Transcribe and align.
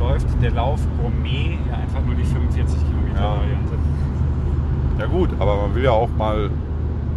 läuft 0.00 0.26
der 0.42 0.50
Lauf 0.52 0.80
Gourmet 1.00 1.58
ja 1.70 1.78
einfach 1.78 2.02
nur 2.04 2.14
die 2.14 2.24
45 2.24 2.74
Kilometer 2.78 3.20
Ja. 3.20 3.36
Variante. 3.36 3.72
Ja 4.98 5.06
gut, 5.06 5.30
aber 5.38 5.56
man 5.56 5.74
will 5.74 5.84
ja 5.84 5.90
auch 5.90 6.08
mal 6.16 6.50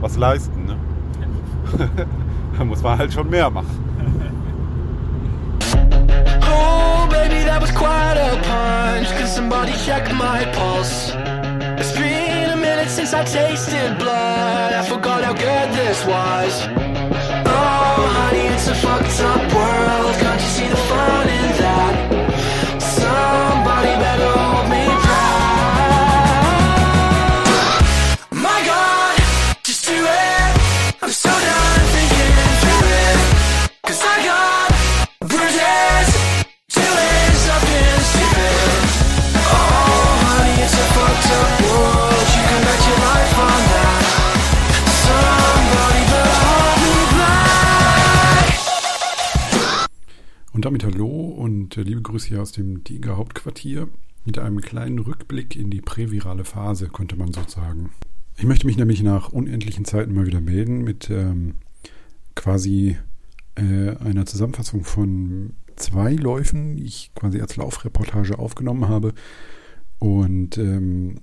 was 0.01 0.17
leisten. 0.17 0.65
Ne? 0.65 0.75
da 2.57 2.63
muss 2.63 2.81
man 2.83 2.97
halt 2.97 3.13
schon 3.13 3.29
mehr 3.29 3.49
machen. 3.49 3.85
Oh, 6.51 7.07
baby, 7.09 7.43
that 7.45 7.61
was 7.61 7.71
quite 7.71 8.17
a 8.17 8.35
punch. 8.44 9.10
Could 9.17 9.28
somebody 9.28 9.71
check 9.85 10.12
my 10.13 10.46
pulse? 10.53 11.13
It's 11.78 11.94
been 11.94 12.49
a 12.51 12.55
minute 12.55 12.89
since 12.89 13.13
I 13.13 13.23
tasted 13.23 13.97
blood. 13.97 14.73
I 14.73 14.83
forgot 14.83 15.23
how 15.23 15.33
good 15.33 15.71
this 15.73 16.05
was. 16.05 16.67
Oh, 17.45 18.07
honey, 18.17 18.48
it's 18.53 18.67
a 18.67 18.76
fucked 18.76 19.21
up 19.21 19.41
world. 19.53 20.16
Can't 20.20 20.41
you 20.41 20.48
see 20.48 20.67
the 20.67 20.76
fun 20.76 21.27
in 21.30 21.57
that? 21.62 22.19
Und 50.59 50.66
damit 50.66 50.84
hallo 50.84 51.08
und 51.08 51.77
äh, 51.77 51.84
liebe 51.84 52.02
Grüße 52.02 52.27
hier 52.27 52.41
aus 52.41 52.52
dem 52.52 52.84
Tiger 52.84 53.16
Hauptquartier 53.16 53.88
mit 54.26 54.40
einem 54.40 54.59
kleinen 54.59 54.99
Rückblick 54.99 55.55
in 55.55 55.70
die 55.70 55.80
prävirale 55.80 56.43
Phase, 56.43 56.90
könnte 56.90 57.16
man 57.16 57.32
so 57.32 57.40
sagen. 57.48 57.91
Ich 58.35 58.43
möchte 58.43 58.66
mich 58.66 58.76
nämlich 58.76 59.01
nach 59.01 59.29
unendlichen 59.29 59.85
Zeiten 59.85 60.13
mal 60.13 60.26
wieder 60.26 60.41
melden 60.41 60.84
mit 60.84 61.10
ähm, 61.10 61.55
quasi 62.35 62.98
äh, 63.55 63.96
einer 63.99 64.26
Zusammenfassung 64.26 64.84
von 64.84 65.54
zwei 65.78 66.12
Läufen, 66.12 66.76
die 66.76 66.84
ich 66.84 67.14
quasi 67.16 67.40
als 67.40 67.56
Laufreportage 67.56 68.38
aufgenommen 68.38 68.90
habe 68.90 69.14
und 69.98 70.58
ähm, 70.58 71.22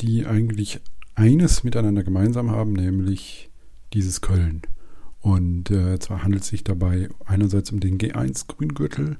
die 0.00 0.26
eigentlich 0.26 0.82
eines 1.14 1.64
miteinander 1.64 2.04
gemeinsam 2.04 2.50
haben, 2.50 2.74
nämlich 2.74 3.48
dieses 3.94 4.20
Köln. 4.20 4.60
Und 5.26 5.72
äh, 5.72 5.98
zwar 5.98 6.22
handelt 6.22 6.44
es 6.44 6.50
sich 6.50 6.62
dabei 6.62 7.08
einerseits 7.24 7.72
um 7.72 7.80
den 7.80 7.98
G1 7.98 8.46
Grüngürtel 8.46 9.16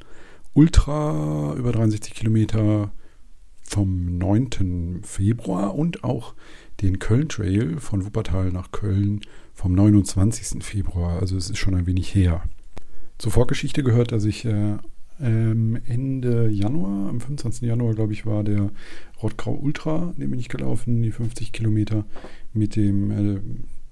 Ultra 0.55 1.57
über 1.59 1.73
63 1.73 2.15
Kilometer 2.15 2.93
vom 3.65 4.17
9. 4.17 5.01
Februar 5.03 5.75
und 5.75 6.05
auch 6.05 6.37
den 6.81 7.01
Köln 7.01 7.29
Trail 7.29 7.81
von 7.81 8.05
Wuppertal 8.05 8.53
nach 8.53 8.71
Köln 8.71 9.23
vom 9.53 9.73
29. 9.73 10.63
Februar. 10.63 11.19
Also 11.21 11.37
es 11.37 11.51
ist 11.51 11.59
schon 11.59 11.75
ein 11.75 11.89
wenig 11.89 12.15
her. 12.15 12.45
Zur 13.19 13.33
Vorgeschichte 13.33 13.83
gehört, 13.83 14.13
dass 14.13 14.27
ich 14.27 14.45
äh, 14.45 14.77
ähm, 15.21 15.81
Ende 15.87 16.49
Januar, 16.51 17.09
am 17.09 17.21
25. 17.21 17.63
Januar, 17.63 17.95
glaube 17.95 18.13
ich, 18.13 18.25
war 18.25 18.45
der 18.45 18.71
Rotgrau 19.21 19.55
Ultra, 19.55 20.15
den 20.17 20.31
bin 20.31 20.39
ich 20.39 20.51
gelaufen, 20.51 21.03
die 21.03 21.11
50 21.11 21.51
Kilometer 21.51 22.05
mit 22.53 22.77
dem, 22.77 23.11
äh, 23.11 23.41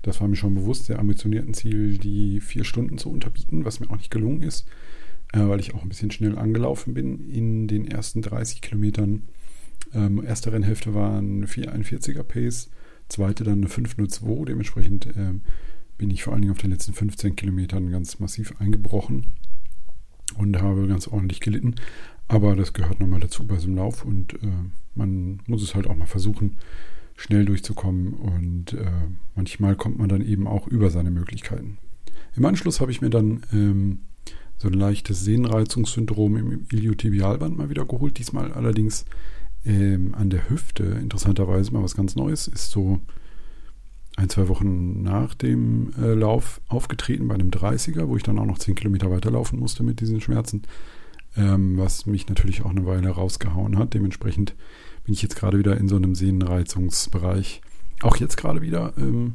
das 0.04 0.20
war 0.20 0.28
mir 0.28 0.36
schon 0.36 0.54
bewusst, 0.54 0.84
sehr 0.86 0.98
ambitionierten 0.98 1.54
Ziel, 1.54 1.96
die 1.96 2.40
vier 2.40 2.64
Stunden 2.64 2.98
zu 2.98 3.10
unterbieten, 3.10 3.64
was 3.64 3.80
mir 3.80 3.90
auch 3.90 3.96
nicht 3.96 4.10
gelungen 4.10 4.42
ist, 4.42 4.66
äh, 5.32 5.40
weil 5.40 5.60
ich 5.60 5.74
auch 5.74 5.82
ein 5.82 5.88
bisschen 5.88 6.10
schnell 6.10 6.38
angelaufen 6.38 6.92
bin 6.92 7.30
in 7.30 7.66
den 7.66 7.86
ersten 7.86 8.20
30 8.20 8.60
Kilometern. 8.60 9.22
Ähm, 9.94 10.22
erste 10.24 10.52
Rennhälfte 10.52 10.92
war 10.92 11.18
ein 11.18 11.46
441er 11.46 12.22
Pace, 12.22 12.70
zweite 13.08 13.44
dann 13.44 13.58
eine 13.58 13.68
502, 13.68 14.44
dementsprechend 14.44 15.08
ähm, 15.16 15.40
bin 15.96 16.10
ich 16.10 16.22
vor 16.22 16.34
allen 16.34 16.42
Dingen 16.42 16.52
auf 16.52 16.60
den 16.60 16.70
letzten 16.70 16.92
15 16.92 17.34
Kilometern 17.34 17.90
ganz 17.90 18.18
massiv 18.18 18.60
eingebrochen 18.60 19.26
und 20.36 20.60
habe 20.60 20.86
ganz 20.86 21.08
ordentlich 21.08 21.40
gelitten. 21.40 21.76
Aber 22.28 22.56
das 22.56 22.74
gehört 22.74 23.00
nochmal 23.00 23.20
dazu 23.20 23.46
bei 23.46 23.56
so 23.56 23.68
einem 23.68 23.76
Lauf 23.76 24.04
und 24.04 24.34
äh, 24.34 24.48
man 24.94 25.40
muss 25.46 25.62
es 25.62 25.74
halt 25.74 25.86
auch 25.86 25.96
mal 25.96 26.06
versuchen, 26.06 26.58
schnell 27.16 27.44
durchzukommen 27.44 28.14
und 28.14 28.72
äh, 28.72 28.90
manchmal 29.34 29.76
kommt 29.76 29.98
man 29.98 30.08
dann 30.08 30.22
eben 30.22 30.46
auch 30.46 30.66
über 30.66 30.90
seine 30.90 31.10
Möglichkeiten. 31.10 31.78
Im 32.36 32.44
Anschluss 32.44 32.80
habe 32.80 32.90
ich 32.90 33.00
mir 33.00 33.10
dann 33.10 33.44
ähm, 33.52 34.00
so 34.56 34.68
ein 34.68 34.74
leichtes 34.74 35.24
Sehnenreizungssyndrom 35.24 36.36
im 36.36 36.66
Iliotibialband 36.72 37.56
mal 37.56 37.70
wieder 37.70 37.84
geholt, 37.84 38.18
diesmal 38.18 38.52
allerdings 38.52 39.04
ähm, 39.64 40.14
an 40.14 40.30
der 40.30 40.48
Hüfte. 40.48 40.84
Interessanterweise 40.84 41.72
mal 41.72 41.82
was 41.82 41.94
ganz 41.94 42.16
Neues, 42.16 42.48
ist 42.48 42.70
so 42.70 43.00
ein, 44.16 44.28
zwei 44.28 44.48
Wochen 44.48 45.02
nach 45.02 45.34
dem 45.34 45.92
äh, 46.00 46.14
Lauf 46.14 46.60
aufgetreten 46.68 47.28
bei 47.28 47.34
einem 47.34 47.50
30er, 47.50 48.08
wo 48.08 48.16
ich 48.16 48.22
dann 48.22 48.38
auch 48.38 48.46
noch 48.46 48.58
10 48.58 48.74
Kilometer 48.74 49.10
weiterlaufen 49.10 49.58
musste 49.58 49.82
mit 49.82 50.00
diesen 50.00 50.20
Schmerzen, 50.20 50.62
ähm, 51.36 51.76
was 51.78 52.06
mich 52.06 52.28
natürlich 52.28 52.64
auch 52.64 52.70
eine 52.70 52.86
Weile 52.86 53.08
rausgehauen 53.08 53.76
hat. 53.76 53.94
Dementsprechend 53.94 54.54
bin 55.04 55.14
ich 55.14 55.22
jetzt 55.22 55.36
gerade 55.36 55.58
wieder 55.58 55.76
in 55.76 55.88
so 55.88 55.96
einem 55.96 56.14
Sehnenreizungsbereich. 56.14 57.60
Auch 58.02 58.16
jetzt 58.16 58.36
gerade 58.36 58.62
wieder 58.62 58.94
ähm, 58.96 59.34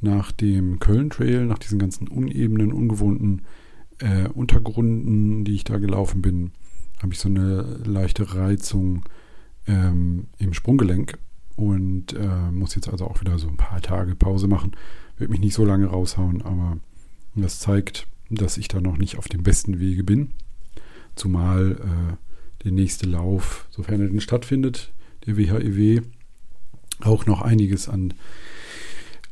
nach 0.00 0.32
dem 0.32 0.78
Köln 0.78 1.10
Trail, 1.10 1.46
nach 1.46 1.58
diesen 1.58 1.78
ganzen 1.78 2.08
unebenen, 2.08 2.72
ungewohnten 2.72 3.42
äh, 3.98 4.28
Untergründen, 4.28 5.44
die 5.44 5.54
ich 5.54 5.64
da 5.64 5.78
gelaufen 5.78 6.22
bin, 6.22 6.52
habe 7.02 7.12
ich 7.12 7.18
so 7.18 7.28
eine 7.28 7.62
leichte 7.84 8.34
Reizung 8.34 9.04
ähm, 9.66 10.26
im 10.38 10.54
Sprunggelenk 10.54 11.18
und 11.56 12.12
äh, 12.12 12.50
muss 12.52 12.74
jetzt 12.74 12.88
also 12.88 13.06
auch 13.06 13.20
wieder 13.20 13.38
so 13.38 13.48
ein 13.48 13.56
paar 13.56 13.80
Tage 13.80 14.14
Pause 14.14 14.46
machen. 14.46 14.72
Wird 15.16 15.30
mich 15.30 15.40
nicht 15.40 15.54
so 15.54 15.64
lange 15.64 15.86
raushauen, 15.86 16.42
aber 16.42 16.78
das 17.34 17.58
zeigt, 17.58 18.06
dass 18.30 18.58
ich 18.58 18.68
da 18.68 18.80
noch 18.80 18.98
nicht 18.98 19.18
auf 19.18 19.28
dem 19.28 19.42
besten 19.42 19.80
Wege 19.80 20.04
bin. 20.04 20.30
Zumal 21.16 21.72
äh, 21.72 22.64
der 22.64 22.72
nächste 22.72 23.06
Lauf, 23.06 23.66
sofern 23.70 24.00
er 24.00 24.08
denn 24.08 24.20
stattfindet, 24.20 24.92
der 25.26 25.36
WHEW, 25.36 26.02
auch 27.00 27.26
noch 27.26 27.42
einiges 27.42 27.88
an 27.88 28.14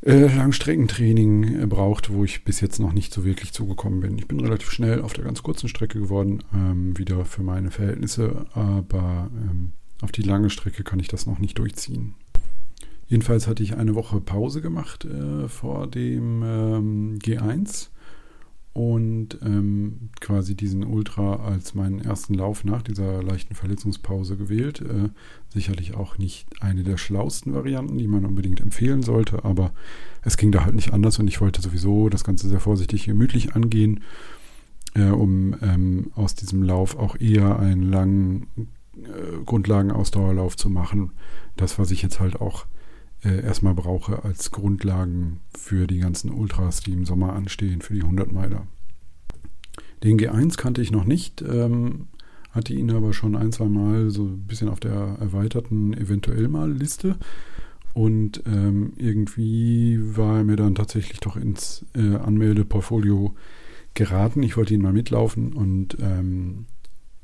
äh, 0.03 0.27
Langstreckentraining 0.35 1.69
braucht, 1.69 2.13
wo 2.13 2.25
ich 2.25 2.45
bis 2.45 2.61
jetzt 2.61 2.79
noch 2.79 2.93
nicht 2.93 3.13
so 3.13 3.25
wirklich 3.25 3.53
zugekommen 3.53 4.01
bin. 4.01 4.19
Ich 4.19 4.29
bin 4.29 4.41
relativ 4.41 4.71
schnell 4.71 5.01
auf 5.01 5.13
der 5.13 5.25
ganz 5.25 5.43
kurzen 5.43 5.69
Strecke 5.69 5.99
geworden, 5.99 6.43
ähm, 6.55 6.97
wieder 6.97 7.25
für 7.25 7.43
meine 7.43 7.71
Verhältnisse, 7.71 8.47
aber 8.53 9.31
ähm, 9.35 9.73
auf 10.03 10.13
die 10.13 10.23
lange 10.23 10.51
Strecke 10.51 10.85
kann 10.85 11.01
ich 11.01 11.09
das 11.09 11.27
noch 11.27 11.39
nicht 11.39 11.59
durchziehen. 11.59 12.15
Jedenfalls 13.09 13.47
hatte 13.47 13.63
ich 13.63 13.77
eine 13.77 13.95
Woche 13.95 14.21
Pause 14.21 14.61
gemacht 14.61 15.05
äh, 15.05 15.49
vor 15.49 15.87
dem 15.87 16.43
ähm, 16.43 17.19
G1 17.21 17.89
und 18.77 19.39
ähm, 19.43 20.11
quasi 20.21 20.55
diesen 20.55 20.85
Ultra 20.85 21.37
als 21.37 21.75
meinen 21.75 21.99
ersten 21.99 22.35
Lauf 22.35 22.63
nach 22.63 22.83
dieser 22.83 23.23
leichten 23.23 23.55
Verletzungspause 23.55 24.37
gewählt. 24.37 24.83
Äh, 24.83 25.09
sicherlich 25.49 25.95
auch 25.95 26.19
nicht 26.19 26.47
eine 26.61 26.83
der 26.83 26.99
schlausten 26.99 27.55
Varianten, 27.55 27.97
die 27.97 28.07
man 28.07 28.27
unbedingt 28.27 28.61
empfehlen 28.61 29.03
sollte, 29.03 29.47
aber 29.47 29.73
es 30.21 30.37
ging 30.37 30.53
da 30.53 30.67
halt 30.67 30.75
nicht 30.75 30.93
anders 30.93 31.19
und 31.19 31.27
ich 31.27 31.41
wollte 31.41 31.63
sowieso 31.63 32.11
das 32.11 32.23
Ganze 32.23 32.49
sehr 32.49 32.61
vorsichtig 32.61 33.07
gemütlich 33.07 33.55
angehen, 33.55 34.01
äh, 34.95 35.09
um 35.09 35.57
ähm, 35.63 36.11
aus 36.15 36.35
diesem 36.35 36.63
Lauf 36.63 36.99
auch 36.99 37.19
eher 37.19 37.59
einen 37.59 37.91
langen 37.91 38.47
äh, 38.95 39.43
Grundlagenausdauerlauf 39.47 40.55
zu 40.55 40.69
machen. 40.69 41.13
Das, 41.57 41.79
was 41.79 41.91
ich 41.91 42.03
jetzt 42.03 42.21
halt 42.21 42.43
auch 42.43 42.67
äh, 43.25 43.41
erstmal 43.43 43.75
brauche 43.75 44.25
als 44.25 44.51
Grundlagen 44.51 45.41
für 45.57 45.87
die 45.87 45.99
ganzen 45.99 46.31
Ultras, 46.31 46.81
die 46.81 46.93
im 46.93 47.07
Sommer 47.07 47.33
anstehen, 47.33 47.81
für 47.81 47.95
die 47.95 48.03
100 48.03 48.33
Meiler. 48.33 48.67
Den 50.03 50.19
G1 50.19 50.57
kannte 50.57 50.83
ich 50.83 50.91
noch 50.91 51.05
nicht, 51.05 51.43
ähm, 51.43 52.09
hatte 52.51 52.75
ihn 52.75 52.91
aber 52.91 53.13
schon 53.13 53.37
ein, 53.37 53.53
zwei 53.53 53.67
Mal 53.67 54.11
so 54.11 54.25
ein 54.25 54.47
bisschen 54.47 54.69
auf 54.69 54.81
der 54.81 55.17
erweiterten 55.21 55.95
eventuell 55.95 56.49
mal 56.49 56.71
Liste. 56.71 57.17
Und 57.95 58.43
ähm, 58.47 58.93
irgendwie 58.97 59.99
war 60.17 60.39
er 60.39 60.45
mir 60.45 60.57
dann 60.57 60.75
tatsächlich 60.75 61.21
doch 61.21 61.37
ins 61.37 61.87
äh, 61.95 62.17
Anmeldeportfolio 62.17 63.35
geraten. 63.95 64.43
Ich 64.43 64.57
wollte 64.59 64.75
ihn 64.75 64.83
mal 64.83 64.93
mitlaufen 64.93 65.55
und 65.55 65.97
ähm, 66.01 66.67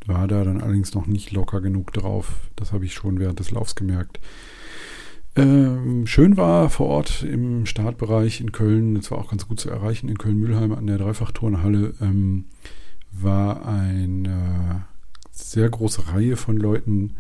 war 0.07 0.27
da 0.27 0.45
dann 0.45 0.61
allerdings 0.61 0.95
noch 0.95 1.07
nicht 1.07 1.31
locker 1.31 1.61
genug 1.61 1.93
drauf. 1.93 2.51
Das 2.57 2.73
habe 2.73 2.87
ich 2.87 2.95
schon 2.95 3.19
während 3.19 3.39
des 3.39 3.51
Laufs 3.51 3.75
gemerkt. 3.75 4.19
Ähm, 5.35 6.07
schön 6.07 6.37
war 6.37 6.69
vor 6.69 6.89
Ort 6.89 7.23
im 7.23 7.65
Startbereich 7.65 8.41
in 8.41 8.53
Köln, 8.53 8.95
das 8.97 9.11
war 9.11 9.19
auch 9.19 9.31
ganz 9.31 9.49
gut 9.49 9.61
zu 9.61 9.71
erreichen, 9.71 10.09
in 10.09 10.19
Köln-Mülheim 10.19 10.73
an 10.73 10.87
der 10.87 10.99
Dreifachturnhalle, 10.99 11.95
ähm, 12.03 12.45
war 13.11 13.67
eine 13.67 14.85
sehr 15.31 15.71
große 15.71 16.13
Reihe 16.13 16.37
von 16.37 16.57
Leuten 16.59 17.15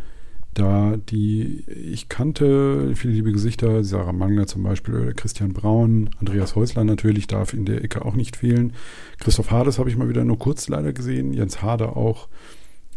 da, 0.54 0.98
die 0.98 1.64
ich 1.66 2.10
kannte, 2.10 2.94
viele 2.94 3.14
liebe 3.14 3.32
Gesichter, 3.32 3.82
Sarah 3.84 4.12
Mangler 4.12 4.46
zum 4.46 4.62
Beispiel, 4.62 5.14
Christian 5.16 5.54
Braun, 5.54 6.10
Andreas 6.20 6.54
Häusler 6.54 6.84
natürlich, 6.84 7.26
darf 7.26 7.54
in 7.54 7.64
der 7.64 7.82
Ecke 7.82 8.04
auch 8.04 8.14
nicht 8.14 8.36
fehlen. 8.36 8.74
Christoph 9.18 9.50
Hades 9.50 9.78
habe 9.78 9.88
ich 9.88 9.96
mal 9.96 10.10
wieder 10.10 10.26
nur 10.26 10.38
kurz 10.38 10.68
leider 10.68 10.92
gesehen, 10.92 11.32
Jens 11.32 11.62
Harder 11.62 11.96
auch. 11.96 12.28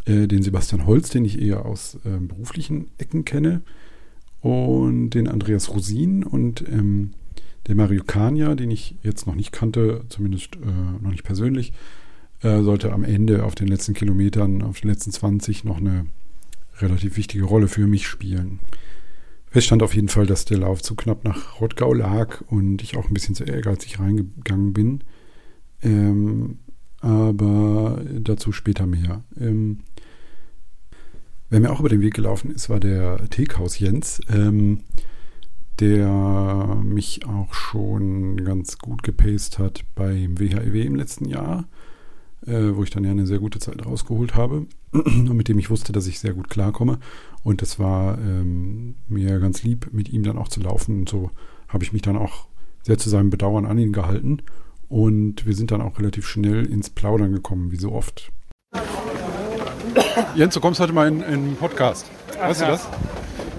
äh, 0.06 0.28
den 0.28 0.44
Sebastian 0.44 0.86
Holz, 0.86 1.10
den 1.10 1.26
ich 1.26 1.42
eher 1.42 1.66
aus 1.66 1.96
äh, 2.06 2.20
beruflichen 2.20 2.90
Ecken 2.98 3.26
kenne, 3.26 3.62
und 4.46 5.10
den 5.10 5.28
Andreas 5.28 5.74
Rosin 5.74 6.24
und 6.24 6.64
ähm, 6.70 7.14
der 7.66 7.74
Mario 7.74 8.04
Kania, 8.04 8.54
den 8.54 8.70
ich 8.70 8.96
jetzt 9.02 9.26
noch 9.26 9.34
nicht 9.34 9.52
kannte, 9.52 10.06
zumindest 10.10 10.58
äh, 10.58 11.02
noch 11.02 11.10
nicht 11.10 11.24
persönlich, 11.24 11.74
äh, 12.44 12.62
sollte 12.62 12.94
am 12.94 13.04
Ende 13.04 13.44
auf 13.44 13.56
den 13.56 13.68
letzten 13.68 13.96
Kilometern, 13.96 14.62
auf 14.62 14.82
den 14.82 14.92
letzten 14.92 15.12
20 15.12 15.64
noch 15.64 15.78
eine 15.78 16.06
relativ 16.78 17.18
wichtige 17.18 17.44
Rolle 17.44 17.68
für 17.68 17.88
mich 17.88 18.08
spielen. 18.08 18.60
Fest 19.48 19.66
stand 19.66 19.82
auf 19.82 19.96
jeden 19.96 20.10
Fall, 20.10 20.28
dass 20.28 20.46
der 20.46 20.60
Lauf 20.60 20.84
zu 20.84 20.94
knapp 20.94 21.24
nach 21.24 21.60
Rottgau 21.60 21.92
lag 21.92 22.42
und 22.42 22.84
ich 22.84 22.98
auch 22.98 23.08
ein 23.08 23.16
bisschen 23.16 23.34
zu 23.34 23.46
ehrgeizig 23.46 24.00
reingegangen 24.00 24.74
bin. 24.74 25.00
Ähm, 25.82 26.60
aber 27.02 28.00
dazu 28.20 28.52
später 28.52 28.86
mehr. 28.86 29.24
Ähm, 29.40 29.80
wer 31.50 31.60
mir 31.60 31.72
auch 31.72 31.80
über 31.80 31.90
den 31.90 32.02
Weg 32.02 32.14
gelaufen 32.14 32.52
ist, 32.52 32.70
war 32.70 32.80
der 32.80 33.30
Teekhaus 33.30 33.80
Jens, 33.80 34.22
ähm, 34.30 34.82
der 35.80 36.80
mich 36.84 37.26
auch 37.26 37.54
schon 37.54 38.44
ganz 38.44 38.78
gut 38.78 39.04
gepaced 39.04 39.60
hat 39.60 39.84
beim 39.94 40.40
WHEW 40.40 40.86
im 40.86 40.96
letzten 40.96 41.26
Jahr, 41.26 41.66
äh, 42.46 42.76
wo 42.76 42.84
ich 42.84 42.90
dann 42.90 43.04
ja 43.04 43.12
eine 43.12 43.28
sehr 43.28 43.40
gute 43.40 43.60
Zeit 43.60 43.86
rausgeholt 43.86 44.36
habe 44.36 44.68
und 44.92 45.36
mit 45.36 45.48
dem 45.50 45.60
ich 45.60 45.70
wusste, 45.70 45.92
dass 45.92 46.08
ich 46.08 46.20
sehr 46.20 46.34
gut 46.34 46.50
klarkomme. 46.50 47.00
Und 47.44 47.62
das 47.62 47.78
war 47.80 48.18
ähm, 48.20 48.96
mir 49.08 49.40
ganz 49.40 49.64
lieb, 49.64 49.90
mit 49.92 50.10
ihm 50.10 50.24
dann 50.24 50.38
auch 50.38 50.48
zu 50.48 50.62
laufen. 50.62 51.00
Und 51.00 51.10
so 51.10 51.32
habe 51.68 51.84
ich 51.84 51.94
mich 51.94 52.02
dann 52.02 52.18
auch 52.18 52.48
sehr 52.84 52.98
zu 52.98 53.10
seinem 53.10 53.30
Bedauern 53.30 53.66
an 53.66 53.78
ihn 53.78 53.94
gehalten. 53.94 54.42
Und 54.88 55.46
wir 55.46 55.56
sind 55.56 55.72
dann 55.72 55.82
auch 55.82 56.00
relativ 56.00 56.28
schnell 56.28 56.66
ins 56.66 56.90
Plaudern 56.90 57.34
gekommen, 57.34 57.72
wie 57.72 57.78
so 57.78 57.92
oft. 57.92 58.32
Jens, 60.36 60.54
du 60.54 60.60
kommst 60.60 60.80
heute 60.80 60.94
mal 60.94 61.08
in 61.08 61.24
einen 61.24 61.56
Podcast. 61.56 62.06
Weißt 62.40 62.62
du 62.62 62.66
das? 62.66 62.88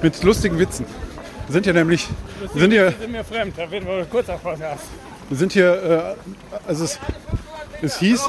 Mit 0.03 0.23
lustigen 0.23 0.59
Witzen. 0.59 0.85
Wir 1.47 1.53
sind 1.53 1.65
hier 1.65 1.73
nämlich, 1.75 2.09
wir 2.53 2.61
sind 2.61 2.71
hier, 2.73 2.93
sind 2.99 3.13
mir 3.13 3.25
fremd, 3.25 3.57
da 3.57 3.71
werden 3.71 3.87
wir 3.87 4.05
kurz 4.07 4.29
auf 4.29 4.43
Podcast. 4.43 4.85
wir 5.29 5.37
sind 5.37 5.53
hier, 5.53 6.17
äh, 6.17 6.17
also 6.67 6.85
es, 6.85 6.99
es 7.83 7.99
hieß 7.99 8.29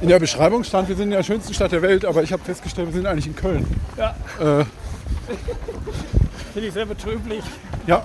in 0.00 0.08
der 0.08 0.18
Beschreibung 0.18 0.64
stand, 0.64 0.88
wir 0.88 0.96
sind 0.96 1.04
in 1.04 1.10
der 1.10 1.22
schönsten 1.22 1.52
Stadt 1.52 1.72
der 1.72 1.82
Welt, 1.82 2.04
aber 2.06 2.22
ich 2.22 2.32
habe 2.32 2.42
festgestellt, 2.42 2.88
wir 2.88 2.94
sind 2.94 3.06
eigentlich 3.06 3.26
in 3.26 3.36
Köln. 3.36 3.66
Ja. 3.96 4.16
Äh, 4.40 4.64
Finde 6.54 6.68
ich 6.68 6.74
sehr 6.74 6.86
betrüblich. 6.86 7.44
ja, 7.86 8.02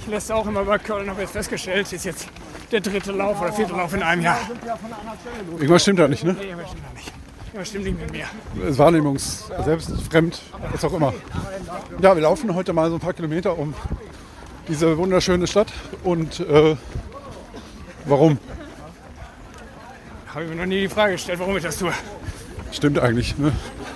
Ich 0.00 0.06
lässt 0.06 0.30
auch 0.30 0.46
immer 0.46 0.64
bei 0.64 0.78
Köln, 0.78 1.10
habe 1.10 1.22
jetzt 1.22 1.32
festgestellt, 1.32 1.92
ist 1.92 2.04
jetzt 2.04 2.28
der 2.70 2.80
dritte 2.80 3.12
Lauf 3.12 3.40
oder 3.40 3.52
vierte 3.52 3.72
Lauf 3.72 3.92
in 3.94 4.02
einem 4.02 4.22
Jahr. 4.22 4.38
irgendwas 5.52 5.82
stimmt 5.82 5.98
da 5.98 6.08
nicht, 6.08 6.24
ne? 6.24 6.36
Nee, 6.38 6.52
aber 6.52 6.66
stimmt 6.66 6.82
doch 6.84 6.94
nicht. 6.94 7.12
Irgendwas 7.46 7.68
stimmt 7.68 7.84
nicht 7.84 8.00
mit 8.00 8.12
mir. 8.12 8.26
Es 8.68 8.78
Wahrnehmungs, 8.78 9.50
selbst 9.64 9.90
fremd, 10.10 10.40
was 10.72 10.84
auch 10.84 10.92
immer. 10.92 11.12
Ja, 12.00 12.14
wir 12.14 12.22
laufen 12.22 12.54
heute 12.54 12.72
mal 12.72 12.88
so 12.90 12.96
ein 12.96 13.00
paar 13.00 13.14
Kilometer 13.14 13.58
um 13.58 13.74
diese 14.68 14.96
wunderschöne 14.98 15.46
Stadt 15.46 15.72
und 16.04 16.40
äh, 16.40 16.76
warum? 18.04 18.38
Habe 20.34 20.44
ich 20.44 20.50
mir 20.50 20.56
noch 20.56 20.66
nie 20.66 20.80
die 20.82 20.88
Frage 20.88 21.12
gestellt, 21.12 21.38
warum 21.38 21.56
ich 21.56 21.62
das 21.62 21.78
tue. 21.78 21.90
Stimmt 22.70 22.98
eigentlich. 22.98 23.38
Ne? 23.38 23.52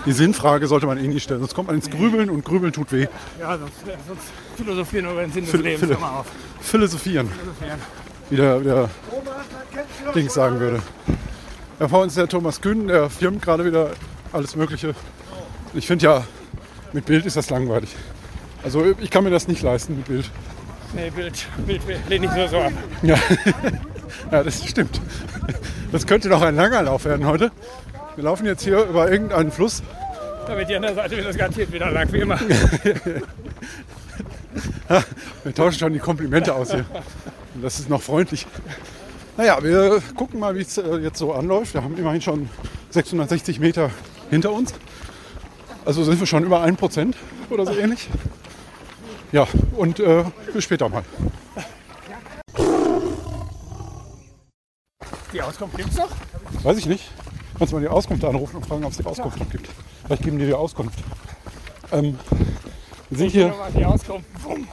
Die 0.06 0.12
Sinnfrage 0.12 0.66
sollte 0.66 0.86
man 0.86 0.96
eh 0.96 1.06
nicht 1.06 1.22
stellen, 1.24 1.40
sonst 1.40 1.54
kommt 1.54 1.69
man 1.69 1.76
ins 1.76 1.90
Grübeln 1.90 2.30
und 2.30 2.42
Grübeln 2.44 2.72
tut 2.72 2.90
weh. 2.90 3.06
Ja, 3.38 3.58
sonst, 3.58 3.74
sonst 4.08 4.22
philosophieren 4.56 5.04
wir 5.04 5.12
über 5.12 5.20
den 5.22 5.32
Sinn 5.32 5.42
des 5.42 5.50
Phil- 5.50 5.60
Lebens. 5.60 5.86
Phil- 5.86 5.96
auf. 5.96 6.26
Philosophieren, 6.62 7.28
Philosophieren. 7.28 7.78
Wie 8.32 8.37
der, 8.37 8.61
der 8.61 8.88
Dings 10.14 10.32
sagen 10.32 10.58
würde. 10.58 10.81
Ja, 11.79 11.88
vor 11.88 12.00
uns 12.00 12.12
ist 12.12 12.17
der 12.17 12.29
Thomas 12.29 12.62
Kühn, 12.62 12.88
der 12.88 13.11
filmt 13.11 13.43
gerade 13.43 13.67
wieder 13.67 13.90
alles 14.32 14.56
Mögliche. 14.56 14.94
Ich 15.75 15.87
finde 15.87 16.06
ja, 16.06 16.25
mit 16.94 17.05
Bild 17.05 17.26
ist 17.26 17.37
das 17.37 17.50
langweilig. 17.50 17.94
Also 18.64 18.94
ich 19.00 19.11
kann 19.11 19.25
mir 19.25 19.31
das 19.31 19.49
nicht 19.49 19.61
leisten 19.61 19.96
mit 19.96 20.06
Bild. 20.06 20.31
Nee, 20.94 21.11
Bild, 21.11 21.46
Bild, 21.67 21.87
Bild 21.87 22.08
lehne 22.08 22.25
ich 22.25 22.32
nur 22.32 22.49
so 22.49 22.58
ab. 22.58 22.73
Ja. 23.02 23.17
ja, 24.31 24.43
das 24.43 24.67
stimmt. 24.67 24.99
Das 25.90 26.06
könnte 26.06 26.31
noch 26.31 26.40
ein 26.40 26.56
langer 26.56 26.82
Lauf 26.82 27.05
werden 27.05 27.26
heute. 27.26 27.50
Wir 28.14 28.25
laufen 28.25 28.46
jetzt 28.46 28.62
hier 28.64 28.82
über 28.84 29.11
irgendeinen 29.11 29.52
Fluss. 29.52 29.82
Da 30.46 30.56
wird 30.56 30.70
die 30.70 30.76
andere 30.76 30.94
Seite 30.94 31.17
wird 31.17 31.29
das 31.29 31.37
garantiert 31.37 31.70
wieder 31.70 31.90
lang, 31.90 32.11
wie 32.11 32.20
immer. 32.20 32.40
Wir 35.44 35.55
tauschen 35.55 35.79
schon 35.79 35.93
die 35.94 35.99
Komplimente 35.99 36.55
aus 36.55 36.73
hier. 36.73 36.84
Und 37.54 37.62
das 37.62 37.78
ist 37.78 37.88
noch 37.88 38.02
freundlich. 38.02 38.46
Naja, 39.34 39.56
wir 39.62 40.02
gucken 40.14 40.40
mal, 40.40 40.54
wie 40.54 40.60
es 40.60 40.76
äh, 40.76 40.96
jetzt 40.99 41.19
so 41.19 41.32
anläuft. 41.32 41.72
Wir 41.72 41.82
haben 41.82 41.96
immerhin 41.96 42.20
schon 42.20 42.50
660 42.90 43.60
Meter 43.60 43.90
hinter 44.28 44.52
uns. 44.52 44.75
Also 45.87 46.04
sind 46.04 46.20
wir 46.20 46.26
schon 46.26 46.44
über 46.44 46.62
1% 46.62 47.14
oder 47.49 47.64
so 47.64 47.72
ähnlich. 47.72 48.10
Ja, 49.32 49.49
und 49.75 50.00
äh, 50.00 50.25
bis 50.52 50.64
später 50.64 50.90
mal. 50.90 51.02
Die 55.32 55.40
Auskunft 55.40 55.78
gibt's 55.78 55.96
noch? 55.96 56.10
Weiß 56.62 56.76
ich 56.76 56.87
nicht. 56.87 57.10
Kannst 57.56 57.72
du 57.72 57.76
mal 57.76 57.81
die 57.81 57.88
Auskunft 57.88 58.25
anrufen 58.26 58.56
und 58.56 58.66
fragen, 58.66 58.84
ob 58.84 58.90
es 58.90 58.98
die 58.98 59.06
Auskunft 59.06 59.38
noch 59.38 59.48
gibt. 59.48 59.69
Vielleicht 60.05 60.22
geben 60.25 60.38
die 60.38 60.46
die 60.46 60.52
Auskunft. 60.52 60.98
Ähm, 61.90 62.19
wir 63.08 63.19
sind 63.19 63.31
hier. 63.31 63.55
Die 63.75 63.84
Auskunft. 63.87 64.26
Bumm. 64.43 64.69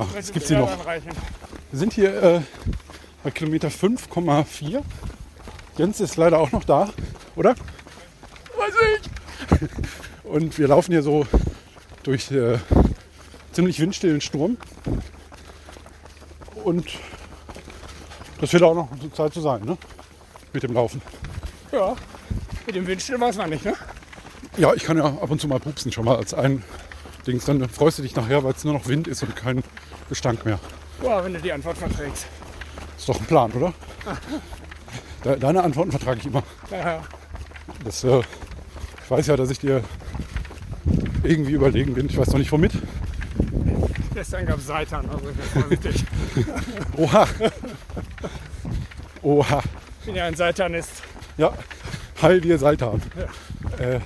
Ach, 0.00 0.06
Das 0.14 0.26
es 0.26 0.32
gibt 0.32 0.46
sie 0.46 0.56
noch. 0.56 0.70
Wir 0.86 1.78
sind 1.78 1.92
hier 1.92 2.22
äh, 2.22 2.40
bei 3.22 3.30
Kilometer 3.30 3.68
5,4. 3.68 4.82
Jens 5.76 6.00
ist 6.00 6.16
leider 6.16 6.38
auch 6.38 6.52
noch 6.52 6.64
da, 6.64 6.88
oder? 7.36 7.54
Weiß 8.56 8.74
ich. 8.96 9.68
Und 10.24 10.58
wir 10.58 10.68
laufen 10.68 10.92
hier 10.92 11.02
so 11.02 11.26
durch 12.02 12.30
äh, 12.30 12.58
ziemlich 13.52 13.78
windstillen 13.78 14.20
Sturm. 14.20 14.56
Und 16.64 16.86
das 18.40 18.52
wird 18.52 18.62
auch 18.62 18.74
noch 18.74 18.88
eine 18.92 19.12
Zeit 19.12 19.34
zu 19.34 19.40
sein, 19.40 19.64
ne? 19.64 19.76
Mit 20.52 20.62
dem 20.62 20.72
Laufen. 20.72 21.02
Ja, 21.72 21.94
mit 22.66 22.74
dem 22.74 22.86
Windstill 22.86 23.20
weiß 23.20 23.36
man 23.36 23.50
nicht, 23.50 23.64
ne? 23.64 23.74
Ja, 24.56 24.72
ich 24.74 24.84
kann 24.84 24.96
ja 24.96 25.04
ab 25.04 25.30
und 25.30 25.40
zu 25.40 25.46
mal 25.48 25.60
pupsen 25.60 25.92
schon 25.92 26.04
mal 26.04 26.16
als 26.16 26.34
ein 26.34 26.62
Dings. 27.26 27.44
Dann 27.44 27.68
freust 27.68 27.98
du 27.98 28.02
dich 28.02 28.16
nachher, 28.16 28.42
weil 28.44 28.52
es 28.52 28.64
nur 28.64 28.72
noch 28.74 28.88
Wind 28.88 29.06
ist 29.08 29.22
und 29.22 29.36
kein 29.36 29.62
Gestank 30.10 30.44
mehr. 30.44 30.58
Ja, 31.02 31.24
wenn 31.24 31.32
du 31.32 31.40
die 31.40 31.52
Antwort 31.52 31.78
verträgst. 31.78 32.26
Ist 32.98 33.08
doch 33.08 33.18
ein 33.18 33.24
Plan, 33.26 33.50
oder? 33.52 33.72
De- 35.24 35.38
Deine 35.38 35.62
Antworten 35.62 35.90
vertrage 35.90 36.20
ich 36.20 36.26
immer. 36.26 36.42
Ja, 36.70 36.76
ja. 36.78 37.02
Das, 37.84 38.04
äh, 38.04 38.18
ich 39.04 39.10
weiß 39.10 39.26
ja, 39.28 39.36
dass 39.36 39.50
ich 39.50 39.58
dir 39.60 39.82
irgendwie 41.22 41.52
überlegen 41.52 41.94
bin. 41.94 42.06
Ich 42.06 42.18
weiß 42.18 42.28
noch 42.28 42.38
nicht 42.38 42.52
womit. 42.52 42.72
Gestern 44.12 44.44
gab 44.44 44.58
es 44.58 44.66
Seitan, 44.66 45.08
also 45.08 45.30
vorsichtig. 45.54 46.04
Oha. 46.96 47.26
Oha. 49.22 49.62
Ich 50.00 50.06
bin 50.06 50.16
ja 50.16 50.24
ein 50.26 50.34
Seitanist. 50.34 51.02
Ja. 51.38 51.52
Heil 52.20 52.40
dir 52.40 52.58
Seitan. 52.58 53.00
Äh, 53.78 54.00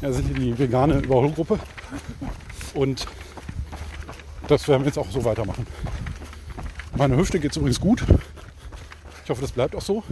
ja, 0.00 0.12
sind 0.12 0.26
hier 0.28 0.36
die 0.36 0.58
vegane 0.58 0.98
Überholgruppe. 1.00 1.58
Und 2.74 3.06
das 4.48 4.68
werden 4.68 4.82
wir 4.82 4.86
jetzt 4.86 4.98
auch 4.98 5.10
so 5.10 5.24
weitermachen. 5.24 5.66
Meine 6.96 7.16
Hüfte 7.16 7.38
geht 7.38 7.56
übrigens 7.56 7.80
gut. 7.80 8.04
Ich 9.24 9.30
hoffe, 9.30 9.42
das 9.42 9.52
bleibt 9.52 9.74
auch 9.74 9.82
so. 9.82 10.02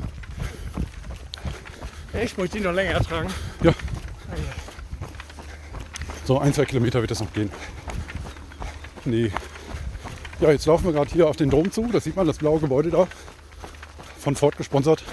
Echt, 2.13 2.37
muss 2.37 2.47
ich 2.47 2.53
die 2.53 2.61
noch 2.61 2.73
länger 2.73 2.93
ertragen? 2.93 3.29
Ja. 3.63 3.73
So 6.25 6.39
ein, 6.39 6.55
zwei 6.55 6.65
Kilometer 6.65 7.01
wird 7.01 7.11
das 7.11 7.21
noch 7.21 7.33
gehen. 7.33 7.51
Nee. 9.05 9.31
Ja, 10.41 10.51
jetzt 10.51 10.67
laufen 10.67 10.87
wir 10.87 10.93
gerade 10.93 11.11
hier 11.11 11.29
auf 11.29 11.37
den 11.37 11.51
Dom 11.51 11.71
zu. 11.71 11.89
Das 11.93 12.05
sieht 12.05 12.17
man, 12.17 12.27
das 12.27 12.39
blaue 12.39 12.61
Gebäude 12.61 12.91
da. 12.91 13.07
Von 14.19 14.37
Ford 14.37 14.57
gesponsert. 14.57 15.05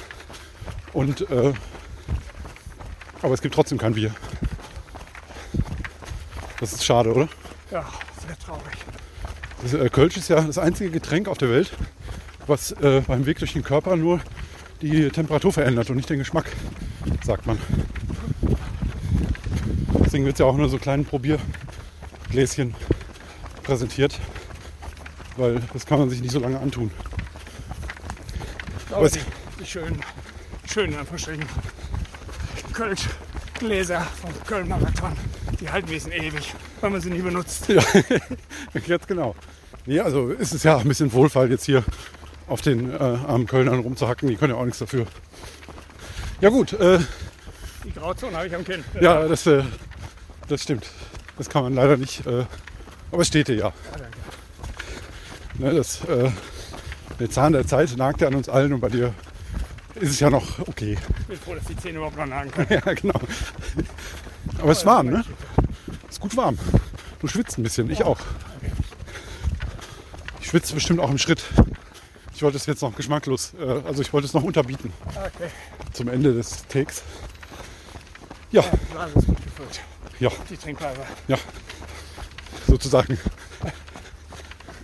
Und, 0.93 1.29
äh, 1.29 1.53
aber 3.21 3.33
es 3.33 3.41
gibt 3.41 3.55
trotzdem 3.55 3.77
kein 3.77 3.93
Bier. 3.93 4.13
Das 6.59 6.73
ist 6.73 6.85
schade, 6.85 7.11
oder? 7.13 7.27
Ja. 7.71 7.85
Das, 9.63 9.73
äh, 9.73 9.89
Kölsch 9.89 10.17
ist 10.17 10.29
ja 10.29 10.41
das 10.41 10.57
einzige 10.57 10.89
Getränk 10.89 11.27
auf 11.27 11.37
der 11.37 11.49
Welt, 11.49 11.71
was 12.47 12.71
äh, 12.73 13.01
beim 13.05 13.25
Weg 13.25 13.39
durch 13.39 13.53
den 13.53 13.63
Körper 13.63 13.95
nur 13.95 14.19
die 14.81 15.09
Temperatur 15.09 15.53
verändert 15.53 15.89
und 15.89 15.95
nicht 15.97 16.09
den 16.09 16.19
Geschmack, 16.19 16.45
sagt 17.23 17.45
man. 17.45 17.59
Deswegen 20.03 20.25
wird 20.25 20.35
es 20.35 20.39
ja 20.39 20.45
auch 20.45 20.57
nur 20.57 20.67
so 20.67 20.77
kleinen 20.77 21.05
Probiergläschen 21.05 22.73
präsentiert, 23.63 24.19
weil 25.37 25.61
das 25.73 25.85
kann 25.85 25.99
man 25.99 26.09
sich 26.09 26.21
nicht 26.21 26.31
so 26.31 26.39
lange 26.39 26.59
antun. 26.59 26.91
Aber 28.91 29.07
die, 29.09 29.19
die 29.59 29.65
schönen, 29.65 30.01
schönen 30.69 30.95
Anführungsstrichen, 30.95 31.45
Kölsch-Gläser 32.73 34.01
vom 34.01 34.31
Köln-Marathon, 34.45 35.13
die 35.59 35.69
halten 35.69 35.89
wesen 35.89 36.11
ewig, 36.11 36.53
weil 36.81 36.89
man 36.89 37.01
sie 37.01 37.09
nie 37.09 37.21
benutzt. 37.21 37.67
Ja, 37.67 37.81
ganz 38.87 39.07
genau. 39.07 39.35
Nee, 39.85 39.99
also 39.99 40.29
ist 40.29 40.53
es 40.53 40.63
ja 40.63 40.77
ein 40.77 40.87
bisschen 40.87 41.11
Wohlfall 41.13 41.49
jetzt 41.49 41.65
hier 41.65 41.83
auf 42.47 42.61
den 42.61 42.91
äh, 42.91 42.97
armen 42.97 43.47
Kölnern 43.47 43.79
rumzuhacken. 43.79 44.27
Die 44.29 44.35
können 44.35 44.53
ja 44.53 44.59
auch 44.59 44.65
nichts 44.65 44.79
dafür. 44.79 45.05
Ja 46.39 46.49
gut, 46.49 46.73
äh, 46.73 46.99
Die 47.83 47.91
Grauzone 47.93 48.35
habe 48.37 48.47
ich 48.47 48.55
am 48.55 48.63
Kinn. 48.63 48.83
ja, 48.99 49.27
das, 49.27 49.45
äh, 49.47 49.63
das 50.47 50.61
stimmt. 50.63 50.87
Das 51.37 51.49
kann 51.49 51.63
man 51.63 51.73
leider 51.75 51.97
nicht. 51.97 52.25
Äh, 52.27 52.45
aber 53.11 53.21
es 53.21 53.27
steht 53.27 53.47
dir 53.47 53.55
ja. 53.55 53.73
Ne, 55.57 55.73
das, 55.73 56.03
äh, 56.05 56.29
der 57.19 57.29
Zahn 57.29 57.53
der 57.53 57.67
Zeit 57.67 57.95
nagt 57.97 58.21
ja 58.21 58.27
an 58.27 58.35
uns 58.35 58.49
allen 58.49 58.73
und 58.73 58.79
bei 58.81 58.89
dir 58.89 59.13
ist 59.95 60.11
es 60.11 60.19
ja 60.19 60.29
noch 60.29 60.59
okay. 60.67 60.97
Ich 61.21 61.25
bin 61.27 61.37
froh, 61.37 61.55
dass 61.55 61.65
die 61.65 61.75
Zähne 61.75 61.97
überhaupt 61.97 62.17
noch 62.17 62.25
nagen 62.25 62.51
können. 62.51 62.67
Ja, 62.85 62.93
genau. 62.93 63.19
Aber 64.61 64.71
es 64.71 64.79
ist 64.79 64.85
warm, 64.85 65.07
ne? 65.07 65.23
Es 66.07 66.15
ist 66.15 66.19
gut 66.21 66.35
warm. 66.37 66.57
Du 67.19 67.27
schwitzt 67.27 67.57
ein 67.57 67.63
bisschen, 67.63 67.89
ich 67.89 68.03
auch. 68.03 68.19
Ich 70.39 70.47
schwitze 70.47 70.73
bestimmt 70.73 70.99
auch 70.99 71.09
im 71.09 71.17
Schritt. 71.17 71.43
Ich 72.35 72.43
wollte 72.43 72.57
es 72.57 72.65
jetzt 72.65 72.81
noch 72.81 72.95
geschmacklos, 72.95 73.53
äh, 73.59 73.81
also 73.85 74.01
ich 74.01 74.11
wollte 74.13 74.25
es 74.27 74.33
noch 74.33 74.43
unterbieten 74.43 74.91
Okay. 75.09 75.49
zum 75.93 76.07
Ende 76.07 76.33
des 76.33 76.65
Takes. 76.67 77.03
Ja, 78.51 78.63
Blase 78.91 79.19
ist 79.19 79.27
gut 79.27 79.43
gefüllt. 79.43 79.81
ja, 80.19 80.29
Die 80.49 80.57
Trinkblase. 80.57 81.01
ja, 81.27 81.37
sozusagen. 82.67 83.17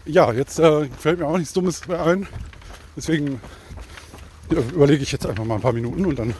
Ja, 0.06 0.32
jetzt 0.32 0.60
äh, 0.60 0.88
fällt 1.00 1.20
mir 1.20 1.26
auch 1.26 1.38
nichts 1.38 1.54
Dummes 1.54 1.86
mehr 1.88 2.06
ein. 2.06 2.28
Deswegen 2.96 3.42
ja, 4.52 4.60
überlege 4.60 5.04
ich 5.04 5.12
jetzt 5.12 5.26
einfach 5.26 5.44
mal 5.44 5.56
ein 5.56 5.62
paar 5.62 5.74
Minuten 5.74 6.06
und 6.06 6.18
dann 6.20 6.34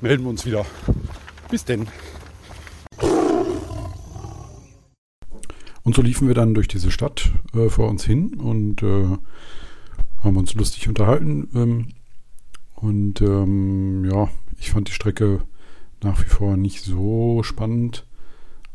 melden 0.00 0.22
wir 0.24 0.30
uns 0.30 0.46
wieder. 0.46 0.64
Bis 1.50 1.64
denn. 1.64 1.88
Und 5.84 5.96
so 5.96 6.02
liefen 6.02 6.28
wir 6.28 6.34
dann 6.34 6.54
durch 6.54 6.68
diese 6.68 6.90
Stadt 6.90 7.32
äh, 7.54 7.68
vor 7.68 7.88
uns 7.88 8.04
hin 8.04 8.34
und 8.34 8.82
äh, 8.82 9.18
haben 10.22 10.36
uns 10.36 10.54
lustig 10.54 10.88
unterhalten. 10.88 11.48
Ähm, 11.54 11.88
und 12.76 13.20
ähm, 13.20 14.04
ja, 14.04 14.28
ich 14.58 14.70
fand 14.70 14.88
die 14.88 14.92
Strecke 14.92 15.42
nach 16.02 16.20
wie 16.20 16.28
vor 16.28 16.56
nicht 16.56 16.82
so 16.82 17.42
spannend, 17.42 18.06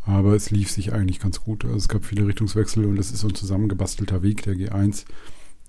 aber 0.05 0.33
es 0.33 0.51
lief 0.51 0.71
sich 0.71 0.93
eigentlich 0.93 1.19
ganz 1.19 1.41
gut. 1.41 1.65
Also 1.65 1.77
es 1.77 1.89
gab 1.89 2.05
viele 2.05 2.25
Richtungswechsel 2.27 2.85
und 2.85 2.97
es 2.97 3.11
ist 3.11 3.19
so 3.19 3.27
ein 3.27 3.35
zusammengebastelter 3.35 4.23
Weg 4.23 4.43
der 4.43 4.55
G1, 4.55 5.05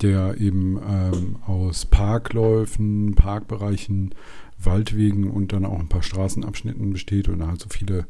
der 0.02 0.40
eben 0.40 0.78
ähm, 0.88 1.36
aus 1.46 1.86
Parkläufen, 1.86 3.14
Parkbereichen, 3.14 4.14
Waldwegen 4.58 5.30
und 5.30 5.52
dann 5.52 5.64
auch 5.64 5.78
ein 5.78 5.88
paar 5.88 6.02
Straßenabschnitten 6.02 6.92
besteht 6.92 7.28
und 7.28 7.44
halt 7.44 7.60
so 7.60 7.68
viele 7.68 8.06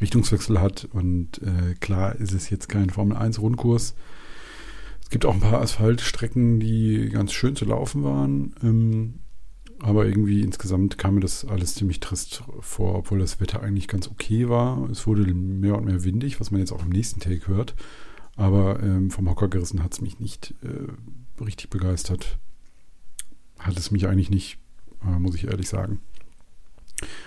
Richtungswechsel 0.00 0.60
hat. 0.60 0.88
Und 0.92 1.40
äh, 1.42 1.74
klar 1.74 2.16
ist 2.16 2.32
es 2.32 2.50
jetzt 2.50 2.68
kein 2.68 2.90
Formel-1-Rundkurs. 2.90 3.94
Es 5.02 5.10
gibt 5.10 5.24
auch 5.24 5.34
ein 5.34 5.40
paar 5.40 5.60
Asphaltstrecken, 5.60 6.60
die 6.60 7.08
ganz 7.08 7.32
schön 7.32 7.56
zu 7.56 7.64
laufen 7.64 8.04
waren. 8.04 8.54
Ähm, 8.62 9.14
aber 9.80 10.06
irgendwie 10.06 10.42
insgesamt 10.42 10.98
kam 10.98 11.14
mir 11.14 11.20
das 11.20 11.44
alles 11.44 11.76
ziemlich 11.76 12.00
trist 12.00 12.42
vor, 12.60 12.96
obwohl 12.96 13.20
das 13.20 13.40
Wetter 13.40 13.62
eigentlich 13.62 13.86
ganz 13.86 14.08
okay 14.08 14.48
war. 14.48 14.88
Es 14.90 15.06
wurde 15.06 15.32
mehr 15.32 15.76
und 15.76 15.84
mehr 15.84 16.04
windig, 16.04 16.40
was 16.40 16.50
man 16.50 16.60
jetzt 16.60 16.72
auch 16.72 16.82
im 16.82 16.90
nächsten 16.90 17.20
Take 17.20 17.46
hört. 17.46 17.74
Aber 18.36 18.82
ähm, 18.82 19.10
vom 19.10 19.28
Hocker 19.28 19.48
gerissen 19.48 19.82
hat 19.82 19.92
es 19.92 20.00
mich 20.00 20.18
nicht 20.20 20.54
äh, 20.62 21.42
richtig 21.42 21.70
begeistert. 21.70 22.38
Hat 23.58 23.78
es 23.78 23.90
mich 23.90 24.08
eigentlich 24.08 24.30
nicht, 24.30 24.58
äh, 25.04 25.18
muss 25.18 25.36
ich 25.36 25.46
ehrlich 25.46 25.68
sagen. 25.68 26.00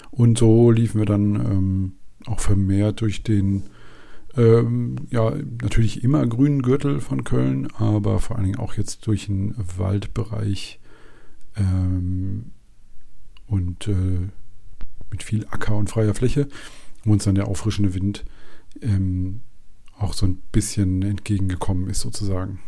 Und 0.10 0.38
so 0.38 0.72
liefen 0.72 1.00
wir 1.00 1.06
dann 1.06 1.36
ähm, 1.36 1.94
auch 2.28 2.40
vermehrt 2.40 3.02
durch 3.02 3.24
den, 3.24 3.64
ähm, 4.36 4.96
ja, 5.10 5.32
natürlich 5.62 6.04
immer 6.04 6.26
grünen 6.26 6.62
Gürtel 6.62 7.00
von 7.00 7.24
Köln, 7.24 7.68
aber 7.78 8.20
vor 8.20 8.36
allen 8.36 8.46
Dingen 8.46 8.60
auch 8.60 8.74
jetzt 8.74 9.08
durch 9.08 9.26
den 9.26 9.56
Waldbereich 9.78 10.80
ähm, 11.58 12.52
und 13.48 13.88
äh, 13.88 14.30
mit 15.12 15.24
viel 15.24 15.46
Acker 15.50 15.76
und 15.76 15.90
freier 15.90 16.14
Fläche, 16.14 16.48
wo 17.04 17.12
uns 17.12 17.26
dann 17.26 17.36
der 17.36 17.48
auffrischende 17.48 17.94
Wind 17.94 18.24
ähm, 18.82 19.42
auch 19.98 20.14
so 20.14 20.26
ein 20.26 20.42
bisschen 20.52 21.02
entgegengekommen 21.02 21.90
ist 21.90 22.00
sozusagen. 22.02 22.60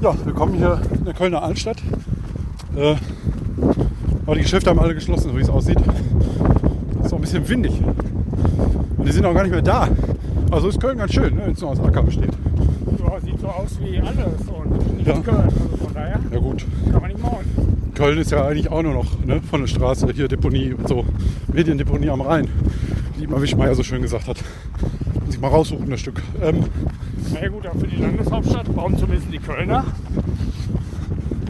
Ja, 0.00 0.14
wir 0.24 0.32
kommen 0.32 0.54
hier 0.54 0.80
in 0.94 1.04
der 1.04 1.14
Kölner 1.14 1.42
Altstadt. 1.42 1.82
Äh, 2.74 2.96
aber 4.26 4.34
die 4.36 4.42
Geschäfte 4.42 4.70
haben 4.70 4.78
alle 4.78 4.94
geschlossen, 4.94 5.30
so 5.30 5.36
wie 5.36 5.42
es 5.42 5.48
aussieht. 5.48 5.78
ist 7.04 7.12
auch 7.12 7.18
ein 7.18 7.20
bisschen 7.20 7.48
windig. 7.48 7.72
Und 8.98 9.06
die 9.06 9.12
sind 9.12 9.24
auch 9.24 9.34
gar 9.34 9.42
nicht 9.42 9.52
mehr 9.52 9.62
da. 9.62 9.88
Also 10.50 10.68
ist 10.68 10.80
Köln 10.80 10.98
ganz 10.98 11.12
schön, 11.12 11.34
ne, 11.34 11.42
wenn 11.46 11.52
es 11.52 11.60
nur 11.60 11.70
aus 11.70 11.80
Acker 11.80 12.02
besteht. 12.02 12.30
Ja, 12.98 13.20
sieht 13.20 13.40
so 13.40 13.46
aus 13.48 13.78
wie 13.80 13.98
alles 13.98 14.40
und 14.48 14.96
nicht 14.96 15.06
Ja. 15.06 15.18
Köln. 15.18 15.36
Also 15.36 15.76
von 15.84 15.94
daher 15.94 16.20
Ja 16.32 16.38
gut, 16.38 16.64
kann 16.90 17.00
man 17.00 17.10
nicht 17.10 17.22
maulen. 17.22 17.46
Köln 17.94 18.18
ist 18.18 18.30
ja 18.30 18.44
eigentlich 18.46 18.70
auch 18.70 18.82
nur 18.82 18.92
noch 18.94 19.24
ne, 19.24 19.40
von 19.48 19.60
der 19.60 19.68
Straße, 19.68 20.08
hier 20.14 20.28
Deponie 20.28 20.74
und 20.74 20.86
so. 20.88 21.04
Mediendeponie 21.52 22.10
am 22.10 22.20
Rhein, 22.20 22.48
wie 23.16 23.24
immer 23.24 23.40
Wischmeier 23.40 23.74
so 23.74 23.82
schön 23.82 24.02
gesagt 24.02 24.28
hat. 24.28 24.36
Muss 25.24 25.34
ich 25.34 25.40
mal 25.40 25.48
raussuchen, 25.48 25.88
das 25.88 26.00
Stück. 26.00 26.22
Ähm, 26.42 26.64
Na 27.32 27.42
ja 27.42 27.48
gut, 27.48 27.66
aber 27.66 27.78
für 27.80 27.86
die 27.86 27.96
Landeshauptstadt 27.96 28.66
brauchen 28.74 28.98
zumindest 28.98 29.32
die 29.32 29.38
Kölner. 29.38 29.84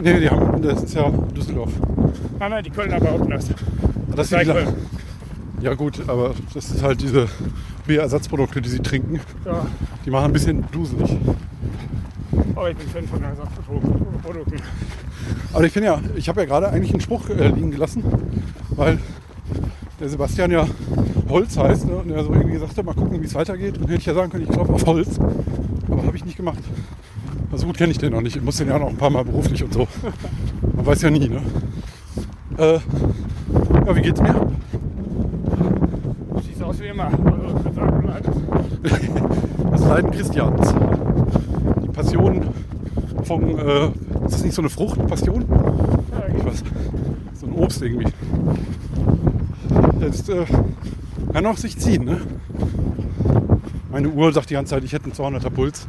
Nee, 0.01 0.19
die 0.19 0.29
haben, 0.29 0.61
das 0.61 0.83
ist 0.83 0.93
ja 0.93 1.09
Düsseldorf. 1.35 1.71
Nein, 2.39 2.51
nein, 2.51 2.63
die 2.63 2.69
Kölner 2.69 2.99
behaupten 2.99 3.29
das. 3.29 3.49
Das 4.15 4.29
sind 4.29 4.41
die, 4.41 4.45
Köln. 4.45 4.67
ja 5.61 5.73
gut, 5.73 6.01
aber 6.07 6.33
das 6.53 6.71
ist 6.71 6.81
halt 6.83 7.01
diese 7.01 7.27
Bierersatzprodukte, 7.85 8.61
die 8.61 8.69
sie 8.69 8.79
trinken. 8.79 9.19
Ja, 9.45 9.65
Die 10.05 10.09
machen 10.11 10.25
ein 10.25 10.33
bisschen 10.33 10.63
duselig. 10.71 11.17
aber 12.55 12.71
ich 12.71 12.77
bin 12.77 12.87
Fan 12.89 13.07
von 13.07 13.23
Ersatzprodukten. 13.23 14.61
Aber 15.53 15.63
ich 15.63 15.71
finde 15.71 15.87
ja, 15.87 15.99
ich 16.15 16.27
habe 16.29 16.41
ja 16.41 16.45
gerade 16.45 16.69
eigentlich 16.69 16.91
einen 16.91 17.01
Spruch 17.01 17.29
äh, 17.29 17.47
liegen 17.49 17.71
gelassen, 17.71 18.03
weil 18.71 18.99
der 19.99 20.09
Sebastian 20.09 20.51
ja 20.51 20.67
Holz 21.29 21.57
heißt 21.57 21.87
ne? 21.87 21.95
und 21.97 22.11
er 22.11 22.23
so 22.23 22.31
irgendwie 22.33 22.53
gesagt 22.53 22.77
hat, 22.77 22.85
mal 22.85 22.93
gucken, 22.93 23.21
wie 23.21 23.25
es 23.25 23.33
weitergeht. 23.35 23.77
Und 23.77 23.85
hätte 23.87 23.99
ich 23.99 24.05
ja 24.05 24.13
sagen 24.13 24.31
können, 24.31 24.43
ich 24.43 24.49
klopfe 24.49 24.73
auf 24.73 24.85
Holz. 24.85 25.19
Aber 25.89 26.03
habe 26.05 26.15
ich 26.15 26.25
nicht 26.25 26.37
gemacht. 26.37 26.59
Also 27.51 27.65
gut 27.65 27.77
kenne 27.77 27.91
ich 27.91 27.97
den 27.97 28.11
noch 28.13 28.21
nicht. 28.21 28.35
Ich 28.35 28.41
muss 28.41 28.57
den 28.57 28.67
ja 28.67 28.77
noch 28.77 28.89
ein 28.89 28.97
paar 28.97 29.09
Mal 29.09 29.23
beruflich 29.23 29.63
und 29.63 29.73
so. 29.73 29.87
Man 30.75 30.85
weiß 30.85 31.01
ja 31.01 31.09
nie, 31.09 31.29
ne? 31.29 31.41
Äh, 32.57 32.73
ja, 32.73 33.95
wie 33.95 34.01
geht's 34.01 34.21
mir? 34.21 34.33
Du 36.33 36.41
siehst 36.41 36.61
aus 36.63 36.79
wie 36.79 36.87
immer. 36.87 37.09
Das 39.71 39.81
Leiden 39.85 40.11
Christians. 40.11 40.73
Die 41.83 41.87
Passion 41.89 42.47
vom, 43.23 43.43
äh, 43.57 43.85
ist 44.25 44.33
das 44.33 44.43
nicht 44.43 44.55
so 44.55 44.61
eine 44.61 44.69
Frucht, 44.69 45.05
Passion? 45.07 45.45
Ich 46.35 46.45
weiß. 46.45 46.63
So 47.39 47.45
ein 47.45 47.53
Obst 47.53 47.81
irgendwie. 47.81 48.11
Das 49.99 50.27
äh, 50.29 50.45
kann 51.33 51.45
auch 51.45 51.57
sich 51.57 51.77
ziehen, 51.77 52.05
ne? 52.05 52.21
Meine 53.91 54.09
Uhr 54.09 54.31
sagt 54.33 54.49
die 54.49 54.55
ganze 54.55 54.71
Zeit, 54.71 54.83
ich 54.83 54.93
hätte 54.93 55.05
einen 55.05 55.13
200er 55.13 55.49
Puls. 55.49 55.87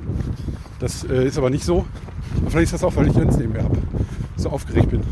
Das 0.78 1.04
äh, 1.04 1.26
ist 1.26 1.38
aber 1.38 1.50
nicht 1.50 1.64
so. 1.64 1.86
Aber 2.40 2.50
vielleicht 2.50 2.72
ist 2.72 2.74
das 2.74 2.84
auch, 2.84 2.94
weil 2.96 3.08
ich 3.08 3.14
Jens 3.14 3.36
neben 3.36 3.52
mir 3.52 3.64
habe. 3.64 3.78
So 4.36 4.50
aufgeregt 4.50 4.90
bin. 4.90 5.02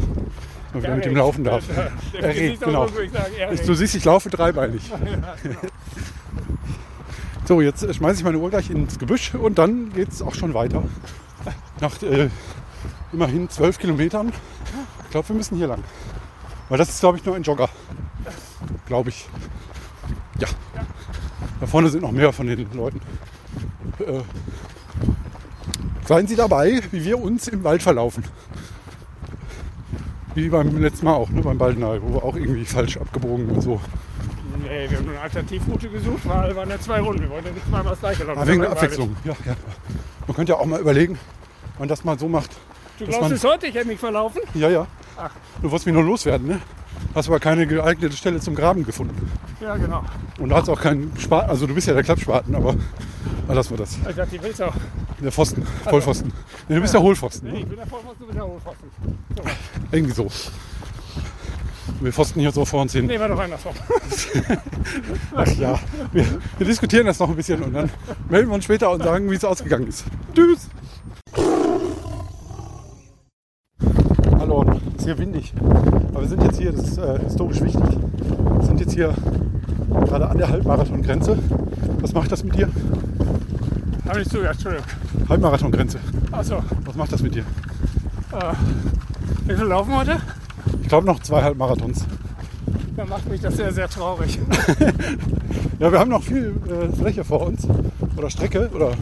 Und 0.72 0.82
wieder 0.82 0.94
mit 0.94 1.06
ihm 1.06 1.16
laufen 1.16 1.44
darf. 1.44 1.64
Der 2.12 2.22
Er 2.22 2.34
redet, 2.34 2.60
genau. 2.60 2.86
So, 2.86 2.94
sagen, 2.94 3.66
Du 3.66 3.74
siehst, 3.74 3.94
ich 3.94 4.04
laufe 4.04 4.30
dreibeinig. 4.30 4.82
So, 7.46 7.60
jetzt 7.60 7.84
äh, 7.84 7.94
schmeiße 7.94 8.18
ich 8.18 8.24
meine 8.24 8.38
Uhr 8.38 8.50
gleich 8.50 8.70
ins 8.70 8.98
Gebüsch 8.98 9.32
und 9.34 9.56
dann 9.56 9.92
geht 9.92 10.08
es 10.08 10.20
auch 10.20 10.34
schon 10.34 10.52
weiter. 10.52 10.82
Nach 11.80 12.02
äh, 12.02 12.28
immerhin 13.12 13.48
zwölf 13.48 13.78
Kilometern. 13.78 14.32
Ich 15.04 15.10
glaube, 15.12 15.28
wir 15.28 15.36
müssen 15.36 15.56
hier 15.56 15.68
lang. 15.68 15.84
Weil 16.68 16.78
das 16.78 16.88
ist, 16.88 16.98
glaube 16.98 17.18
ich, 17.18 17.24
nur 17.24 17.36
ein 17.36 17.44
Jogger. 17.44 17.68
Glaube 18.86 19.10
ich. 19.10 19.28
Ja. 20.40 20.48
Da 21.60 21.66
vorne 21.68 21.88
sind 21.88 22.02
noch 22.02 22.10
mehr 22.10 22.32
von 22.32 22.48
den 22.48 22.66
Leuten. 22.72 23.00
Äh, 24.00 24.22
seien 26.06 26.26
Sie 26.26 26.36
dabei, 26.36 26.80
wie 26.90 27.04
wir 27.04 27.20
uns 27.20 27.48
im 27.48 27.64
Wald 27.64 27.82
verlaufen. 27.82 28.24
Wie 30.34 30.48
beim 30.48 30.76
letzten 30.78 31.06
Mal 31.06 31.14
auch, 31.14 31.30
ne? 31.30 31.40
beim 31.40 31.56
Baldenal, 31.58 32.00
wo 32.02 32.14
wir 32.14 32.22
auch 32.24 32.36
irgendwie 32.36 32.64
falsch 32.64 32.96
abgebogen 32.98 33.48
und 33.48 33.60
so. 33.62 33.80
Nee, 34.62 34.90
wir 34.90 34.98
haben 34.98 35.08
eine 35.08 35.20
Alternativroute 35.20 35.88
gesucht, 35.88 36.20
weil 36.28 36.54
waren 36.54 36.68
ja 36.68 36.78
zwei 36.80 37.00
Runden. 37.00 37.22
Wir 37.22 37.30
wollten 37.30 37.46
ja 37.46 37.52
nicht 37.52 37.68
zweimal 37.68 37.90
das 37.90 38.00
gleiche 38.00 38.24
laufen. 38.24 38.38
Aber 38.38 38.48
wegen 38.50 38.60
der. 38.60 38.72
Abwechslung. 38.72 39.16
Ja, 39.24 39.34
ja. 39.44 39.54
Man 40.26 40.36
könnte 40.36 40.52
ja 40.52 40.58
auch 40.58 40.66
mal 40.66 40.80
überlegen, 40.80 41.14
wenn 41.14 41.80
man 41.80 41.88
das 41.88 42.04
mal 42.04 42.18
so 42.18 42.28
macht. 42.28 42.50
Du 42.98 43.04
glaubst 43.04 43.20
man- 43.22 43.30
bis 43.30 43.44
heute, 43.44 43.66
ich 43.66 43.74
hätte 43.74 43.86
mich 43.86 43.98
verlaufen? 44.00 44.42
Ja, 44.54 44.68
ja. 44.68 44.86
Ach. 45.16 45.30
Du 45.62 45.70
wolltest 45.70 45.86
mich 45.86 45.94
nur 45.94 46.04
loswerden, 46.04 46.46
ne? 46.48 46.60
Hast 47.14 47.28
aber 47.28 47.40
keine 47.40 47.66
geeignete 47.66 48.16
Stelle 48.16 48.40
zum 48.40 48.54
Graben 48.54 48.84
gefunden. 48.84 49.30
Ja, 49.60 49.76
genau. 49.76 50.04
Und 50.38 50.48
du 50.50 50.54
hast 50.56 50.68
auch 50.68 50.80
keinen 50.80 51.12
Spaten. 51.18 51.48
Also 51.48 51.66
du 51.66 51.74
bist 51.74 51.86
ja 51.86 51.94
der 51.94 52.02
Klappspaten, 52.02 52.54
aber 52.54 52.74
na, 53.46 53.54
lassen 53.54 53.70
wir 53.70 53.78
das. 53.78 53.96
Ich 54.08 54.16
dachte, 54.16 54.38
die 54.38 54.62
auch. 54.62 54.74
Der 55.22 55.32
Pfosten, 55.32 55.66
Vollpfosten. 55.84 56.32
Nee, 56.68 56.74
du 56.76 56.80
bist 56.80 56.94
der 56.94 57.02
Hohlpfosten. 57.02 57.50
Nee, 57.50 57.60
ich 57.60 57.66
bin 57.66 57.76
der 57.76 57.86
Vollpfosten, 57.86 58.20
du 58.20 58.26
bist 58.26 58.38
der 58.38 58.46
Hohlpfosten. 58.46 58.90
So. 59.36 59.42
Irgendwie 59.92 60.14
so. 60.14 60.30
Wir 62.00 62.12
pfosten 62.12 62.40
hier 62.40 62.50
so 62.50 62.64
vor 62.64 62.82
uns 62.82 62.92
hin. 62.92 63.06
Nehmen 63.06 63.20
wir 63.20 63.28
doch 63.28 63.40
andersrum. 63.40 63.72
Ach 65.34 65.46
ja, 65.56 65.78
wir, 66.12 66.26
wir 66.58 66.66
diskutieren 66.66 67.06
das 67.06 67.18
noch 67.18 67.28
ein 67.30 67.36
bisschen 67.36 67.62
und 67.62 67.72
dann 67.72 67.90
melden 68.28 68.48
wir 68.48 68.54
uns 68.54 68.64
später 68.64 68.90
und 68.90 69.02
sagen, 69.02 69.30
wie 69.30 69.36
es 69.36 69.44
ausgegangen 69.44 69.86
ist. 69.86 70.04
Tschüss. 70.34 70.68
geworden. 74.56 74.80
Es 74.88 74.95
ist 74.95 74.95
hier 75.06 75.18
windig. 75.18 75.52
Aber 76.12 76.20
wir 76.22 76.28
sind 76.28 76.42
jetzt 76.42 76.58
hier, 76.58 76.72
das 76.72 76.88
ist 76.88 76.98
äh, 76.98 77.20
historisch 77.20 77.60
wichtig. 77.62 77.80
Wir 78.58 78.62
sind 78.62 78.80
jetzt 78.80 78.92
hier 78.92 79.14
gerade 80.04 80.28
an 80.28 80.36
der 80.36 80.48
Halbmarathon-Grenze. 80.48 81.38
Was 82.00 82.12
macht 82.12 82.32
das 82.32 82.42
mit 82.42 82.56
dir? 82.56 82.68
Habe 84.08 84.18
nicht 84.18 84.30
zugehört, 84.30 84.54
Entschuldigung. 84.54 84.86
Halbmarathon-Grenze. 85.28 85.98
Achso, 86.32 86.56
Was 86.84 86.96
macht 86.96 87.12
das 87.12 87.22
mit 87.22 87.34
dir? 87.36 87.44
wie 89.46 89.54
viel 89.54 89.64
laufen 89.64 89.96
heute? 89.96 90.16
Ich 90.82 90.88
glaube 90.88 91.06
noch 91.06 91.20
zwei 91.20 91.42
Halbmarathons. 91.42 92.04
Dann 92.96 93.08
macht 93.08 93.30
mich 93.30 93.40
das 93.40 93.56
sehr, 93.56 93.72
sehr 93.72 93.88
traurig. 93.88 94.38
Ja, 95.78 95.92
wir 95.92 95.98
haben 95.98 96.10
noch 96.10 96.22
viel 96.22 96.54
äh, 96.70 96.96
Fläche 96.96 97.22
vor 97.22 97.46
uns. 97.46 97.68
Oder 98.16 98.30
Strecke 98.30 98.70
oder 98.74 98.92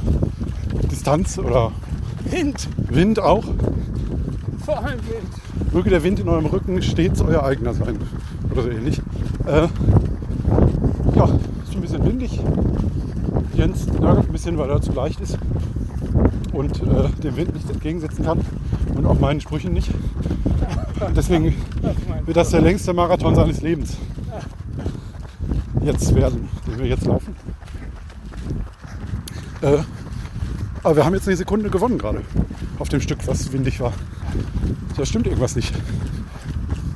Distanz 0.91 1.39
oder 1.39 1.71
Wind, 2.29 2.69
Wind 2.91 3.21
auch. 3.21 3.45
vor 4.67 4.79
allem 4.85 4.99
Wind. 5.07 5.54
Möge 5.75 5.91
der 5.91 6.05
Wind 6.05 6.21
in 6.21 6.29
eurem 6.29 6.47
Rücken 6.47 6.81
stets 6.83 7.21
euer 7.21 7.43
eigener 7.43 7.75
sein. 7.75 7.99
Oder 8.53 8.63
so 8.63 8.71
ähnlich. 8.71 9.03
Äh, 9.45 9.67
ja, 11.17 11.25
ist 11.65 11.75
ein 11.75 11.81
bisschen 11.81 12.07
windig. 12.07 12.41
Jens 13.55 13.87
nörgelt 13.89 14.29
ein 14.29 14.33
bisschen, 14.33 14.57
weil 14.57 14.71
er 14.71 14.81
zu 14.81 14.93
leicht 14.93 15.21
ist. 15.21 15.37
Und 16.53 16.81
äh, 16.81 17.09
dem 17.25 17.37
Wind 17.37 17.55
nicht 17.55 17.69
entgegensetzen 17.69 18.25
kann. 18.25 18.41
Und 18.95 19.05
auch 19.05 19.19
meinen 19.19 19.41
Sprüchen 19.41 19.73
nicht. 19.73 19.91
Und 21.05 21.17
deswegen 21.17 21.53
wird 22.25 22.37
das 22.37 22.51
der 22.51 22.61
längste 22.61 22.93
Marathon 22.93 23.35
seines 23.35 23.61
Lebens 23.61 23.97
jetzt 25.83 26.15
werden, 26.15 26.49
den 26.69 26.79
wir 26.79 26.87
jetzt 26.87 27.05
laufen. 27.05 27.35
Äh, 29.61 29.79
aber 30.85 30.97
wir 30.97 31.05
haben 31.05 31.15
jetzt 31.15 31.27
eine 31.27 31.37
Sekunde 31.37 31.71
gewonnen 31.71 31.99
gerade 31.99 32.21
auf 32.79 32.91
dem 32.91 33.01
Stück, 33.01 33.27
was 33.27 33.53
windig 33.53 33.81
war. 33.81 33.93
Da 34.97 35.05
stimmt 35.05 35.27
irgendwas 35.27 35.57
nicht. 35.57 35.75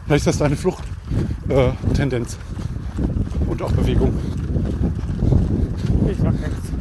Vielleicht 0.07 0.21
ist 0.21 0.27
das 0.27 0.39
deine 0.39 0.57
Fluchttendenz 0.57 2.35
äh, 2.37 3.51
und 3.51 3.63
auch 3.63 3.73
Bewegung. 3.73 4.13
Ich 6.11 6.19
mach 6.19 6.33
nichts. 6.33 6.73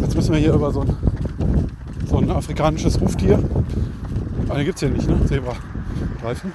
Jetzt 0.00 0.16
müssen 0.16 0.32
wir 0.32 0.40
hier 0.40 0.54
über 0.54 0.72
so 0.72 0.80
ein, 0.80 0.96
so 2.08 2.18
ein 2.18 2.30
afrikanisches 2.30 3.00
Ruftier. 3.00 3.42
Eine 4.48 4.64
gibt 4.64 4.76
es 4.76 4.80
hier 4.80 4.90
nicht, 4.90 5.08
ne? 5.08 5.24
Zebra-Reifen. 5.26 6.52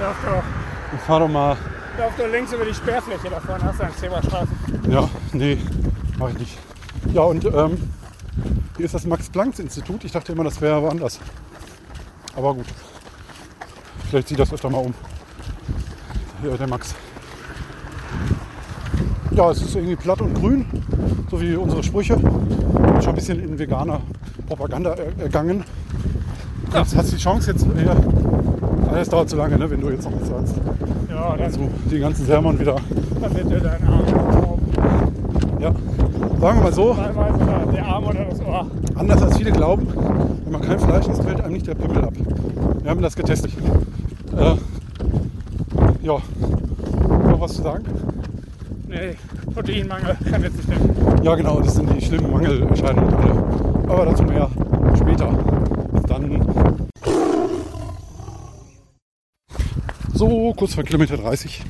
Lauf 0.00 0.16
doch, 0.24 0.42
Ich 0.94 1.00
fahr 1.00 1.20
doch 1.20 1.28
mal. 1.28 1.56
Lauf 1.98 2.12
doch 2.18 2.28
links 2.30 2.52
über 2.52 2.64
die 2.64 2.74
Sperrfläche 2.74 3.28
da 3.30 3.40
vorne, 3.40 3.64
hast 3.64 3.78
du 3.80 3.84
einen 3.84 3.96
Zebrastreifen. 3.96 4.56
Ja, 4.90 5.08
nee, 5.32 5.58
mache 6.18 6.32
ich 6.32 6.38
nicht. 6.38 6.58
Ja, 7.12 7.22
und 7.22 7.44
ähm, 7.44 7.76
hier 8.76 8.86
ist 8.86 8.94
das 8.94 9.06
Max-Planck-Institut. 9.06 10.04
Ich 10.04 10.12
dachte 10.12 10.32
immer, 10.32 10.44
das 10.44 10.60
wäre 10.60 10.82
woanders. 10.82 11.20
Aber 12.36 12.54
gut. 12.54 12.66
Vielleicht 14.10 14.28
sieht 14.28 14.38
das 14.38 14.52
öfter 14.52 14.70
mal 14.70 14.78
um. 14.78 14.94
Hier, 16.42 16.56
der 16.56 16.66
Max. 16.66 16.94
Ja, 19.30 19.50
es 19.50 19.62
ist 19.62 19.74
irgendwie 19.74 19.96
platt 19.96 20.20
und 20.20 20.34
grün, 20.34 20.66
so 21.30 21.40
wie 21.40 21.56
unsere 21.56 21.82
Sprüche. 21.82 22.18
Schon 22.20 23.08
ein 23.08 23.14
bisschen 23.14 23.40
in 23.40 23.58
veganer 23.58 24.00
Propaganda 24.46 24.94
er- 24.94 25.18
ergangen. 25.22 25.64
Du 26.70 26.78
hast, 26.78 26.96
hast 26.96 27.12
die 27.12 27.16
Chance 27.16 27.52
jetzt. 27.52 27.66
Ja, 27.84 27.94
das 28.94 29.08
dauert 29.08 29.28
zu 29.30 29.36
lange, 29.36 29.58
ne, 29.58 29.68
wenn 29.70 29.80
du 29.80 29.90
jetzt 29.90 30.04
noch 30.08 30.20
was 30.20 30.28
sagst. 30.28 30.54
Ja, 31.14 31.36
dann, 31.36 31.46
Also 31.46 31.60
die 31.90 31.98
ganzen 32.00 32.26
Sermon 32.26 32.58
wieder. 32.58 32.74
dann 33.20 33.34
wird 33.36 33.50
dir 33.50 33.60
dein 33.60 33.88
Arm. 33.88 34.02
Ja, 35.60 35.70
sagen 36.40 36.58
wir 36.58 36.62
mal 36.64 36.72
so. 36.72 36.96
Der 37.72 37.86
Arm 37.86 38.04
oder 38.04 38.24
das 38.28 38.40
Ohr. 38.40 38.66
Anders 38.96 39.22
als 39.22 39.36
viele 39.38 39.52
glauben, 39.52 39.86
wenn 40.44 40.52
man 40.52 40.60
kein 40.62 40.78
Fleisch 40.78 41.06
isst, 41.06 41.22
fällt 41.22 41.40
einem 41.40 41.52
nicht 41.52 41.66
der 41.68 41.74
Pimmel 41.76 42.04
ab. 42.04 42.14
Wir 42.82 42.90
haben 42.90 43.00
das 43.00 43.14
getestet. 43.14 43.52
Äh, 44.36 44.54
ja, 46.02 46.18
noch 47.30 47.40
was 47.40 47.54
zu 47.54 47.62
sagen? 47.62 47.84
Nee, 48.88 49.14
Proteinmangel 49.54 50.16
kann 50.30 50.42
jetzt 50.42 50.56
nicht 50.56 50.68
helfen. 50.68 50.94
Ja, 51.22 51.34
genau, 51.36 51.60
das 51.60 51.74
sind 51.76 51.88
die 51.94 52.04
schlimmen 52.04 52.30
Mangelerscheinungen. 52.32 53.14
Aber 53.88 54.04
dazu 54.06 54.24
mehr 54.24 54.48
später. 54.96 55.28
Bis 55.92 56.02
dann. 56.02 56.40
Kurz 60.56 60.74
vor 60.74 60.84
Kilometer 60.84 61.16
30. 61.16 61.62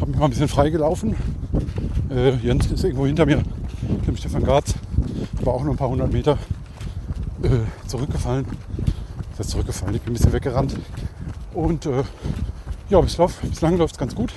Hab 0.00 0.08
mich 0.08 0.16
mal 0.16 0.24
ein 0.24 0.30
bisschen 0.30 0.48
frei 0.48 0.70
gelaufen. 0.70 1.14
Äh, 2.10 2.36
Jens 2.36 2.66
ist 2.66 2.82
irgendwo 2.82 3.06
hinter 3.06 3.26
mir, 3.26 3.42
dem 4.06 4.16
Stefan 4.16 4.44
Garz. 4.44 4.74
Aber 5.42 5.52
auch 5.52 5.62
nur 5.62 5.74
ein 5.74 5.76
paar 5.76 5.90
hundert 5.90 6.10
Meter 6.10 6.38
äh, 7.42 7.48
zurückgefallen. 7.86 8.46
Das 9.36 9.46
ist 9.46 9.52
zurückgefallen, 9.52 9.94
ich 9.94 10.00
bin 10.00 10.12
ein 10.12 10.16
bisschen 10.16 10.32
weggerannt. 10.32 10.74
Und 11.52 11.84
äh, 11.84 12.02
ja, 12.88 12.98
bis 13.02 13.18
lauf, 13.18 13.36
bislang 13.42 13.76
läuft 13.76 13.96
es 13.96 13.98
ganz 13.98 14.14
gut. 14.14 14.32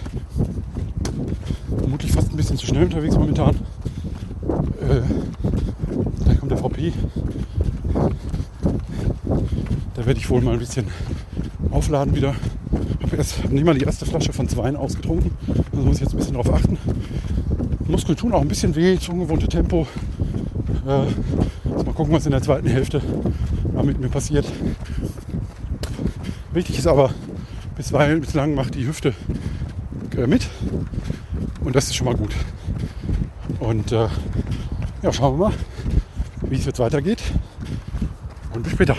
Vermutlich 1.77 2.11
fast 2.11 2.29
ein 2.29 2.35
bisschen 2.35 2.57
zu 2.57 2.65
schnell 2.65 2.83
unterwegs 2.83 3.15
momentan. 3.15 3.55
Äh, 4.81 5.01
da 6.25 6.33
kommt 6.35 6.51
der 6.51 6.57
VP. 6.57 6.91
Da 9.93 10.05
werde 10.05 10.19
ich 10.19 10.29
wohl 10.29 10.41
mal 10.41 10.53
ein 10.53 10.59
bisschen 10.59 10.87
aufladen 11.71 12.13
wieder. 12.13 12.35
Habe 13.11 13.23
hab 13.23 13.51
nicht 13.51 13.65
mal 13.65 13.73
die 13.73 13.83
erste 13.83 14.05
Flasche 14.05 14.31
von 14.31 14.47
Zweien 14.47 14.77
ausgetrunken. 14.77 15.31
Also 15.73 15.85
muss 15.85 15.95
ich 15.95 16.01
jetzt 16.01 16.13
ein 16.13 16.17
bisschen 16.17 16.33
darauf 16.33 16.53
achten. 16.53 16.77
Muskeln 17.87 18.17
tun 18.17 18.31
auch 18.31 18.41
ein 18.41 18.47
bisschen 18.47 18.73
weh, 18.73 18.95
das 18.95 19.09
ungewohnte 19.09 19.49
Tempo. 19.49 19.85
Äh, 20.87 21.07
jetzt 21.75 21.85
mal 21.85 21.93
gucken, 21.93 22.13
was 22.13 22.25
in 22.25 22.31
der 22.31 22.41
zweiten 22.41 22.69
Hälfte 22.69 23.01
mit 23.83 23.99
mir 23.99 24.07
passiert. 24.07 24.45
Wichtig 26.53 26.77
ist 26.77 26.87
aber, 26.87 27.11
bisweilen, 27.75 28.21
bislang 28.21 28.55
macht 28.55 28.75
die 28.75 28.87
Hüfte 28.87 29.13
äh, 30.15 30.27
mit. 30.27 30.47
Und 31.65 31.75
das 31.75 31.85
ist 31.85 31.95
schon 31.95 32.05
mal 32.05 32.15
gut. 32.15 32.33
Und 33.59 33.91
äh, 33.91 34.07
ja, 35.01 35.11
schauen 35.11 35.37
wir 35.37 35.49
mal, 35.49 35.57
wie 36.49 36.55
es 36.55 36.65
jetzt 36.65 36.79
weitergeht. 36.79 37.21
Und 38.53 38.63
bis 38.63 38.71
später. 38.71 38.95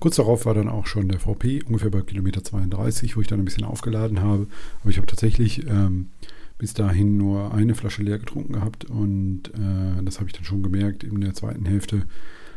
Kurz 0.00 0.16
darauf 0.16 0.46
war 0.46 0.54
dann 0.54 0.68
auch 0.68 0.86
schon 0.86 1.08
der 1.08 1.20
VP, 1.20 1.62
ungefähr 1.66 1.90
bei 1.90 2.00
Kilometer 2.00 2.42
32, 2.42 3.16
wo 3.16 3.20
ich 3.20 3.26
dann 3.26 3.38
ein 3.38 3.44
bisschen 3.44 3.64
aufgeladen 3.64 4.20
habe. 4.20 4.46
Aber 4.80 4.90
ich 4.90 4.96
habe 4.96 5.06
tatsächlich 5.06 5.66
ähm, 5.66 6.08
bis 6.56 6.72
dahin 6.74 7.18
nur 7.18 7.52
eine 7.54 7.74
Flasche 7.74 8.02
leer 8.02 8.18
getrunken 8.18 8.54
gehabt 8.54 8.86
und 8.86 9.48
äh, 9.54 10.02
das 10.02 10.18
habe 10.18 10.28
ich 10.28 10.32
dann 10.32 10.44
schon 10.44 10.62
gemerkt. 10.62 11.04
In 11.04 11.20
der 11.20 11.34
zweiten 11.34 11.66
Hälfte 11.66 12.06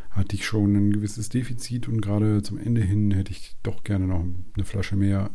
hatte 0.10 0.36
ich 0.36 0.46
schon 0.46 0.76
ein 0.76 0.94
gewisses 0.94 1.30
Defizit 1.30 1.88
und 1.88 2.02
gerade 2.02 2.44
zum 2.44 2.58
Ende 2.58 2.82
hin 2.82 3.12
hätte 3.12 3.32
ich 3.32 3.56
doch 3.62 3.84
gerne 3.84 4.08
noch 4.08 4.26
eine 4.56 4.66
Flasche 4.66 4.96
mehr 4.96 5.30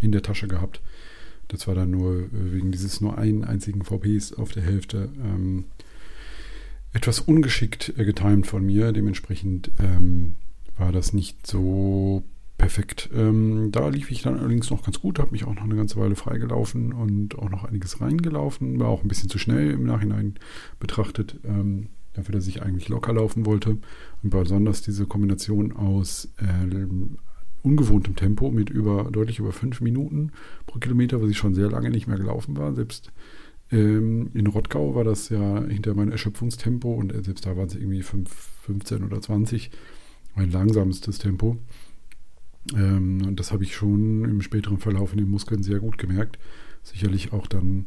in 0.00 0.12
der 0.12 0.22
Tasche 0.22 0.46
gehabt. 0.46 0.80
Das 1.48 1.66
war 1.66 1.74
dann 1.74 1.90
nur 1.90 2.22
äh, 2.22 2.28
wegen 2.32 2.70
dieses 2.70 3.00
nur 3.00 3.18
einen 3.18 3.42
einzigen 3.42 3.82
VPs 3.82 4.32
auf 4.32 4.52
der 4.52 4.62
Hälfte 4.62 5.10
ähm, 5.24 5.64
etwas 6.92 7.20
ungeschickt 7.20 7.94
äh, 7.96 8.04
getimt 8.04 8.46
von 8.46 8.64
mir. 8.64 8.92
Dementsprechend 8.92 9.70
ähm, 9.80 10.36
war 10.78 10.92
das 10.92 11.12
nicht 11.12 11.46
so 11.46 12.22
perfekt. 12.56 13.08
Ähm, 13.14 13.70
da 13.70 13.88
lief 13.88 14.10
ich 14.10 14.22
dann 14.22 14.38
allerdings 14.38 14.70
noch 14.70 14.82
ganz 14.82 15.00
gut, 15.00 15.18
habe 15.18 15.30
mich 15.30 15.44
auch 15.44 15.54
noch 15.54 15.62
eine 15.62 15.76
ganze 15.76 15.96
Weile 15.96 16.16
freigelaufen 16.16 16.92
und 16.92 17.38
auch 17.38 17.50
noch 17.50 17.64
einiges 17.64 18.00
reingelaufen. 18.00 18.80
War 18.80 18.88
auch 18.88 19.02
ein 19.02 19.08
bisschen 19.08 19.28
zu 19.30 19.38
schnell 19.38 19.70
im 19.70 19.84
Nachhinein 19.84 20.34
betrachtet, 20.80 21.38
ähm, 21.44 21.88
dafür, 22.14 22.34
dass 22.34 22.48
ich 22.48 22.62
eigentlich 22.62 22.88
locker 22.88 23.12
laufen 23.12 23.46
wollte. 23.46 23.78
Und 24.22 24.30
besonders 24.30 24.82
diese 24.82 25.06
Kombination 25.06 25.72
aus 25.72 26.28
äh, 26.38 26.86
ungewohntem 27.62 28.16
Tempo 28.16 28.50
mit 28.50 28.70
über 28.70 29.08
deutlich 29.10 29.38
über 29.38 29.52
fünf 29.52 29.80
Minuten 29.80 30.32
pro 30.66 30.78
Kilometer, 30.78 31.22
was 31.22 31.30
ich 31.30 31.38
schon 31.38 31.54
sehr 31.54 31.70
lange 31.70 31.90
nicht 31.90 32.06
mehr 32.06 32.18
gelaufen 32.18 32.56
war. 32.56 32.74
Selbst 32.74 33.12
ähm, 33.70 34.30
in 34.34 34.46
Rottgau 34.46 34.94
war 34.94 35.04
das 35.04 35.28
ja 35.28 35.62
hinter 35.64 35.94
meinem 35.94 36.12
Erschöpfungstempo 36.12 36.92
und 36.92 37.12
äh, 37.12 37.22
selbst 37.22 37.46
da 37.46 37.56
waren 37.56 37.66
es 37.66 37.74
irgendwie 37.74 38.02
fünf, 38.02 38.30
15 38.62 39.04
oder 39.04 39.20
20, 39.20 39.70
mein 40.38 40.50
langsamstes 40.50 41.18
Tempo. 41.18 41.58
Ähm, 42.74 43.22
und 43.26 43.40
das 43.40 43.52
habe 43.52 43.64
ich 43.64 43.74
schon 43.74 44.24
im 44.24 44.40
späteren 44.40 44.78
Verlauf 44.78 45.12
in 45.12 45.18
den 45.18 45.28
Muskeln 45.28 45.62
sehr 45.62 45.80
gut 45.80 45.98
gemerkt. 45.98 46.38
Sicherlich 46.82 47.32
auch 47.32 47.46
dann 47.46 47.86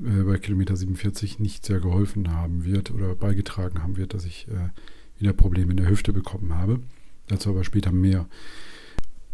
äh, 0.00 0.22
bei 0.22 0.38
Kilometer 0.38 0.76
47 0.76 1.38
nicht 1.38 1.64
sehr 1.64 1.80
geholfen 1.80 2.32
haben 2.32 2.64
wird 2.64 2.90
oder 2.90 3.14
beigetragen 3.14 3.82
haben 3.82 3.96
wird, 3.96 4.14
dass 4.14 4.26
ich 4.26 4.46
äh, 4.48 4.68
wieder 5.18 5.32
Probleme 5.32 5.70
in 5.70 5.78
der 5.78 5.88
Hüfte 5.88 6.12
bekommen 6.12 6.54
habe. 6.54 6.80
Dazu 7.28 7.50
aber 7.50 7.64
später 7.64 7.92
mehr. 7.92 8.28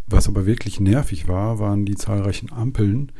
Was 0.07 0.29
aber 0.29 0.46
wirklich 0.46 0.81
nervig 0.81 1.29
war, 1.29 1.59
waren 1.59 1.85
die 1.85 1.96
zahlreichen 1.96 2.53
Ampeln, 2.53 3.12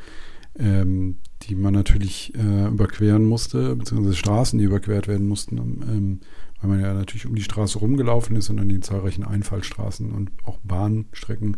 ähm, 0.59 1.16
die 1.42 1.55
man 1.55 1.74
natürlich 1.74 2.35
äh, 2.35 2.68
überqueren 2.68 3.24
musste, 3.24 3.76
beziehungsweise 3.76 4.16
Straßen, 4.16 4.59
die 4.59 4.64
überquert 4.64 5.09
werden 5.09 5.26
mussten, 5.26 5.59
ähm, 5.59 6.20
weil 6.61 6.70
man 6.70 6.81
ja 6.81 6.94
natürlich 6.94 7.26
um 7.26 7.35
die 7.35 7.42
Straße 7.42 7.78
rumgelaufen 7.78 8.37
ist 8.37 8.50
und 8.50 8.59
an 8.59 8.68
den 8.68 8.83
zahlreichen 8.83 9.24
Einfallstraßen 9.24 10.12
und 10.12 10.31
auch 10.44 10.59
Bahnstrecken 10.62 11.57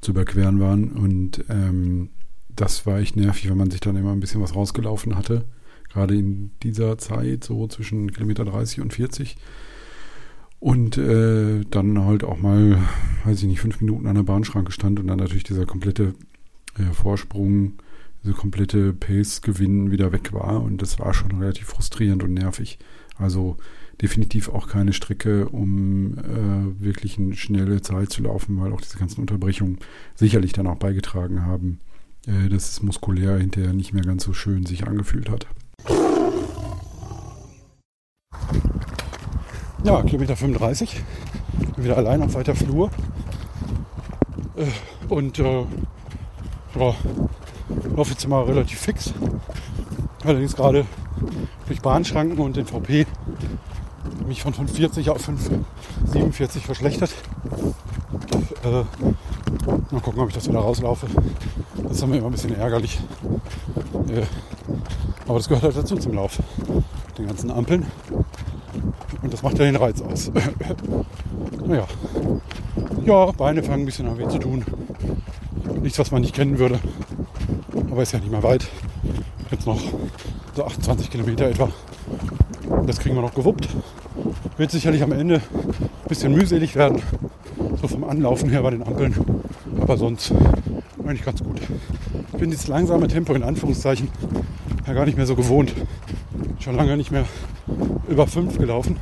zu 0.00 0.10
überqueren 0.10 0.60
waren. 0.60 0.92
Und 0.92 1.44
ähm, 1.48 2.10
das 2.54 2.86
war 2.86 2.98
echt 2.98 3.16
nervig, 3.16 3.48
wenn 3.48 3.58
man 3.58 3.70
sich 3.70 3.80
dann 3.80 3.96
immer 3.96 4.12
ein 4.12 4.20
bisschen 4.20 4.42
was 4.42 4.54
rausgelaufen 4.54 5.16
hatte, 5.16 5.44
Gerade 5.94 6.16
in 6.16 6.50
dieser 6.64 6.98
Zeit, 6.98 7.44
so 7.44 7.68
zwischen 7.68 8.12
Kilometer 8.12 8.44
30 8.44 8.80
und 8.80 8.92
40. 8.92 9.36
Und 10.58 10.98
äh, 10.98 11.60
dann 11.70 12.04
halt 12.04 12.24
auch 12.24 12.38
mal, 12.38 12.78
weiß 13.24 13.40
ich 13.42 13.46
nicht, 13.46 13.60
fünf 13.60 13.80
Minuten 13.80 14.08
an 14.08 14.16
der 14.16 14.24
Bahnschranke 14.24 14.72
stand 14.72 14.98
und 14.98 15.06
dann 15.06 15.18
natürlich 15.18 15.44
dieser 15.44 15.66
komplette 15.66 16.14
äh, 16.76 16.92
Vorsprung, 16.92 17.74
dieser 18.24 18.36
komplette 18.36 18.92
Pace-Gewinn 18.92 19.90
wieder 19.90 20.12
weg 20.12 20.32
war. 20.32 20.62
Und 20.62 20.82
das 20.82 20.98
war 20.98 21.14
schon 21.14 21.32
relativ 21.40 21.68
frustrierend 21.68 22.22
und 22.22 22.34
nervig. 22.34 22.78
Also 23.16 23.56
definitiv 24.00 24.48
auch 24.48 24.66
keine 24.66 24.92
Strecke, 24.92 25.48
um 25.48 26.18
äh, 26.18 26.82
wirklich 26.82 27.18
eine 27.18 27.36
schnelle 27.36 27.80
Zeit 27.82 28.10
zu 28.10 28.22
laufen, 28.22 28.60
weil 28.60 28.72
auch 28.72 28.80
diese 28.80 28.98
ganzen 28.98 29.20
Unterbrechungen 29.20 29.78
sicherlich 30.14 30.52
dann 30.52 30.66
auch 30.66 30.76
beigetragen 30.76 31.42
haben, 31.42 31.80
äh, 32.26 32.48
dass 32.48 32.72
es 32.72 32.82
muskulär 32.82 33.38
hinterher 33.38 33.72
nicht 33.72 33.92
mehr 33.92 34.02
ganz 34.02 34.24
so 34.24 34.32
schön 34.32 34.66
sich 34.66 34.86
angefühlt 34.86 35.30
hat. 35.30 35.46
Ja, 39.84 40.02
Kilometer 40.02 40.34
35. 40.34 41.02
Bin 41.76 41.84
wieder 41.84 41.98
allein 41.98 42.22
auf 42.22 42.34
weiter 42.34 42.54
Flur. 42.54 42.90
Äh, 44.56 44.66
und 45.08 45.38
äh, 45.38 45.66
ja, 46.74 46.94
laufe 47.96 48.12
jetzt 48.12 48.26
mal 48.28 48.44
relativ 48.44 48.78
fix. 48.78 49.12
Allerdings 50.24 50.56
gerade 50.56 50.86
durch 51.66 51.80
Bahnschranken 51.80 52.38
und 52.38 52.56
den 52.56 52.66
VP 52.66 53.06
mich 54.26 54.42
von 54.42 54.52
40 54.54 55.10
auf 55.10 55.20
5, 55.20 55.50
47 56.06 56.64
verschlechtert. 56.64 57.14
Äh, 58.64 58.84
mal 59.90 60.00
gucken, 60.00 60.20
ob 60.20 60.28
ich 60.28 60.34
das 60.34 60.48
wieder 60.48 60.60
rauslaufe. 60.60 61.06
Das 61.82 61.92
ist 61.92 62.02
immer 62.02 62.14
ein 62.14 62.30
bisschen 62.30 62.54
ärgerlich. 62.56 62.98
Äh, 64.08 64.22
aber 65.26 65.38
das 65.38 65.48
gehört 65.48 65.64
halt 65.64 65.76
dazu 65.76 65.96
zum 65.96 66.14
Lauf. 66.14 66.38
Den 67.18 67.26
ganzen 67.26 67.50
Ampeln. 67.50 67.86
Und 69.22 69.32
das 69.32 69.42
macht 69.42 69.58
ja 69.58 69.64
den 69.64 69.76
Reiz 69.76 70.00
aus. 70.00 70.30
naja. 71.66 71.86
Ja, 73.04 73.26
Beine 73.32 73.62
fangen 73.62 73.82
ein 73.82 73.86
bisschen 73.86 74.08
an 74.08 74.18
weh 74.18 74.28
zu 74.28 74.38
tun. 74.38 74.64
Nichts, 75.82 75.98
was 75.98 76.10
man 76.10 76.22
nicht 76.22 76.34
kennen 76.34 76.58
würde. 76.58 76.78
Aber 77.74 78.02
ist 78.02 78.12
ja 78.12 78.18
nicht 78.18 78.30
mehr 78.30 78.42
weit. 78.42 78.66
Jetzt 79.50 79.66
noch 79.66 79.80
so 80.54 80.64
28 80.64 81.10
Kilometer 81.10 81.46
etwa. 81.46 81.70
Das 82.86 82.98
kriegen 82.98 83.14
wir 83.14 83.22
noch 83.22 83.34
gewuppt. 83.34 83.68
Wird 84.56 84.70
sicherlich 84.70 85.02
am 85.02 85.12
Ende 85.12 85.36
ein 85.36 86.08
bisschen 86.08 86.32
mühselig 86.32 86.76
werden. 86.76 87.02
So 87.80 87.88
vom 87.88 88.04
Anlaufen 88.04 88.50
her 88.50 88.62
bei 88.62 88.70
den 88.70 88.82
Ampeln. 88.82 89.14
Aber 89.80 89.96
sonst 89.96 90.32
eigentlich 91.04 91.24
ganz 91.24 91.42
gut. 91.42 91.60
Ich 92.32 92.38
bin 92.38 92.50
dieses 92.50 92.68
langsame 92.68 93.08
Tempo 93.08 93.34
in 93.34 93.42
Anführungszeichen 93.42 94.08
ja 94.86 94.92
gar 94.92 95.06
nicht 95.06 95.16
mehr 95.16 95.26
so 95.26 95.34
gewohnt. 95.34 95.74
Schon 96.60 96.76
lange 96.76 96.96
nicht 96.96 97.10
mehr 97.10 97.24
über 98.08 98.26
5 98.26 98.58
gelaufen. 98.58 98.96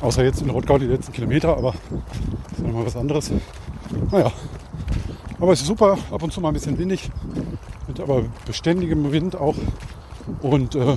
Außer 0.00 0.24
jetzt 0.24 0.42
in 0.42 0.50
Rottgau 0.50 0.78
die 0.78 0.86
letzten 0.86 1.12
Kilometer, 1.12 1.56
aber 1.56 1.74
das 2.50 2.58
ist 2.58 2.66
nochmal 2.66 2.86
was 2.86 2.96
anderes. 2.96 3.30
Naja, 4.10 4.32
aber 5.38 5.52
es 5.52 5.60
ist 5.60 5.66
super, 5.66 5.98
ab 6.10 6.22
und 6.22 6.32
zu 6.32 6.40
mal 6.40 6.48
ein 6.48 6.54
bisschen 6.54 6.78
windig, 6.78 7.10
mit 7.88 8.00
aber 8.00 8.24
beständigem 8.46 9.12
Wind 9.12 9.36
auch. 9.36 9.56
Und 10.42 10.74
äh, 10.74 10.96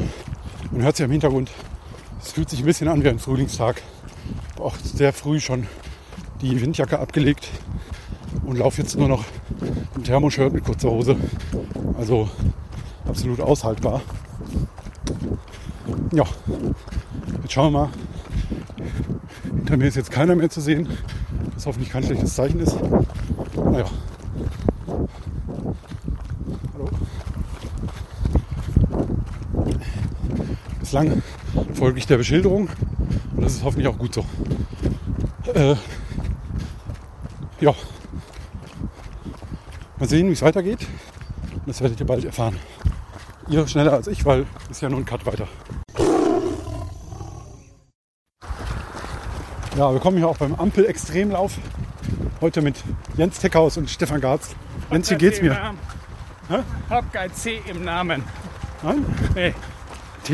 man 0.72 0.82
hört 0.82 1.00
ja 1.00 1.06
im 1.06 1.12
Hintergrund, 1.12 1.52
es 2.22 2.32
fühlt 2.32 2.50
sich 2.50 2.60
ein 2.60 2.66
bisschen 2.66 2.88
an 2.88 3.04
wie 3.04 3.10
ein 3.10 3.20
Frühlingstag. 3.20 3.82
Hab 4.56 4.62
auch 4.62 4.76
sehr 4.78 5.14
früh 5.14 5.40
schon 5.40 5.68
die 6.42 6.62
Windjacke 6.62 7.00
abgelegt 7.00 7.50
und 8.46 8.58
laufe 8.58 8.82
jetzt 8.82 8.98
nur 8.98 9.08
noch 9.08 9.24
im 9.96 10.04
Thermoshirt 10.04 10.54
mit 10.54 10.64
kurzer 10.64 10.90
Hose. 10.90 11.16
Also 11.98 12.30
absolut 13.08 13.42
aushaltbar. 13.42 14.02
Ja, 16.12 16.24
jetzt 17.42 17.54
schauen 17.54 17.74
wir 17.74 17.80
mal. 17.80 17.90
Hinter 19.44 19.78
mir 19.78 19.88
ist 19.88 19.96
jetzt 19.96 20.12
keiner 20.12 20.36
mehr 20.36 20.50
zu 20.50 20.62
sehen, 20.62 20.88
was 21.54 21.66
hoffentlich 21.66 21.90
kein 21.90 22.04
schlechtes 22.04 22.34
Zeichen 22.34 22.60
ist. 22.60 22.78
Naja. 23.56 23.86
Hallo. 26.74 26.90
Bislang 31.00 31.24
folge 31.76 32.00
ich 32.00 32.08
der 32.08 32.18
Beschilderung 32.18 32.68
und 33.36 33.42
das 33.42 33.54
ist 33.54 33.64
hoffentlich 33.64 33.88
auch 33.88 33.98
gut 33.98 34.14
so. 34.14 34.26
Äh, 35.54 35.76
ja. 37.62 37.74
Mal 39.98 40.10
sehen, 40.10 40.28
wie 40.28 40.34
es 40.34 40.42
weitergeht. 40.42 40.86
Das 41.66 41.80
werdet 41.80 42.02
ihr 42.02 42.06
bald 42.06 42.26
erfahren. 42.26 42.58
Ihr 43.50 43.66
schneller 43.68 43.94
als 43.94 44.08
ich, 44.08 44.26
weil 44.26 44.46
ist 44.70 44.82
ja 44.82 44.90
nur 44.90 45.00
ein 45.00 45.06
Cut 45.06 45.26
weiter. 45.26 45.48
Ja, 49.78 49.94
wir 49.94 50.00
kommen 50.02 50.18
hier 50.18 50.28
auch 50.28 50.38
beim 50.38 50.56
Ampel-Extremlauf. 50.56 51.60
Heute 52.42 52.62
mit 52.62 52.84
Jens 53.16 53.40
Teckhaus 53.40 53.78
und 53.78 53.90
Stefan 53.90 54.20
Garz. 54.20 54.54
Jens, 54.92 55.10
wie 55.12 55.16
geht's 55.16 55.42
mir? 55.42 55.74
Hä? 56.50 56.60
Hab 56.90 57.14
kein 57.14 57.34
C 57.34 57.62
im 57.68 57.86
Namen. 57.86 58.22
Nein? 58.84 59.06
Nee, 59.34 59.54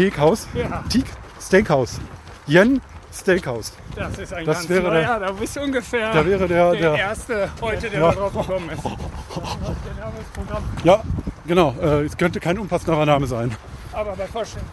Teekhaus? 0.06 0.48
Ja. 0.54 0.84
Teak? 0.90 1.06
Steakhouse. 1.42 2.00
Jen 2.48 2.82
Steakhouse. 3.14 3.72
das 3.96 4.18
ist 4.18 4.34
ein 4.34 4.46
Das 4.46 4.58
ganz 4.58 4.70
wäre 4.70 4.82
der- 4.92 4.92
neuer. 5.08 5.20
Da 5.22 5.32
bist 5.32 5.56
du 5.56 5.62
ungefähr 5.62 6.12
Da 6.12 6.26
wäre 6.26 6.48
der, 6.50 6.72
der, 6.74 6.82
der 6.82 6.96
erste 6.98 7.50
heute, 7.62 7.90
der 7.90 8.00
Ja. 8.02 8.12
da 8.12 8.16
drauf 8.16 8.34
gekommen 8.34 8.70
ist. 8.72 8.84
Der 8.84 8.94
ja, 10.84 11.02
genau. 11.48 11.74
Äh, 11.82 12.04
es 12.04 12.18
könnte 12.18 12.42
kein 12.42 12.60
unpassenderer 12.60 13.06
Name 13.06 13.26
sein. 13.26 13.56
Aber 13.94 14.18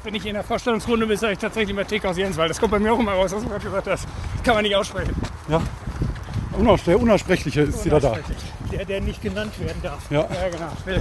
wenn 0.03 0.15
ich 0.17 0.27
in 0.27 0.35
der 0.35 0.43
Vorstellungsrunde 0.43 1.07
bin, 1.07 1.17
sage 1.17 1.35
ich 1.35 1.39
tatsächlich 1.39 1.77
mal 1.77 1.85
Tick 1.85 2.05
aus 2.05 2.17
Jens, 2.17 2.37
weil 2.37 2.49
das 2.49 2.59
kommt 2.59 2.73
bei 2.73 2.81
mir 2.81 2.93
auch 2.93 2.99
immer 2.99 3.13
raus, 3.13 3.31
was 3.33 3.45
du 3.45 3.49
gerade 3.49 3.63
gesagt 3.65 3.87
hast. 3.87 4.05
Das 4.35 4.43
kann 4.43 4.55
man 4.57 4.65
nicht 4.65 4.75
aussprechen. 4.75 5.15
Ja. 5.49 5.61
Unaus 6.59 6.83
der 6.83 6.99
Unersprechliche 7.01 7.61
ist 7.63 7.85
wieder 7.85 8.01
da. 8.01 8.17
Der, 8.73 8.85
der 8.85 9.01
nicht 9.01 9.23
genannt 9.23 9.53
werden 9.61 9.81
darf. 9.83 10.01
Ja. 10.11 10.23
Ja, 10.23 10.49
genau. 10.51 11.01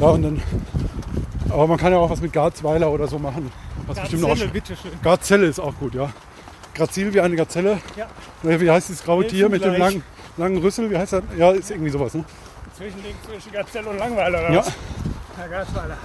Ja, 0.00 0.06
und 0.08 0.22
dann, 0.22 0.42
aber 1.50 1.66
man 1.66 1.76
kann 1.78 1.92
ja 1.92 1.98
auch 1.98 2.10
was 2.10 2.20
mit 2.20 2.32
Garzweiler 2.32 2.90
oder 2.90 3.06
so 3.06 3.18
machen. 3.18 3.50
Was 3.86 4.00
bestimmt 4.00 4.24
auch. 4.24 4.36
Bitteschön. 4.36 4.90
Garzelle 5.02 5.46
ist 5.46 5.58
auch 5.60 5.74
gut, 5.78 5.94
ja. 5.94 6.10
Grazil 6.74 7.12
wie 7.14 7.20
eine 7.20 7.36
Gazelle. 7.36 7.78
Ja. 7.96 8.06
Wie 8.60 8.70
heißt 8.70 8.88
dieses 8.88 9.04
graue 9.04 9.26
Tier 9.26 9.48
mit 9.48 9.64
dem 9.64 9.74
langen, 9.76 10.02
langen 10.36 10.58
Rüssel? 10.58 10.90
Wie 10.90 10.96
heißt 10.98 11.12
das? 11.12 11.22
Ja, 11.36 11.50
ist 11.52 11.70
irgendwie 11.70 11.90
sowas, 11.90 12.14
ne? 12.14 12.24
Zwischending 12.76 13.14
zwischen 13.28 13.52
Gazelle 13.52 13.88
und 13.88 13.98
Langweiler. 13.98 14.38
Oder 14.40 14.52
Ja. 14.52 14.58
was? 14.60 14.72
Ja, 15.38 15.46
Garzweiler. 15.46 15.96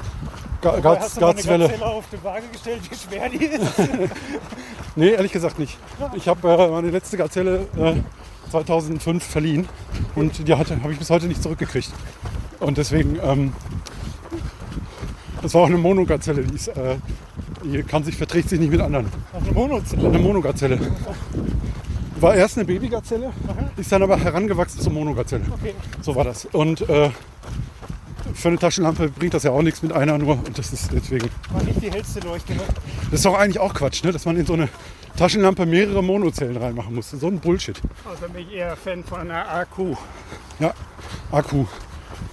Ga 0.61 0.79
Garz, 0.79 1.01
hast 1.03 1.15
du 1.17 1.21
mal 1.21 1.27
eine 1.27 1.35
Garzwelle. 1.35 1.67
Gazelle 1.69 1.85
auf 1.85 2.03
die 2.11 2.23
Waage 2.23 2.43
gestellt, 2.51 2.81
wie 2.89 2.95
schwer 2.95 3.29
die 3.29 3.45
ist. 3.45 3.61
Nee, 4.95 5.09
ehrlich 5.11 5.31
gesagt 5.31 5.59
nicht. 5.59 5.77
Ich 6.15 6.27
habe 6.27 6.45
äh, 6.51 6.67
meine 6.67 6.89
letzte 6.89 7.15
Gazelle 7.15 7.67
äh, 7.77 7.93
2005 8.51 9.23
verliehen 9.23 9.69
und 10.15 10.45
die 10.45 10.53
habe 10.53 10.91
ich 10.91 10.99
bis 10.99 11.09
heute 11.09 11.27
nicht 11.27 11.41
zurückgekriegt. 11.41 11.89
Und 12.59 12.77
deswegen, 12.77 13.17
ähm, 13.23 13.53
das 15.41 15.53
war 15.53 15.61
auch 15.61 15.67
eine 15.67 15.77
Monogazelle, 15.77 16.43
die, 16.43 16.55
ist, 16.55 16.67
äh, 16.69 16.97
die 17.63 17.83
kann 17.83 18.03
sich, 18.03 18.15
verträgt 18.15 18.49
sich 18.49 18.59
nicht 18.59 18.71
mit 18.71 18.81
anderen. 18.81 19.07
Eine 19.33 19.51
Monozelle. 19.51 20.07
Eine 20.07 20.19
Monogazelle. 20.19 20.79
War 22.19 22.35
erst 22.35 22.57
eine 22.57 22.65
Babygazelle, 22.65 23.31
ist 23.77 23.91
dann 23.91 24.03
aber 24.03 24.19
herangewachsen 24.19 24.81
zur 24.81 24.91
Monogazelle. 24.91 25.45
Okay. 25.53 25.73
So 26.01 26.15
war 26.15 26.25
das. 26.25 26.45
Und 26.51 26.81
äh, 26.89 27.09
für 28.33 28.49
eine 28.49 28.57
Taschenlampe 28.57 29.09
bringt 29.09 29.33
das 29.33 29.43
ja 29.43 29.51
auch 29.51 29.61
nichts 29.61 29.81
mit 29.81 29.93
einer 29.93 30.17
nur. 30.17 30.33
Und 30.33 30.57
das 30.57 30.73
ist 30.73 30.91
deswegen. 30.91 31.29
War 31.51 31.63
nicht 31.63 31.81
die 31.81 31.91
hellste 31.91 32.19
Leuchte. 32.21 32.53
Ne? 32.53 32.61
Das 33.05 33.19
ist 33.19 33.25
doch 33.25 33.37
eigentlich 33.37 33.59
auch 33.59 33.73
Quatsch, 33.73 34.03
ne? 34.03 34.11
dass 34.11 34.25
man 34.25 34.35
in 34.35 34.45
so 34.45 34.53
eine 34.53 34.67
Taschenlampe 35.17 35.65
mehrere 35.65 36.03
Monozellen 36.03 36.57
reinmachen 36.57 36.95
muss. 36.95 37.11
So 37.11 37.27
ein 37.27 37.39
Bullshit. 37.39 37.81
Außerdem 38.05 38.33
bin 38.33 38.47
ich 38.49 38.55
eher 38.55 38.75
Fan 38.75 39.03
von 39.03 39.21
einer 39.21 39.49
AQ. 39.49 39.97
Ja, 40.59 40.73
Akku. 41.31 41.65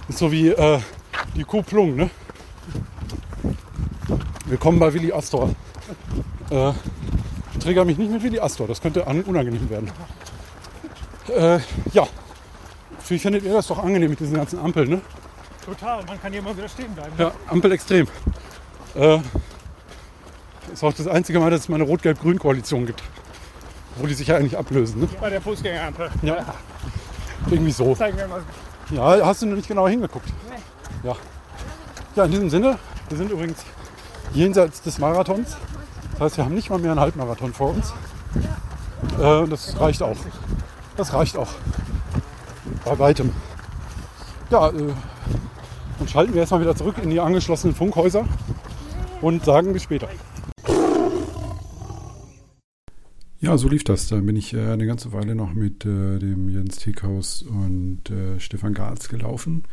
Ist 0.09 0.19
so 0.19 0.31
wie 0.31 0.49
äh, 0.49 0.79
die 1.35 1.43
Kupplung, 1.43 1.95
ne? 1.95 2.09
Willkommen 4.47 4.79
bei 4.79 4.93
Willi 4.93 5.11
Astor. 5.11 5.49
Äh, 6.49 6.71
trigger 7.59 7.83
mich 7.83 7.97
nicht 7.97 8.11
mit 8.11 8.23
Willi 8.23 8.39
Astor, 8.39 8.65
das 8.67 8.81
könnte 8.81 9.05
an- 9.05 9.23
unangenehm 9.23 9.69
werden. 9.69 9.91
Äh, 11.27 11.59
ja, 11.91 12.07
wie 13.09 13.19
findet 13.19 13.43
ihr 13.43 13.51
das 13.53 13.67
doch 13.67 13.83
angenehm 13.83 14.09
mit 14.09 14.19
diesen 14.21 14.35
ganzen 14.35 14.59
Ampeln, 14.59 14.89
ne? 14.89 15.01
Total, 15.65 16.01
man 16.05 16.21
kann 16.21 16.31
hier 16.31 16.41
mal 16.41 16.55
wieder 16.55 16.69
stehen 16.69 16.93
bleiben. 16.95 17.11
Ja, 17.17 17.31
Ampel 17.47 17.73
extrem. 17.73 18.07
Äh, 18.95 19.19
ist 20.71 20.81
auch 20.83 20.93
das 20.93 21.07
einzige 21.07 21.39
Mal, 21.39 21.51
dass 21.51 21.61
es 21.61 21.69
mal 21.69 21.75
eine 21.75 21.83
Rot-Gelb-Grün-Koalition 21.83 22.85
gibt. 22.85 23.03
Wo 23.97 24.07
die 24.07 24.13
sich 24.13 24.27
ja 24.27 24.37
eigentlich 24.37 24.57
ablösen, 24.57 25.01
ne? 25.01 25.09
Bei 25.19 25.29
der 25.29 25.41
Fußgängerampel. 25.41 26.09
Ja. 26.21 26.45
Irgendwie 27.49 27.71
so. 27.71 27.95
Zeigen 27.95 28.17
wir 28.17 28.27
mal. 28.27 28.41
Ja, 28.91 29.25
hast 29.25 29.41
du 29.41 29.47
noch 29.47 29.57
nicht 29.57 29.67
genau 29.67 29.87
hingeguckt. 29.89 30.29
Ja. 31.03 31.15
Ja, 32.15 32.23
in 32.23 32.31
diesem 32.31 32.49
Sinne, 32.49 32.79
wir 33.09 33.17
sind 33.17 33.29
übrigens 33.29 33.57
jenseits 34.33 34.81
des 34.81 34.99
Marathons. 34.99 35.57
Das 36.13 36.21
heißt, 36.21 36.37
wir 36.37 36.45
haben 36.45 36.55
nicht 36.55 36.69
mal 36.69 36.79
mehr 36.79 36.91
einen 36.91 36.99
Halbmarathon 36.99 37.53
vor 37.53 37.71
uns. 37.71 37.93
Äh, 39.19 39.47
das 39.47 39.79
reicht 39.79 40.01
auch. 40.01 40.17
Das 40.95 41.13
reicht 41.13 41.37
auch. 41.37 41.49
Bei 42.85 42.97
weitem. 42.97 43.31
Ja, 44.49 44.69
äh, 44.69 44.93
Dann 45.99 46.07
schalten 46.07 46.33
wir 46.33 46.41
erstmal 46.41 46.61
wieder 46.61 46.75
zurück 46.75 46.95
in 47.01 47.09
die 47.09 47.19
angeschlossenen 47.19 47.75
Funkhäuser 47.75 48.25
und 49.21 49.45
sagen 49.45 49.73
bis 49.73 49.83
später. 49.83 50.07
Ja, 53.39 53.55
so 53.57 53.69
lief 53.69 53.83
das. 53.83 54.07
Dann 54.07 54.25
bin 54.25 54.35
ich 54.35 54.53
äh, 54.53 54.71
eine 54.71 54.87
ganze 54.87 55.13
Weile 55.13 55.35
noch 55.35 55.53
mit 55.53 55.85
äh, 55.85 56.17
dem 56.17 56.49
Jens 56.49 56.77
Tiekhaus 56.77 57.43
und 57.43 58.09
äh, 58.09 58.39
Stefan 58.39 58.73
Garz 58.73 59.09
gelaufen. 59.09 59.63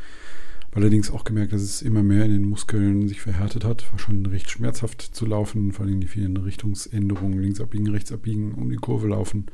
Allerdings 0.74 1.10
auch 1.10 1.22
gemerkt, 1.22 1.52
dass 1.52 1.62
es 1.62 1.82
immer 1.82 2.02
mehr 2.02 2.24
in 2.24 2.32
den 2.32 2.48
Muskeln 2.48 3.06
sich 3.08 3.20
verhärtet 3.20 3.64
hat. 3.64 3.90
War 3.92 3.98
schon 4.00 4.26
recht 4.26 4.50
schmerzhaft 4.50 5.02
zu 5.02 5.24
laufen, 5.24 5.72
vor 5.72 5.86
allem 5.86 6.00
die 6.00 6.08
vielen 6.08 6.36
Richtungsänderungen, 6.36 7.38
links 7.38 7.60
abbiegen, 7.60 7.88
rechts 7.90 8.10
abbiegen, 8.10 8.54
um 8.54 8.68
die 8.68 8.76
Kurve 8.76 9.06
laufen, 9.06 9.46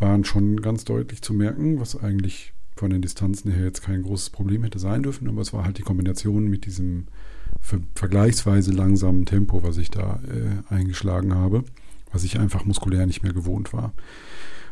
waren 0.00 0.24
schon 0.24 0.60
ganz 0.60 0.84
deutlich 0.84 1.22
zu 1.22 1.32
merken, 1.32 1.78
was 1.78 1.96
eigentlich 1.96 2.52
von 2.74 2.90
den 2.90 3.02
Distanzen 3.02 3.52
her 3.52 3.64
jetzt 3.64 3.82
kein 3.82 4.02
großes 4.02 4.30
Problem 4.30 4.64
hätte 4.64 4.80
sein 4.80 5.04
dürfen, 5.04 5.28
aber 5.28 5.42
es 5.42 5.52
war 5.52 5.64
halt 5.64 5.78
die 5.78 5.82
Kombination 5.82 6.48
mit 6.48 6.66
diesem 6.66 7.06
ver 7.60 7.78
vergleichsweise 7.94 8.72
langsamen 8.72 9.26
Tempo, 9.26 9.62
was 9.62 9.76
ich 9.76 9.90
da 9.90 10.20
äh, 10.26 10.74
eingeschlagen 10.74 11.34
habe, 11.34 11.64
was 12.10 12.24
ich 12.24 12.40
einfach 12.40 12.64
muskulär 12.64 13.06
nicht 13.06 13.22
mehr 13.22 13.32
gewohnt 13.32 13.72
war. 13.72 13.92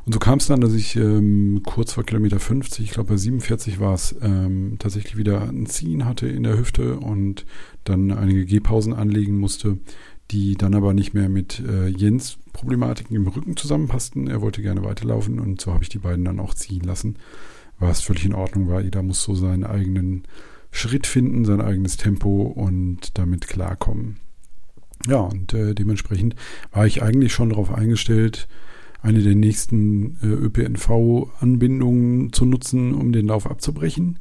Und 0.06 0.12
so 0.12 0.18
kam 0.18 0.38
es 0.38 0.46
dann, 0.46 0.60
dass 0.60 0.72
ich 0.72 0.96
ähm, 0.96 1.62
kurz 1.64 1.92
vor 1.92 2.04
Kilometer 2.04 2.40
50, 2.40 2.84
ich 2.84 2.90
glaube 2.92 3.10
bei 3.10 3.16
47 3.16 3.80
war 3.80 3.94
es, 3.94 4.14
ähm, 4.22 4.76
tatsächlich 4.78 5.16
wieder 5.16 5.42
ein 5.42 5.66
Ziehen 5.66 6.06
hatte 6.06 6.26
in 6.26 6.42
der 6.42 6.58
Hüfte 6.58 6.96
und 6.96 7.44
dann 7.84 8.10
einige 8.10 8.46
Gehpausen 8.46 8.94
anlegen 8.94 9.38
musste, 9.38 9.78
die 10.30 10.54
dann 10.54 10.74
aber 10.74 10.94
nicht 10.94 11.12
mehr 11.12 11.28
mit 11.28 11.60
äh, 11.60 11.88
Jens 11.88 12.38
Problematiken 12.52 13.16
im 13.16 13.26
Rücken 13.26 13.56
zusammenpassten. 13.56 14.28
Er 14.28 14.40
wollte 14.40 14.62
gerne 14.62 14.84
weiterlaufen 14.84 15.38
und 15.38 15.60
so 15.60 15.72
habe 15.72 15.82
ich 15.82 15.88
die 15.88 15.98
beiden 15.98 16.24
dann 16.24 16.40
auch 16.40 16.54
ziehen 16.54 16.82
lassen, 16.82 17.16
was 17.78 18.00
völlig 18.00 18.24
in 18.24 18.34
Ordnung 18.34 18.68
war. 18.68 18.80
Jeder 18.80 19.02
muss 19.02 19.22
so 19.22 19.34
seinen 19.34 19.64
eigenen 19.64 20.24
Schritt 20.70 21.06
finden, 21.06 21.44
sein 21.44 21.60
eigenes 21.60 21.96
Tempo 21.96 22.42
und 22.42 23.18
damit 23.18 23.48
klarkommen. 23.48 24.18
Ja, 25.06 25.20
und 25.20 25.54
äh, 25.54 25.74
dementsprechend 25.74 26.36
war 26.72 26.86
ich 26.86 27.02
eigentlich 27.02 27.32
schon 27.32 27.50
darauf 27.50 27.72
eingestellt, 27.72 28.48
eine 29.02 29.22
der 29.22 29.34
nächsten 29.34 30.18
äh, 30.22 30.26
ÖPNV-Anbindungen 30.26 32.32
zu 32.32 32.44
nutzen, 32.44 32.94
um 32.94 33.12
den 33.12 33.26
Lauf 33.26 33.50
abzubrechen. 33.50 34.18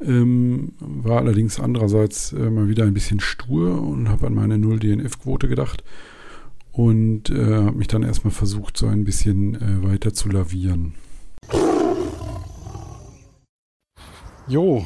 Ähm, 0.00 0.72
war 0.80 1.18
allerdings 1.18 1.60
andererseits 1.60 2.32
äh, 2.32 2.50
mal 2.50 2.68
wieder 2.68 2.84
ein 2.84 2.94
bisschen 2.94 3.20
stur 3.20 3.82
und 3.82 4.08
habe 4.08 4.26
an 4.26 4.34
meine 4.34 4.56
0-DNF-Quote 4.56 5.48
gedacht 5.48 5.84
und 6.72 7.30
äh, 7.30 7.54
habe 7.54 7.76
mich 7.76 7.88
dann 7.88 8.02
erstmal 8.02 8.32
versucht, 8.32 8.76
so 8.76 8.86
ein 8.86 9.04
bisschen 9.04 9.54
äh, 9.54 9.88
weiter 9.88 10.12
zu 10.12 10.28
lavieren. 10.28 10.94
Jo, 14.48 14.84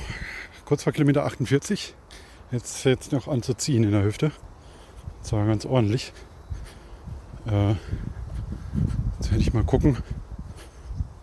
kurz 0.64 0.82
vor 0.82 0.92
Kilometer 0.92 1.24
48. 1.24 1.94
Jetzt 2.52 2.84
jetzt 2.84 3.12
noch 3.12 3.26
anzuziehen 3.26 3.84
in 3.84 3.92
der 3.92 4.04
Hüfte. 4.04 4.32
Das 5.22 5.32
war 5.32 5.46
ganz 5.46 5.64
ordentlich. 5.64 6.12
Äh, 7.46 7.74
jetzt 9.18 9.30
werde 9.30 9.42
ich 9.42 9.52
mal 9.52 9.64
gucken, 9.64 9.96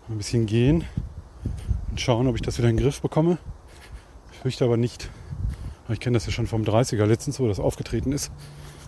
ein 0.08 0.18
bisschen 0.18 0.46
gehen 0.46 0.84
und 1.90 2.00
schauen, 2.00 2.26
ob 2.26 2.34
ich 2.34 2.42
das 2.42 2.58
wieder 2.58 2.68
in 2.68 2.76
den 2.76 2.84
Griff 2.84 3.00
bekomme. 3.00 3.38
Ich 4.32 4.38
fürchte 4.38 4.64
aber 4.64 4.76
nicht. 4.76 5.08
Ich 5.88 6.00
kenne 6.00 6.14
das 6.14 6.26
ja 6.26 6.32
schon 6.32 6.46
vom 6.46 6.62
30er 6.62 7.04
letztens, 7.04 7.40
wo 7.40 7.46
das 7.46 7.60
aufgetreten 7.60 8.12
ist. 8.12 8.30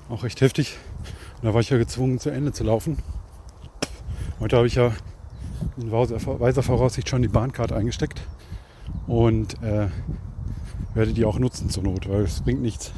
Auch 0.09 0.25
recht 0.25 0.41
heftig. 0.41 0.77
Und 1.37 1.45
da 1.45 1.55
war 1.55 1.61
ich 1.61 1.71
ja 1.71 1.79
gezwungen, 1.79 2.19
zu 2.19 2.31
Ende 2.31 2.53
zu 2.53 2.65
laufen. 2.65 2.99
Heute 4.41 4.57
habe 4.57 4.67
ich 4.67 4.75
ja 4.75 4.93
in 5.77 5.91
weiser 5.91 6.63
Voraussicht 6.63 7.09
schon 7.09 7.23
die 7.23 7.29
Bahnkarte 7.29 7.77
eingesteckt 7.77 8.23
und 9.07 9.63
äh, 9.63 9.89
werde 10.95 11.13
die 11.13 11.25
auch 11.25 11.39
nutzen 11.39 11.71
zur 11.71 11.83
Not, 11.83 12.09
weil 12.09 12.23
es 12.23 12.41
bringt 12.41 12.63
nichts, 12.63 12.93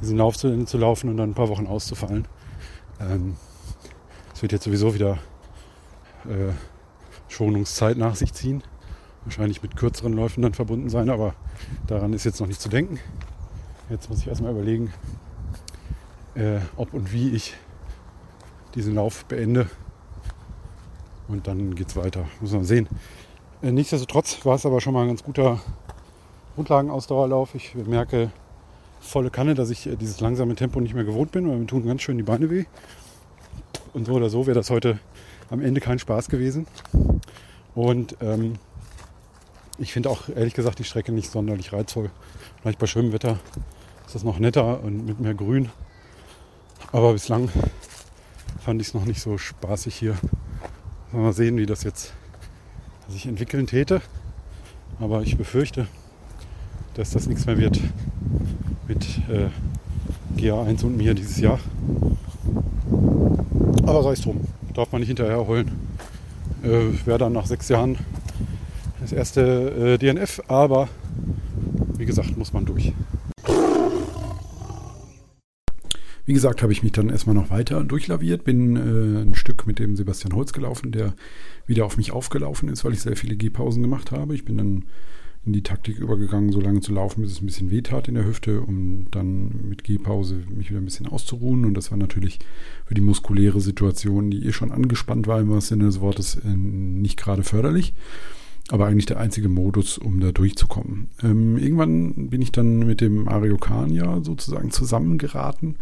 diesen 0.00 0.18
Lauf 0.18 0.36
zu 0.36 0.48
Ende 0.48 0.66
zu 0.66 0.78
laufen 0.78 1.08
und 1.10 1.16
dann 1.16 1.30
ein 1.30 1.34
paar 1.34 1.48
Wochen 1.48 1.66
auszufallen. 1.66 2.26
Ähm, 3.00 3.36
es 4.34 4.42
wird 4.42 4.52
jetzt 4.52 4.64
sowieso 4.64 4.94
wieder 4.94 5.18
äh, 6.28 6.52
Schonungszeit 7.28 7.96
nach 7.96 8.14
sich 8.14 8.32
ziehen. 8.32 8.62
Wahrscheinlich 9.24 9.62
mit 9.62 9.76
kürzeren 9.76 10.12
Läufen 10.12 10.42
dann 10.42 10.54
verbunden 10.54 10.90
sein, 10.90 11.08
aber 11.08 11.34
daran 11.86 12.12
ist 12.12 12.24
jetzt 12.24 12.40
noch 12.40 12.48
nicht 12.48 12.60
zu 12.60 12.68
denken. 12.68 12.98
Jetzt 13.88 14.10
muss 14.10 14.20
ich 14.20 14.26
erstmal 14.26 14.52
überlegen, 14.52 14.92
äh, 16.34 16.58
ob 16.76 16.92
und 16.94 17.12
wie 17.12 17.30
ich 17.30 17.54
diesen 18.74 18.94
Lauf 18.94 19.24
beende. 19.26 19.68
Und 21.28 21.46
dann 21.46 21.74
geht 21.74 21.88
es 21.88 21.96
weiter. 21.96 22.26
Muss 22.40 22.52
man 22.52 22.64
sehen. 22.64 22.88
Äh, 23.62 23.70
nichtsdestotrotz 23.70 24.44
war 24.44 24.56
es 24.56 24.66
aber 24.66 24.80
schon 24.80 24.92
mal 24.92 25.02
ein 25.02 25.08
ganz 25.08 25.22
guter 25.22 25.60
Grundlagenausdauerlauf. 26.56 27.54
Ich 27.54 27.74
merke 27.74 28.32
volle 29.00 29.30
Kanne, 29.30 29.54
dass 29.54 29.70
ich 29.70 29.86
äh, 29.86 29.96
dieses 29.96 30.20
langsame 30.20 30.54
Tempo 30.54 30.80
nicht 30.80 30.94
mehr 30.94 31.04
gewohnt 31.04 31.32
bin, 31.32 31.48
weil 31.48 31.58
mir 31.58 31.66
tun 31.66 31.86
ganz 31.86 32.02
schön 32.02 32.16
die 32.16 32.22
Beine 32.22 32.50
weh. 32.50 32.64
Und 33.94 34.06
so 34.06 34.14
oder 34.14 34.30
so 34.30 34.46
wäre 34.46 34.54
das 34.54 34.70
heute 34.70 34.98
am 35.52 35.60
Ende 35.60 35.80
kein 35.80 35.98
Spaß 35.98 36.28
gewesen. 36.28 36.66
Und 37.74 38.16
ähm, 38.22 38.54
ich 39.78 39.92
finde 39.92 40.08
auch 40.08 40.28
ehrlich 40.34 40.54
gesagt 40.54 40.78
die 40.78 40.84
Strecke 40.84 41.12
nicht 41.12 41.30
sonderlich 41.30 41.72
reizvoll. 41.72 42.10
Vielleicht 42.60 42.78
bei 42.78 42.86
schönem 42.86 43.12
Wetter 43.12 43.38
ist 44.06 44.14
das 44.14 44.24
noch 44.24 44.38
netter 44.38 44.82
und 44.82 45.04
mit 45.04 45.20
mehr 45.20 45.34
Grün. 45.34 45.68
Aber 46.90 47.12
bislang 47.12 47.50
fand 48.64 48.80
ich 48.80 48.88
es 48.88 48.94
noch 48.94 49.04
nicht 49.04 49.20
so 49.20 49.36
spaßig 49.36 49.94
hier. 49.94 50.16
Mal 51.12 51.34
sehen, 51.34 51.58
wie 51.58 51.66
das 51.66 51.84
jetzt 51.84 52.14
sich 53.08 53.26
entwickeln 53.26 53.66
täte. 53.66 54.00
Aber 55.00 55.22
ich 55.22 55.36
befürchte, 55.36 55.86
dass 56.94 57.10
das 57.10 57.26
nichts 57.26 57.44
mehr 57.44 57.58
wird 57.58 57.78
mit 58.88 59.04
äh, 59.28 59.50
GA1 60.40 60.84
und 60.84 60.96
mir 60.96 61.12
dieses 61.12 61.38
Jahr. 61.38 61.58
Aber 63.84 64.02
sei 64.02 64.12
es 64.12 64.22
drum, 64.22 64.40
darf 64.74 64.92
man 64.92 65.00
nicht 65.00 65.08
hinterher 65.08 65.46
holen. 65.46 65.70
Äh, 66.62 67.06
Wäre 67.06 67.18
dann 67.18 67.32
nach 67.32 67.46
sechs 67.46 67.68
Jahren 67.68 67.98
das 69.00 69.12
erste 69.12 69.40
äh, 69.40 69.98
DNF, 69.98 70.42
aber 70.48 70.88
wie 71.96 72.06
gesagt, 72.06 72.36
muss 72.36 72.52
man 72.52 72.64
durch. 72.64 72.92
Wie 76.24 76.32
gesagt, 76.34 76.62
habe 76.62 76.72
ich 76.72 76.84
mich 76.84 76.92
dann 76.92 77.08
erstmal 77.08 77.34
noch 77.34 77.50
weiter 77.50 77.82
durchlaviert, 77.82 78.44
bin 78.44 78.76
äh, 78.76 79.22
ein 79.22 79.34
Stück 79.34 79.66
mit 79.66 79.80
dem 79.80 79.96
Sebastian 79.96 80.34
Holz 80.34 80.52
gelaufen, 80.52 80.92
der 80.92 81.14
wieder 81.66 81.84
auf 81.84 81.96
mich 81.96 82.12
aufgelaufen 82.12 82.68
ist, 82.68 82.84
weil 82.84 82.92
ich 82.92 83.02
sehr 83.02 83.16
viele 83.16 83.36
Gehpausen 83.36 83.82
gemacht 83.82 84.12
habe. 84.12 84.34
Ich 84.34 84.44
bin 84.44 84.56
dann 84.56 84.84
in 85.44 85.52
die 85.52 85.62
Taktik 85.62 85.98
übergegangen, 85.98 86.52
so 86.52 86.60
lange 86.60 86.80
zu 86.80 86.92
laufen, 86.92 87.22
bis 87.22 87.32
es 87.32 87.42
ein 87.42 87.46
bisschen 87.46 87.70
weh 87.70 87.82
tat 87.82 88.06
in 88.06 88.14
der 88.14 88.24
Hüfte, 88.24 88.60
um 88.60 89.06
dann 89.10 89.68
mit 89.68 89.82
Gehpause 89.82 90.42
mich 90.48 90.70
wieder 90.70 90.80
ein 90.80 90.84
bisschen 90.84 91.08
auszuruhen. 91.08 91.64
Und 91.64 91.74
das 91.74 91.90
war 91.90 91.98
natürlich 91.98 92.38
für 92.86 92.94
die 92.94 93.00
muskuläre 93.00 93.60
Situation, 93.60 94.30
die 94.30 94.46
eh 94.46 94.52
schon 94.52 94.70
angespannt 94.70 95.26
war, 95.26 95.40
im 95.40 95.50
wahrsten 95.50 95.78
Sinne 95.78 95.88
des 95.88 96.00
Wortes, 96.00 96.36
äh, 96.36 96.48
nicht 96.48 97.18
gerade 97.18 97.42
förderlich. 97.42 97.92
Aber 98.70 98.86
eigentlich 98.86 99.06
der 99.06 99.18
einzige 99.18 99.48
Modus, 99.48 99.98
um 99.98 100.20
da 100.20 100.30
durchzukommen. 100.30 101.08
Ähm, 101.22 101.58
irgendwann 101.58 102.30
bin 102.30 102.40
ich 102.40 102.52
dann 102.52 102.78
mit 102.78 103.00
dem 103.00 103.26
Ario 103.26 103.56
Khan 103.56 103.90
ja 103.90 104.22
sozusagen 104.22 104.70
zusammengeraten 104.70 105.74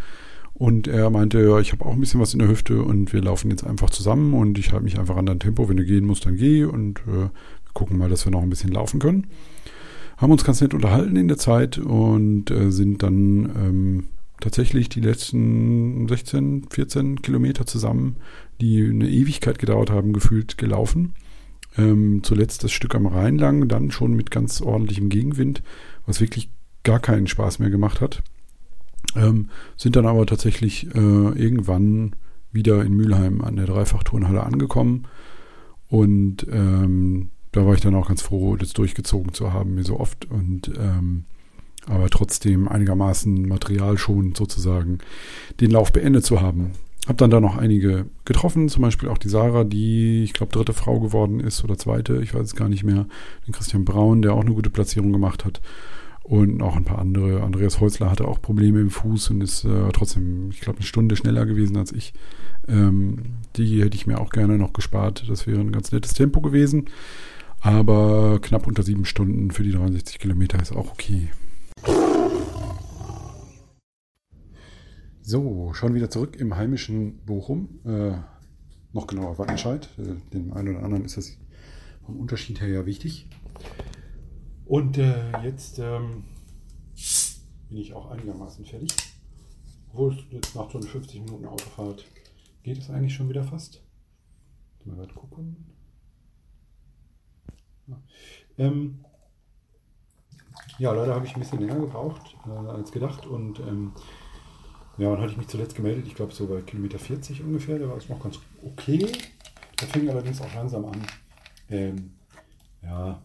und 0.61 0.88
er 0.88 1.09
meinte, 1.09 1.40
ja, 1.40 1.59
ich 1.59 1.73
habe 1.73 1.87
auch 1.87 1.94
ein 1.94 2.01
bisschen 2.01 2.20
was 2.20 2.35
in 2.35 2.38
der 2.38 2.49
Hüfte 2.49 2.83
und 2.83 3.14
wir 3.14 3.23
laufen 3.23 3.51
jetzt 3.51 3.64
einfach 3.64 3.88
zusammen 3.88 4.35
und 4.35 4.59
ich 4.59 4.73
halte 4.73 4.85
mich 4.85 4.99
einfach 4.99 5.16
an 5.16 5.25
dein 5.25 5.40
Tempo. 5.40 5.70
Wenn 5.70 5.79
du 5.79 5.87
gehen 5.87 6.05
musst, 6.05 6.27
dann 6.27 6.37
geh 6.37 6.64
und 6.64 6.99
äh, 7.07 7.31
gucken 7.75 7.99
mal, 7.99 8.09
dass 8.09 8.25
wir 8.25 8.33
noch 8.33 8.43
ein 8.43 8.51
bisschen 8.51 8.73
laufen 8.73 9.01
können. 9.01 9.27
Haben 10.17 10.33
uns 10.33 10.45
ganz 10.45 10.61
nett 10.61 10.75
unterhalten 10.75 11.17
in 11.17 11.29
der 11.29 11.39
Zeit 11.39 11.79
und 11.79 12.51
äh, 12.51 12.71
sind 12.71 13.03
dann 13.03 13.53
ähm, 13.57 14.05
tatsächlich 14.41 14.89
die 14.89 15.01
letzten 15.01 16.09
16, 16.09 16.67
14 16.71 17.23
Kilometer 17.23 17.67
zusammen, 17.67 18.17
die 18.61 18.85
eine 18.85 19.09
Ewigkeit 19.09 19.59
gedauert 19.59 19.91
haben, 19.91 20.13
gefühlt 20.13 20.59
gelaufen. 20.59 21.15
Ähm, 21.77 22.23
zuletzt 22.23 22.65
das 22.65 22.73
Stück 22.73 22.95
am 22.95 23.07
Rhein 23.07 23.39
lang, 23.39 23.69
dann 23.69 23.91
schon 23.91 24.13
mit 24.13 24.31
ganz 24.31 24.61
ordentlichem 24.61 25.09
Gegenwind, 25.09 25.63
was 26.05 26.21
wirklich 26.21 26.51
gar 26.83 26.99
keinen 26.99 27.27
Spaß 27.27 27.59
mehr 27.59 27.71
gemacht 27.71 28.01
hat. 28.01 28.23
Ähm, 29.17 29.49
sind 29.77 29.97
dann 29.97 30.07
aber 30.07 30.27
tatsächlich 30.27 30.95
äh, 30.95 30.99
irgendwann 30.99 32.17
wieder 32.53 32.85
in 32.85 32.95
Mülheim 32.95 33.41
an 33.43 33.57
der 33.57 33.67
Dreifachturnhalle 33.67 34.43
angekommen. 34.43 35.07
Und 35.89 36.47
ähm, 36.51 37.31
da 37.53 37.67
war 37.67 37.75
ich 37.75 37.81
dann 37.81 37.95
auch 37.95 38.09
ganz 38.09 38.23
froh, 38.23 38.57
das 38.57 38.73
durchgezogen 38.73 39.33
zu 39.33 39.53
haben, 39.53 39.77
wie 39.77 39.83
so 39.83 39.99
oft. 39.99 40.31
Und 40.31 40.71
ähm, 40.79 41.25
aber 41.87 42.09
trotzdem 42.11 42.69
einigermaßen 42.69 43.49
materialschonend 43.49 44.37
sozusagen 44.37 44.99
den 45.61 45.71
Lauf 45.71 45.93
beendet 45.93 46.25
zu 46.25 46.41
haben. 46.41 46.73
Hab 47.07 47.17
dann 47.17 47.31
da 47.31 47.41
noch 47.41 47.57
einige 47.57 48.07
getroffen, 48.27 48.69
zum 48.69 48.83
Beispiel 48.83 49.09
auch 49.09 49.19
die 49.19 49.31
Sarah, 49.31 49.65
die, 49.65 50.23
ich 50.23 50.35
glaube, 50.35 50.53
dritte 50.53 50.75
Frau 50.75 51.01
geworden 51.01 51.41
ist 51.41 51.65
oder 51.65 51.79
zweite, 51.79 52.21
ich 52.23 52.35
weiß 52.35 52.43
es 52.43 52.55
gar 52.55 52.69
nicht 52.69 52.85
mehr. 52.85 53.07
Den 53.47 53.53
Christian 53.53 53.87
Braun, 53.87 54.21
der 54.21 54.35
auch 54.35 54.43
eine 54.43 54.55
gute 54.55 54.71
Platzierung 54.71 55.11
gemacht 55.11 55.45
hat 55.47 55.63
und 56.23 56.59
noch 56.59 56.77
ein 56.77 56.85
paar 56.85 56.99
andere. 56.99 57.43
Andreas 57.43 57.81
Holzler 57.81 58.11
hatte 58.11 58.29
auch 58.29 58.41
Probleme 58.41 58.81
im 58.81 58.91
Fuß 58.91 59.31
und 59.31 59.41
ist 59.41 59.65
äh, 59.65 59.91
trotzdem, 59.93 60.51
ich 60.51 60.61
glaube, 60.61 60.79
eine 60.79 60.87
Stunde 60.87 61.17
schneller 61.17 61.47
gewesen 61.47 61.77
als 61.79 61.91
ich. 61.91 62.13
Ähm, 62.69 63.37
die 63.57 63.83
hätte 63.83 63.97
ich 63.97 64.07
mir 64.07 64.21
auch 64.21 64.31
gerne 64.31 64.59
noch 64.59 64.75
gespart. 64.75 65.25
Das 65.29 65.47
wäre 65.47 65.61
ein 65.61 65.73
ganz 65.73 65.93
nettes 65.93 66.13
Tempo 66.13 66.43
gewesen. 66.43 66.85
Aber 67.61 68.40
knapp 68.40 68.66
unter 68.66 68.83
sieben 68.83 69.05
Stunden 69.05 69.51
für 69.51 69.62
die 69.62 69.73
63 69.73 70.18
Kilometer 70.18 70.61
ist 70.61 70.73
auch 70.73 70.92
okay. 70.92 71.31
So, 75.20 75.73
schon 75.75 75.94
wieder 75.94 76.11
zurück 76.11 76.37
im 76.37 76.57
heimischen 76.57 77.18
Bochum. 77.25 77.81
Äh, 77.85 78.16
noch 78.92 79.07
genauer 79.07 79.38
Wattenscheid. 79.38 79.88
Äh, 79.99 80.16
dem 80.33 80.53
einen 80.53 80.77
oder 80.77 80.85
anderen 80.85 81.05
ist 81.05 81.18
das 81.18 81.37
vom 82.05 82.18
Unterschied 82.18 82.61
her 82.61 82.68
ja 82.68 82.87
wichtig. 82.87 83.29
Und 84.64 84.99
äh, 84.99 85.31
jetzt 85.44 85.79
ähm, 85.79 86.25
bin 87.68 87.79
ich 87.79 87.92
auch 87.92 88.11
einigermaßen 88.11 88.64
fertig. 88.64 88.90
Obwohl 89.90 90.16
jetzt 90.31 90.57
nach 90.57 90.70
so 90.70 90.81
50 90.81 91.23
Minuten 91.23 91.46
Autofahrt 91.46 92.07
geht 92.62 92.79
es 92.79 92.90
eigentlich 92.90 93.14
schon 93.14 93.29
wieder 93.29 93.44
fast. 93.44 93.83
Mal 94.85 95.07
gucken. 95.09 95.57
Ja. 97.90 98.66
Ähm, 98.66 99.05
ja, 100.79 100.92
leider 100.92 101.14
habe 101.14 101.26
ich 101.26 101.35
ein 101.35 101.40
bisschen 101.40 101.61
länger 101.61 101.79
gebraucht 101.79 102.37
äh, 102.46 102.50
als 102.50 102.90
gedacht 102.90 103.26
und 103.26 103.61
ähm, 103.61 103.92
ja, 104.98 105.11
dann 105.11 105.20
hatte 105.20 105.33
ich 105.33 105.38
mich 105.38 105.48
zuletzt 105.48 105.74
gemeldet, 105.74 106.07
ich 106.07 106.14
glaube 106.14 106.33
so 106.33 106.46
bei 106.46 106.61
Kilometer 106.62 106.98
40 106.98 107.42
ungefähr, 107.42 107.79
da 107.79 107.88
war 107.88 107.96
es 107.96 108.09
noch 108.09 108.22
ganz 108.22 108.38
okay. 108.62 109.07
Da 109.76 109.87
fing 109.87 110.09
allerdings 110.09 110.40
auch 110.40 110.55
langsam 110.55 110.85
an, 110.85 111.00
ähm, 111.70 112.12
ja, 112.83 113.20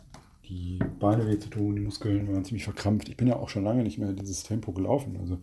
die 0.47 0.80
Beine 0.99 1.28
weh 1.28 1.39
zu 1.39 1.49
tun, 1.49 1.75
die 1.75 1.82
Muskeln 1.82 2.32
waren 2.32 2.45
ziemlich 2.45 2.63
verkrampft. 2.63 3.10
Ich 3.10 3.17
bin 3.17 3.28
ja 3.28 3.36
auch 3.36 3.49
schon 3.49 3.63
lange 3.63 3.84
nicht 3.84 3.97
mehr 3.97 4.13
dieses 4.13 4.43
Tempo 4.43 4.71
gelaufen, 4.71 5.17
also 5.19 5.39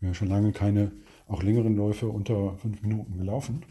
ja 0.00 0.14
schon 0.14 0.28
lange 0.28 0.52
keine 0.52 0.92
auch 1.28 1.42
längeren 1.42 1.76
Läufe 1.76 2.08
unter 2.08 2.56
fünf 2.58 2.82
Minuten 2.82 3.18
gelaufen. 3.18 3.64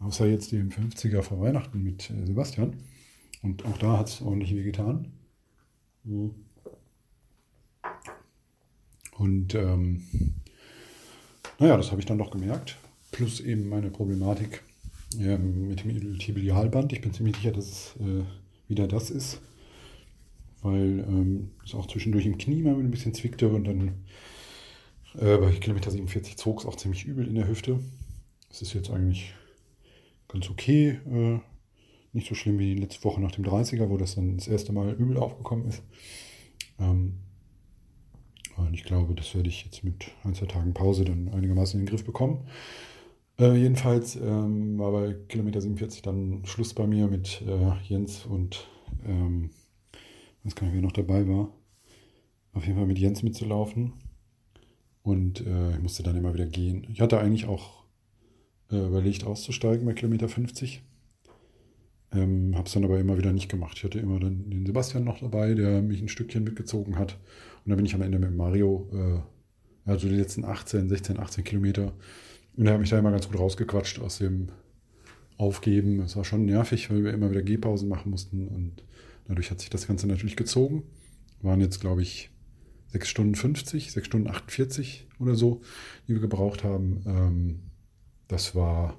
Außer 0.00 0.26
jetzt 0.26 0.52
den 0.52 0.70
50er 0.70 1.22
vor 1.22 1.40
Weihnachten 1.40 1.82
mit 1.82 2.10
äh, 2.10 2.26
Sebastian. 2.26 2.76
Und 3.42 3.64
auch 3.64 3.78
da 3.78 3.98
hat 3.98 4.08
es 4.08 4.20
ordentlich 4.20 4.54
weh 4.54 4.62
getan. 4.62 5.12
Und 9.16 9.54
ähm, 9.54 10.02
naja, 11.58 11.76
das 11.76 11.90
habe 11.90 12.00
ich 12.00 12.06
dann 12.06 12.18
doch 12.18 12.30
gemerkt. 12.30 12.76
Plus 13.10 13.40
eben 13.40 13.68
meine 13.68 13.90
Problematik 13.90 14.62
ähm, 15.18 15.68
mit 15.68 15.84
dem 15.84 16.18
Tibialband. 16.18 16.92
Ich 16.92 17.00
bin 17.00 17.12
ziemlich 17.12 17.36
sicher, 17.36 17.52
dass 17.52 17.66
es 17.66 17.96
äh, 18.00 18.24
wieder 18.68 18.86
das 18.86 19.10
ist. 19.10 19.40
Weil 20.62 21.04
ähm, 21.08 21.50
es 21.64 21.74
auch 21.74 21.86
zwischendurch 21.86 22.26
im 22.26 22.38
Knie 22.38 22.62
mal 22.62 22.74
ein 22.74 22.90
bisschen 22.90 23.14
zwickte 23.14 23.48
und 23.48 23.64
dann 23.64 24.04
äh, 25.14 25.36
bei 25.36 25.52
Kilometer 25.52 25.90
47 25.90 26.36
zog 26.36 26.60
es 26.60 26.66
auch 26.66 26.76
ziemlich 26.76 27.04
übel 27.06 27.26
in 27.26 27.34
der 27.34 27.48
Hüfte. 27.48 27.78
Es 28.50 28.62
ist 28.62 28.74
jetzt 28.74 28.90
eigentlich 28.90 29.34
ganz 30.26 30.50
okay. 30.50 30.98
Äh, 31.10 31.40
nicht 32.12 32.28
so 32.28 32.34
schlimm 32.34 32.58
wie 32.58 32.74
letzte 32.74 33.04
Woche 33.04 33.20
nach 33.20 33.32
dem 33.32 33.44
30er, 33.44 33.88
wo 33.88 33.96
das 33.96 34.14
dann 34.14 34.36
das 34.36 34.48
erste 34.48 34.72
Mal 34.72 34.92
übel 34.92 35.16
aufgekommen 35.18 35.68
ist. 35.68 35.82
Ähm, 36.78 37.14
und 38.56 38.74
ich 38.74 38.84
glaube, 38.84 39.14
das 39.14 39.34
werde 39.34 39.48
ich 39.48 39.64
jetzt 39.64 39.84
mit 39.84 40.10
ein, 40.24 40.34
zwei 40.34 40.46
Tagen 40.46 40.74
Pause 40.74 41.04
dann 41.04 41.28
einigermaßen 41.28 41.78
in 41.78 41.86
den 41.86 41.90
Griff 41.90 42.04
bekommen. 42.04 42.48
Äh, 43.38 43.54
jedenfalls 43.54 44.16
ähm, 44.16 44.78
war 44.78 44.90
bei 44.90 45.14
Kilometer 45.28 45.60
47 45.60 46.02
dann 46.02 46.44
Schluss 46.44 46.74
bei 46.74 46.86
mir 46.86 47.06
mit 47.06 47.42
äh, 47.46 47.72
Jens 47.84 48.26
und 48.26 48.66
ähm, 49.06 49.50
weiß 50.42 50.56
gar 50.56 50.66
nicht, 50.66 50.74
wer 50.74 50.82
noch 50.82 50.92
dabei 50.92 51.28
war. 51.28 51.52
Auf 52.52 52.66
jeden 52.66 52.76
Fall 52.76 52.86
mit 52.86 52.98
Jens 52.98 53.22
mitzulaufen. 53.22 53.92
Und 55.02 55.46
äh, 55.46 55.70
ich 55.76 55.80
musste 55.80 56.02
dann 56.02 56.16
immer 56.16 56.34
wieder 56.34 56.46
gehen. 56.46 56.86
Ich 56.90 57.00
hatte 57.00 57.20
eigentlich 57.20 57.46
auch 57.46 57.84
äh, 58.70 58.76
überlegt, 58.76 59.24
auszusteigen 59.24 59.86
bei 59.86 59.92
Kilometer 59.92 60.28
50. 60.28 60.82
Ähm, 62.12 62.54
habe 62.56 62.66
es 62.66 62.72
dann 62.72 62.84
aber 62.84 62.98
immer 62.98 63.18
wieder 63.18 63.32
nicht 63.32 63.50
gemacht. 63.50 63.76
Ich 63.76 63.84
hatte 63.84 63.98
immer 63.98 64.18
dann 64.18 64.48
den 64.48 64.64
Sebastian 64.64 65.04
noch 65.04 65.20
dabei, 65.20 65.54
der 65.54 65.82
mich 65.82 66.00
ein 66.00 66.08
Stückchen 66.08 66.44
mitgezogen 66.44 66.98
hat. 66.98 67.18
Und 67.64 67.70
dann 67.70 67.76
bin 67.76 67.86
ich 67.86 67.94
am 67.94 68.02
Ende 68.02 68.18
mit 68.18 68.34
Mario, 68.34 68.88
äh, 68.92 69.90
also 69.90 70.08
die 70.08 70.14
letzten 70.14 70.44
18, 70.44 70.88
16, 70.88 71.18
18 71.18 71.44
Kilometer. 71.44 71.92
Und 72.56 72.66
er 72.66 72.74
hat 72.74 72.80
mich 72.80 72.90
da 72.90 72.98
immer 72.98 73.10
ganz 73.10 73.28
gut 73.28 73.38
rausgequatscht 73.38 74.00
aus 74.00 74.18
dem 74.18 74.48
Aufgeben. 75.36 76.00
Es 76.00 76.16
war 76.16 76.24
schon 76.24 76.46
nervig, 76.46 76.90
weil 76.90 77.04
wir 77.04 77.12
immer 77.12 77.30
wieder 77.30 77.42
Gehpausen 77.42 77.88
machen 77.88 78.10
mussten. 78.10 78.48
Und 78.48 78.82
dadurch 79.26 79.50
hat 79.50 79.60
sich 79.60 79.70
das 79.70 79.86
Ganze 79.86 80.08
natürlich 80.08 80.36
gezogen. 80.36 80.84
Waren 81.42 81.60
jetzt, 81.60 81.80
glaube 81.80 82.02
ich, 82.02 82.30
6 82.88 83.08
Stunden 83.08 83.34
50, 83.34 83.92
6 83.92 84.06
Stunden 84.06 84.28
48 84.28 85.06
oder 85.20 85.34
so, 85.34 85.60
die 86.06 86.14
wir 86.14 86.20
gebraucht 86.20 86.64
haben. 86.64 87.02
Ähm, 87.06 87.60
das 88.28 88.54
war 88.54 88.98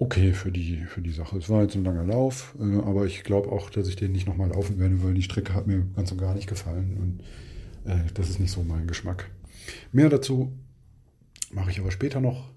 okay 0.00 0.32
für 0.32 0.50
die, 0.50 0.78
für 0.86 1.02
die 1.02 1.12
Sache. 1.12 1.38
Es 1.38 1.48
war 1.50 1.62
jetzt 1.62 1.76
ein 1.76 1.84
langer 1.84 2.04
Lauf, 2.04 2.56
äh, 2.58 2.78
aber 2.78 3.04
ich 3.04 3.22
glaube 3.22 3.52
auch, 3.52 3.70
dass 3.70 3.86
ich 3.86 3.96
den 3.96 4.12
nicht 4.12 4.26
nochmal 4.26 4.48
laufen 4.48 4.78
werde, 4.78 5.02
weil 5.04 5.14
die 5.14 5.22
Strecke 5.22 5.54
hat 5.54 5.66
mir 5.66 5.86
ganz 5.94 6.10
und 6.10 6.18
gar 6.18 6.34
nicht 6.34 6.48
gefallen 6.48 6.96
und 7.84 7.90
äh, 7.90 8.10
das 8.14 8.30
ist 8.30 8.40
nicht 8.40 8.50
so 8.50 8.62
mein 8.62 8.86
Geschmack. 8.86 9.30
Mehr 9.92 10.08
dazu 10.08 10.52
mache 11.52 11.70
ich 11.70 11.78
aber 11.78 11.90
später 11.90 12.20
noch. 12.20 12.50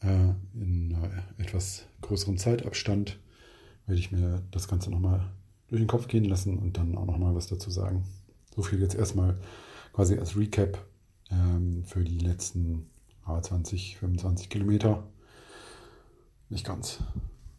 Äh, 0.00 0.32
in 0.54 0.96
etwas 1.38 1.84
größerem 2.00 2.38
Zeitabstand 2.38 3.18
werde 3.86 4.00
ich 4.00 4.10
mir 4.10 4.42
das 4.50 4.66
Ganze 4.66 4.90
nochmal 4.90 5.30
durch 5.68 5.80
den 5.80 5.88
Kopf 5.88 6.08
gehen 6.08 6.24
lassen 6.24 6.58
und 6.58 6.78
dann 6.78 6.96
auch 6.96 7.06
nochmal 7.06 7.34
was 7.34 7.48
dazu 7.48 7.70
sagen. 7.70 8.04
So 8.56 8.62
viel 8.62 8.80
jetzt 8.80 8.94
erstmal 8.94 9.38
quasi 9.92 10.18
als 10.18 10.36
Recap 10.36 10.84
ähm, 11.30 11.84
für 11.84 12.02
die 12.02 12.18
letzten 12.18 12.86
20, 13.24 13.98
25 13.98 14.48
Kilometer. 14.48 15.06
Nicht 16.52 16.66
ganz. 16.66 17.02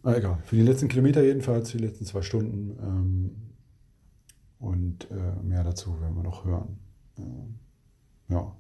Ah, 0.04 0.14
egal. 0.14 0.38
Für 0.46 0.56
die 0.56 0.62
letzten 0.62 0.88
Kilometer 0.88 1.24
jedenfalls, 1.24 1.72
die 1.72 1.80
letzten 1.80 2.06
zwei 2.06 2.22
Stunden. 2.22 2.78
Ähm, 2.80 3.32
und 4.60 5.10
äh, 5.10 5.44
mehr 5.44 5.64
dazu 5.64 6.00
werden 6.00 6.16
wir 6.16 6.22
noch 6.22 6.46
hören. 6.46 6.78
Ähm, 7.18 7.56
ja. 8.30 8.56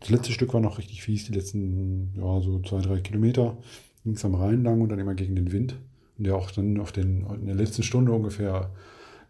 Das 0.00 0.10
letzte 0.10 0.32
Stück 0.32 0.52
war 0.52 0.60
noch 0.60 0.76
richtig 0.76 1.02
fies. 1.02 1.24
Die 1.24 1.32
letzten, 1.32 2.12
ja, 2.14 2.42
so 2.42 2.60
zwei, 2.60 2.82
drei 2.82 3.00
Kilometer 3.00 3.56
ging 4.02 4.16
es 4.16 4.24
am 4.26 4.34
Rhein 4.34 4.62
lang 4.64 4.82
und 4.82 4.90
dann 4.90 4.98
immer 4.98 5.14
gegen 5.14 5.34
den 5.34 5.50
Wind. 5.50 5.80
Und 6.18 6.26
der 6.26 6.36
auch 6.36 6.50
dann 6.50 6.78
auf 6.78 6.92
den, 6.92 7.24
in 7.24 7.46
der 7.46 7.56
letzten 7.56 7.82
Stunde 7.82 8.12
ungefähr 8.12 8.70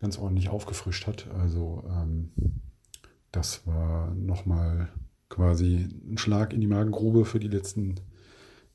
ganz 0.00 0.18
ordentlich 0.18 0.48
aufgefrischt 0.48 1.06
hat. 1.06 1.28
Also 1.30 1.84
ähm, 1.88 2.32
das 3.30 3.64
war 3.68 4.12
nochmal 4.16 4.88
quasi 5.28 5.88
ein 6.10 6.18
Schlag 6.18 6.52
in 6.52 6.60
die 6.60 6.66
Magengrube 6.66 7.24
für 7.24 7.38
die 7.38 7.46
letzten 7.46 8.00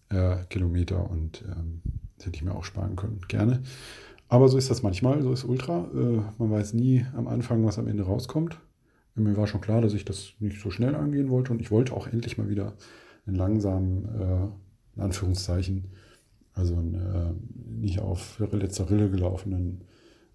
äh, 0.09 0.37
Kilometer 0.49 1.09
und 1.09 1.43
ähm, 1.47 1.81
hätte 2.21 2.35
ich 2.35 2.43
mir 2.43 2.55
auch 2.55 2.63
sparen 2.63 2.95
können, 2.95 3.21
gerne. 3.27 3.61
Aber 4.27 4.47
so 4.47 4.57
ist 4.57 4.69
das 4.69 4.83
manchmal, 4.83 5.21
so 5.23 5.31
ist 5.33 5.43
Ultra. 5.43 5.87
Äh, 5.93 6.21
man 6.37 6.51
weiß 6.51 6.73
nie 6.73 7.05
am 7.15 7.27
Anfang, 7.27 7.65
was 7.65 7.79
am 7.79 7.87
Ende 7.87 8.03
rauskommt. 8.03 8.59
Mir 9.15 9.35
war 9.35 9.47
schon 9.47 9.61
klar, 9.61 9.81
dass 9.81 9.93
ich 9.93 10.05
das 10.05 10.33
nicht 10.39 10.61
so 10.61 10.71
schnell 10.71 10.95
angehen 10.95 11.29
wollte 11.29 11.51
und 11.51 11.59
ich 11.59 11.71
wollte 11.71 11.93
auch 11.93 12.07
endlich 12.07 12.37
mal 12.37 12.47
wieder 12.47 12.73
einen 13.25 13.35
langsamen, 13.35 14.05
äh, 14.05 14.95
in 14.95 15.01
Anführungszeichen, 15.01 15.91
also 16.53 16.75
einen, 16.75 16.93
äh, 16.95 17.33
nicht 17.81 17.99
auf 17.99 18.39
letzter 18.51 18.89
Rille 18.89 19.09
gelaufenen 19.09 19.83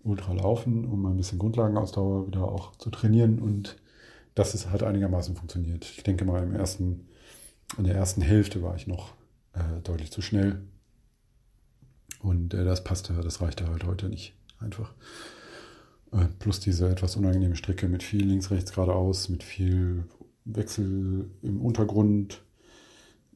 Ultra 0.02 0.34
laufen, 0.34 0.84
um 0.84 1.00
mal 1.00 1.10
ein 1.10 1.16
bisschen 1.16 1.38
Grundlagenausdauer 1.38 2.26
wieder 2.26 2.44
auch 2.44 2.76
zu 2.76 2.90
trainieren 2.90 3.38
und 3.38 3.76
das 4.34 4.54
ist, 4.54 4.70
hat 4.70 4.82
einigermaßen 4.82 5.36
funktioniert. 5.36 5.84
Ich 5.84 6.02
denke 6.02 6.24
mal, 6.24 6.42
im 6.42 6.54
ersten, 6.54 7.08
in 7.78 7.84
der 7.84 7.94
ersten 7.94 8.20
Hälfte 8.20 8.62
war 8.62 8.74
ich 8.74 8.86
noch 8.86 9.14
äh, 9.54 9.80
deutlich 9.82 10.10
zu 10.10 10.22
schnell. 10.22 10.62
Und 12.20 12.54
äh, 12.54 12.64
das 12.64 12.84
passte, 12.84 13.14
das 13.14 13.40
reichte 13.40 13.68
halt 13.68 13.84
heute 13.84 14.08
nicht 14.08 14.34
einfach. 14.58 14.92
Äh, 16.12 16.26
plus 16.38 16.60
diese 16.60 16.88
etwas 16.88 17.16
unangenehme 17.16 17.56
Strecke 17.56 17.88
mit 17.88 18.02
viel 18.02 18.26
links, 18.26 18.50
rechts, 18.50 18.72
geradeaus, 18.72 19.28
mit 19.28 19.42
viel 19.42 20.04
Wechsel 20.44 21.30
im 21.42 21.60
Untergrund, 21.60 22.42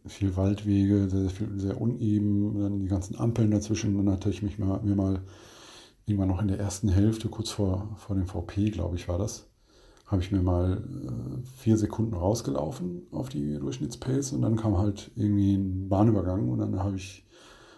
viel 0.07 0.37
Waldwege, 0.37 1.09
sehr, 1.09 1.31
sehr 1.57 1.81
uneben, 1.81 2.61
dann 2.61 2.81
die 2.81 2.89
ganzen 2.89 3.17
Ampeln 3.17 3.51
dazwischen. 3.51 3.97
Dann 3.97 4.11
hatte 4.11 4.31
ich 4.31 4.43
mich 4.43 4.59
mal, 4.59 4.81
mir 4.83 4.95
mal 4.95 5.23
irgendwann 6.07 6.29
noch 6.29 6.41
in 6.41 6.49
der 6.49 6.59
ersten 6.59 6.89
Hälfte, 6.89 7.29
kurz 7.29 7.51
vor, 7.51 7.97
vor 7.99 8.17
dem 8.17 8.27
VP, 8.27 8.71
glaube 8.71 8.97
ich, 8.97 9.09
war 9.09 9.19
das, 9.19 9.48
habe 10.09 10.23
ich 10.23 10.33
mir 10.33 10.43
mal 10.43 10.83
äh, 10.83 11.47
vier 11.59 11.77
Sekunden 11.77 12.15
rausgelaufen 12.15 13.07
auf 13.13 13.29
die 13.29 13.59
Durchschnittspace 13.59 14.33
und 14.33 14.43
dann 14.43 14.57
kam 14.57 14.77
halt 14.77 15.11
irgendwie 15.15 15.55
ein 15.55 15.89
Bahnübergang 15.89 16.49
und 16.49 16.59
dann 16.59 16.79
habe 16.79 16.97
ich 16.97 17.27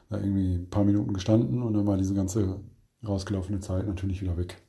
da 0.09 0.19
irgendwie 0.19 0.55
ein 0.55 0.71
paar 0.71 0.85
Minuten 0.85 1.13
gestanden 1.13 1.63
und 1.63 1.75
dann 1.75 1.87
war 1.87 1.97
diese 1.97 2.15
ganze 2.15 2.61
rausgelaufene 3.07 3.61
Zeit 3.61 3.87
natürlich 3.87 4.23
wieder 4.23 4.37
weg. 4.37 4.63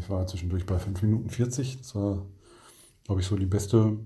Ich 0.00 0.10
war 0.10 0.26
zwischendurch 0.26 0.66
bei 0.66 0.78
5 0.78 1.02
Minuten 1.02 1.30
40. 1.30 1.78
Das 1.78 1.94
war, 1.94 2.26
glaube 3.04 3.20
ich, 3.20 3.26
so 3.26 3.36
die 3.36 3.46
beste 3.46 3.96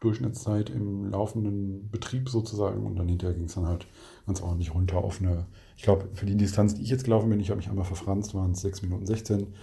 Durchschnittszeit 0.00 0.70
im 0.70 1.10
laufenden 1.10 1.90
Betrieb 1.90 2.28
sozusagen. 2.28 2.86
Und 2.86 2.96
dann 2.96 3.08
hinterher 3.08 3.36
ging 3.36 3.46
es 3.46 3.54
dann 3.54 3.66
halt 3.66 3.86
ganz 4.26 4.40
ordentlich 4.40 4.74
runter 4.74 4.98
auf 4.98 5.20
eine, 5.20 5.46
ich 5.76 5.82
glaube, 5.82 6.08
für 6.14 6.26
die 6.26 6.36
Distanz, 6.36 6.74
die 6.74 6.82
ich 6.82 6.90
jetzt 6.90 7.04
gelaufen 7.04 7.28
bin, 7.28 7.40
ich 7.40 7.50
habe 7.50 7.58
mich 7.58 7.68
einmal 7.68 7.84
verfranst, 7.84 8.34
waren 8.34 8.52
es 8.52 8.62
6 8.62 8.82
Minuten 8.82 9.06
16 9.06 9.54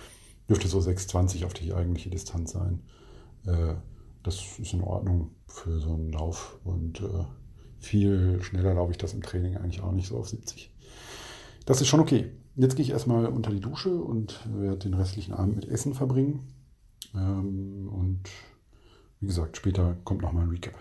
dürfte 0.52 0.68
so 0.68 0.80
6,20 0.80 1.46
auf 1.46 1.54
die 1.54 1.74
eigentliche 1.74 2.10
Distanz 2.10 2.52
sein. 2.52 2.82
Äh, 3.46 3.76
das 4.22 4.60
ist 4.60 4.74
in 4.74 4.82
Ordnung 4.82 5.32
für 5.48 5.80
so 5.80 5.94
einen 5.94 6.12
Lauf 6.12 6.60
und 6.66 7.00
äh, 7.00 7.24
viel 7.80 8.44
schneller 8.44 8.74
laufe 8.74 8.92
ich 8.92 8.98
das 8.98 9.14
im 9.14 9.24
Training 9.24 9.56
eigentlich 9.56 9.82
auch 9.82 9.94
nicht 9.94 10.08
so 10.08 10.18
auf 10.18 10.28
70. 10.28 10.72
Das 11.66 11.80
ist 11.80 11.88
schon 11.88 12.02
okay. 12.02 12.32
Jetzt 12.56 12.76
gehe 12.76 12.84
ich 12.84 12.92
erstmal 12.92 13.28
unter 13.28 13.50
die 13.50 13.62
Dusche 13.62 13.96
und 13.96 14.42
werde 14.54 14.78
den 14.78 14.94
restlichen 14.94 15.34
Abend 15.34 15.56
mit 15.56 15.70
Essen 15.70 15.94
verbringen. 15.94 16.54
Ähm, 17.16 17.88
und 17.88 18.30
wie 19.22 19.28
gesagt, 19.28 19.56
später 19.56 19.96
kommt 20.04 20.22
nochmal 20.22 20.44
ein 20.44 20.50
Recap. 20.50 20.76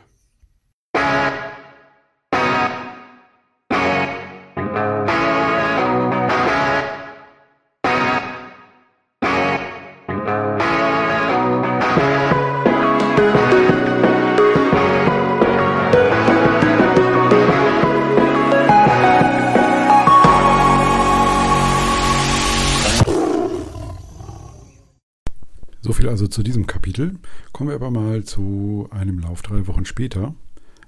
Zu 26.40 26.44
diesem 26.44 26.66
Kapitel. 26.66 27.18
Kommen 27.52 27.68
wir 27.68 27.74
aber 27.74 27.90
mal 27.90 28.24
zu 28.24 28.88
einem 28.92 29.18
Lauf 29.18 29.42
drei 29.42 29.66
Wochen 29.66 29.84
später, 29.84 30.34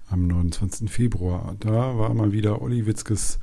am 0.09 0.26
29. 0.26 0.90
Februar. 0.90 1.57
Da 1.61 1.98
war 1.98 2.14
mal 2.14 2.32
wieder 2.32 2.62
Olli 2.62 2.86
Witzkes 2.86 3.38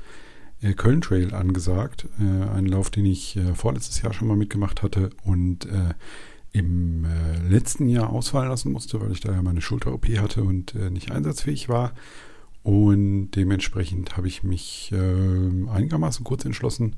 äh, 0.64 0.74
Köln 0.74 1.02
Trail 1.02 1.36
angesagt. 1.36 2.08
Äh, 2.20 2.50
ein 2.50 2.66
Lauf, 2.66 2.90
den 2.90 3.06
ich 3.06 3.38
äh, 3.38 3.54
vorletztes 3.54 4.02
Jahr 4.02 4.12
schon 4.12 4.28
mal 4.28 4.36
mitgemacht 4.38 4.82
hatte 4.82 5.12
und 5.24 5.68
im 6.52 7.06
letzten 7.48 7.88
Jahr 7.88 8.10
ausfallen 8.10 8.50
lassen 8.50 8.72
musste, 8.72 9.00
weil 9.00 9.12
ich 9.12 9.20
da 9.20 9.32
ja 9.32 9.44
meine 9.44 9.62
Schulter-OP 9.62 10.08
hatte 10.18 10.44
und 10.44 10.74
nicht 10.92 11.12
einsatzfähig 11.12 11.70
war. 11.70 11.94
Und 12.64 13.30
dementsprechend 13.36 14.18
habe 14.18 14.28
ich 14.28 14.42
mich 14.42 14.92
äh, 14.94 15.70
einigermaßen 15.70 16.24
kurz 16.24 16.44
entschlossen, 16.44 16.96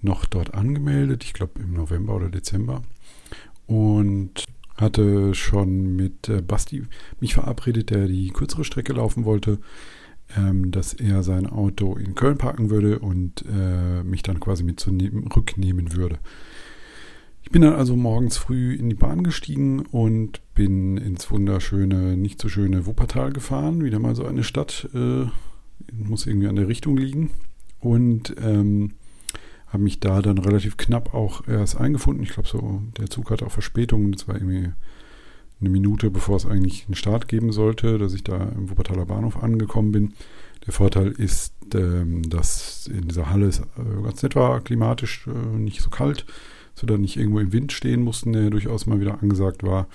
noch 0.00 0.26
dort 0.26 0.54
angemeldet. 0.54 1.22
Ich 1.22 1.32
glaube 1.32 1.60
im 1.60 1.74
November 1.74 2.16
oder 2.16 2.28
Dezember. 2.28 2.82
Und 3.68 4.44
hatte 4.76 5.34
schon 5.34 5.94
mit 5.96 6.28
äh, 6.28 6.40
Basti 6.40 6.84
mich 7.20 7.34
verabredet, 7.34 7.90
der 7.90 8.06
die 8.06 8.30
kürzere 8.30 8.64
Strecke 8.64 8.92
laufen 8.92 9.24
wollte, 9.24 9.58
ähm, 10.36 10.70
dass 10.70 10.94
er 10.94 11.22
sein 11.22 11.46
Auto 11.46 11.96
in 11.96 12.14
Köln 12.14 12.38
parken 12.38 12.70
würde 12.70 12.98
und 12.98 13.44
äh, 13.50 14.02
mich 14.04 14.22
dann 14.22 14.40
quasi 14.40 14.62
mit 14.62 14.80
zurücknehmen 14.80 15.94
würde. 15.94 16.18
Ich 17.42 17.50
bin 17.50 17.62
dann 17.62 17.74
also 17.74 17.96
morgens 17.96 18.36
früh 18.36 18.74
in 18.74 18.90
die 18.90 18.94
Bahn 18.94 19.22
gestiegen 19.22 19.80
und 19.86 20.42
bin 20.54 20.98
ins 20.98 21.30
wunderschöne, 21.30 22.16
nicht 22.16 22.42
so 22.42 22.48
schöne 22.48 22.84
Wuppertal 22.84 23.32
gefahren. 23.32 23.82
Wieder 23.82 23.98
mal 23.98 24.14
so 24.14 24.26
eine 24.26 24.44
Stadt, 24.44 24.88
äh, 24.94 25.24
muss 25.92 26.26
irgendwie 26.26 26.48
an 26.48 26.56
der 26.56 26.68
Richtung 26.68 26.96
liegen. 26.96 27.30
Und 27.80 28.34
ähm, 28.42 28.92
habe 29.68 29.82
mich 29.82 30.00
da 30.00 30.22
dann 30.22 30.38
relativ 30.38 30.76
knapp 30.76 31.14
auch 31.14 31.46
erst 31.46 31.76
eingefunden. 31.78 32.22
Ich 32.22 32.30
glaube, 32.30 32.48
so 32.48 32.82
der 32.98 33.10
Zug 33.10 33.30
hatte 33.30 33.46
auch 33.46 33.52
Verspätung. 33.52 34.12
Das 34.12 34.28
war 34.28 34.36
irgendwie 34.36 34.70
eine 35.60 35.68
Minute, 35.70 36.10
bevor 36.10 36.36
es 36.36 36.46
eigentlich 36.46 36.86
einen 36.86 36.94
Start 36.94 37.28
geben 37.28 37.52
sollte, 37.52 37.98
dass 37.98 38.14
ich 38.14 38.24
da 38.24 38.36
im 38.36 38.70
Wuppertaler 38.70 39.06
Bahnhof 39.06 39.42
angekommen 39.42 39.92
bin. 39.92 40.14
Der 40.66 40.72
Vorteil 40.72 41.08
ist, 41.08 41.54
ähm, 41.74 42.28
dass 42.28 42.86
in 42.86 43.08
dieser 43.08 43.30
Halle 43.30 43.46
es 43.46 43.60
äh, 43.60 44.02
ganz 44.02 44.22
nett 44.22 44.36
war, 44.36 44.60
klimatisch 44.60 45.26
äh, 45.26 45.58
nicht 45.58 45.80
so 45.80 45.90
kalt 45.90 46.24
so 46.78 46.86
dann 46.86 47.00
nicht 47.00 47.16
irgendwo 47.16 47.40
im 47.40 47.52
Wind 47.52 47.72
stehen 47.72 48.02
mussten, 48.02 48.32
der 48.32 48.50
durchaus 48.50 48.86
mal 48.86 49.00
wieder 49.00 49.20
angesagt 49.22 49.62
war. 49.62 49.88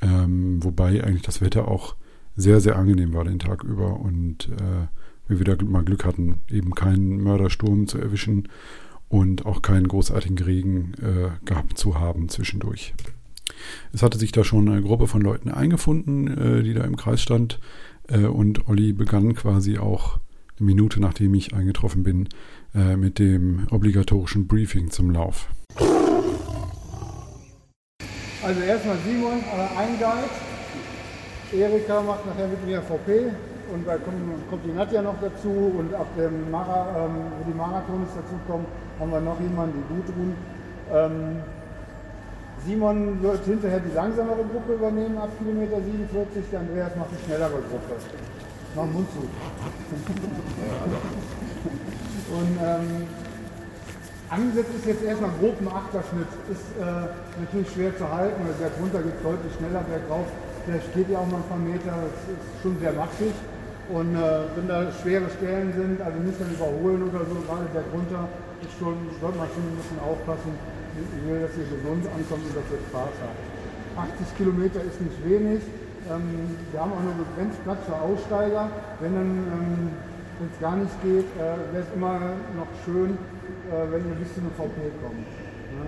Ähm, 0.00 0.62
wobei 0.62 1.02
eigentlich 1.04 1.22
das 1.22 1.40
Wetter 1.40 1.68
auch 1.68 1.96
sehr, 2.36 2.60
sehr 2.60 2.76
angenehm 2.76 3.12
war 3.12 3.24
den 3.24 3.38
Tag 3.38 3.62
über 3.64 4.00
und 4.00 4.48
äh, 4.48 4.86
wir 5.28 5.40
wieder 5.40 5.62
mal 5.64 5.84
Glück 5.84 6.04
hatten, 6.04 6.40
eben 6.48 6.74
keinen 6.74 7.22
Mördersturm 7.22 7.86
zu 7.86 7.98
erwischen 7.98 8.48
und 9.12 9.44
auch 9.44 9.60
keinen 9.60 9.88
großartigen 9.88 10.38
Regen 10.38 10.94
äh, 11.02 11.44
gehabt 11.44 11.76
zu 11.76 12.00
haben 12.00 12.30
zwischendurch. 12.30 12.94
Es 13.92 14.02
hatte 14.02 14.16
sich 14.18 14.32
da 14.32 14.42
schon 14.42 14.66
eine 14.70 14.80
Gruppe 14.80 15.06
von 15.06 15.20
Leuten 15.20 15.50
eingefunden, 15.50 16.28
äh, 16.28 16.62
die 16.62 16.72
da 16.72 16.82
im 16.84 16.96
Kreis 16.96 17.20
stand 17.20 17.60
äh, 18.08 18.24
und 18.24 18.70
Olli 18.70 18.94
begann 18.94 19.34
quasi 19.34 19.76
auch 19.76 20.18
eine 20.58 20.64
Minute 20.64 20.98
nachdem 20.98 21.34
ich 21.34 21.52
eingetroffen 21.52 22.02
bin 22.02 22.30
äh, 22.74 22.96
mit 22.96 23.18
dem 23.18 23.66
obligatorischen 23.70 24.46
Briefing 24.46 24.90
zum 24.90 25.10
Lauf. 25.10 25.50
Also 28.42 28.60
erstmal 28.66 28.96
Simon, 29.06 29.40
äh, 29.40 29.78
ein 29.78 29.98
Guide. 29.98 30.30
Erika 31.52 32.00
macht 32.00 32.24
nachher 32.24 32.48
mit 32.48 32.66
mir 32.66 32.80
VP 32.80 33.30
und 33.74 33.86
da 33.86 33.98
kommt, 33.98 34.16
kommt 34.48 34.64
die 34.64 34.72
Nadja 34.72 35.02
noch 35.02 35.20
dazu 35.20 35.50
und 35.50 35.92
ab 35.92 36.06
dem 36.16 36.50
Mara, 36.50 37.06
ähm, 37.06 37.16
die 37.46 37.54
Marathons 37.54 38.08
dazukommen, 38.16 38.66
haben 39.02 39.10
wir 39.10 39.20
noch 39.20 39.40
jemanden, 39.40 39.82
die 39.82 39.86
Gudrun. 39.94 40.34
Ähm, 40.92 41.42
Simon 42.64 43.20
wird 43.20 43.44
hinterher 43.44 43.80
die 43.80 43.92
langsamere 43.94 44.44
Gruppe 44.44 44.74
übernehmen 44.74 45.18
ab 45.18 45.30
Kilometer 45.38 45.82
47, 45.82 46.44
der 46.52 46.60
Andreas 46.60 46.94
macht 46.96 47.10
die 47.10 47.24
schnellere 47.24 47.58
Gruppe. 47.66 47.98
Mach 48.76 48.86
Mund 48.86 49.08
zu. 49.10 49.18
und 52.38 52.58
ähm, 52.62 53.08
Angesetzt 54.32 54.70
ist 54.78 54.86
jetzt 54.86 55.04
erstmal 55.04 55.28
grob 55.38 55.60
ein 55.60 55.68
Achterschnitt. 55.68 56.32
Ist 56.48 56.64
äh, 56.80 57.12
natürlich 57.36 57.68
schwer 57.68 57.92
zu 57.98 58.08
halten, 58.08 58.40
weil 58.40 58.56
der 58.56 58.72
drunter 58.72 59.04
geht 59.04 59.20
deutlich 59.20 59.52
schneller, 59.60 59.84
bergauf. 59.84 60.24
Der 60.64 60.80
steht 60.80 61.10
ja 61.12 61.18
auch 61.20 61.28
mal 61.28 61.44
ein 61.44 61.48
paar 61.52 61.60
Meter, 61.60 61.92
das 61.92 62.16
ist 62.32 62.62
schon 62.64 62.80
sehr 62.80 62.96
matschig. 62.96 63.36
Und 63.92 64.16
äh, 64.16 64.48
wenn 64.56 64.72
da 64.72 64.88
schwere 65.04 65.28
Stellen 65.36 65.76
sind, 65.76 66.00
also 66.00 66.16
nicht 66.24 66.40
dann 66.40 66.48
überholen 66.48 67.12
oder 67.12 67.28
so, 67.28 67.44
gerade 67.44 67.68
der 67.76 67.84
drunter, 67.92 68.24
ist 68.24 68.51
schon, 68.78 68.96
ein 68.98 69.76
bisschen 69.78 70.00
aufpassen. 70.02 70.52
Ich 70.92 71.24
will, 71.28 71.40
dass 71.40 71.56
ihr 71.56 71.66
gesund 71.66 72.04
ankommt 72.06 72.44
und 72.46 72.54
dass 72.54 72.68
ihr 72.68 72.82
Spaß 72.90 73.14
habt. 73.22 73.40
80 73.96 74.36
Kilometer 74.36 74.80
ist 74.84 75.00
nicht 75.00 75.18
wenig. 75.24 75.62
Ähm, 76.10 76.56
wir 76.70 76.80
haben 76.80 76.92
auch 76.92 77.04
nur 77.04 77.16
begrenzt 77.24 77.62
Platz 77.64 77.80
für 77.86 77.96
Aussteiger. 77.96 78.68
Wenn 79.00 79.14
dann 79.14 79.32
ähm, 79.52 79.90
es 80.42 80.60
gar 80.60 80.76
nicht 80.76 80.94
geht, 81.02 81.28
äh, 81.38 81.56
wäre 81.72 81.84
es 81.84 81.90
immer 81.94 82.18
noch 82.56 82.70
schön, 82.84 83.16
äh, 83.70 83.86
wenn 83.92 84.02
ihr 84.08 84.16
bis 84.16 84.34
zu 84.34 84.40
einer 84.40 84.52
VP 84.58 84.76
kommt. 85.00 85.28
Ne? 85.72 85.84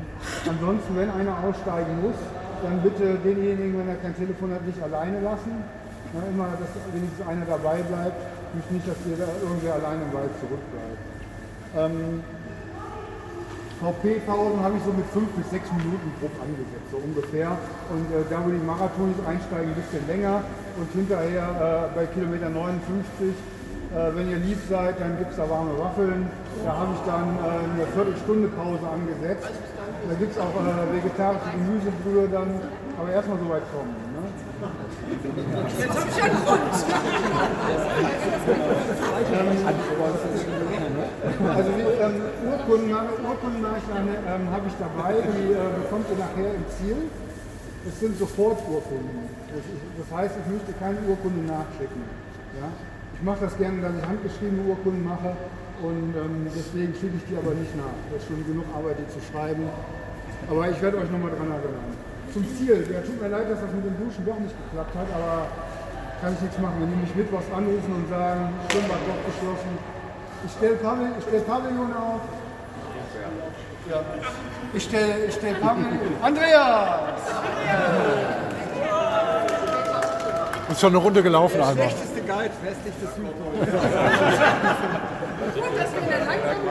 Ansonsten, 0.48 0.96
wenn 0.96 1.10
einer 1.10 1.36
aussteigen 1.44 2.00
muss, 2.00 2.18
dann 2.62 2.80
bitte 2.80 3.18
denjenigen, 3.20 3.78
wenn 3.78 3.88
er 3.88 4.00
kein 4.00 4.16
Telefon 4.16 4.52
hat, 4.52 4.64
nicht 4.64 4.80
alleine 4.82 5.20
lassen. 5.20 5.64
Ne? 6.14 6.20
Immer, 6.32 6.48
dass 6.56 6.70
wenigstens 6.94 7.26
einer 7.26 7.44
dabei 7.44 7.82
bleibt, 7.82 8.18
nicht, 8.70 8.86
dass 8.86 8.96
jeder 9.04 9.26
irgendwie 9.42 9.68
alleine 9.68 10.06
im 10.06 10.12
Wald 10.14 10.30
zurückbleibt. 10.38 11.02
Ähm, 11.74 12.22
VP-Pausen 13.84 14.60
habe 14.64 14.76
ich 14.78 14.84
so 14.84 14.92
mit 14.92 15.04
fünf 15.12 15.28
bis 15.36 15.50
sechs 15.50 15.68
Minuten 15.72 16.08
grob 16.20 16.32
angesetzt, 16.40 16.88
so 16.90 16.96
ungefähr. 16.96 17.52
Und 17.92 18.08
äh, 18.08 18.24
da, 18.30 18.40
wo 18.40 18.48
die 18.48 18.64
Marathonis 18.64 19.20
einsteigen, 19.28 19.72
ein 19.72 19.80
bisschen 19.80 20.06
länger. 20.08 20.40
Und 20.80 20.88
hinterher 20.92 21.90
äh, 21.92 21.94
bei 21.94 22.06
Kilometer 22.06 22.48
59 22.48 23.34
äh, 23.94 24.10
wenn 24.16 24.28
ihr 24.28 24.38
lieb 24.38 24.58
seid, 24.68 24.98
dann 24.98 25.16
gibt 25.18 25.30
es 25.30 25.36
da 25.36 25.48
warme 25.48 25.78
Waffeln. 25.78 26.26
Da 26.64 26.72
habe 26.74 26.94
ich 26.94 27.00
dann 27.06 27.38
äh, 27.38 27.62
eine 27.62 27.86
Viertelstunde 27.94 28.48
Pause 28.48 28.88
angesetzt. 28.90 29.52
Da 30.08 30.14
gibt 30.18 30.32
es 30.32 30.38
auch 30.38 30.50
äh, 30.50 30.92
vegetarische 30.96 31.50
Gemüsebrühe 31.54 32.28
dann, 32.28 32.60
aber 32.98 33.12
erstmal 33.12 33.38
so 33.38 33.48
weit 33.48 33.62
kommen. 33.70 33.94
Ne? 34.10 34.26
Jetzt 35.78 35.94
habe 35.94 36.08
ich 36.10 36.18
einen 36.22 36.42
Grund. 36.44 36.64
also 41.24 41.70
die 41.72 41.88
ähm, 41.88 42.20
Urkunden, 42.44 42.90
Urkundennachschläge 42.92 44.14
ähm, 44.28 44.44
habe 44.50 44.66
ich 44.68 44.76
dabei, 44.76 45.12
die 45.24 45.52
äh, 45.52 45.82
bekommt 45.82 46.06
ihr 46.12 46.20
nachher 46.20 46.52
im 46.52 46.64
Ziel. 46.68 46.98
Es 47.88 48.00
sind 48.00 48.18
Soforturkunden. 48.18 49.28
Das, 49.52 49.64
das 49.64 50.08
heißt, 50.08 50.34
ich 50.40 50.48
möchte 50.52 50.72
keine 50.80 51.00
Urkunden 51.08 51.44
nachschicken. 51.46 52.00
Ja? 52.60 52.68
Ich 53.14 53.22
mache 53.22 53.40
das 53.44 53.56
gerne, 53.56 53.80
dass 53.80 53.92
ich 53.96 54.04
handgeschriebene 54.04 54.68
Urkunden 54.68 55.04
mache 55.04 55.36
und 55.84 56.12
ähm, 56.16 56.48
deswegen 56.48 56.92
schicke 56.96 57.16
ich 57.16 57.26
die 57.28 57.36
aber 57.36 57.52
nicht 57.56 57.72
nach. 57.76 57.92
Das 58.12 58.22
ist 58.22 58.28
schon 58.28 58.40
genug 58.44 58.64
Arbeit, 58.72 58.96
die 59.00 59.08
zu 59.08 59.20
schreiben. 59.20 59.68
Aber 60.48 60.68
ich 60.68 60.80
werde 60.80 60.98
euch 60.98 61.10
nochmal 61.10 61.32
dran 61.32 61.48
erinnern. 61.48 61.92
Zum 62.32 62.44
Ziel. 62.56 62.84
Ja, 62.90 63.00
tut 63.00 63.20
mir 63.20 63.28
leid, 63.28 63.48
dass 63.48 63.60
das 63.62 63.72
mit 63.72 63.84
dem 63.84 63.96
Duschen 63.96 64.24
doch 64.26 64.40
nicht 64.40 64.52
geklappt 64.52 64.92
hat, 64.92 65.08
aber 65.14 65.48
kann 66.20 66.34
ich 66.34 66.40
nichts 66.40 66.58
machen. 66.58 66.80
Wenn 66.80 66.90
die 66.90 67.00
mich 67.04 67.14
mittwochs 67.14 67.48
anrufen 67.52 67.92
und 67.94 68.06
sagen, 68.08 68.48
Schwimmbad 68.68 69.02
doch 69.06 69.20
geschlossen. 69.28 69.93
Ich 70.46 70.52
stelle 70.52 70.76
Pavillon, 70.76 71.14
stell 71.26 71.40
Pavillon 71.40 71.92
auf. 71.96 72.20
Ja. 73.90 74.00
Ich 74.72 74.82
stelle 74.84 75.24
ich 75.28 75.34
stell 75.34 75.54
Pavillon. 75.54 75.98
Andreas! 76.22 77.00
Ist 80.70 80.80
schon 80.80 80.90
eine 80.94 80.98
Runde 80.98 81.22
gelaufen 81.22 81.56
Der 81.58 81.68
einmal. 81.68 81.84
schlechteste 81.88 82.20
Guide 82.22 82.50
westlich 82.62 82.94
des 83.00 83.14
Südpols. 83.14 83.58
Gut, 85.54 85.72
dass 85.78 85.92
wir 85.92 86.00
in 86.02 86.08
der 86.08 86.18
langsamen 86.24 86.64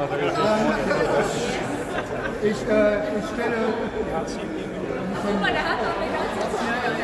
Ich, 2.42 2.50
äh, 2.50 2.98
ich 3.18 3.26
stelle. 3.34 3.60
Guck 5.24 5.40
mal, 5.42 5.52
der 5.54 5.64
hat 5.64 5.80
noch 5.80 5.96
eine 6.02 6.10
ganze 6.12 6.42
Zeit. 6.58 6.98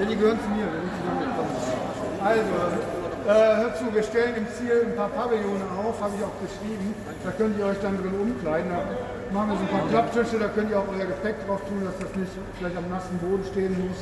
Ja, 0.00 0.04
die 0.06 0.16
gehören 0.16 0.40
zu 0.40 0.48
mir, 0.48 0.64
wenn 0.72 0.82
ich 0.88 0.92
zusammengekommen 0.98 1.52
bin. 1.52 2.26
Also, 2.26 2.56
äh, 3.26 3.56
hört 3.62 3.76
zu, 3.78 3.92
wir 3.92 4.02
stellen 4.02 4.34
im 4.36 4.46
Ziel 4.56 4.86
ein 4.86 4.96
paar 4.96 5.08
Pavillone 5.08 5.64
auf, 5.78 6.00
habe 6.00 6.14
ich 6.16 6.24
auch 6.24 6.36
beschrieben. 6.40 6.94
Da 7.24 7.30
könnt 7.32 7.58
ihr 7.58 7.66
euch 7.66 7.80
dann 7.80 7.96
drin 7.98 8.14
umkleiden. 8.14 8.70
Da 8.70 8.80
machen 9.34 9.50
wir 9.50 9.56
so 9.56 9.64
ein 9.64 9.74
paar 9.74 9.88
Klapptische, 9.88 10.38
da 10.38 10.48
könnt 10.48 10.70
ihr 10.70 10.78
auch 10.78 10.88
euer 10.88 11.06
Gepäck 11.06 11.36
drauf 11.46 11.60
tun, 11.68 11.84
dass 11.84 11.96
das 11.98 12.14
nicht 12.16 12.32
vielleicht 12.58 12.76
am 12.76 12.88
nassen 12.88 13.18
Boden 13.18 13.44
stehen 13.50 13.76
muss. 13.78 13.98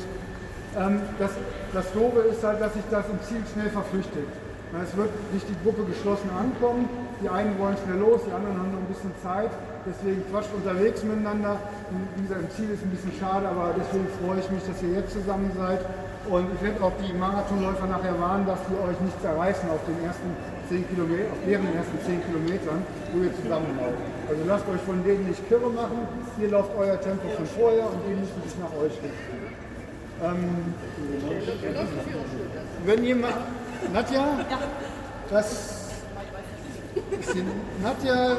Ähm, 0.77 1.01
das, 1.17 1.31
das 1.73 1.91
Doofe 1.93 2.19
ist 2.29 2.43
halt, 2.43 2.61
dass 2.61 2.73
sich 2.73 2.85
das 2.91 3.05
im 3.09 3.19
Ziel 3.23 3.41
schnell 3.51 3.69
verflüchtigt. 3.69 4.33
Es 4.77 4.95
wird 4.95 5.09
nicht 5.33 5.49
die 5.49 5.57
Gruppe 5.65 5.81
geschlossen 5.89 6.29
ankommen. 6.29 6.87
Die 7.23 7.27
einen 7.27 7.57
wollen 7.57 7.75
schnell 7.83 7.97
los, 7.97 8.21
die 8.21 8.31
anderen 8.31 8.53
haben 8.53 8.71
noch 8.71 8.85
ein 8.85 8.91
bisschen 8.93 9.11
Zeit. 9.23 9.49
Deswegen 9.81 10.21
quatscht 10.29 10.53
unterwegs 10.53 11.03
miteinander. 11.03 11.57
Wie 12.15 12.21
gesagt, 12.21 12.41
im 12.41 12.51
Ziel 12.53 12.69
ist 12.69 12.85
ein 12.85 12.93
bisschen 12.93 13.11
schade, 13.19 13.49
aber 13.49 13.73
deswegen 13.73 14.05
freue 14.21 14.39
ich 14.39 14.49
mich, 14.51 14.61
dass 14.63 14.77
ihr 14.83 15.01
jetzt 15.01 15.11
zusammen 15.11 15.49
seid. 15.57 15.81
Und 16.27 16.47
ich 16.53 16.61
werde 16.61 16.83
auch 16.83 16.91
die 16.99 17.13
Marathonläufer 17.13 17.87
nachher 17.87 18.19
warnen, 18.19 18.45
dass 18.45 18.59
die 18.67 18.75
euch 18.75 18.99
nicht 18.99 19.21
zerreißen 19.21 19.69
auf 19.69 19.79
den 19.87 20.03
ersten 20.03 20.35
10 20.67 20.87
Kilometer, 20.89 21.31
auf 21.31 21.41
deren 21.47 21.73
ersten 21.73 21.97
10 22.05 22.21
Kilometern, 22.25 22.83
wo 23.13 23.23
ihr 23.23 23.33
zusammenlauft. 23.35 24.03
Also 24.27 24.41
lasst 24.45 24.67
euch 24.67 24.81
von 24.81 25.03
denen 25.03 25.27
nicht 25.27 25.47
kirre 25.47 25.69
machen. 25.69 26.05
Ihr 26.39 26.49
lauft 26.49 26.71
euer 26.77 26.99
Tempo 26.99 27.27
von 27.29 27.45
vorher 27.45 27.87
und 27.87 28.03
die 28.05 28.13
müssen 28.13 28.41
sich 28.43 28.55
nach 28.59 28.73
euch 28.77 28.93
richten. 28.99 29.39
Ähm, 30.21 30.73
wenn 32.85 33.03
jemand. 33.03 33.35
Nadja? 33.93 34.39
Das 35.31 35.51
ist 35.51 37.35
Nadja, 37.81 38.37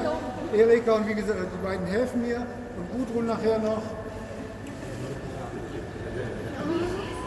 Erika 0.55 0.93
und 0.93 1.09
wie 1.09 1.15
gesagt, 1.15 1.39
die 1.41 1.67
beiden 1.67 1.87
helfen 1.87 2.23
mir 2.23 2.45
und 2.77 3.07
Gudrun 3.07 3.27
nachher 3.27 3.59
noch. 3.59 3.83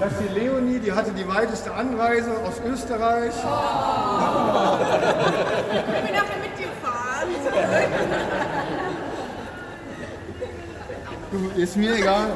Das 0.04 0.12
ist 0.12 0.22
die 0.22 0.34
Leonie, 0.38 0.80
die 0.80 0.92
hatte 0.92 1.12
die 1.12 1.26
weiteste 1.26 1.74
Anreise 1.74 2.32
aus 2.46 2.60
Österreich. 2.70 3.32
Ich 3.34 3.42
bin 6.04 6.14
nachher 6.14 6.40
mitgefahren. 6.42 7.30
Du, 11.32 11.52
ist 11.56 11.78
mir 11.78 11.96
egal. 11.96 12.34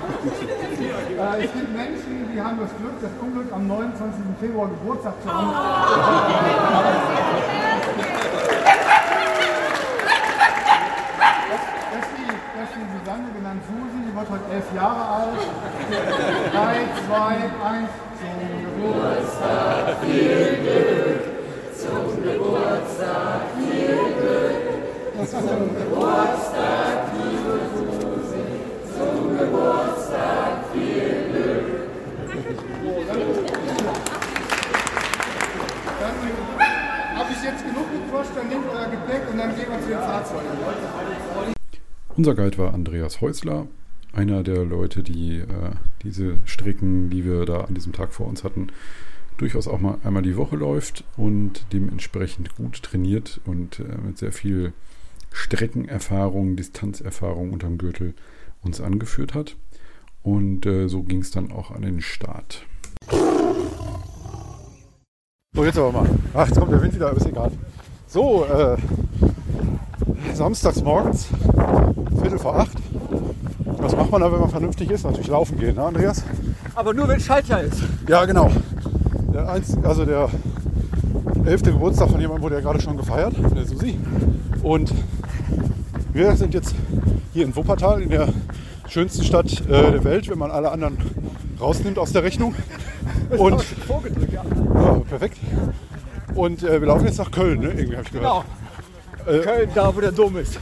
äh, 1.19 1.43
es 1.43 1.51
gibt 1.51 1.75
Menschen, 1.75 2.31
die 2.33 2.41
haben 2.41 2.57
das 2.57 2.69
Glück, 2.77 3.01
das 3.01 3.11
Unglück 3.21 3.51
am 3.51 3.67
29. 3.67 4.21
Februar 4.39 4.69
Geburtstag 4.69 5.21
zu 5.21 5.29
haben. 5.29 5.51
Das, 11.51 11.59
das, 11.91 12.66
ist 12.66 12.66
die 12.77 12.87
Susanne, 12.99 13.27
genannt 13.33 13.61
Susi, 13.67 13.99
die 14.05 14.13
wird 14.15 14.29
heute 14.29 14.47
elf 14.53 14.67
Jahre 14.75 15.03
alt. 15.17 15.41
Drei, 16.53 16.75
zwei, 17.07 17.33
eins, 17.65 17.89
zum 21.77 22.23
Geburtstag. 22.23 23.47
Dann 35.99 36.15
habe 37.17 37.31
ich 37.31 37.43
jetzt 37.43 37.63
genug 37.65 37.87
gequatscht, 37.91 38.31
dann 38.35 38.47
nehmt 38.47 38.65
euer 38.71 38.85
Gepäck 38.85 39.29
und 39.31 39.37
dann 39.37 39.55
gehen 39.55 39.65
wir 39.69 39.81
zu 39.81 39.87
den 39.87 39.99
Fahrzeugen. 39.99 41.56
Unser 42.17 42.33
Guide 42.33 42.57
war 42.57 42.73
Andreas 42.73 43.21
Häusler, 43.21 43.67
einer 44.11 44.41
der 44.41 44.65
Leute, 44.65 45.03
die 45.03 45.37
äh, 45.37 45.45
diese 46.01 46.37
Strecken, 46.45 47.11
die 47.11 47.23
wir 47.23 47.45
da 47.45 47.61
an 47.61 47.75
diesem 47.75 47.93
Tag 47.93 48.11
vor 48.11 48.25
uns 48.25 48.43
hatten, 48.43 48.69
durchaus 49.37 49.67
auch 49.67 49.79
mal 49.79 49.99
einmal 50.03 50.23
die 50.23 50.35
Woche 50.35 50.55
läuft 50.55 51.03
und 51.15 51.67
dementsprechend 51.73 52.55
gut 52.55 52.81
trainiert 52.81 53.39
und 53.45 53.81
äh, 53.81 53.99
mit 54.03 54.17
sehr 54.17 54.31
viel 54.31 54.73
Streckenerfahrung, 55.31 56.55
Distanzerfahrung 56.55 57.53
unterm 57.53 57.77
Gürtel 57.77 58.15
uns 58.63 58.81
angeführt 58.81 59.35
hat. 59.35 59.55
Und 60.23 60.65
äh, 60.65 60.87
so 60.87 61.03
ging 61.03 61.19
es 61.19 61.29
dann 61.29 61.51
auch 61.51 61.69
an 61.69 61.83
den 61.83 62.01
Start. 62.01 62.65
So, 65.53 65.63
jetzt 65.63 65.77
aber 65.77 65.91
mal. 65.91 66.09
Ach, 66.33 66.47
jetzt 66.47 66.57
kommt 66.57 66.71
der 66.71 66.81
Wind 66.81 66.95
wieder, 66.95 67.09
aber 67.09 67.17
ist 67.17 67.27
egal. 67.27 67.51
So, 68.07 68.43
äh, 68.45 68.75
samstags 70.33 70.83
morgens, 70.83 71.27
Viertel 72.21 72.39
vor 72.39 72.57
acht. 72.57 72.77
Was 73.79 73.95
macht 73.95 74.11
man 74.11 74.21
da, 74.21 74.31
wenn 74.31 74.39
man 74.39 74.49
vernünftig 74.49 74.89
ist? 74.89 75.03
Natürlich 75.03 75.27
laufen 75.27 75.57
gehen, 75.59 75.75
ne, 75.75 75.83
Andreas? 75.83 76.23
Aber 76.75 76.93
nur 76.93 77.07
wenn 77.07 77.19
Schaltjahr 77.19 77.61
ist. 77.61 77.81
Ja, 78.07 78.25
genau. 78.25 78.49
Der 79.33 79.49
einz, 79.49 79.77
also 79.83 80.05
der 80.05 80.29
elfte 81.45 81.71
Geburtstag 81.71 82.09
von 82.09 82.19
jemandem 82.19 82.43
wurde 82.43 82.55
ja 82.55 82.61
gerade 82.61 82.81
schon 82.81 82.97
gefeiert, 82.97 83.33
der 83.55 83.65
Susi. 83.65 83.97
Und 84.63 84.93
wir 86.13 86.35
sind 86.35 86.53
jetzt 86.53 86.73
hier 87.33 87.45
in 87.45 87.55
Wuppertal, 87.55 88.01
in 88.01 88.09
der 88.09 88.29
schönsten 88.89 89.23
Stadt 89.23 89.61
äh, 89.67 89.91
der 89.91 90.03
Welt, 90.03 90.29
wenn 90.29 90.39
man 90.39 90.51
alle 90.51 90.71
anderen 90.71 90.97
rausnimmt 91.59 91.99
aus 91.99 92.11
der 92.11 92.23
Rechnung. 92.23 92.55
Und 93.37 93.61
Vorgedrückt, 93.61 94.33
ja. 94.33 94.43
ja, 94.43 94.99
perfekt. 95.09 95.37
Und 96.35 96.63
äh, 96.63 96.79
wir 96.79 96.87
laufen 96.87 97.05
jetzt 97.05 97.17
nach 97.17 97.31
Köln, 97.31 97.59
ne? 97.59 97.69
Irgendwie 97.69 97.95
habe 97.95 98.03
ich 98.05 98.11
gehört. 98.11 98.43
Genau. 98.43 98.43
Köln, 99.27 99.69
da 99.75 99.95
wo 99.95 100.01
der 100.01 100.11
Dom 100.11 100.37
ist. 100.37 100.59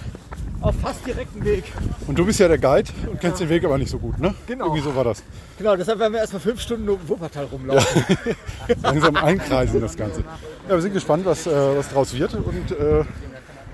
Auf 0.61 0.75
fast 0.81 1.05
direkten 1.05 1.45
Weg. 1.45 1.65
Und 2.07 2.17
du 2.17 2.25
bist 2.25 2.39
ja 2.39 2.47
der 2.47 2.57
Guide 2.57 2.89
und 3.11 3.21
kennst 3.21 3.39
den 3.39 3.49
Weg 3.49 3.63
aber 3.63 3.77
nicht 3.77 3.91
so 3.91 3.99
gut, 3.99 4.19
ne? 4.19 4.33
Genau. 4.47 4.65
Irgendwie 4.65 4.81
so 4.81 4.95
war 4.95 5.03
das. 5.03 5.21
Genau, 5.59 5.75
deshalb 5.75 5.99
werden 5.99 6.13
wir 6.13 6.21
erstmal 6.21 6.41
fünf 6.41 6.59
Stunden 6.59 6.89
um 6.89 6.97
Wuppertal 7.07 7.45
rumlaufen. 7.45 8.03
Langsam 8.81 9.15
einkreisen 9.15 9.79
das 9.79 9.95
Ganze. 9.95 10.21
Ja, 10.67 10.73
wir 10.73 10.81
sind 10.81 10.93
gespannt, 10.93 11.25
was, 11.25 11.45
äh, 11.45 11.51
was 11.77 11.89
draus 11.89 12.13
wird 12.13 12.33
und 12.33 12.71
äh, 12.71 13.03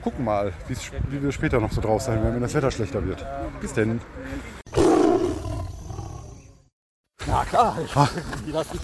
gucken 0.04 0.26
mal, 0.26 0.52
wie 1.10 1.24
wir 1.24 1.32
später 1.32 1.62
noch 1.62 1.72
so 1.72 1.80
drauf 1.80 2.02
sein 2.02 2.22
werden, 2.22 2.36
wenn 2.36 2.42
das 2.42 2.54
Wetter 2.54 2.72
schlechter 2.72 3.06
wird. 3.06 3.26
Bis 3.62 3.72
denn. 3.74 4.02
Ja, 7.26 7.46
klar. 7.46 7.78
Wie 8.46 8.52
das 8.52 8.74
nicht. 8.74 8.84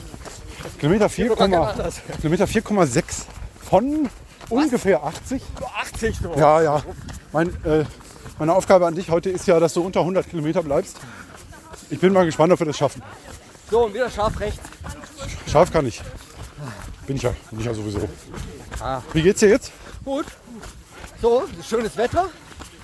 Kilometer 0.80 1.10
doch 1.10 1.38
gar 1.38 1.50
kein 1.50 1.60
4,6 1.60 1.72
anders. 1.72 2.02
Kilometer 2.22 2.46
4,6 2.46 3.26
von 3.62 4.10
ungefähr 4.50 5.04
80. 5.04 5.42
Nur 5.60 5.70
80 5.76 6.16
so. 6.22 6.34
Ja, 6.36 6.62
ja. 6.62 6.84
Mein, 7.32 7.50
äh, 7.66 7.86
meine 8.40 8.54
Aufgabe 8.54 8.86
an 8.88 8.96
dich 8.96 9.10
heute 9.10 9.30
ist 9.30 9.48
ja, 9.48 9.60
dass 9.60 9.74
du 9.74 9.82
unter 9.82 10.02
100 10.02 10.30
Kilometer 10.30 10.64
bleibst. 10.64 10.98
Ich 11.90 12.00
bin 12.00 12.14
mal 12.14 12.26
gespannt, 12.26 12.52
ob 12.54 12.60
wir 12.60 12.66
das 12.68 12.78
schaffen. 12.78 13.02
So, 13.70 13.86
und 13.86 13.94
wieder 13.94 14.10
scharf 14.10 14.40
rechts. 14.40 14.60
Scharf 15.50 15.72
kann 15.72 15.86
ich. 15.86 16.02
Bin 17.06 17.16
ich 17.16 17.24
ja, 17.24 17.34
bin 17.52 17.60
ich 17.62 17.66
ja 17.66 17.74
sowieso. 17.74 18.08
Wie 19.14 19.22
geht's 19.22 19.40
dir 19.40 19.50
jetzt? 19.50 19.72
Gut. 20.04 20.26
So, 21.22 21.46
schönes 21.68 21.96
Wetter. 21.98 22.30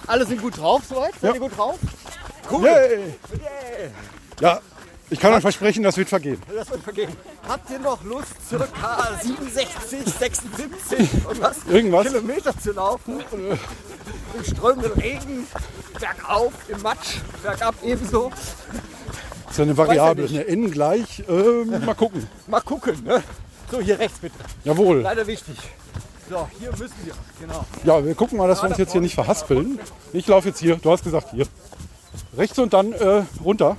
Alle 0.07 0.25
sind 0.25 0.41
gut 0.41 0.57
drauf 0.57 0.81
soweit. 0.87 1.13
Seid 1.21 1.23
Ja. 1.29 1.33
ihr 1.35 1.39
gut 1.39 1.57
drauf? 1.57 1.77
Cool. 2.51 2.65
Yay! 2.65 3.13
Ja, 4.39 4.59
ich 5.09 5.19
kann 5.19 5.33
euch 5.33 5.41
versprechen, 5.41 5.83
das 5.83 5.97
wird 5.97 6.09
vergehen. 6.09 6.41
Das 6.53 6.69
wird 6.69 6.81
vergehen. 6.81 7.11
Habt 7.47 7.69
ihr 7.69 7.79
noch 7.79 8.03
Lust, 8.03 8.33
circa 8.47 9.17
67, 9.21 10.13
76 10.13 11.09
und 11.27 11.41
was 11.41 11.57
Irgendwas? 11.67 12.07
Kilometer 12.07 12.57
zu 12.57 12.71
laufen? 12.71 13.23
Im 14.35 14.43
strömenden 14.43 14.93
Regen, 14.93 15.47
bergauf, 15.99 16.53
im 16.67 16.81
Matsch, 16.81 17.17
bergab 17.41 17.75
ebenso. 17.83 18.31
Das 19.45 19.51
ist 19.51 19.57
ja 19.57 19.63
eine 19.63 19.77
Variable, 19.77 20.25
ja 20.25 20.41
eine 20.41 20.47
N 20.47 20.71
gleich. 20.71 21.23
Ähm, 21.29 21.85
mal 21.85 21.93
gucken. 21.93 22.27
Mal 22.47 22.61
gucken. 22.61 23.03
Ne? 23.03 23.21
So, 23.69 23.79
hier 23.79 23.99
rechts 23.99 24.19
bitte. 24.19 24.35
Jawohl. 24.63 25.01
Leider 25.01 25.27
wichtig. 25.27 25.57
So, 26.29 26.47
hier 26.59 26.71
müssen 26.71 26.95
wir. 27.03 27.13
Genau. 27.39 27.65
Ja, 27.83 28.03
wir 28.03 28.15
gucken 28.15 28.37
mal, 28.37 28.47
dass 28.47 28.63
wir 28.63 28.69
uns 28.69 28.77
jetzt 28.77 28.93
hier 28.93 29.01
nicht 29.01 29.13
verhaspeln. 29.13 29.77
Ich 30.13 30.25
laufe 30.27 30.47
jetzt 30.47 30.59
hier. 30.59 30.77
Du 30.77 30.91
hast 30.91 31.03
gesagt 31.03 31.31
hier. 31.31 31.45
Rechts 32.37 32.57
und 32.57 32.73
dann 32.73 32.93
äh, 32.93 33.23
runter. 33.43 33.77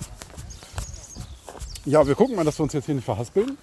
Ja, 1.86 2.06
wir 2.06 2.14
gucken 2.14 2.34
mal, 2.34 2.44
dass 2.44 2.58
wir 2.58 2.62
uns 2.62 2.72
jetzt 2.72 2.86
hier 2.86 2.94
nicht 2.94 3.04
verhaspeln. 3.04 3.58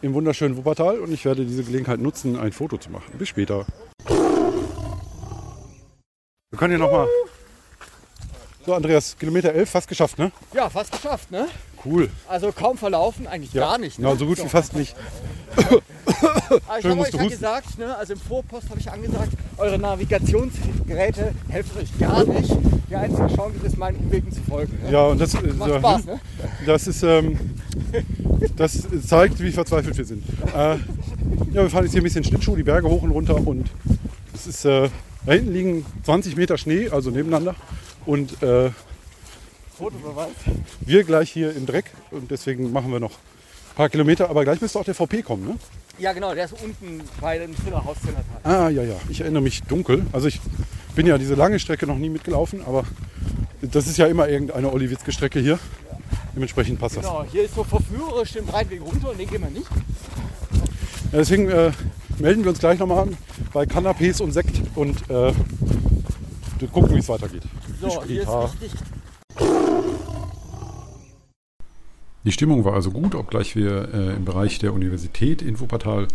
Im 0.00 0.14
wunderschönen 0.14 0.56
Wuppertal. 0.56 1.00
Und 1.00 1.12
ich 1.12 1.26
werde 1.26 1.44
diese 1.44 1.62
Gelegenheit 1.64 2.00
nutzen, 2.00 2.38
ein 2.38 2.50
Foto 2.50 2.78
zu 2.78 2.90
machen. 2.90 3.12
Bis 3.18 3.28
später. 3.28 3.66
Wir 6.50 6.58
können 6.58 6.70
hier 6.70 6.78
nochmal. 6.78 7.08
So, 8.64 8.74
Andreas, 8.74 9.16
Kilometer 9.18 9.52
11, 9.52 9.68
fast 9.68 9.88
geschafft, 9.88 10.18
ne? 10.20 10.30
Ja, 10.54 10.70
fast 10.70 10.92
geschafft, 10.92 11.32
ne? 11.32 11.48
Cool. 11.84 12.08
Also 12.28 12.52
kaum 12.52 12.78
verlaufen, 12.78 13.26
eigentlich 13.26 13.52
gar 13.52 13.76
nicht. 13.76 13.98
Ne? 13.98 14.08
Ja, 14.08 14.14
so 14.14 14.24
gut 14.24 14.42
wie 14.42 14.48
fast 14.48 14.76
nicht. 14.76 14.94
Aber 15.56 16.78
ich 16.78 16.84
habe 16.84 17.00
euch 17.00 17.12
ja 17.12 17.26
gesagt, 17.26 17.76
ne, 17.78 17.96
also 17.96 18.12
im 18.12 18.20
Vorpost 18.20 18.70
habe 18.70 18.78
ich 18.78 18.88
angesagt, 18.88 19.32
eure 19.56 19.78
Navigationsgeräte 19.80 21.34
helfen 21.48 21.78
euch 21.78 21.98
gar 21.98 22.24
nicht. 22.24 22.52
Die 22.88 22.94
einzige 22.94 23.26
Chance 23.34 23.66
ist, 23.66 23.76
meinen 23.76 23.96
Umwegen 23.96 24.30
zu 24.30 24.40
folgen. 24.42 24.78
Ne? 24.84 24.92
Ja, 24.92 25.06
und 25.06 25.20
das, 25.20 25.34
äh, 25.34 25.46
Macht 25.48 25.70
ja, 25.70 25.78
Spaß, 25.78 26.04
ne? 26.04 26.20
das 26.64 26.86
ist, 26.86 27.02
ähm, 27.02 27.38
das 28.56 28.86
zeigt, 29.04 29.40
wie 29.40 29.50
verzweifelt 29.50 29.98
wir 29.98 30.04
sind. 30.04 30.24
Äh, 30.54 30.76
ja, 30.76 30.78
wir 31.52 31.70
fahren 31.70 31.84
jetzt 31.84 31.92
hier 31.92 32.00
ein 32.00 32.04
bisschen 32.04 32.22
Schlittschuh, 32.22 32.54
die 32.54 32.62
Berge 32.62 32.88
hoch 32.88 33.02
und 33.02 33.10
runter 33.10 33.44
und 33.44 33.68
es 34.32 34.46
ist, 34.46 34.64
äh, 34.64 34.88
da 35.26 35.32
hinten 35.32 35.52
liegen 35.52 35.86
20 36.04 36.36
Meter 36.36 36.56
Schnee, 36.56 36.88
also 36.90 37.10
nebeneinander 37.10 37.56
und 38.06 38.42
äh, 38.42 38.70
wir 40.80 41.04
gleich 41.04 41.30
hier 41.30 41.54
im 41.56 41.66
Dreck 41.66 41.86
und 42.10 42.30
deswegen 42.30 42.72
machen 42.72 42.92
wir 42.92 43.00
noch 43.00 43.12
ein 43.12 43.76
paar 43.76 43.88
Kilometer, 43.88 44.30
aber 44.30 44.44
gleich 44.44 44.60
müsste 44.60 44.78
auch 44.78 44.84
der 44.84 44.94
VP 44.94 45.22
kommen, 45.22 45.46
ne? 45.46 45.58
Ja, 45.98 46.12
genau, 46.12 46.34
der 46.34 46.46
ist 46.46 46.54
unten 46.62 47.02
bei 47.20 47.38
dem 47.38 47.54
Zillerhaus 47.56 47.96
Zillertal. 48.00 48.40
Ah, 48.44 48.68
ja, 48.68 48.82
ja, 48.82 48.96
ich 49.08 49.20
erinnere 49.20 49.42
mich 49.42 49.62
dunkel. 49.62 50.06
Also 50.12 50.26
ich 50.28 50.40
bin 50.94 51.06
ja 51.06 51.18
diese 51.18 51.34
lange 51.34 51.58
Strecke 51.58 51.86
noch 51.86 51.98
nie 51.98 52.08
mitgelaufen, 52.08 52.62
aber 52.64 52.84
das 53.60 53.86
ist 53.86 53.98
ja 53.98 54.06
immer 54.06 54.28
irgendeine 54.28 54.72
Olli-Witzke-Strecke 54.72 55.40
hier. 55.40 55.58
Dementsprechend 56.34 56.80
passt 56.80 56.96
das. 56.96 57.04
Genau, 57.04 57.24
hier 57.30 57.44
ist 57.44 57.54
so 57.54 57.62
verführerisch 57.62 58.32
den 58.32 58.46
Breitweg 58.46 58.80
runter 58.82 59.10
und 59.10 59.20
den 59.20 59.28
gehen 59.28 59.42
wir 59.42 59.50
nicht. 59.50 59.68
Ja, 61.12 61.18
deswegen 61.18 61.50
äh, 61.50 61.72
melden 62.18 62.42
wir 62.42 62.50
uns 62.50 62.58
gleich 62.58 62.78
nochmal 62.78 63.00
an 63.00 63.16
bei 63.52 63.64
Canapés 63.64 64.22
und 64.22 64.32
Sekt 64.32 64.62
und 64.74 65.10
äh, 65.10 65.32
wir 66.62 66.68
gucken, 66.68 66.94
wie 66.94 67.00
es 67.00 67.08
weitergeht. 67.08 67.42
So, 67.80 68.02
Die 72.24 72.32
Stimmung 72.32 72.64
war 72.64 72.74
also 72.74 72.92
gut, 72.92 73.16
obgleich 73.16 73.56
wir 73.56 73.92
äh, 73.92 74.14
im 74.14 74.24
Bereich 74.24 74.60
der 74.60 74.72
Universität 74.72 75.42
in 75.42 75.58
Wuppertal 75.58 76.06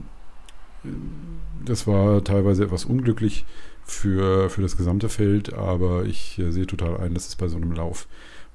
das 1.65 1.87
war 1.87 2.23
teilweise 2.25 2.65
etwas 2.65 2.85
unglücklich 2.85 3.45
für, 3.85 4.49
für 4.51 4.63
das 4.63 4.77
gesamte 4.77 5.09
Feld, 5.09 5.53
aber 5.55 6.05
ich 6.05 6.39
äh, 6.39 6.51
sehe 6.51 6.67
total 6.67 6.99
ein, 6.99 7.15
dass 7.15 7.29
es 7.29 7.37
bei 7.37 7.49
so 7.49 7.57
einem 7.57 7.73
Lauf 7.73 8.07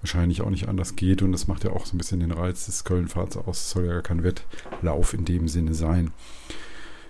wahrscheinlich 0.02 0.42
auch 0.42 0.50
nicht 0.50 0.68
anders 0.68 0.96
geht 0.96 1.22
und 1.22 1.32
das 1.32 1.48
macht 1.48 1.64
ja 1.64 1.72
auch 1.72 1.86
so 1.86 1.96
ein 1.96 1.98
bisschen 1.98 2.20
den 2.20 2.32
Reiz 2.32 2.66
des 2.66 2.84
Köln-Fahrts 2.84 3.38
aus. 3.38 3.60
Es 3.60 3.70
soll 3.72 3.86
ja 3.86 4.02
kein 4.02 4.24
Wettlauf 4.24 5.14
in 5.14 5.26
dem 5.26 5.48
Sinne 5.48 5.74
sein. 5.74 6.12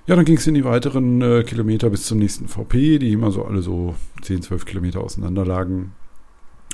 Ja, 0.06 0.18
dann 0.18 0.26
ging 0.26 0.36
es 0.36 0.46
in 0.48 0.54
die 0.54 0.66
weiteren 0.66 1.22
äh, 1.22 1.44
Kilometer 1.44 1.90
bis 1.90 2.06
zum 2.06 2.20
nächsten 2.20 2.50
VP, 2.50 3.00
die 3.00 3.14
immer 3.14 3.32
so 3.32 3.46
alle 3.46 3.62
so 3.62 3.96
10, 4.22 4.42
12 4.42 4.66
Kilometer 4.66 5.00
auseinander 5.00 5.46
lagen. 5.46 5.94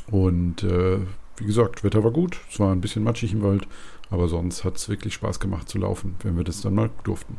Und 0.09 0.63
äh, 0.63 0.97
wie 1.37 1.45
gesagt, 1.45 1.83
Wetter 1.83 2.03
war 2.03 2.09
gut, 2.09 2.39
es 2.51 2.59
war 2.59 2.71
ein 2.71 2.81
bisschen 2.81 3.03
matschig 3.03 3.33
im 3.33 3.43
Wald, 3.43 3.67
aber 4.09 4.27
sonst 4.27 4.63
hat 4.63 4.77
es 4.77 4.89
wirklich 4.89 5.13
Spaß 5.13 5.39
gemacht 5.39 5.69
zu 5.69 5.77
laufen, 5.77 6.15
wenn 6.23 6.37
wir 6.37 6.43
das 6.43 6.61
dann 6.61 6.73
mal 6.73 6.89
durften. 7.03 7.37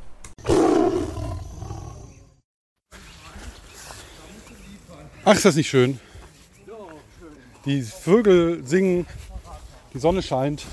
Ach, 5.24 5.34
ist 5.34 5.44
das 5.44 5.56
nicht 5.56 5.68
schön? 5.68 5.98
Die 7.64 7.82
Vögel 7.82 8.64
singen, 8.64 9.06
die 9.92 9.98
Sonne 9.98 10.22
scheint. 10.22 10.66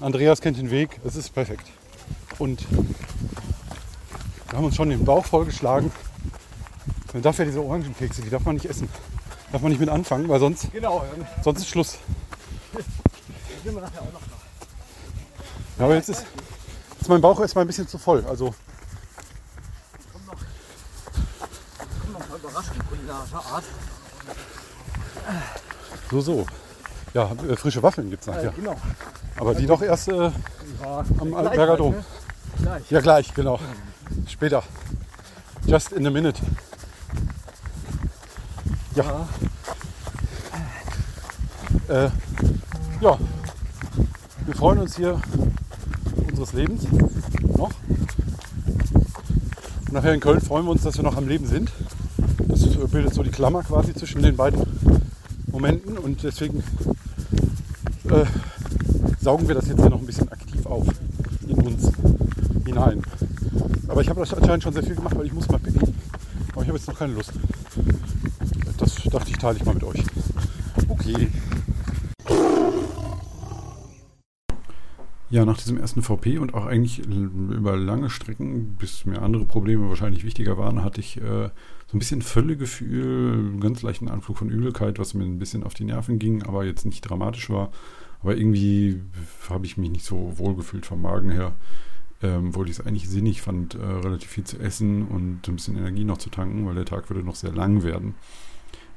Andreas 0.00 0.42
kennt 0.42 0.58
den 0.58 0.70
Weg, 0.70 1.00
es 1.06 1.16
ist 1.16 1.30
perfekt. 1.30 1.72
Und 2.38 2.66
wir 4.54 4.58
haben 4.58 4.66
uns 4.66 4.76
schon 4.76 4.88
den 4.88 5.04
Bauch 5.04 5.26
vollgeschlagen. 5.26 5.90
Man 7.12 7.22
darf 7.22 7.36
ja 7.40 7.44
diese 7.44 7.60
Orangenkekse, 7.60 8.22
die 8.22 8.30
darf 8.30 8.44
man 8.44 8.54
nicht 8.54 8.66
essen. 8.66 8.88
Darf 9.50 9.60
man 9.62 9.72
nicht 9.72 9.80
mit 9.80 9.88
anfangen, 9.88 10.28
weil 10.28 10.38
sonst, 10.38 10.72
Genau, 10.72 11.04
sonst 11.42 11.62
ist 11.62 11.68
Schluss. 11.68 11.98
Ja, 15.76 15.84
aber 15.84 15.96
jetzt 15.96 16.08
ist, 16.08 16.24
ist 17.00 17.08
mein 17.08 17.20
Bauch 17.20 17.40
erstmal 17.40 17.64
ein 17.64 17.66
bisschen 17.66 17.88
zu 17.88 17.98
voll. 17.98 18.24
Also 18.28 18.54
so, 26.12 26.20
so. 26.20 26.46
Ja, 27.12 27.32
äh, 27.48 27.56
frische 27.56 27.82
Waffeln 27.82 28.08
gibt 28.08 28.22
es 28.22 28.28
nachher. 28.28 28.52
Genau. 28.52 28.76
Aber 29.36 29.52
die 29.56 29.66
doch 29.66 29.82
erst 29.82 30.06
äh, 30.10 30.30
am 31.18 31.34
Altenberger 31.34 31.76
Dom. 31.76 31.94
ne? 31.94 32.04
Gleich. 32.62 32.90
Ja, 32.92 33.00
gleich, 33.00 33.34
genau. 33.34 33.58
Später. 34.28 34.62
Just 35.66 35.92
in 35.92 36.06
a 36.06 36.10
minute. 36.10 36.40
Ja. 38.94 39.28
Äh, 41.88 42.08
ja. 43.00 43.18
Wir 44.46 44.54
freuen 44.54 44.78
uns 44.78 44.96
hier 44.96 45.20
unseres 46.28 46.52
Lebens 46.52 46.86
noch. 47.56 47.70
Und 49.86 49.92
nachher 49.92 50.14
in 50.14 50.20
Köln 50.20 50.40
freuen 50.40 50.66
wir 50.66 50.72
uns, 50.72 50.82
dass 50.82 50.96
wir 50.96 51.04
noch 51.04 51.16
am 51.16 51.28
Leben 51.28 51.46
sind. 51.46 51.72
Das 52.48 52.60
bildet 52.90 53.14
so 53.14 53.22
die 53.22 53.30
Klammer 53.30 53.62
quasi 53.62 53.94
zwischen 53.94 54.22
den 54.22 54.36
beiden 54.36 54.62
Momenten 55.46 55.96
und 55.96 56.22
deswegen 56.22 56.62
äh, 58.10 58.24
saugen 59.20 59.48
wir 59.48 59.54
das 59.54 59.68
jetzt 59.68 59.80
hier 59.80 59.90
noch 59.90 60.00
ein 60.00 60.06
bisschen 60.06 60.30
aktiv 60.30 60.66
auf 60.66 60.86
in 61.48 61.56
uns 61.56 61.90
hinein. 62.66 63.02
Aber 63.94 64.02
ich 64.02 64.08
habe 64.08 64.18
das 64.18 64.34
anscheinend 64.34 64.64
schon 64.64 64.72
sehr 64.72 64.82
viel 64.82 64.96
gemacht, 64.96 65.16
weil 65.16 65.26
ich 65.26 65.32
muss 65.32 65.48
mal 65.48 65.60
picken. 65.60 65.94
Aber 66.50 66.62
ich 66.62 66.66
habe 66.66 66.76
jetzt 66.76 66.88
noch 66.88 66.98
keine 66.98 67.14
Lust. 67.14 67.32
Das 68.76 68.94
dachte 69.04 69.30
ich, 69.30 69.38
teile 69.38 69.56
ich 69.56 69.64
mal 69.64 69.72
mit 69.72 69.84
euch. 69.84 70.02
Okay. 70.88 71.28
Ja, 75.30 75.44
nach 75.44 75.58
diesem 75.58 75.76
ersten 75.76 76.02
VP 76.02 76.38
und 76.38 76.54
auch 76.54 76.66
eigentlich 76.66 77.06
über 77.06 77.76
lange 77.76 78.10
Strecken, 78.10 78.74
bis 78.76 79.06
mir 79.06 79.22
andere 79.22 79.44
Probleme 79.44 79.88
wahrscheinlich 79.88 80.24
wichtiger 80.24 80.58
waren, 80.58 80.82
hatte 80.82 80.98
ich 80.98 81.18
äh, 81.18 81.50
so 81.86 81.96
ein 81.96 82.00
bisschen 82.00 82.20
Völlegefühl, 82.20 83.60
ganz 83.60 83.82
leichten 83.82 84.08
Anflug 84.08 84.38
von 84.38 84.50
Übelkeit, 84.50 84.98
was 84.98 85.14
mir 85.14 85.22
ein 85.22 85.38
bisschen 85.38 85.62
auf 85.62 85.74
die 85.74 85.84
Nerven 85.84 86.18
ging, 86.18 86.42
aber 86.42 86.64
jetzt 86.64 86.84
nicht 86.84 87.02
dramatisch 87.02 87.48
war. 87.48 87.70
Aber 88.22 88.36
irgendwie 88.36 89.02
habe 89.48 89.66
ich 89.66 89.76
mich 89.76 89.90
nicht 89.90 90.04
so 90.04 90.36
wohl 90.36 90.56
gefühlt 90.56 90.84
vom 90.84 91.00
Magen 91.00 91.30
her, 91.30 91.52
ähm, 92.22 92.48
obwohl 92.48 92.68
ich 92.68 92.78
es 92.78 92.86
eigentlich 92.86 93.08
sinnig 93.08 93.42
fand, 93.42 93.74
äh, 93.74 93.78
relativ 93.78 94.30
viel 94.30 94.44
zu 94.44 94.58
essen 94.58 95.06
und 95.06 95.48
ein 95.48 95.56
bisschen 95.56 95.76
Energie 95.76 96.04
noch 96.04 96.18
zu 96.18 96.30
tanken, 96.30 96.66
weil 96.66 96.74
der 96.74 96.84
Tag 96.84 97.10
würde 97.10 97.22
noch 97.22 97.36
sehr 97.36 97.52
lang 97.52 97.82
werden. 97.82 98.14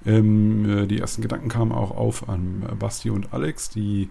Ähm, 0.06 0.66
äh, 0.70 0.88
die 0.88 1.00
ersten 1.00 1.22
Gedanken 1.22 1.50
kamen 1.50 1.72
auch 1.72 1.92
auf 1.92 2.30
an 2.30 2.64
äh, 2.70 2.76
Basti 2.76 3.10
und 3.10 3.34
Alex, 3.34 3.70
die 3.70 4.10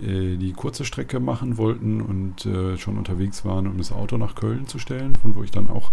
äh, 0.00 0.36
die 0.36 0.52
kurze 0.52 0.84
Strecke 0.84 1.18
machen 1.18 1.56
wollten 1.56 2.00
und 2.00 2.46
äh, 2.46 2.76
schon 2.76 2.98
unterwegs 2.98 3.44
waren, 3.44 3.66
um 3.66 3.78
das 3.78 3.92
Auto 3.92 4.16
nach 4.16 4.34
Köln 4.34 4.66
zu 4.66 4.78
stellen, 4.78 5.16
von 5.16 5.34
wo 5.34 5.42
ich 5.42 5.50
dann 5.50 5.68
auch 5.68 5.92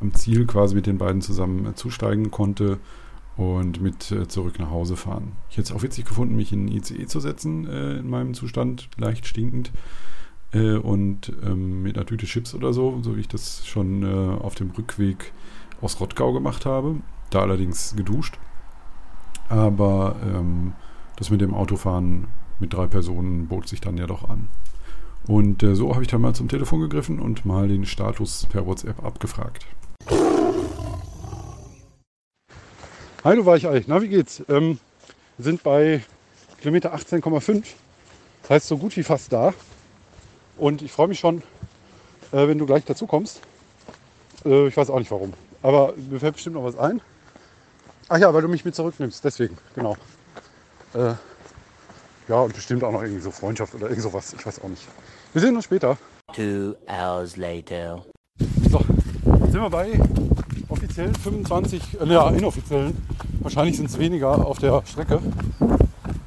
am 0.00 0.14
Ziel 0.14 0.46
quasi 0.46 0.74
mit 0.74 0.86
den 0.86 0.98
beiden 0.98 1.20
zusammen 1.20 1.66
äh, 1.66 1.74
zusteigen 1.74 2.30
konnte 2.30 2.78
und 3.36 3.80
mit 3.80 4.14
zurück 4.28 4.58
nach 4.58 4.70
Hause 4.70 4.94
fahren. 4.94 5.32
Ich 5.48 5.56
hätte 5.56 5.72
es 5.72 5.72
auch 5.72 5.82
witzig 5.82 6.04
gefunden, 6.04 6.36
mich 6.36 6.52
in 6.52 6.68
ICE 6.68 7.06
zu 7.06 7.18
setzen, 7.18 7.66
in 7.66 8.10
meinem 8.10 8.34
Zustand, 8.34 8.90
leicht 8.98 9.26
stinkend. 9.26 9.72
Äh, 10.52 10.76
und 10.76 11.32
ähm, 11.44 11.82
mit 11.82 11.96
einer 11.96 12.06
Tüte 12.06 12.26
Chips 12.26 12.54
oder 12.54 12.72
so, 12.72 13.00
so 13.02 13.16
wie 13.16 13.20
ich 13.20 13.28
das 13.28 13.66
schon 13.66 14.02
äh, 14.02 14.42
auf 14.42 14.54
dem 14.54 14.70
Rückweg 14.70 15.32
aus 15.80 15.98
Rottgau 16.00 16.32
gemacht 16.32 16.66
habe. 16.66 16.96
Da 17.30 17.40
allerdings 17.40 17.96
geduscht. 17.96 18.38
Aber 19.48 20.16
ähm, 20.22 20.74
das 21.16 21.30
mit 21.30 21.40
dem 21.40 21.54
Autofahren 21.54 22.28
mit 22.60 22.72
drei 22.72 22.86
Personen 22.86 23.48
bot 23.48 23.68
sich 23.68 23.80
dann 23.80 23.96
ja 23.96 24.06
doch 24.06 24.28
an. 24.28 24.48
Und 25.26 25.62
äh, 25.62 25.74
so 25.74 25.92
habe 25.92 26.02
ich 26.02 26.08
dann 26.08 26.20
mal 26.20 26.34
zum 26.34 26.48
Telefon 26.48 26.80
gegriffen 26.80 27.20
und 27.20 27.44
mal 27.44 27.68
den 27.68 27.86
Status 27.86 28.46
per 28.50 28.66
WhatsApp 28.66 29.04
abgefragt. 29.04 29.66
Hi, 33.24 33.36
du 33.36 33.46
Weichei. 33.46 33.84
Na, 33.86 34.02
wie 34.02 34.08
geht's? 34.08 34.42
Ähm, 34.48 34.78
wir 35.36 35.44
sind 35.44 35.62
bei 35.62 36.02
Kilometer 36.60 36.94
18,5. 36.94 37.64
Das 38.42 38.50
heißt, 38.50 38.68
so 38.68 38.78
gut 38.78 38.96
wie 38.96 39.04
fast 39.04 39.32
da. 39.32 39.54
Und 40.56 40.82
ich 40.82 40.92
freue 40.92 41.08
mich 41.08 41.18
schon, 41.18 41.42
äh, 42.32 42.46
wenn 42.46 42.58
du 42.58 42.66
gleich 42.66 42.84
dazu 42.84 43.06
kommst. 43.06 43.40
Äh, 44.44 44.68
ich 44.68 44.76
weiß 44.76 44.90
auch 44.90 44.98
nicht 44.98 45.10
warum. 45.10 45.32
Aber 45.62 45.94
mir 46.10 46.20
fällt 46.20 46.34
bestimmt 46.34 46.56
noch 46.56 46.64
was 46.64 46.76
ein. 46.76 47.00
Ach 48.08 48.18
ja, 48.18 48.32
weil 48.34 48.42
du 48.42 48.48
mich 48.48 48.64
mit 48.64 48.74
zurücknimmst. 48.74 49.24
Deswegen, 49.24 49.56
genau. 49.74 49.96
Äh, 50.94 51.14
ja, 52.28 52.40
und 52.40 52.54
bestimmt 52.54 52.84
auch 52.84 52.92
noch 52.92 53.02
irgendwie 53.02 53.22
so 53.22 53.30
Freundschaft 53.30 53.74
oder 53.74 53.88
irgend 53.88 54.02
sowas. 54.02 54.34
Ich 54.38 54.44
weiß 54.44 54.62
auch 54.62 54.68
nicht. 54.68 54.86
Wir 55.32 55.40
sehen 55.40 55.56
uns 55.56 55.64
später. 55.64 55.96
Two 56.34 56.74
hours 56.86 57.36
later. 57.36 58.04
So, 58.70 58.80
sind 59.24 59.54
wir 59.54 59.70
bei 59.70 59.98
offiziell 60.68 61.12
25, 61.14 62.00
äh, 62.00 62.06
ja, 62.06 62.30
inoffiziellen. 62.30 62.96
Wahrscheinlich 63.40 63.76
sind 63.76 63.86
es 63.86 63.98
weniger 63.98 64.46
auf 64.46 64.58
der 64.58 64.82
Strecke. 64.86 65.20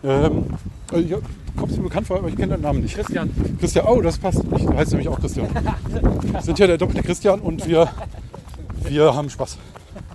Ähm, 0.04 0.46
äh, 0.92 1.00
ich, 1.00 1.16
kommst 1.56 1.76
du 1.76 1.82
mir 1.82 1.88
bekannt 1.88 2.08
vor, 2.08 2.18
aber 2.18 2.30
ich 2.30 2.36
kenne 2.36 2.54
deinen 2.54 2.62
Namen 2.62 2.82
nicht. 2.82 2.96
Christian. 2.96 3.30
Christian, 3.60 3.86
oh, 3.88 4.02
das 4.02 4.18
passt. 4.18 4.42
Ich 4.58 4.68
heiße 4.68 4.92
nämlich 4.92 5.10
auch 5.10 5.20
Christian. 5.20 5.48
Wir 6.32 6.42
sind 6.42 6.60
ja 6.60 6.68
der 6.68 6.78
doppelte 6.78 7.04
Christian 7.04 7.40
und 7.40 7.68
wir, 7.68 7.90
wir 8.84 9.14
haben 9.14 9.30
Spaß. 9.30 9.58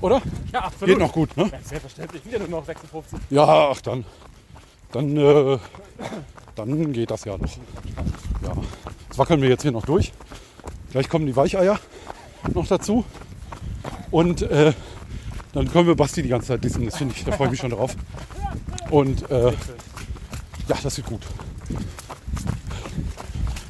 Oder? 0.01 0.23
Ja, 0.53 0.61
absolut. 0.61 0.89
Geht 0.89 0.99
noch 0.99 1.13
gut, 1.13 1.37
ne? 1.37 1.45
Ja, 1.45 1.59
selbstverständlich. 1.63 2.25
Wieder 2.25 2.39
nur 2.41 2.61
noch 2.61 2.65
56. 2.67 3.19
Ja, 3.31 3.71
ach 3.71 3.81
dann. 3.81 4.05
Dann, 4.93 5.17
äh, 5.17 5.59
dann 6.57 6.93
geht 6.93 7.11
das 7.11 7.25
ja 7.25 7.37
noch. 7.37 7.49
Ja. 8.43 8.53
Jetzt 9.09 9.19
wackeln 9.19 9.43
wir 9.43 9.49
jetzt 9.49 9.63
hier 9.63 9.73
noch 9.73 9.85
durch. 9.85 10.13
Gleich 10.91 11.09
kommen 11.09 11.27
die 11.27 11.37
Weicheier 11.37 11.79
noch 12.55 12.67
dazu. 12.67 13.05
Und 14.11 14.43
äh, 14.43 14.73
dann 15.53 15.71
können 15.71 15.87
wir 15.87 15.95
Basti 15.95 16.23
die 16.23 16.29
ganze 16.29 16.49
Zeit 16.49 16.65
dissen. 16.65 16.85
Das 16.85 16.97
finde 16.97 17.15
ich, 17.17 17.25
da 17.25 17.33
freue 17.33 17.49
ich 17.49 17.53
mich 17.53 17.61
schon 17.61 17.71
drauf. 17.71 17.97
Und 18.91 19.31
äh, 19.31 19.53
ja, 20.71 20.77
das 20.83 20.95
sieht 20.95 21.07
gut. 21.07 21.23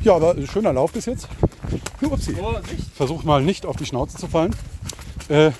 Ja, 0.02 0.14
aber 0.16 0.34
schöner 0.46 0.72
Lauf 0.72 0.92
bis 0.92 1.06
jetzt. 1.06 1.28
Upsi. 2.02 2.36
Versuch 2.94 3.22
mal 3.24 3.42
nicht 3.42 3.66
auf 3.66 3.76
die 3.76 3.86
Schnauze 3.86 4.16
zu 4.16 4.26
fallen. 4.28 4.54
Äh, 5.28 5.50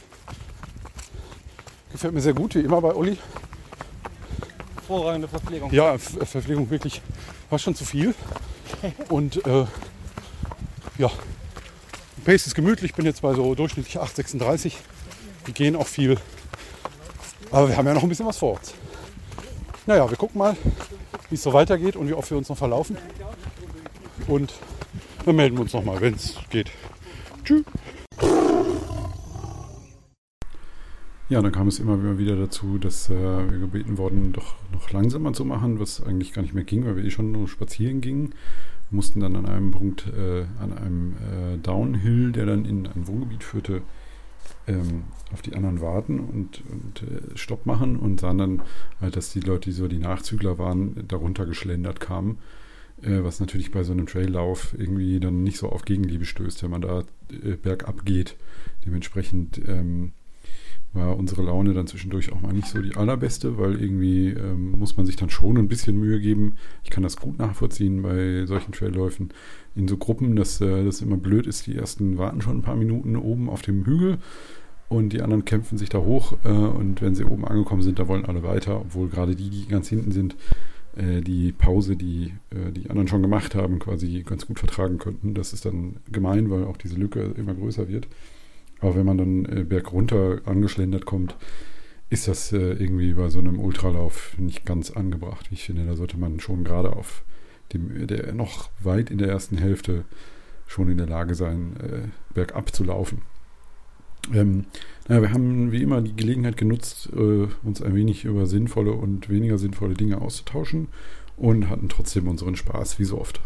gefällt 1.93 2.14
mir 2.14 2.20
sehr 2.20 2.34
gut, 2.34 2.55
wie 2.55 2.61
immer 2.61 2.80
bei 2.80 2.93
Uli. 2.95 3.16
Vorragende 4.86 5.28
Verpflegung. 5.28 5.72
Ja, 5.72 5.97
Ver- 5.99 6.26
Verpflegung 6.26 6.68
wirklich 6.70 7.01
war 7.49 7.59
schon 7.59 7.74
zu 7.74 7.84
viel. 7.84 8.14
Und 9.09 9.45
äh, 9.47 9.66
ja, 10.99 11.11
Pace 12.24 12.47
ist 12.49 12.55
gemütlich. 12.55 12.91
Ich 12.91 12.97
bin 12.97 13.07
jetzt 13.07 13.22
bei 13.22 13.34
so 13.34 13.55
durchschnittlich 13.55 13.99
8,36. 14.01 14.72
Wir 15.45 15.55
gehen 15.55 15.76
auch 15.76 15.86
viel. 15.86 16.18
Aber 17.51 17.68
wir 17.68 17.76
haben 17.76 17.86
ja 17.86 17.95
noch 17.95 18.03
ein 18.03 18.09
bisschen 18.09 18.26
was 18.26 18.38
vor 18.38 18.55
uns. 18.59 18.74
Naja, 19.86 20.09
wir 20.09 20.16
gucken 20.16 20.38
mal, 20.38 20.57
wie 21.31 21.37
es 21.37 21.43
so 21.43 21.53
weitergeht 21.53 21.97
und 21.97 22.09
wie 22.09 22.12
oft 22.12 22.31
wir 22.31 22.37
uns 22.37 22.49
noch 22.49 22.59
verlaufen. 22.59 22.97
Und 24.26 24.55
dann 25.24 25.37
melden 25.37 25.57
wir 25.57 25.62
uns 25.62 25.72
nochmal, 25.72 26.01
wenn 26.01 26.14
es 26.14 26.37
geht. 26.51 26.70
Tschüss. 27.45 27.64
Ja, 31.28 31.41
dann 31.41 31.53
kam 31.53 31.68
es 31.68 31.78
immer 31.78 32.18
wieder 32.18 32.35
dazu, 32.35 32.78
dass 32.78 33.09
äh, 33.09 33.14
wir 33.14 33.59
gebeten 33.61 33.99
wurden, 33.99 34.33
doch 34.33 34.57
noch 34.72 34.91
langsamer 34.91 35.33
zu 35.33 35.45
machen, 35.45 35.78
was 35.78 36.03
eigentlich 36.03 36.33
gar 36.33 36.43
nicht 36.43 36.55
mehr 36.55 36.64
ging, 36.64 36.85
weil 36.85 36.97
wir 36.97 37.05
eh 37.05 37.11
schon 37.11 37.31
nur 37.31 37.47
spazieren 37.47 38.01
gingen. 38.01 38.35
Mussten 38.91 39.20
dann 39.20 39.37
an 39.37 39.47
einem 39.47 39.70
Punkt, 39.70 40.09
äh, 40.09 40.47
an 40.61 40.76
einem 40.76 41.12
äh, 41.12 41.59
Downhill, 41.59 42.33
der 42.33 42.47
dann 42.47 42.64
in 42.64 42.89
ein 42.89 43.07
Wohngebiet 43.07 43.45
führte, 43.45 43.83
ähm, 44.66 45.05
auf 45.32 45.43
die 45.43 45.55
anderen 45.55 45.80
warten 45.80 46.20
und, 46.20 46.62
und 46.70 47.03
äh, 47.03 47.36
Stopp 47.36 47.66
machen 47.66 47.97
und 47.97 48.20
sahen 48.20 48.38
dann 48.38 48.62
halt, 49.01 49.16
dass 49.16 49.32
die 49.32 49.41
Leute, 49.41 49.70
die 49.70 49.76
so 49.76 49.88
die 49.88 49.99
Nachzügler 49.99 50.59
waren, 50.59 51.05
darunter 51.09 51.47
geschlendert 51.47 52.01
kamen. 52.01 52.38
Äh, 53.03 53.24
was 53.24 53.41
natürlich 53.41 53.70
bei 53.70 53.82
so 53.82 53.93
einem 53.93 54.07
Traillauf 54.07 54.74
irgendwie 54.76 55.20
dann 55.20 55.43
nicht 55.43 55.59
so 55.59 55.70
auf 55.70 55.84
Gegenliebe 55.84 56.24
stößt, 56.24 56.62
wenn 56.62 56.70
man 56.70 56.82
da 56.82 57.05
äh, 57.30 57.57
bergab 57.57 58.05
geht. 58.05 58.36
Dementsprechend 58.84 59.61
ähm, 59.66 60.12
war 60.93 61.16
unsere 61.16 61.43
Laune 61.43 61.72
dann 61.72 61.86
zwischendurch 61.86 62.32
auch 62.32 62.41
mal 62.41 62.53
nicht 62.53 62.66
so 62.66 62.82
die 62.82 62.97
allerbeste, 62.97 63.59
weil 63.59 63.80
irgendwie 63.80 64.30
ähm, 64.30 64.72
muss 64.72 64.97
man 64.97 65.07
sich 65.07 65.16
dann 65.16 65.30
schon 65.30 65.57
ein 65.57 65.68
bisschen 65.68 65.99
Mühe 65.99 66.20
geben. 66.20 66.55
Ich 66.82 66.91
kann 66.91 67.03
das 67.03 67.16
gut 67.16 67.38
nachvollziehen 67.38 68.03
bei 68.03 68.45
solchen 68.47 68.72
Trailläufen 68.72 69.30
in 69.76 69.86
so 69.86 69.97
Gruppen, 69.97 70.34
dass 70.34 70.61
äh, 70.61 70.84
das 70.84 71.01
immer 71.01 71.16
blöd 71.16 71.47
ist. 71.47 71.66
Die 71.66 71.76
ersten 71.76 72.18
warten 72.18 72.41
schon 72.41 72.59
ein 72.59 72.62
paar 72.62 72.76
Minuten 72.76 73.16
oben 73.16 73.49
auf 73.49 73.62
dem 73.62 73.84
Hügel 73.84 74.18
und 74.88 75.12
die 75.12 75.22
anderen 75.22 75.45
kämpfen 75.45 75.78
sich 75.78 75.88
da 75.88 75.99
hoch 75.99 76.36
äh, 76.45 76.49
und 76.49 77.01
wenn 77.01 77.14
sie 77.14 77.24
oben 77.24 77.45
angekommen 77.45 77.82
sind, 77.82 78.01
da 78.01 78.09
wollen 78.09 78.24
alle 78.24 78.43
weiter, 78.43 78.80
obwohl 78.80 79.09
gerade 79.09 79.36
die, 79.36 79.49
die 79.49 79.68
ganz 79.68 79.88
hinten 79.88 80.11
sind, 80.11 80.34
äh, 80.97 81.20
die 81.20 81.53
Pause, 81.53 81.97
die 81.97 82.34
äh, 82.51 82.72
die 82.72 82.91
anderen 82.91 83.07
schon 83.07 83.22
gemacht 83.22 83.55
haben, 83.55 83.78
quasi 83.78 84.24
ganz 84.24 84.47
gut 84.49 84.59
vertragen 84.59 84.99
könnten. 84.99 85.34
Das 85.34 85.53
ist 85.53 85.64
dann 85.64 85.99
gemein, 86.11 86.51
weil 86.51 86.64
auch 86.64 86.76
diese 86.76 86.97
Lücke 86.97 87.32
immer 87.36 87.55
größer 87.55 87.88
wird. 87.88 88.09
Aber 88.81 88.97
wenn 88.97 89.07
man 89.07 89.18
dann 89.18 89.45
äh, 89.45 89.64
bergunter 89.64 90.41
angeschlendert 90.45 91.07
kommt, 91.07 91.37
ist 92.09 92.26
das 92.26 92.53
äh, 92.53 92.72
irgendwie 92.72 93.12
bei 93.14 93.28
so 93.28 93.39
einem 93.39 93.61
Ultralauf 93.61 94.37
nicht 94.39 94.66
ganz 94.66 94.91
angebracht. 94.91 95.49
Ich 95.51 95.64
finde, 95.64 95.87
da 95.87 95.95
sollte 95.95 96.18
man 96.18 96.41
schon 96.41 96.64
gerade 96.64 96.95
auf 96.95 97.24
dem, 97.72 98.07
der 98.07 98.33
noch 98.33 98.70
weit 98.81 99.11
in 99.11 99.18
der 99.18 99.28
ersten 99.28 99.57
Hälfte 99.57 100.05
schon 100.66 100.91
in 100.91 100.99
der 100.99 101.07
Lage 101.07 101.35
sein, 101.35 101.76
äh, 101.81 102.35
bergab 102.35 102.74
zu 102.74 102.85
laufen. 102.85 103.22
Ähm, 104.35 104.66
naja, 105.09 105.22
wir 105.22 105.33
haben 105.33 105.72
wie 105.72 105.83
immer 105.83 106.01
die 106.01 106.14
Gelegenheit 106.14 106.57
genutzt, 106.57 107.09
äh, 107.14 107.47
uns 107.62 107.83
ein 107.83 107.95
wenig 107.95 108.24
über 108.24 108.47
sinnvolle 108.47 108.93
und 108.93 109.28
weniger 109.28 109.59
sinnvolle 109.59 109.95
Dinge 109.95 110.20
auszutauschen 110.20 110.89
und 111.37 111.68
hatten 111.68 111.89
trotzdem 111.89 112.28
unseren 112.28 112.57
Spaß, 112.57 112.99
wie 112.99 113.05
so 113.05 113.20
oft. 113.20 113.41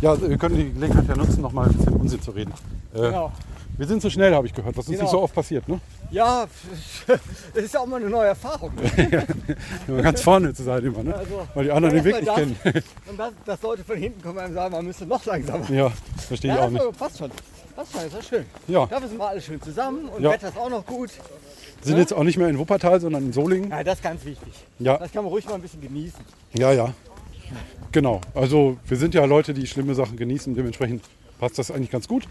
Ja, 0.00 0.20
wir 0.20 0.38
können 0.38 0.56
die 0.56 0.72
Gelegenheit 0.72 1.08
ja 1.08 1.16
nutzen, 1.16 1.40
noch 1.42 1.52
mal 1.52 1.66
ein 1.68 1.74
bisschen 1.74 1.94
Unsinn 1.94 2.22
zu 2.22 2.30
reden. 2.30 2.52
Äh, 2.94 2.98
Genau. 3.00 3.32
Wir 3.76 3.86
sind 3.86 4.02
zu 4.02 4.10
schnell, 4.10 4.34
habe 4.34 4.44
ich 4.44 4.52
gehört, 4.52 4.76
was 4.76 4.86
uns 4.88 4.96
Genau. 4.96 5.02
nicht 5.04 5.10
so 5.12 5.22
oft 5.22 5.32
passiert. 5.34 5.68
Ne? 5.68 5.78
Ja, 6.10 6.46
das 7.54 7.62
ist 7.64 7.74
ja 7.74 7.78
auch 7.80 7.86
mal 7.86 8.00
eine 8.00 8.10
neue 8.10 8.26
Erfahrung. 8.28 8.72
Immer 9.86 10.02
ganz 10.02 10.20
vorne 10.20 10.52
zu 10.52 10.64
sein 10.64 10.84
immer, 10.84 11.04
ne? 11.04 11.14
Also, 11.14 11.46
weil 11.54 11.64
die 11.64 11.70
anderen 11.70 11.94
den 11.94 12.04
Weg 12.04 12.16
nicht 12.16 12.26
das, 12.28 12.34
kennen. 12.34 12.56
Und 13.08 13.16
das, 13.18 13.32
dass 13.44 13.62
Leute 13.62 13.84
von 13.84 13.96
hinten 13.96 14.20
kommen 14.20 14.38
und 14.38 14.44
einem 14.44 14.54
sagen, 14.54 14.72
man 14.74 14.84
müsste 14.84 15.06
noch 15.06 15.24
langsamer. 15.24 15.70
ja, 15.70 15.92
verstehe 16.26 16.50
ich 16.52 16.58
Ja, 16.58 16.64
auch 16.66 16.70
nicht. 16.70 16.84
das 16.84 16.96
passt 16.96 17.18
schon. 17.18 17.30
Passt 17.76 17.92
schon, 17.92 18.00
ist 18.04 18.16
doch 18.16 18.22
schön. 18.24 18.44
Ja. 18.66 18.86
Dafür 18.86 19.08
sind 19.08 19.18
wir 19.18 19.28
alle 19.28 19.40
schön 19.40 19.62
zusammen 19.62 20.08
und 20.08 20.22
Ja. 20.24 20.30
Wetter 20.32 20.48
ist 20.48 20.58
auch 20.58 20.70
noch 20.70 20.84
gut. 20.84 21.10
Sind 21.82 21.98
jetzt 21.98 22.12
auch 22.12 22.24
nicht 22.24 22.36
mehr 22.36 22.48
in 22.48 22.58
Wuppertal, 22.58 23.00
sondern 23.00 23.26
in 23.26 23.32
Solingen. 23.32 23.70
Ja, 23.70 23.84
das 23.84 23.98
ist 23.98 24.02
ganz 24.02 24.24
wichtig. 24.24 24.52
Ja. 24.80 24.96
Das 24.96 25.12
kann 25.12 25.22
man 25.22 25.32
ruhig 25.32 25.46
mal 25.46 25.54
ein 25.54 25.62
bisschen 25.62 25.80
genießen. 25.80 26.18
Ja, 26.54 26.72
ja. 26.72 26.92
Genau. 27.92 28.20
Also 28.34 28.76
wir 28.86 28.96
sind 28.96 29.14
ja 29.14 29.24
Leute, 29.24 29.54
die 29.54 29.66
schlimme 29.66 29.94
Sachen 29.94 30.16
genießen. 30.16 30.54
Dementsprechend 30.54 31.02
passt 31.38 31.58
das 31.58 31.70
eigentlich 31.70 31.90
ganz 31.90 32.06
gut. 32.06 32.24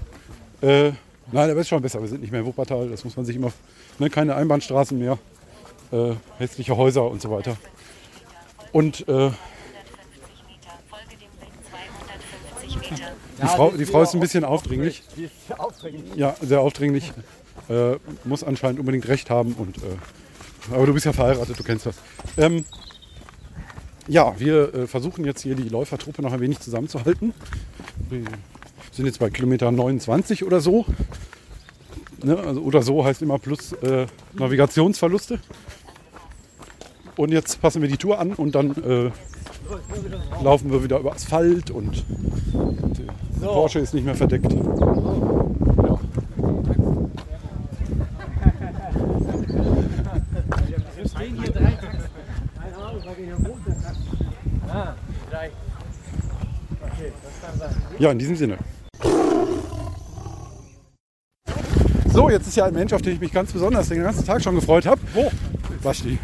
Äh, 0.62 0.92
nein, 1.32 1.50
aber 1.50 1.62
ist 1.62 1.70
schon 1.70 1.82
besser. 1.82 2.02
Wir 2.02 2.08
sind 2.08 2.22
nicht 2.22 2.32
mehr 2.32 2.42
in 2.42 2.46
Wuppertal. 2.46 2.90
Das 2.90 3.04
muss 3.04 3.16
man 3.16 3.26
sich 3.26 3.36
immer. 3.36 3.52
Ne, 4.00 4.10
keine 4.10 4.36
Einbahnstraßen 4.36 4.98
mehr. 4.98 5.18
Äh, 5.92 6.12
hässliche 6.38 6.78
Häuser 6.78 7.10
und 7.10 7.22
so 7.22 7.32
weiter. 7.32 7.58
Und 8.72 9.08
äh, 9.08 9.32
die, 13.42 13.48
Frau, 13.48 13.72
die 13.72 13.86
Frau 13.86 14.02
ist 14.04 14.14
ein 14.14 14.20
bisschen 14.20 14.44
aufdringlich. 14.44 15.04
Ja, 16.16 16.36
sehr 16.42 16.62
aufdringlich. 16.62 17.12
Äh, 17.70 17.96
muss 18.24 18.44
anscheinend 18.44 18.80
unbedingt 18.80 19.08
recht 19.08 19.30
haben. 19.30 19.54
Und, 19.54 19.78
äh, 19.78 20.74
aber 20.74 20.86
du 20.86 20.94
bist 20.94 21.06
ja 21.06 21.14
verheiratet, 21.14 21.58
du 21.58 21.64
kennst 21.64 21.86
das. 21.86 21.96
Ähm, 22.38 22.66
ja, 24.08 24.34
wir 24.38 24.74
äh, 24.74 24.88
versuchen 24.88 25.26
jetzt 25.26 25.42
hier 25.42 25.56
die 25.56 25.70
Läufertruppe 25.70 26.22
noch 26.22 26.34
ein 26.34 26.40
wenig 26.40 26.60
zusammenzuhalten. 26.60 27.34
Wir 28.10 28.24
sind 28.92 29.06
jetzt 29.06 29.20
bei 29.20 29.30
Kilometer 29.30 29.72
29 29.72 30.44
oder 30.44 30.62
so. 30.62 30.86
Ne, 32.24 32.38
also, 32.38 32.62
oder 32.62 32.82
so 32.82 33.06
heißt 33.06 33.22
immer 33.22 33.38
plus 33.38 33.74
äh, 33.74 34.08
Navigationsverluste. 34.34 35.40
Und 37.16 37.32
jetzt 37.32 37.62
passen 37.62 37.82
wir 37.82 37.90
die 37.90 37.98
Tour 37.98 38.20
an 38.20 38.34
und 38.34 38.56
dann 38.56 38.72
äh, 38.84 39.12
laufen 40.44 40.72
wir 40.72 40.84
wieder 40.84 41.00
über 41.00 41.14
Asphalt 41.14 41.72
und 41.72 42.06
der 43.42 43.48
Porsche 43.48 43.80
ist 43.80 43.94
nicht 43.94 44.06
mehr 44.06 44.16
verdeckt. 44.16 44.54
Ja, 58.00 58.12
in 58.12 58.20
diesem 58.20 58.36
Sinne. 58.36 58.58
So, 62.14 62.30
jetzt 62.30 62.48
ist 62.48 62.58
ja 62.58 62.66
ein 62.66 62.74
Mensch, 62.74 62.94
auf 62.94 63.02
den 63.02 63.14
ich 63.14 63.20
mich 63.20 63.32
ganz 63.32 63.52
besonders 63.52 63.90
den 63.90 64.02
ganzen 64.02 64.26
Tag 64.26 64.42
schon 64.44 64.56
gefreut 64.56 64.86
habe. 64.86 65.00
Wo? 65.14 65.32
Basti. 65.82 66.18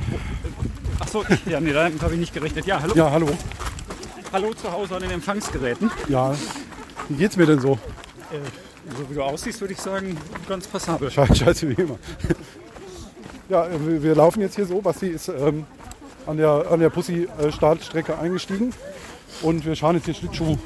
Achso, 1.00 1.24
ja, 1.46 1.60
nee, 1.60 1.74
damit 1.74 2.02
habe 2.02 2.14
ich 2.14 2.20
nicht 2.20 2.34
gerechnet. 2.34 2.66
Ja, 2.66 2.82
hallo. 2.82 2.94
Ja, 2.96 3.12
hallo. 3.12 3.28
Hallo 4.32 4.54
zu 4.54 4.72
Hause 4.72 4.96
an 4.96 5.02
den 5.02 5.12
Empfangsgeräten. 5.12 5.92
Ja, 6.08 6.34
wie 7.10 7.16
geht's 7.16 7.38
mir 7.38 7.46
denn 7.46 7.60
so? 7.60 7.78
So 8.98 9.10
wie 9.10 9.16
du 9.16 9.22
aussiehst, 9.22 9.62
würde 9.62 9.74
ich 9.74 9.80
sagen, 9.80 10.18
ganz 10.48 10.68
passabel. 10.68 11.10
Scheiße, 11.10 11.36
scheiße 11.36 11.70
wie 11.70 11.82
immer. 11.82 11.98
Ja, 13.50 13.68
äh, 13.68 13.86
wir, 13.86 14.04
wir 14.04 14.16
laufen 14.16 14.42
jetzt 14.42 14.56
hier 14.56 14.66
so. 14.66 14.82
Basti 14.82 15.08
ist 15.08 15.28
ähm, 15.28 15.66
an 16.26 16.38
der, 16.38 16.66
an 16.72 16.80
der 16.80 16.90
Pussy-Startstrecke 16.90 18.18
eingestiegen. 18.18 18.74
Und 19.42 19.66
wir 19.66 19.76
schauen 19.76 19.96
jetzt 19.96 20.06
hier 20.06 20.14
Schlittschuh 20.14 20.58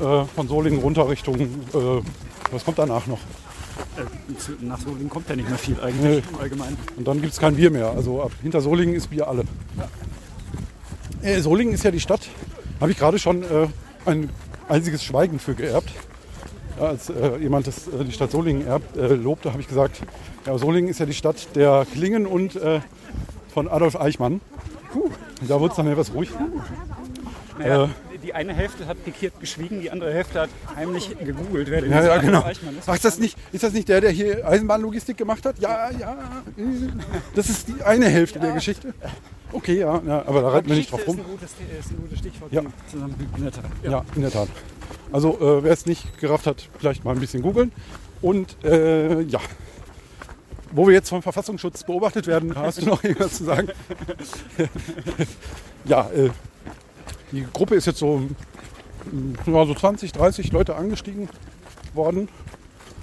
äh, 0.00 0.24
von 0.34 0.48
Solingen 0.48 0.80
runter 0.80 1.08
Richtung. 1.08 1.40
Äh, 1.40 1.46
was 2.50 2.64
kommt 2.64 2.78
danach 2.78 3.06
noch? 3.06 3.18
Äh, 3.96 4.64
Nach 4.64 4.78
Solingen 4.78 5.10
kommt 5.10 5.28
ja 5.28 5.36
nicht 5.36 5.48
mehr 5.48 5.58
viel 5.58 5.78
eigentlich 5.80 6.22
im 6.32 6.40
Allgemeinen. 6.40 6.76
Und 6.96 7.06
dann 7.06 7.20
gibt 7.20 7.32
es 7.32 7.38
kein 7.38 7.56
Bier 7.56 7.70
mehr. 7.70 7.90
Also 7.90 8.22
ab 8.22 8.32
hinter 8.42 8.60
Solingen 8.60 8.94
ist 8.94 9.10
Bier 9.10 9.28
alle. 9.28 9.44
Äh, 11.22 11.40
Solingen 11.40 11.74
ist 11.74 11.84
ja 11.84 11.90
die 11.90 12.00
Stadt, 12.00 12.28
habe 12.80 12.90
ich 12.92 12.98
gerade 12.98 13.18
schon 13.18 13.42
äh, 13.42 13.68
ein 14.04 14.30
einziges 14.68 15.02
Schweigen 15.02 15.38
für 15.38 15.54
geerbt. 15.54 15.90
Ja, 16.78 16.88
als 16.88 17.08
äh, 17.08 17.38
jemand 17.38 17.66
das, 17.66 17.88
äh, 17.88 18.04
die 18.04 18.12
Stadt 18.12 18.30
Solingen 18.30 18.66
erbt, 18.66 18.96
äh, 18.96 19.14
lobte, 19.14 19.50
habe 19.50 19.60
ich 19.62 19.68
gesagt, 19.68 20.02
ja, 20.46 20.56
Solingen 20.58 20.90
ist 20.90 21.00
ja 21.00 21.06
die 21.06 21.14
Stadt 21.14 21.48
der 21.56 21.86
Klingen 21.90 22.26
und 22.26 22.56
äh, 22.56 22.80
von 23.52 23.66
Adolf 23.68 23.96
Eichmann. 23.98 24.40
Puh, 24.92 25.10
da 25.48 25.58
wurde 25.58 25.70
es 25.70 25.76
dann 25.76 25.86
etwas 25.88 26.12
ruhig. 26.12 26.30
Naja, 27.58 27.88
die 28.26 28.34
eine 28.34 28.52
Hälfte 28.52 28.86
hat 28.86 29.02
pikiert 29.04 29.38
geschwiegen, 29.38 29.80
die 29.80 29.90
andere 29.90 30.12
Hälfte 30.12 30.40
hat 30.40 30.50
heimlich 30.74 31.16
gegoogelt, 31.18 31.70
wer 31.70 31.86
Ja, 31.86 32.04
ja, 32.04 32.18
genau. 32.18 32.46
Ist. 32.48 32.60
Ach, 32.86 32.94
ist 32.94 33.04
das, 33.04 33.18
nicht, 33.18 33.38
ist 33.52 33.62
das 33.62 33.72
nicht 33.72 33.88
der, 33.88 34.00
der 34.00 34.10
hier 34.10 34.46
Eisenbahnlogistik 34.46 35.16
gemacht 35.16 35.46
hat? 35.46 35.58
Ja, 35.60 35.90
ja. 35.90 36.42
Das 37.34 37.48
ist 37.48 37.68
die 37.68 37.82
eine 37.84 38.06
Hälfte 38.08 38.40
der 38.40 38.52
Geschichte. 38.52 38.92
Okay, 39.52 39.78
ja, 39.78 40.02
ja 40.04 40.26
aber 40.26 40.42
da 40.42 40.48
reiten 40.48 40.68
wir 40.68 40.76
nicht 40.76 40.90
drauf 40.90 41.06
rum. 41.06 41.18
Ist 41.18 41.24
ein 41.24 41.30
gutes, 41.30 41.50
ist 41.78 41.90
ein 41.92 41.96
gutes 41.98 42.18
Stichwort. 42.18 42.52
Ja. 42.52 42.62
In 43.36 43.42
der 43.44 43.52
Tat. 43.52 43.64
Ja, 43.84 44.04
in 44.16 44.22
der 44.22 44.30
Tat. 44.32 44.48
Also 45.12 45.38
äh, 45.38 45.62
wer 45.62 45.72
es 45.72 45.86
nicht 45.86 46.18
gerafft 46.18 46.46
hat, 46.46 46.68
vielleicht 46.78 47.04
mal 47.04 47.14
ein 47.14 47.20
bisschen 47.20 47.42
googeln. 47.42 47.70
Und 48.22 48.56
äh, 48.64 49.20
ja, 49.22 49.40
wo 50.72 50.86
wir 50.88 50.94
jetzt 50.94 51.10
vom 51.10 51.22
Verfassungsschutz 51.22 51.84
beobachtet 51.84 52.26
werden, 52.26 52.56
hast 52.56 52.82
du 52.82 52.86
noch 52.86 53.04
irgendwas 53.04 53.34
zu 53.34 53.44
sagen? 53.44 53.68
ja, 55.84 56.10
äh, 56.10 56.30
die 57.32 57.46
Gruppe 57.52 57.74
ist 57.74 57.86
jetzt 57.86 57.98
so, 57.98 58.18
mm, 58.18 59.34
ja, 59.46 59.66
so 59.66 59.74
20, 59.74 60.12
30 60.12 60.52
Leute 60.52 60.76
angestiegen 60.76 61.28
worden, 61.94 62.28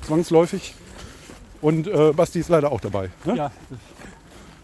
zwangsläufig. 0.06 0.76
Und 1.62 1.88
äh, 1.88 2.12
Basti 2.14 2.40
ist 2.40 2.50
leider 2.50 2.72
auch 2.72 2.82
dabei. 2.82 3.10
Ne? 3.26 3.38
Ja, 3.38 3.52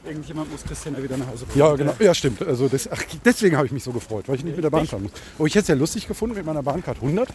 irgendjemand 0.09 0.51
muss 0.51 0.63
Christian 0.63 1.01
wieder 1.01 1.17
nach 1.17 1.27
Hause 1.27 1.45
bringen. 1.45 1.59
Ja, 1.59 1.75
genau. 1.75 1.93
Ja, 1.99 2.13
stimmt. 2.13 2.45
Also 2.45 2.67
das, 2.67 2.89
ach, 2.91 3.01
deswegen 3.23 3.55
habe 3.55 3.65
ich 3.65 3.71
mich 3.71 3.83
so 3.83 3.91
gefreut, 3.91 4.27
weil 4.27 4.35
ich 4.35 4.43
nicht 4.43 4.55
mit 4.55 4.63
der 4.63 4.69
Bahn 4.69 4.87
fahren 4.87 5.03
muss. 5.03 5.11
Oh, 5.37 5.45
ich 5.45 5.55
hätte 5.55 5.63
es 5.63 5.67
ja 5.69 5.75
lustig 5.75 6.07
gefunden 6.07 6.35
mit 6.35 6.45
meiner 6.45 6.63
Bahncard 6.63 6.97
100. 6.97 7.29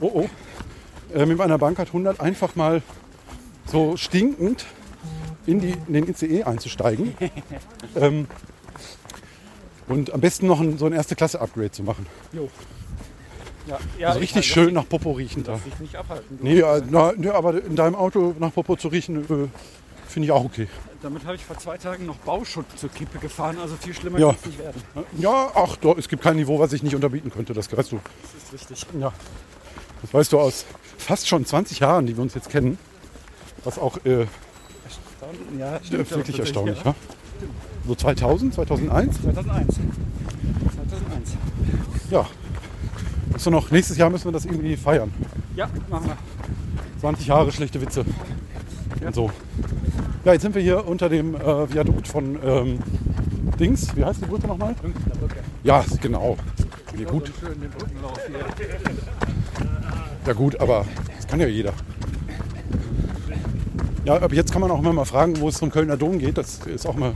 Oh, 0.00 0.10
oh. 0.14 0.28
Äh, 1.14 1.26
mit 1.26 1.38
meiner 1.38 1.58
Bahncard 1.58 1.88
100 1.88 2.20
einfach 2.20 2.56
mal 2.56 2.82
so 3.66 3.96
stinkend 3.96 4.66
in, 5.46 5.60
die, 5.60 5.74
in 5.86 5.92
den 5.92 6.08
ICE 6.08 6.44
einzusteigen. 6.44 7.14
ähm, 7.96 8.26
und 9.88 10.12
am 10.12 10.20
besten 10.20 10.46
noch 10.46 10.60
ein, 10.60 10.78
so 10.78 10.86
ein 10.86 10.92
Erste-Klasse-Upgrade 10.92 11.70
zu 11.72 11.82
machen. 11.82 12.06
Jo. 12.32 12.48
Ja, 13.66 13.78
ja, 13.98 14.08
Also 14.08 14.20
ich 14.20 14.34
richtig 14.34 14.46
schön 14.52 14.74
nach 14.74 14.88
Popo 14.88 15.12
riechend 15.12 15.48
da. 15.48 15.58
Dich 15.64 15.78
nicht 15.80 15.96
abhalten. 15.96 16.38
Nee, 16.40 16.58
ja, 16.60 16.80
na, 16.88 17.12
nee, 17.16 17.28
aber 17.28 17.62
in 17.64 17.74
deinem 17.74 17.96
Auto 17.96 18.34
nach 18.38 18.52
Popo 18.52 18.76
zu 18.76 18.88
riechen, 18.88 19.24
äh, 19.24 19.48
finde 20.08 20.26
ich 20.26 20.30
auch 20.30 20.44
okay. 20.44 20.68
Damit 21.02 21.24
habe 21.24 21.34
ich 21.34 21.44
vor 21.44 21.58
zwei 21.58 21.76
Tagen 21.76 22.06
noch 22.06 22.16
Bauschutt 22.18 22.66
zur 22.76 22.90
Kippe 22.90 23.18
gefahren, 23.18 23.58
also 23.60 23.74
viel 23.76 23.92
schlimmer 23.94 24.18
Ja. 24.20 24.28
kann 24.28 24.36
es 24.40 24.46
nicht 24.46 24.58
werden. 24.60 24.82
Ja, 25.18 25.50
ach, 25.54 25.76
doch, 25.76 25.98
es 25.98 26.08
gibt 26.08 26.22
kein 26.22 26.36
Niveau, 26.36 26.58
was 26.60 26.72
ich 26.72 26.82
nicht 26.84 26.94
unterbieten 26.94 27.30
könnte, 27.30 27.54
das 27.54 27.70
weißt 27.76 27.92
du. 27.92 28.00
Das 28.22 28.60
ist 28.60 28.70
richtig. 28.70 28.86
Ja. 29.00 29.12
Das 30.02 30.14
weißt 30.14 30.32
du 30.32 30.38
aus 30.38 30.64
fast 30.98 31.26
schon 31.26 31.44
20 31.44 31.80
Jahren, 31.80 32.06
die 32.06 32.16
wir 32.16 32.22
uns 32.22 32.34
jetzt 32.34 32.50
kennen. 32.50 32.78
Was 33.64 33.78
auch 33.78 33.98
äh, 34.04 34.26
Ja, 35.58 35.76
ist 35.76 35.90
wirklich 35.92 36.38
erstaunlich, 36.38 36.78
ja? 36.84 36.94
So 37.86 37.94
2000, 37.94 38.54
2001? 38.54 39.22
2001. 39.22 39.74
2001. 39.74 41.36
Ja. 42.10 42.26
Doch 43.32 43.50
noch, 43.52 43.70
nächstes 43.70 43.96
Jahr 43.96 44.10
müssen 44.10 44.24
wir 44.24 44.32
das 44.32 44.44
irgendwie 44.44 44.76
feiern. 44.76 45.12
Ja, 45.54 45.68
machen 45.88 46.06
wir. 46.06 46.16
20 47.00 47.26
Jahre 47.28 47.52
schlechte 47.52 47.80
Witze. 47.80 48.04
Und 49.04 49.14
so. 49.14 49.30
Ja, 50.24 50.32
jetzt 50.32 50.42
sind 50.42 50.54
wir 50.56 50.62
hier 50.62 50.86
unter 50.86 51.08
dem 51.08 51.36
äh, 51.36 51.72
Viadukt 51.72 52.08
von 52.08 52.38
ähm, 52.44 52.78
Dings. 53.60 53.94
Wie 53.94 54.04
heißt 54.04 54.22
die 54.22 54.26
Brücke 54.26 54.48
nochmal? 54.48 54.74
Ja, 55.62 55.84
genau. 56.00 56.36
Ja, 56.98 57.08
gut. 57.08 57.30
Ja 60.26 60.32
gut, 60.32 60.60
aber 60.60 60.86
das 61.14 61.26
kann 61.28 61.38
ja 61.38 61.46
jeder. 61.46 61.72
Ja, 64.04 64.20
aber 64.20 64.34
jetzt 64.34 64.50
kann 64.50 64.60
man 64.60 64.70
auch 64.72 64.80
immer 64.80 64.92
mal 64.92 65.04
fragen, 65.04 65.40
wo 65.40 65.48
es 65.48 65.58
zum 65.58 65.70
Kölner 65.70 65.96
Dom 65.96 66.18
geht. 66.18 66.36
Das 66.38 66.58
ist 66.66 66.86
auch 66.86 66.96
mal 66.96 67.12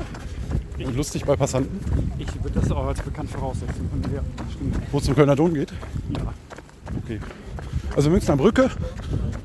lustig 0.88 1.24
bei 1.24 1.36
Passanten. 1.36 1.80
Ich 2.18 2.32
würde 2.42 2.60
das 2.60 2.70
auch 2.70 2.86
als 2.86 3.02
bekannt 3.02 3.30
voraussetzen. 3.30 3.88
Ja. 4.14 4.22
Wo 4.90 4.98
es 4.98 5.04
zum 5.04 5.14
Kölner 5.14 5.36
Dom 5.36 5.54
geht? 5.54 5.72
Ja. 6.16 6.32
Okay. 7.04 7.20
Also 7.96 8.10
Münchner 8.10 8.36
Brücke, 8.36 8.70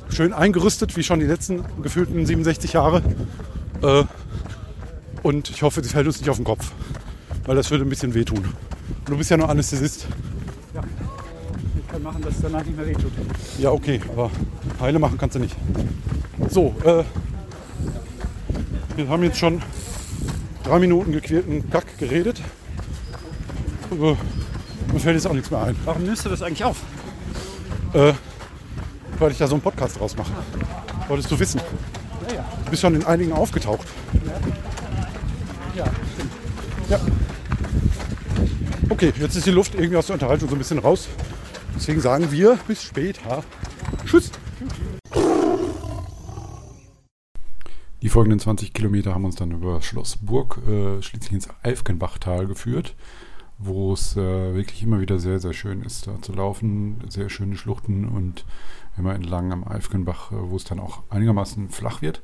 schön 0.09 0.31
eingerüstet, 0.33 0.95
wie 0.95 1.03
schon 1.03 1.19
die 1.19 1.25
letzten 1.25 1.63
gefühlten 1.81 2.25
67 2.25 2.73
Jahre. 2.73 3.01
Äh, 3.81 4.03
und 5.23 5.49
ich 5.49 5.63
hoffe, 5.63 5.83
sie 5.83 5.89
fällt 5.89 6.05
uns 6.05 6.19
nicht 6.19 6.29
auf 6.29 6.35
den 6.37 6.45
Kopf, 6.45 6.71
weil 7.45 7.55
das 7.55 7.71
würde 7.71 7.83
ein 7.83 7.89
bisschen 7.89 8.13
wehtun. 8.13 8.37
Und 8.37 9.09
du 9.09 9.17
bist 9.17 9.31
ja 9.31 9.37
nur 9.37 9.49
Anästhesist. 9.49 10.05
Ich 11.79 11.87
kann 11.91 12.03
machen, 12.03 12.21
dass 12.21 12.35
es 12.35 12.41
danach 12.41 12.63
nicht 12.63 12.77
mehr 12.77 12.85
wehtut. 12.85 13.11
Ja, 13.57 13.71
okay, 13.71 13.99
aber 14.11 14.29
heile 14.79 14.99
machen 14.99 15.17
kannst 15.17 15.35
du 15.35 15.39
nicht. 15.39 15.55
So, 16.49 16.75
äh, 16.83 17.03
wir 18.95 19.07
haben 19.09 19.23
jetzt 19.23 19.39
schon 19.39 19.61
drei 20.65 20.79
Minuten 20.79 21.11
gequälten 21.11 21.69
Kack 21.69 21.97
geredet. 21.97 22.41
Äh, 23.91 24.15
mir 24.91 24.99
fällt 24.99 25.15
jetzt 25.15 25.27
auch 25.27 25.33
nichts 25.33 25.51
mehr 25.51 25.61
ein. 25.61 25.75
Warum 25.85 26.03
nimmst 26.03 26.25
du 26.25 26.29
das 26.29 26.41
eigentlich 26.41 26.63
auf? 26.63 26.77
Äh, 27.93 28.13
weil 29.19 29.31
ich 29.31 29.37
da 29.37 29.47
so 29.47 29.55
einen 29.55 29.61
Podcast 29.61 29.99
draus 29.99 30.17
mache. 30.17 30.31
Wolltest 31.07 31.31
du 31.31 31.39
wissen? 31.39 31.61
Ja, 32.27 32.35
ja. 32.35 32.45
Du 32.65 32.71
bist 32.71 32.81
schon 32.81 32.95
in 32.95 33.05
einigen 33.05 33.31
aufgetaucht. 33.31 33.87
Ja, 35.75 35.85
stimmt. 36.13 36.31
Ja. 36.89 36.99
Okay, 38.89 39.13
jetzt 39.19 39.35
ist 39.35 39.45
die 39.45 39.51
Luft 39.51 39.75
irgendwie 39.75 39.97
aus 39.97 40.07
der 40.07 40.15
Unterhaltung 40.15 40.49
so 40.49 40.55
ein 40.55 40.59
bisschen 40.59 40.79
raus. 40.79 41.07
Deswegen 41.75 42.01
sagen 42.01 42.31
wir 42.31 42.57
bis 42.67 42.83
später. 42.83 43.43
Tschüss. 44.05 44.31
Die 48.05 48.09
folgenden 48.09 48.37
20 48.37 48.71
Kilometer 48.71 49.15
haben 49.15 49.25
uns 49.25 49.33
dann 49.33 49.49
über 49.49 49.81
Schloss 49.81 50.17
Burg 50.17 50.59
äh, 50.67 51.01
schließlich 51.01 51.31
ins 51.31 51.49
Eifgenbachtal 51.63 52.45
geführt, 52.45 52.95
wo 53.57 53.93
es 53.93 54.15
äh, 54.15 54.53
wirklich 54.53 54.83
immer 54.83 54.99
wieder 55.01 55.17
sehr, 55.17 55.39
sehr 55.39 55.53
schön 55.53 55.81
ist, 55.81 56.05
da 56.05 56.21
zu 56.21 56.31
laufen. 56.33 56.99
Sehr 57.09 57.31
schöne 57.31 57.57
Schluchten 57.57 58.07
und 58.07 58.45
immer 58.95 59.15
entlang 59.15 59.51
am 59.51 59.67
Eifgenbach, 59.67 60.31
äh, 60.31 60.35
wo 60.35 60.55
es 60.55 60.65
dann 60.65 60.79
auch 60.79 61.01
einigermaßen 61.09 61.69
flach 61.69 62.03
wird. 62.03 62.21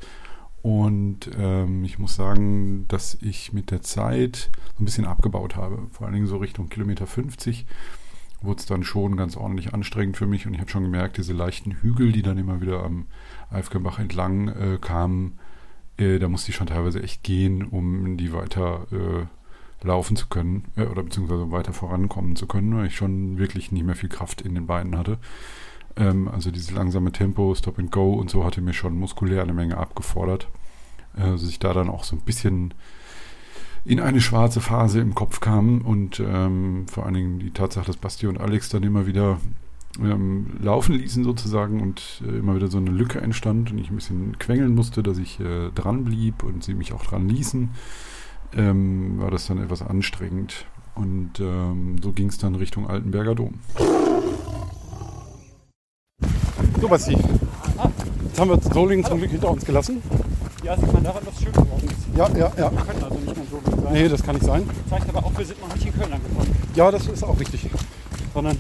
Und 0.62 1.32
ähm, 1.36 1.84
ich 1.84 1.98
muss 1.98 2.14
sagen, 2.14 2.88
dass 2.88 3.18
ich 3.20 3.52
mit 3.52 3.72
der 3.72 3.82
Zeit 3.82 4.52
so 4.78 4.84
ein 4.84 4.86
bisschen 4.86 5.06
abgebaut 5.06 5.56
habe. 5.56 5.88
Vor 5.94 6.06
allen 6.06 6.14
Dingen 6.14 6.28
so 6.28 6.38
Richtung 6.38 6.70
Kilometer 6.70 7.08
50 7.08 7.66
wurde 8.44 8.60
es 8.60 8.68
dann 8.68 8.84
schon 8.84 9.18
ganz 9.18 9.36
ordentlich 9.36 9.74
anstrengend 9.74 10.16
für 10.16 10.28
mich. 10.28 10.46
Und 10.46 10.54
ich 10.54 10.60
habe 10.60 10.70
schon 10.70 10.84
gemerkt, 10.84 11.18
diese 11.18 11.34
leichten 11.34 11.72
Hügel, 11.72 12.12
die 12.12 12.22
dann 12.22 12.38
immer 12.38 12.62
wieder 12.62 12.84
am 12.84 13.08
Eifgenbach 13.50 13.98
entlang 13.98 14.48
äh, 14.50 14.78
kamen, 14.80 15.40
äh, 15.98 16.20
da 16.20 16.28
musste 16.28 16.50
ich 16.50 16.56
schon 16.56 16.68
teilweise 16.68 17.02
echt 17.02 17.24
gehen, 17.24 17.64
um 17.64 18.18
die 18.18 18.34
weiter 18.34 18.88
äh, 18.92 19.86
laufen 19.86 20.16
zu 20.16 20.28
können 20.28 20.66
äh, 20.76 20.84
oder 20.84 21.04
beziehungsweise 21.04 21.52
weiter 21.52 21.74
vorankommen 21.74 22.36
zu 22.36 22.48
können, 22.48 22.76
weil 22.76 22.88
ich 22.88 22.96
schon 22.96 23.38
wirklich 23.38 23.72
nicht 23.72 23.86
mehr 23.86 23.96
viel 23.96 24.10
Kraft 24.10 24.42
in 24.42 24.56
den 24.56 24.68
Beinen 24.68 24.98
hatte. 24.98 25.18
Ähm, 25.96 26.28
also 26.28 26.52
dieses 26.52 26.72
langsame 26.72 27.12
Tempo, 27.12 27.54
Stop 27.56 27.80
and 27.80 27.92
Go 27.92 28.14
und 28.14 28.30
so 28.30 28.46
hatte 28.46 28.62
mir 28.62 28.74
schon 28.74 28.98
muskulär 28.98 29.42
eine 29.42 29.54
Menge 29.54 29.78
abgefordert. 29.78 30.48
Äh, 31.18 31.32
dass 31.32 31.44
ich 31.44 31.60
da 31.60 31.74
dann 31.74 31.89
auch 31.89 32.04
so 32.04 32.16
ein 32.16 32.22
bisschen 32.22 32.74
in 33.84 34.00
eine 34.00 34.22
schwarze 34.22 34.62
Phase 34.62 35.00
im 35.00 35.16
Kopf 35.16 35.39
kam 35.39 35.82
und 35.82 36.20
ähm, 36.20 36.86
vor 36.88 37.06
allen 37.06 37.16
Dingen 37.16 37.39
die 37.39 37.52
Tatsache, 37.52 37.88
dass 37.88 37.98
Basti 37.98 38.28
und 38.28 38.39
Alex 38.39 38.70
dann 38.70 38.84
immer 38.84 39.08
wieder 39.08 39.39
ähm, 40.00 40.58
laufen 40.62 40.96
ließen 40.96 41.24
sozusagen 41.24 41.82
und 41.82 42.22
äh, 42.26 42.38
immer 42.39 42.56
wieder 42.56 42.68
so 42.68 42.78
eine 42.78 42.92
Lücke 42.92 43.20
entstand 43.20 43.72
und 43.72 43.78
ich 43.78 43.89
ein 43.89 43.96
bisschen 43.96 44.38
quengeln 44.39 44.74
musste, 44.74 45.04
dass 45.04 45.18
ich 45.18 45.39
äh, 45.39 45.70
dran 45.76 46.04
blieb 46.06 46.44
und 46.44 46.64
sie 46.64 46.74
mich 46.74 46.94
auch 46.94 47.04
dran 47.04 47.28
ließen, 47.28 47.70
ähm, 48.54 49.20
war 49.20 49.32
das 49.32 49.48
dann 49.48 49.58
etwas 49.58 49.82
anstrengend. 49.82 50.66
Und 50.96 51.39
ähm, 51.39 51.98
so 52.02 52.12
ging 52.12 52.28
es 52.28 52.38
dann 52.38 52.56
Richtung 52.56 52.88
Altenberger 52.88 53.36
Dom. 53.36 53.56
So, 56.80 56.88
Basti. 56.88 57.14
Jetzt 57.14 58.39
haben 58.39 58.50
wir 58.50 58.60
Solingen 58.60 59.06
zum 59.06 59.20
Glück 59.20 59.32
hinter 59.32 59.52
uns 59.52 59.66
gelassen. 59.66 60.02
Ja, 60.64 60.78
sieht 60.78 60.94
man 60.94 61.04
daran, 61.04 61.24
was 61.26 61.42
schön 61.42 61.52
geworden 61.52 61.88
ist. 61.88 62.18
Ja, 62.18 62.30
ja, 62.30 62.52
ja. 62.58 62.72
Wir 62.72 62.82
können 62.82 63.04
also 63.04 63.16
nicht 63.16 63.36
mehr 63.36 63.46
so 63.50 63.82
sein. 63.82 63.94
Nee, 63.94 64.10
das 64.10 64.24
kann 64.24 64.36
nicht 64.36 64.46
sein. 64.46 64.70
Zeigt 64.89 65.10
aber 65.10 65.26
auch, 65.26 65.38
wir 65.38 65.46
sind 65.46 65.60
noch 65.62 65.74
nicht 65.74 65.86
in 65.86 65.94
Köln 65.94 66.14
angekommen. 66.14 66.56
Ja, 66.76 66.92
das 66.92 67.08
ist 67.08 67.24
auch 67.24 67.39
richtig. 67.39 67.70
Sondern 68.34 68.58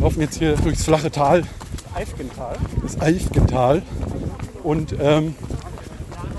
laufen 0.00 0.20
jetzt 0.20 0.38
hier 0.38 0.56
durchs 0.56 0.84
flache 0.84 1.10
Tal, 1.10 1.42
Eifgental. 1.94 2.56
das 2.82 3.00
Eifgental. 3.00 3.82
Und 4.62 4.94
ähm, 5.00 5.34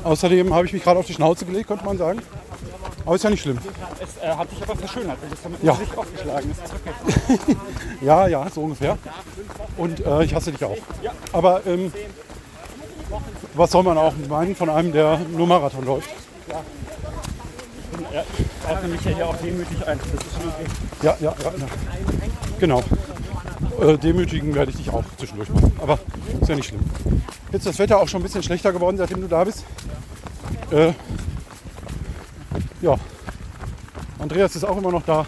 außerdem 0.04 0.54
habe 0.54 0.66
ich 0.66 0.74
mich 0.74 0.84
gerade 0.84 1.00
auf 1.00 1.06
die 1.06 1.14
Schnauze 1.14 1.46
gelegt, 1.46 1.68
könnte 1.68 1.86
man 1.86 1.98
sagen. 1.98 2.22
Aber 3.06 3.16
ist 3.16 3.24
ja 3.24 3.30
nicht 3.32 3.42
schlimm. 3.42 3.58
Es 4.00 4.24
äh, 4.24 4.30
hat 4.36 4.52
dich 4.52 4.62
aber 4.62 4.76
verschönert. 4.76 5.18
Du 5.24 5.30
bist 5.30 5.44
damit 5.44 5.64
Ja. 5.64 5.74
Gesicht 5.74 5.98
aufgeschlagen. 5.98 6.52
Das 6.56 6.70
ist 6.70 7.40
okay. 7.40 7.56
Ja, 8.02 8.28
ja, 8.28 8.48
so 8.54 8.62
ungefähr. 8.62 8.98
Und 9.78 10.06
äh, 10.06 10.24
ich 10.24 10.34
hasse 10.36 10.52
dich 10.52 10.64
auch. 10.64 10.78
Aber 11.34 11.66
ähm, 11.66 11.92
was 13.56 13.72
soll 13.72 13.84
man 13.84 13.98
auch 13.98 14.14
meinen 14.30 14.56
von 14.56 14.70
einem, 14.70 14.92
der 14.92 15.20
nur 15.36 15.48
Marathon 15.48 15.86
läuft? 15.86 16.10
Ja, 18.14 18.24
ich 18.38 18.70
ordne 18.70 18.88
mich 18.90 19.04
ja 19.06 19.12
hier 19.12 19.28
auch 19.28 19.38
demütig 19.38 19.88
ein. 19.88 20.00
Das 20.00 20.26
ist 20.26 20.34
schon 20.36 20.50
okay. 20.50 20.66
Ja, 21.02 21.18
ja, 21.20 21.36
ja. 21.44 21.52
ja. 21.58 21.66
Genau. 22.60 22.84
Äh, 23.80 23.98
demütigen 23.98 24.54
werde 24.54 24.72
ich 24.72 24.78
dich 24.78 24.90
auch 24.90 25.04
zwischendurch 25.18 25.50
machen. 25.50 25.74
Aber 25.82 26.00
ist 26.40 26.50
ja 26.50 26.56
nicht 26.56 26.68
schlimm. 26.68 26.82
Jetzt 27.52 27.66
ist 27.66 27.68
das 27.68 27.80
Wetter 27.80 27.98
auch 27.98 28.08
schon 28.08 28.22
ein 28.22 28.24
bisschen 28.24 28.44
schlechter 28.44 28.72
geworden, 28.72 28.98
seitdem 28.98 29.22
du 29.22 29.28
da 29.28 29.44
bist. 29.44 29.66
Äh, 30.72 30.94
ja. 32.82 32.96
Andreas 34.20 34.56
ist 34.56 34.64
auch 34.64 34.78
immer 34.78 34.92
noch 34.92 35.04
da. 35.04 35.26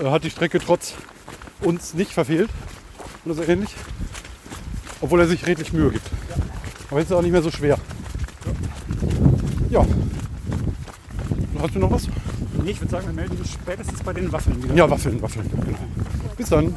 Äh, 0.00 0.10
hat 0.10 0.24
die 0.24 0.30
Strecke 0.30 0.58
trotz 0.58 0.94
uns 1.62 1.94
nicht 1.94 2.12
verfehlt. 2.12 2.50
Oder 3.24 3.34
so 3.34 3.42
ähnlich. 3.42 3.74
Obwohl 5.00 5.20
er 5.20 5.26
sich 5.26 5.46
redlich 5.46 5.72
Mühe 5.72 5.90
gibt. 5.90 6.10
Aber 6.90 7.00
jetzt 7.00 7.08
ist 7.08 7.12
es 7.12 7.18
auch 7.18 7.22
nicht 7.22 7.32
mehr 7.32 7.42
so 7.42 7.50
schwer. 7.50 7.78
Ja. 9.70 9.84
Hast 11.60 11.74
du 11.74 11.78
noch 11.78 11.90
was? 11.90 12.08
Nee, 12.62 12.70
ich 12.70 12.80
würde 12.80 12.90
sagen, 12.90 13.06
wir 13.06 13.14
melden 13.14 13.36
uns 13.36 13.52
spätestens 13.52 14.02
bei 14.02 14.12
den 14.12 14.30
Waffeln 14.32 14.62
wieder. 14.62 14.74
Ja, 14.74 14.88
Waffeln, 14.88 15.20
Waffeln. 15.20 15.50
Genau. 15.50 15.78
Bis 16.36 16.48
dann. 16.48 16.74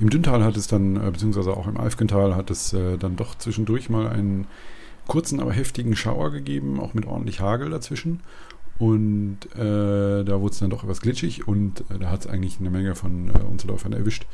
Im 0.00 0.10
Dünntal 0.10 0.44
hat 0.44 0.56
es 0.56 0.68
dann, 0.68 0.96
äh, 0.96 1.10
beziehungsweise 1.10 1.56
auch 1.56 1.66
im 1.66 1.76
Alfgental, 1.76 2.36
hat 2.36 2.50
es 2.50 2.72
äh, 2.72 2.98
dann 2.98 3.16
doch 3.16 3.36
zwischendurch 3.36 3.90
mal 3.90 4.08
einen 4.08 4.46
kurzen, 5.08 5.40
aber 5.40 5.52
heftigen 5.52 5.96
Schauer 5.96 6.30
gegeben, 6.30 6.78
auch 6.78 6.94
mit 6.94 7.06
ordentlich 7.06 7.40
Hagel 7.40 7.70
dazwischen. 7.70 8.20
Und 8.78 9.38
äh, 9.56 10.24
da 10.24 10.40
wurde 10.40 10.52
es 10.52 10.60
dann 10.60 10.70
doch 10.70 10.84
etwas 10.84 11.00
glitschig 11.00 11.48
und 11.48 11.80
äh, 11.90 11.98
da 11.98 12.10
hat 12.10 12.20
es 12.20 12.26
eigentlich 12.28 12.60
eine 12.60 12.70
Menge 12.70 12.94
von 12.94 13.28
äh, 13.30 13.38
uns 13.40 13.64
Läufern 13.64 13.92
erwischt. 13.92 14.26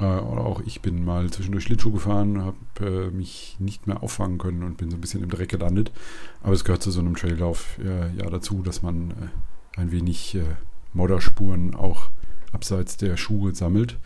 Äh, 0.00 0.04
oder 0.04 0.44
auch 0.44 0.60
ich 0.62 0.82
bin 0.82 1.04
mal 1.04 1.30
zwischendurch 1.30 1.64
Schlittschuh 1.64 1.92
gefahren, 1.92 2.42
habe 2.42 2.56
äh, 2.84 3.10
mich 3.10 3.56
nicht 3.60 3.86
mehr 3.86 4.02
auffangen 4.02 4.38
können 4.38 4.64
und 4.64 4.76
bin 4.76 4.90
so 4.90 4.96
ein 4.96 5.00
bisschen 5.00 5.22
im 5.22 5.30
Dreck 5.30 5.50
gelandet. 5.50 5.92
Aber 6.42 6.54
es 6.54 6.64
gehört 6.64 6.82
zu 6.82 6.90
so 6.90 6.98
einem 6.98 7.14
Traillauf 7.14 7.78
ja 8.18 8.28
dazu, 8.28 8.62
dass 8.62 8.82
man 8.82 9.30
ein 9.76 9.92
wenig 9.92 10.36
Modderspuren 10.92 11.74
auch 11.74 12.10
abseits 12.52 12.96
der 12.96 13.16
Schuhe 13.16 13.54
sammelt. 13.54 13.98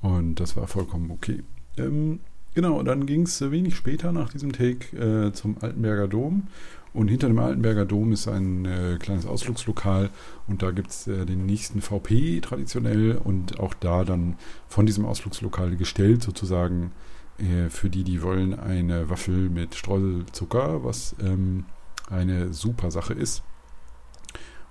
Und 0.00 0.36
das 0.36 0.56
war 0.56 0.66
vollkommen 0.66 1.10
okay. 1.10 1.42
Ähm, 1.76 2.20
genau, 2.54 2.82
dann 2.82 3.06
ging 3.06 3.22
es 3.22 3.40
wenig 3.50 3.76
später 3.76 4.12
nach 4.12 4.30
diesem 4.30 4.52
Take 4.52 4.96
äh, 4.96 5.32
zum 5.32 5.56
Altenberger 5.60 6.08
Dom. 6.08 6.48
Und 6.94 7.08
hinter 7.08 7.28
dem 7.28 7.38
Altenberger 7.38 7.84
Dom 7.84 8.12
ist 8.12 8.28
ein 8.28 8.64
äh, 8.64 8.96
kleines 8.98 9.26
Ausflugslokal 9.26 10.10
und 10.46 10.62
da 10.62 10.70
gibt 10.70 10.90
es 10.90 11.06
äh, 11.06 11.26
den 11.26 11.44
nächsten 11.44 11.82
VP 11.82 12.40
traditionell 12.40 13.20
und 13.22 13.60
auch 13.60 13.74
da 13.74 14.04
dann 14.04 14.36
von 14.68 14.86
diesem 14.86 15.04
Ausflugslokal 15.04 15.76
gestellt 15.76 16.22
sozusagen 16.22 16.92
äh, 17.38 17.68
für 17.68 17.90
die, 17.90 18.04
die 18.04 18.22
wollen, 18.22 18.58
eine 18.58 19.10
Waffel 19.10 19.50
mit 19.50 19.74
Streuselzucker, 19.74 20.82
was 20.82 21.14
ähm, 21.20 21.66
eine 22.08 22.54
super 22.54 22.90
Sache 22.90 23.12
ist 23.12 23.42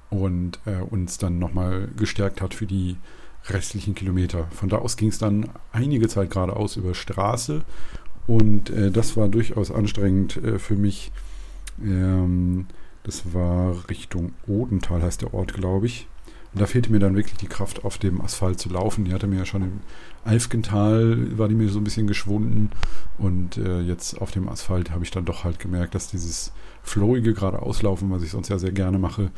und 0.10 0.60
äh, 0.66 0.78
uns 0.78 1.18
dann 1.18 1.40
nochmal 1.40 1.90
gestärkt 1.98 2.42
hat 2.42 2.54
für 2.54 2.66
die 2.66 2.98
restlichen 3.50 3.96
Kilometer. 3.96 4.48
Von 4.52 4.70
da 4.70 4.78
aus 4.78 4.98
ging 4.98 5.10
es 5.10 5.20
dann 5.20 5.50
einige 5.72 6.08
Zeit 6.08 6.32
geradeaus 6.32 6.76
über 6.76 6.94
Straße 6.94 7.64
und 8.28 8.70
äh, 8.70 8.92
das 8.92 9.16
war 9.18 9.30
durchaus 9.30 9.72
anstrengend 9.72 10.38
äh, 10.38 10.60
für 10.60 10.76
mich. 10.76 11.12
Ähm, 11.82 12.68
das 13.04 13.34
war 13.34 13.90
Richtung 13.90 14.34
Odental, 14.48 15.02
heißt 15.02 15.22
der 15.22 15.34
Ort, 15.34 15.54
glaube 15.54 15.86
ich. 15.86 16.08
Und 16.54 16.62
da 16.62 16.66
fehlte 16.66 16.92
mir 16.92 17.00
dann 17.00 17.16
wirklich 17.16 17.38
die 17.38 17.48
Kraft, 17.48 17.86
auf 17.86 17.98
dem 17.98 18.20
Asphalt 18.20 18.60
zu 18.60 18.70
laufen. 18.70 19.06
Die 19.06 19.14
hatte 19.14 19.28
mir 19.28 19.38
ja 19.38 19.46
schon 19.46 19.62
im 19.62 19.80
Alfgental, 20.26 21.38
war 21.38 21.48
die 21.48 21.56
mir 21.56 21.70
so 21.70 21.80
ein 21.80 21.84
bisschen 21.84 22.08
geschwunden. 22.08 22.72
Und 23.18 23.58
äh, 23.58 23.82
jetzt 23.82 24.20
auf 24.22 24.32
dem 24.32 24.50
Asphalt 24.50 24.92
habe 24.92 25.04
ich 25.04 25.12
dann 25.12 25.24
doch 25.24 25.44
halt 25.44 25.60
gemerkt, 25.60 25.96
dass 25.96 26.10
dieses 26.10 26.52
flowige 26.84 27.34
geradeauslaufen, 27.34 28.10
was 28.12 28.24
ich 28.24 28.32
sonst 28.32 28.50
ja 28.50 28.58
sehr 28.58 28.72
gerne 28.72 28.98
mache, 28.98 29.32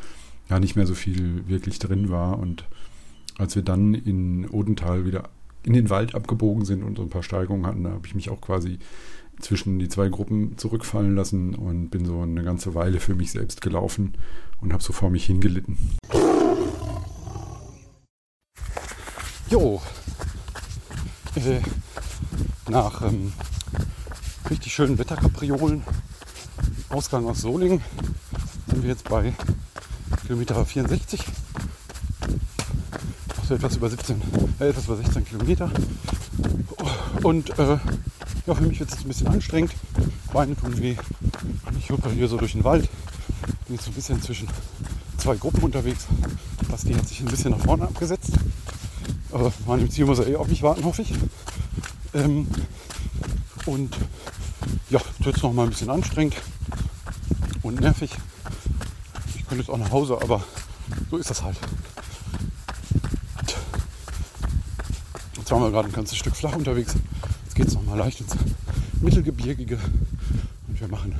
ja 0.50 0.60
nicht 0.60 0.76
mehr 0.76 0.86
so 0.86 0.94
viel 0.94 1.48
wirklich 1.48 1.78
drin 1.78 2.10
war. 2.10 2.38
Und 2.38 2.64
als 3.38 3.54
wir 3.54 3.62
dann 3.62 3.94
in 3.94 4.48
Odental 4.50 5.06
wieder 5.06 5.30
in 5.62 5.72
den 5.72 5.90
Wald 5.90 6.14
abgebogen 6.14 6.64
sind 6.64 6.82
und 6.82 6.96
so 6.96 7.02
ein 7.02 7.10
paar 7.10 7.22
Steigungen 7.22 7.66
hatten, 7.66 7.84
da 7.84 7.90
habe 7.90 8.06
ich 8.06 8.14
mich 8.14 8.30
auch 8.30 8.40
quasi 8.40 8.78
zwischen 9.40 9.78
die 9.78 9.88
zwei 9.88 10.08
Gruppen 10.08 10.58
zurückfallen 10.58 11.14
lassen 11.14 11.54
und 11.54 11.90
bin 11.90 12.04
so 12.04 12.20
eine 12.20 12.42
ganze 12.42 12.74
Weile 12.74 13.00
für 13.00 13.14
mich 13.14 13.30
selbst 13.30 13.62
gelaufen 13.62 14.14
und 14.60 14.72
habe 14.72 14.82
so 14.82 14.92
vor 14.92 15.10
mich 15.10 15.24
hingelitten. 15.24 15.78
Jo, 19.48 19.80
äh, 21.36 21.60
nach 22.68 23.02
ähm, 23.02 23.32
richtig 24.48 24.72
schönen 24.72 24.98
Wetterkapriolen, 24.98 25.82
Ausgang 26.90 27.26
aus 27.26 27.40
Solingen, 27.40 27.80
sind 28.68 28.82
wir 28.82 28.90
jetzt 28.90 29.08
bei 29.08 29.32
Kilometer 30.30 30.64
64. 30.64 31.24
Also 33.40 33.54
etwas 33.56 33.74
über 33.74 33.90
17, 33.90 34.22
äh, 34.60 34.68
etwas 34.68 34.84
über 34.84 34.96
16 34.96 35.24
Kilometer. 35.24 35.68
Und 37.24 37.50
äh, 37.58 37.78
ja, 38.46 38.54
für 38.54 38.62
mich 38.62 38.78
wird 38.78 38.92
es 38.92 39.00
ein 39.00 39.08
bisschen 39.08 39.26
anstrengend. 39.26 39.72
Beine 40.32 40.54
tun 40.54 40.78
weh. 40.78 40.94
Ich 41.80 41.90
huppel 41.90 42.12
hier 42.12 42.28
so 42.28 42.36
durch 42.36 42.52
den 42.52 42.62
Wald. 42.62 42.88
Bin 43.66 43.74
jetzt 43.74 43.86
so 43.86 43.90
ein 43.90 43.94
bisschen 43.94 44.22
zwischen 44.22 44.46
zwei 45.18 45.34
Gruppen 45.34 45.64
unterwegs. 45.64 46.06
Basti 46.70 46.94
hat 46.94 47.08
sich 47.08 47.18
ein 47.22 47.26
bisschen 47.26 47.50
nach 47.50 47.64
vorne 47.64 47.82
abgesetzt. 47.88 48.30
Aber 49.32 49.52
man 49.66 49.80
im 49.80 49.90
Ziel 49.90 50.04
muss 50.04 50.20
er 50.20 50.28
eh 50.28 50.36
auf 50.36 50.46
mich 50.46 50.62
warten, 50.62 50.84
hoffe 50.84 51.02
ich. 51.02 51.12
Ähm, 52.14 52.46
und 53.66 53.96
ja, 54.90 55.00
es 55.00 55.26
wird 55.26 55.34
jetzt 55.34 55.42
noch 55.42 55.52
mal 55.52 55.64
ein 55.64 55.70
bisschen 55.70 55.90
anstrengend 55.90 56.36
und 57.62 57.80
nervig. 57.80 58.12
Könnte 59.50 59.64
jetzt 59.64 59.70
auch 59.70 59.78
nach 59.78 59.90
Hause, 59.90 60.16
aber 60.22 60.44
so 61.10 61.16
ist 61.16 61.28
das 61.28 61.42
halt. 61.42 61.58
Jetzt 65.36 65.50
waren 65.50 65.60
wir 65.60 65.72
gerade 65.72 65.88
ein 65.88 65.92
ganzes 65.92 66.16
Stück 66.16 66.36
flach 66.36 66.54
unterwegs. 66.54 66.94
Jetzt 67.46 67.56
geht 67.56 67.66
es 67.66 67.74
noch 67.74 67.84
mal 67.84 67.98
leicht 67.98 68.20
ins 68.20 68.36
Mittelgebirgige. 69.00 69.80
Und 70.68 70.80
wir 70.80 70.86
machen 70.86 71.18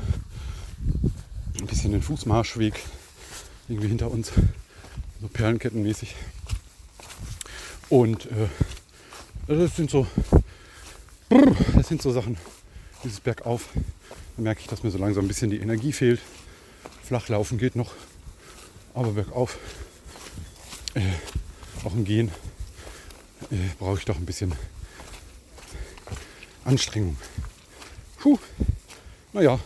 ein 1.59 1.67
bisschen 1.67 1.91
den 1.91 2.03
Fußmarschweg 2.03 2.81
irgendwie 3.67 3.89
hinter 3.89 4.13
uns. 4.13 4.31
So 5.21 5.27
perlenkettenmäßig. 5.27 6.15
Und 7.89 8.27
äh, 8.27 8.47
das 9.49 9.75
sind 9.75 9.91
so 9.91 10.07
das 11.75 11.89
sind 11.89 12.01
so 12.01 12.13
Sachen, 12.13 12.37
dieses 13.03 13.19
Bergauf. 13.19 13.71
Da 14.37 14.43
merke 14.43 14.61
ich, 14.61 14.69
dass 14.69 14.85
mir 14.85 14.93
so 14.93 14.99
langsam 14.99 15.25
ein 15.25 15.29
bisschen 15.29 15.51
die 15.51 15.59
Energie 15.59 15.93
fehlt. 15.93 16.21
Flachlaufen 17.03 17.59
geht 17.59 17.75
noch, 17.75 17.93
aber 18.95 19.13
bergauf, 19.13 19.59
äh, 20.95 21.01
auch 21.85 21.95
im 21.95 22.05
Gehen, 22.05 22.31
äh, 23.51 23.57
brauche 23.79 23.99
ich 23.99 24.05
doch 24.05 24.17
ein 24.17 24.27
bisschen 24.27 24.55
Anstrengung. 26.65 27.17
Puh, 28.19 28.39
naja, 29.33 29.59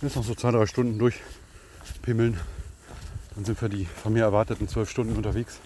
jetzt 0.00 0.16
noch 0.16 0.24
so 0.24 0.34
zwei, 0.34 0.50
drei 0.50 0.66
Stunden 0.66 0.98
durchpimmeln. 0.98 2.40
Dann 3.34 3.44
sind 3.44 3.60
wir 3.60 3.68
die 3.68 3.84
von 3.84 4.12
mir 4.14 4.22
erwarteten 4.22 4.66
zwölf 4.66 4.88
Stunden 4.88 5.14
unterwegs. 5.14 5.58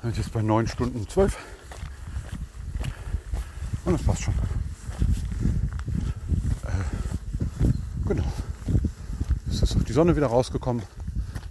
Dann 0.00 0.12
ich 0.12 0.18
jetzt 0.18 0.32
bei 0.32 0.40
neun 0.40 0.66
Stunden 0.66 1.06
zwölf. 1.08 1.36
Und 3.84 3.92
das 3.92 4.02
passt 4.02 4.22
schon. 4.22 4.34
Äh, 6.64 8.08
genau. 8.08 8.32
Jetzt 9.46 9.62
ist 9.62 9.76
auch 9.76 9.82
die 9.82 9.92
Sonne 9.92 10.16
wieder 10.16 10.28
rausgekommen. 10.28 10.82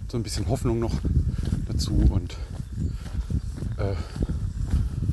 So 0.10 0.18
ein 0.18 0.24
bisschen 0.24 0.48
Hoffnung 0.50 0.80
noch 0.80 0.96
dazu 1.68 1.94
und 1.94 2.36
äh, 3.78 3.94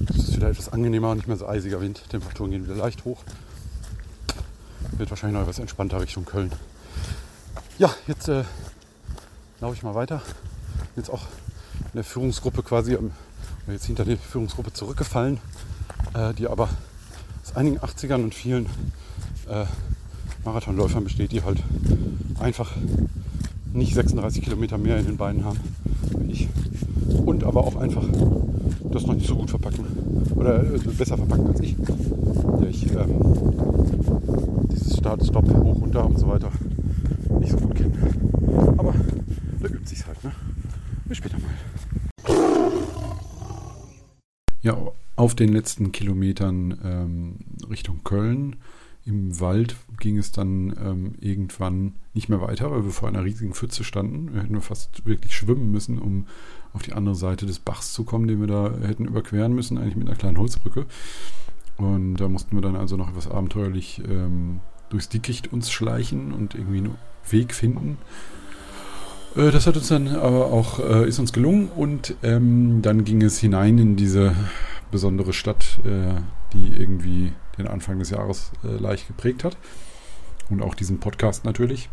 es 0.08 0.28
ist 0.28 0.36
wieder 0.36 0.48
etwas 0.48 0.70
angenehmer, 0.70 1.14
nicht 1.14 1.28
mehr 1.28 1.36
so 1.36 1.46
eisiger 1.46 1.82
Wind. 1.82 2.02
Temperaturen 2.08 2.50
gehen 2.50 2.64
wieder 2.64 2.76
leicht 2.76 3.04
hoch. 3.04 3.22
Wird 4.92 5.10
wahrscheinlich 5.10 5.34
noch 5.34 5.42
etwas 5.42 5.58
entspannter 5.58 6.00
Richtung 6.00 6.24
Köln. 6.24 6.50
Ja, 7.78 7.94
jetzt 8.06 8.28
äh, 8.28 8.44
laufe 9.60 9.74
ich 9.74 9.82
mal 9.82 9.94
weiter. 9.94 10.22
Jetzt 10.96 11.10
auch 11.10 11.24
in 11.92 11.96
der 11.96 12.04
Führungsgruppe 12.04 12.62
quasi, 12.62 12.96
jetzt 13.68 13.84
hinter 13.84 14.06
der 14.06 14.16
Führungsgruppe 14.16 14.72
zurückgefallen, 14.72 15.40
äh, 16.14 16.32
die 16.32 16.48
aber 16.48 16.70
aus 17.44 17.54
einigen 17.54 17.78
80ern 17.80 18.24
und 18.24 18.34
vielen 18.34 18.64
äh, 19.46 19.66
Marathonläufern 20.42 21.04
besteht, 21.04 21.32
die 21.32 21.42
halt 21.42 21.62
einfach 22.40 22.72
nicht 23.72 23.94
36 23.94 24.42
Kilometer 24.42 24.78
mehr 24.78 24.98
in 24.98 25.06
den 25.06 25.16
Beinen 25.16 25.44
haben 25.44 25.58
wie 26.18 26.32
ich. 26.32 26.48
Und 27.24 27.44
aber 27.44 27.64
auch 27.64 27.76
einfach 27.76 28.06
das 28.90 29.06
noch 29.06 29.14
nicht 29.14 29.26
so 29.26 29.36
gut 29.36 29.50
verpacken. 29.50 29.84
Oder 30.34 30.62
äh, 30.62 30.78
besser 30.96 31.16
verpacken 31.16 31.48
als 31.48 31.60
ich. 31.60 31.76
Der 32.60 32.68
ich 32.68 32.90
ähm, 32.92 33.20
dieses 34.70 34.96
Start, 34.96 35.24
Stopp, 35.24 35.48
hoch, 35.52 35.80
runter 35.80 36.06
und 36.06 36.18
so 36.18 36.28
weiter 36.28 36.50
nicht 37.40 37.52
so 37.52 37.58
gut 37.58 37.74
kenne. 37.74 37.92
Aber 38.76 38.94
da 39.60 39.68
übt 39.68 39.86
sich's 39.86 40.06
halt, 40.06 40.22
ne? 40.24 40.32
Bis 41.04 41.18
später 41.18 41.36
mal. 41.38 41.50
Ja, 44.62 44.76
auf 45.14 45.34
den 45.34 45.52
letzten 45.52 45.92
Kilometern 45.92 46.78
ähm, 46.84 47.36
Richtung 47.70 48.00
Köln 48.02 48.56
im 49.06 49.38
Wald 49.40 49.76
ging 50.00 50.18
es 50.18 50.32
dann 50.32 50.74
ähm, 50.84 51.14
irgendwann 51.20 51.94
nicht 52.12 52.28
mehr 52.28 52.40
weiter, 52.40 52.70
weil 52.72 52.84
wir 52.84 52.90
vor 52.90 53.08
einer 53.08 53.24
riesigen 53.24 53.54
Pfütze 53.54 53.84
standen. 53.84 54.34
Wir 54.34 54.42
hätten 54.42 54.60
fast 54.60 55.06
wirklich 55.06 55.34
schwimmen 55.36 55.70
müssen, 55.70 55.98
um 55.98 56.26
auf 56.72 56.82
die 56.82 56.92
andere 56.92 57.14
Seite 57.14 57.46
des 57.46 57.60
Bachs 57.60 57.92
zu 57.92 58.04
kommen, 58.04 58.26
den 58.26 58.40
wir 58.40 58.48
da 58.48 58.74
hätten 58.84 59.06
überqueren 59.06 59.54
müssen, 59.54 59.78
eigentlich 59.78 59.96
mit 59.96 60.08
einer 60.08 60.16
kleinen 60.16 60.38
Holzbrücke. 60.38 60.86
Und 61.76 62.16
da 62.16 62.28
mussten 62.28 62.56
wir 62.56 62.62
dann 62.62 62.74
also 62.74 62.96
noch 62.96 63.10
etwas 63.10 63.30
abenteuerlich 63.30 64.02
ähm, 64.08 64.60
durchs 64.88 65.08
Dickicht 65.08 65.52
uns 65.52 65.70
schleichen 65.70 66.32
und 66.32 66.54
irgendwie 66.54 66.78
einen 66.78 66.94
Weg 67.30 67.54
finden. 67.54 67.98
Äh, 69.36 69.50
das 69.52 69.66
hat 69.68 69.76
uns 69.76 69.88
dann 69.88 70.08
aber 70.08 70.46
auch, 70.46 70.80
äh, 70.80 71.08
ist 71.08 71.18
uns 71.18 71.32
gelungen 71.32 71.68
und 71.68 72.16
ähm, 72.22 72.82
dann 72.82 73.04
ging 73.04 73.22
es 73.22 73.38
hinein 73.38 73.78
in 73.78 73.96
diese 73.96 74.34
besondere 74.90 75.32
Stadt, 75.32 75.78
äh, 75.84 76.20
die 76.52 76.80
irgendwie 76.80 77.32
den 77.58 77.66
Anfang 77.66 77.98
des 77.98 78.10
Jahres 78.10 78.52
äh, 78.64 78.68
leicht 78.68 79.06
geprägt 79.06 79.44
hat. 79.44 79.56
Und 80.48 80.62
auch 80.62 80.74
diesen 80.74 81.00
Podcast 81.00 81.44
natürlich. 81.44 81.88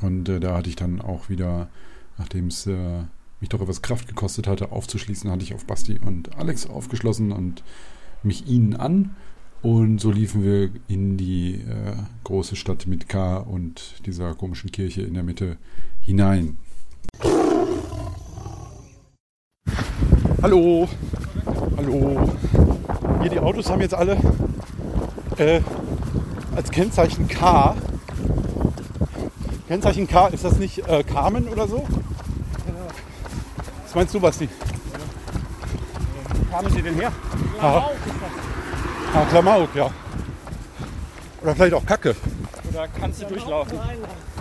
Und 0.00 0.28
äh, 0.28 0.40
da 0.40 0.56
hatte 0.56 0.68
ich 0.68 0.76
dann 0.76 1.00
auch 1.00 1.28
wieder, 1.28 1.68
nachdem 2.18 2.48
es 2.48 2.66
äh, 2.66 3.04
mich 3.40 3.48
doch 3.48 3.60
etwas 3.60 3.82
Kraft 3.82 4.08
gekostet 4.08 4.46
hatte, 4.46 4.72
aufzuschließen, 4.72 5.30
hatte 5.30 5.44
ich 5.44 5.54
auf 5.54 5.64
Basti 5.66 6.00
und 6.04 6.36
Alex 6.36 6.66
aufgeschlossen 6.66 7.30
und 7.32 7.62
mich 8.22 8.46
ihnen 8.46 8.74
an 8.74 9.14
und 9.64 9.98
so 9.98 10.10
liefen 10.10 10.44
wir 10.44 10.70
in 10.88 11.16
die 11.16 11.54
äh, 11.54 11.96
große 12.24 12.54
Stadt 12.54 12.86
mit 12.86 13.08
K 13.08 13.38
und 13.38 13.94
dieser 14.04 14.34
komischen 14.34 14.70
Kirche 14.70 15.00
in 15.00 15.14
der 15.14 15.22
Mitte 15.22 15.56
hinein. 16.02 16.58
Hallo. 20.44 20.86
Hallo. 21.78 22.30
Hier, 23.22 23.30
die 23.30 23.40
Autos 23.40 23.70
haben 23.70 23.80
jetzt 23.80 23.94
alle 23.94 24.18
äh, 25.38 25.62
als 26.54 26.70
Kennzeichen 26.70 27.26
K. 27.28 27.74
Kennzeichen 29.68 30.06
K, 30.06 30.26
ist 30.26 30.44
das 30.44 30.58
nicht 30.58 30.86
äh, 30.86 31.02
Carmen 31.02 31.48
oder 31.48 31.66
so? 31.66 31.86
Was 33.84 33.94
meinst 33.94 34.12
du, 34.12 34.20
Basti? 34.20 34.50
Wo 36.28 36.54
kamen 36.54 36.70
Sie 36.74 36.82
denn 36.82 36.94
her? 36.96 37.10
Ah, 37.62 37.88
ah, 39.14 39.24
Klamauk, 39.30 39.74
ja. 39.74 39.88
Oder 41.40 41.54
vielleicht 41.54 41.74
auch 41.74 41.86
Kacke. 41.86 42.14
Oder 42.70 42.86
kannst 43.00 43.22
du 43.22 43.26
durchlaufen? 43.28 43.78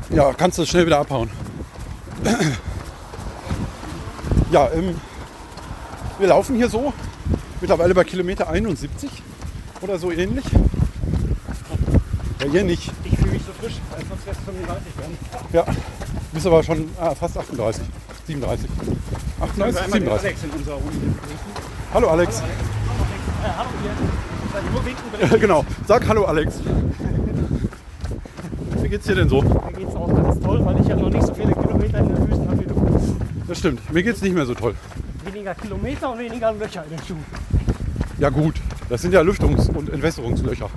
Ja, 0.10 0.34
kannst 0.34 0.58
du 0.58 0.66
schnell 0.66 0.86
wieder 0.86 1.00
abhauen. 1.00 1.30
Ja, 4.52 4.70
ähm, 4.74 4.96
wir 6.20 6.28
laufen 6.28 6.56
hier 6.56 6.70
so, 6.70 6.94
mittlerweile 7.62 7.94
bei 7.94 8.04
Kilometer 8.04 8.50
71 8.50 9.10
oder 9.82 9.98
so 9.98 10.12
ähnlich. 10.12 10.46
Ja, 12.40 12.50
hier 12.50 12.64
nicht. 12.64 12.92
Ich 13.04 13.18
fühle 13.18 13.32
mich 13.32 13.42
so 13.44 13.54
frisch, 13.54 13.76
als 13.96 14.08
sonst 14.08 14.26
wäre 14.26 14.36
es 14.38 14.44
35 14.44 14.98
werden. 14.98 15.18
Ja, 15.54 15.64
du 15.64 15.74
bist 16.34 16.46
aber 16.46 16.64
schon 16.64 16.90
ah, 17.00 17.16
fast 17.16 17.38
38, 17.38 17.84
37. 18.28 18.70
38, 19.40 19.82
einmal 19.82 20.00
den 20.00 20.10
37. 20.10 20.26
Alex 20.26 20.44
Runde 20.44 21.00
begrüßen. 21.00 21.38
Hallo 21.94 22.08
Alex. 22.10 22.40
Äh, 22.40 22.44
hallo 23.58 23.70
hier. 23.82 25.40
Genau, 25.40 25.66
sag 25.88 26.08
Hallo 26.08 26.26
Alex. 26.26 26.60
Wie 28.82 28.90
geht's 28.90 29.06
dir 29.06 29.16
denn 29.16 29.30
so? 29.30 29.42
Mir 29.42 29.74
geht's 29.74 29.96
auch 29.96 30.14
ganz 30.14 30.40
toll, 30.40 30.66
weil 30.66 30.80
ich 30.82 30.88
ja 30.88 30.96
noch 30.96 31.10
nicht 31.10 31.26
so 31.26 31.34
viele 31.34 31.54
Kilometer 31.54 32.00
in 32.00 32.08
den 32.08 32.28
Füßen 32.28 32.48
habe 32.50 32.60
wie 32.60 32.66
du. 32.66 33.18
Das 33.48 33.60
stimmt, 33.60 33.94
mir 33.94 34.04
geht's 34.04 34.22
nicht 34.22 34.36
mehr 34.36 34.46
so 34.46 34.54
toll. 34.54 34.76
Weniger 35.44 35.56
Kilometer 35.56 36.10
und 36.10 36.20
weniger 36.20 36.54
Löcher 36.54 36.86
in 36.86 36.96
den 36.96 37.06
Schuhen. 37.06 37.26
Ja 38.18 38.30
gut, 38.30 38.56
das 38.88 39.02
sind 39.02 39.14
ja 39.14 39.20
Lüftungs- 39.20 39.70
und 39.76 39.90
Entwässerungslöcher. 39.90 40.70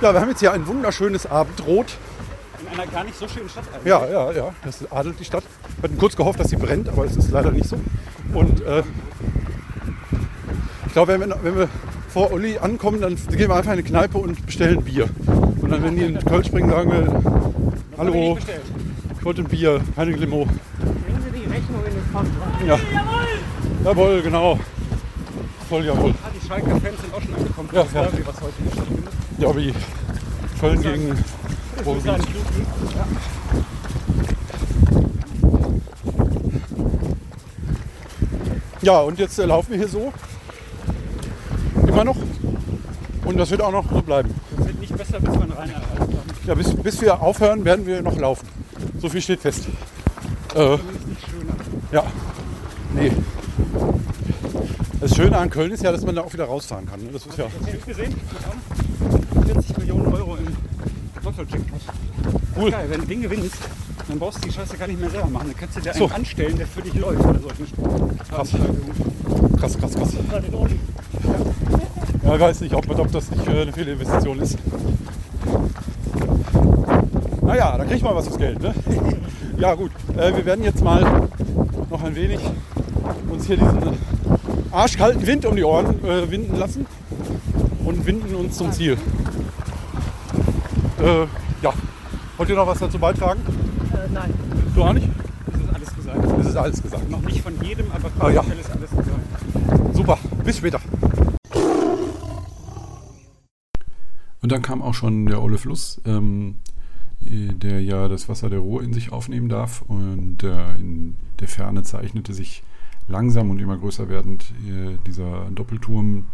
Ja, 0.00 0.14
wir 0.14 0.20
haben 0.20 0.28
jetzt 0.28 0.38
hier 0.38 0.52
ein 0.52 0.64
wunderschönes 0.68 1.26
Abendrot. 1.26 1.96
In 2.60 2.68
einer 2.78 2.88
gar 2.88 3.02
nicht 3.02 3.18
so 3.18 3.26
schönen 3.26 3.48
Stadt 3.48 3.64
eigentlich. 3.74 3.86
Ja, 3.86 4.06
ja, 4.06 4.30
ja, 4.30 4.54
das 4.64 4.88
adelt 4.92 5.18
die 5.18 5.24
Stadt. 5.24 5.42
Wir 5.80 5.88
hatten 5.88 5.98
kurz 5.98 6.14
gehofft, 6.14 6.38
dass 6.38 6.50
sie 6.50 6.56
brennt, 6.56 6.88
aber 6.88 7.04
es 7.04 7.16
ist 7.16 7.32
leider 7.32 7.50
nicht 7.50 7.68
so. 7.68 7.76
Und 8.34 8.60
äh, 8.60 8.84
ich 10.86 10.92
glaube, 10.92 11.18
wenn 11.18 11.28
wir, 11.28 11.36
wenn 11.42 11.56
wir 11.56 11.68
vor 12.06 12.30
Uli 12.30 12.58
ankommen, 12.58 13.00
dann 13.00 13.16
gehen 13.16 13.48
wir 13.48 13.56
einfach 13.56 13.72
in 13.72 13.80
eine 13.80 13.82
Kneipe 13.82 14.18
und 14.18 14.46
bestellen 14.46 14.80
Bier. 14.84 15.08
Und 15.60 15.72
dann, 15.72 15.82
wenn 15.82 15.96
die 15.96 16.04
in 16.04 16.24
Köln 16.24 16.44
springen, 16.44 16.70
sagen 16.70 16.92
wir, 16.92 17.76
hallo, 17.98 18.38
ich 19.18 19.24
wollte 19.24 19.42
ein 19.42 19.48
Bier, 19.48 19.80
keine 19.96 20.12
Limo. 20.12 20.46
Rechnung 21.52 21.84
in 21.86 21.94
den 21.94 22.04
Pfand 22.04 22.28
rein. 22.40 22.66
Ja. 22.66 22.78
Jawohl, 23.84 24.22
genau. 24.22 24.58
Voll 25.68 25.84
jawohl. 25.84 26.14
Ah, 26.22 26.30
die 26.34 26.46
Schalke-Fans 26.46 27.00
sind 27.00 27.14
auch 27.14 27.20
schon 27.20 27.34
angekommen. 27.34 27.68
Ja, 27.72 27.82
ja. 27.82 28.02
Derby, 28.02 28.26
was 28.26 28.40
heute 28.40 28.54
hier 28.62 28.72
stattfindet. 28.72 29.12
Ja, 29.38 29.56
wie 29.56 29.74
Köln 30.60 30.82
gegen 30.82 31.24
Club. 31.82 32.06
Ja. 32.06 32.16
Ja, 38.82 39.00
und 39.00 39.18
jetzt 39.18 39.38
äh, 39.38 39.44
laufen 39.44 39.70
wir 39.70 39.78
hier 39.78 39.88
so. 39.88 40.12
Immer 41.86 42.04
noch. 42.04 42.16
Und 43.24 43.36
das 43.36 43.50
wird 43.50 43.60
auch 43.60 43.70
noch 43.70 43.88
so 43.90 44.02
bleiben. 44.02 44.34
Das 44.56 44.66
wird 44.66 44.80
nicht 44.80 44.96
besser, 44.96 45.20
bis 45.20 45.34
erreicht 45.34 45.74
haben. 45.74 46.12
Ja, 46.46 46.54
bis, 46.54 46.74
bis 46.74 47.00
wir 47.00 47.20
aufhören, 47.20 47.64
werden 47.64 47.86
wir 47.86 48.02
noch 48.02 48.16
laufen. 48.18 48.48
So 49.00 49.08
viel 49.08 49.20
steht 49.20 49.40
fest. 49.40 49.68
Äh, 50.54 50.70
nicht. 50.72 51.11
Ja. 51.92 52.02
Nee. 52.94 53.12
Das 55.00 55.14
Schöne 55.16 55.36
an 55.36 55.50
Köln 55.50 55.72
ist 55.72 55.82
ja, 55.82 55.90
dass 55.92 56.04
man 56.04 56.14
da 56.14 56.22
auch 56.22 56.32
wieder 56.32 56.44
rausfahren 56.44 56.86
kann. 56.86 57.00
ne? 57.02 57.08
Das 57.12 57.26
ist 57.26 57.36
ja. 57.38 57.46
Du 57.46 57.86
gesehen? 57.86 58.14
40 59.46 59.78
Millionen 59.78 60.12
Euro 60.12 60.36
im 60.36 60.46
Lotto-Jackpot. 61.24 61.80
Cool. 62.56 62.70
Geil, 62.70 62.86
wenn 62.88 63.00
du 63.00 63.06
den 63.06 63.22
gewinnst, 63.22 63.56
dann 64.08 64.18
brauchst 64.18 64.38
du 64.44 64.48
die 64.48 64.54
Scheiße 64.54 64.76
gar 64.76 64.86
nicht 64.86 65.00
mehr 65.00 65.10
selber 65.10 65.28
machen. 65.28 65.48
Dann 65.48 65.56
kannst 65.56 65.76
du 65.76 65.80
dir 65.80 65.90
einen 65.90 65.98
So. 65.98 66.14
anstellen, 66.14 66.56
der 66.58 66.66
für 66.66 66.82
dich 66.82 66.94
läuft 66.94 67.22
bei 67.22 67.38
solchen 67.38 68.18
Krass. 68.30 68.50
Krass, 69.58 69.78
krass, 69.78 69.94
krass. 69.94 70.12
Ja, 72.24 72.34
ich 72.34 72.40
weiß 72.40 72.60
nicht, 72.60 72.74
ob, 72.74 72.98
ob 72.98 73.10
das 73.12 73.30
nicht 73.30 73.46
äh, 73.48 73.62
eine 73.62 73.72
Fehlinvestition 73.72 74.38
ist. 74.40 74.58
Naja, 77.42 77.76
da 77.76 77.84
krieg 77.84 77.96
ich 77.96 78.02
mal 78.02 78.14
was 78.14 78.26
fürs 78.26 78.38
Geld, 78.38 78.60
ne? 78.62 78.74
Ja, 79.58 79.74
gut. 79.74 79.90
Äh, 80.16 80.34
wir 80.36 80.44
werden 80.44 80.64
jetzt 80.64 80.82
mal 80.82 81.28
noch 82.02 82.08
ein 82.08 82.16
wenig 82.16 82.40
uns 83.30 83.46
hier 83.46 83.56
diesen 83.56 83.96
arschkalten 84.72 85.24
Wind 85.26 85.44
um 85.46 85.54
die 85.54 85.62
Ohren 85.62 86.04
äh, 86.04 86.28
winden 86.30 86.56
lassen 86.58 86.86
und 87.84 88.04
winden 88.06 88.34
uns 88.34 88.56
zum 88.58 88.72
Ziel. 88.72 88.96
Äh, 91.00 91.26
ja. 91.62 91.72
Wollt 92.36 92.48
ihr 92.48 92.56
noch 92.56 92.66
was 92.66 92.78
dazu 92.80 92.98
beitragen? 92.98 93.40
Äh, 93.92 94.12
nein, 94.12 94.34
Du 94.74 94.82
auch 94.82 94.92
nicht? 94.92 95.08
das 95.46 95.60
ist 95.60 95.74
alles 95.74 95.94
gesagt. 95.94 96.38
Das 96.38 96.46
ist 96.46 96.56
alles 96.56 96.82
gesagt. 96.82 97.10
Noch 97.10 97.20
nicht 97.22 97.40
von 97.40 97.52
jedem, 97.62 97.86
aber 97.92 98.10
Ah, 98.18 98.30
ja. 98.30 98.40
ist 98.40 98.70
alles 98.70 98.90
gesagt. 98.90 99.94
Super. 99.94 100.18
Bis 100.44 100.56
später. 100.56 100.80
Und 104.42 104.50
dann 104.50 104.62
kam 104.62 104.82
auch 104.82 104.94
schon 104.94 105.26
der 105.26 105.40
Olle 105.40 105.56
Fluss, 105.56 106.00
ähm, 106.04 106.56
äh, 106.61 106.61
der 107.32 107.82
ja 107.82 108.08
das 108.08 108.28
Wasser 108.28 108.50
der 108.50 108.60
Ruhr 108.60 108.82
in 108.82 108.92
sich 108.92 109.12
aufnehmen 109.12 109.48
darf. 109.48 109.82
Und 109.82 110.42
äh, 110.42 110.74
in 110.76 111.16
der 111.40 111.48
Ferne 111.48 111.82
zeichnete 111.82 112.34
sich 112.34 112.62
langsam 113.08 113.50
und 113.50 113.58
immer 113.58 113.76
größer 113.76 114.08
werdend 114.08 114.52
äh, 114.66 114.96
dieser 115.06 115.50
Doppelturm 115.50 116.26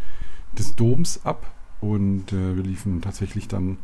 des 0.56 0.74
Doms 0.74 1.24
ab. 1.24 1.50
Und 1.80 2.32
äh, 2.32 2.56
wir 2.56 2.62
liefen 2.62 3.00
tatsächlich 3.00 3.48
dann 3.48 3.78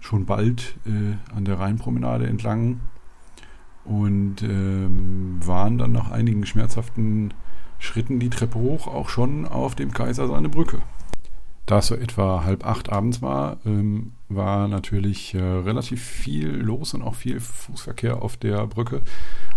schon 0.00 0.26
bald 0.26 0.76
äh, 0.86 1.34
an 1.34 1.44
der 1.44 1.58
Rheinpromenade 1.58 2.26
entlang 2.26 2.80
und 3.84 4.42
ähm, 4.42 5.40
waren 5.44 5.78
dann 5.78 5.92
nach 5.92 6.10
einigen 6.10 6.46
schmerzhaften 6.46 7.34
Schritten 7.78 8.18
die 8.18 8.30
Treppe 8.30 8.58
hoch 8.58 8.86
auch 8.86 9.08
schon 9.08 9.46
auf 9.46 9.74
dem 9.74 9.92
Kaiser 9.92 10.26
seine 10.26 10.48
Brücke. 10.48 10.80
Da 11.66 11.78
es 11.78 11.86
so 11.86 11.94
etwa 11.94 12.44
halb 12.44 12.66
acht 12.66 12.92
abends 12.92 13.22
war, 13.22 13.56
ähm, 13.64 14.12
war 14.28 14.68
natürlich 14.68 15.34
äh, 15.34 15.40
relativ 15.40 16.02
viel 16.02 16.48
los 16.48 16.92
und 16.92 17.02
auch 17.02 17.14
viel 17.14 17.40
Fußverkehr 17.40 18.20
auf 18.20 18.36
der 18.36 18.66
Brücke. 18.66 19.00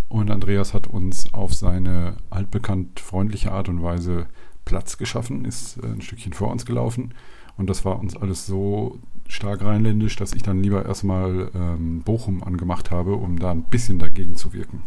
Und 0.08 0.32
Andreas 0.32 0.74
hat 0.74 0.88
uns 0.88 1.34
auf 1.34 1.54
seine 1.54 2.16
altbekannt 2.30 3.02
freundliche 3.02 3.52
Art 3.52 3.68
und 3.68 3.84
Weise 3.84 4.28
Platz 4.64 4.98
geschaffen, 4.98 5.44
ist 5.44 5.84
äh, 5.84 5.88
ein 5.88 6.02
Stückchen 6.02 6.32
vor 6.32 6.50
uns 6.50 6.66
gelaufen. 6.66 7.14
Und 7.58 7.70
das 7.70 7.84
war 7.84 8.00
uns 8.00 8.16
alles 8.16 8.46
so 8.46 9.00
stark 9.28 9.62
rheinländisch, 9.66 10.16
dass 10.16 10.32
ich 10.34 10.44
dann 10.44 10.64
lieber 10.64 10.86
erstmal 10.86 11.52
ähm, 11.54 12.04
Bochum 12.04 12.42
angemacht 12.42 12.90
habe, 12.90 13.16
um 13.16 13.38
da 13.38 13.52
ein 13.52 13.64
bisschen 13.64 14.00
dagegen 14.00 14.38
zu 14.38 14.54
wirken. 14.54 14.84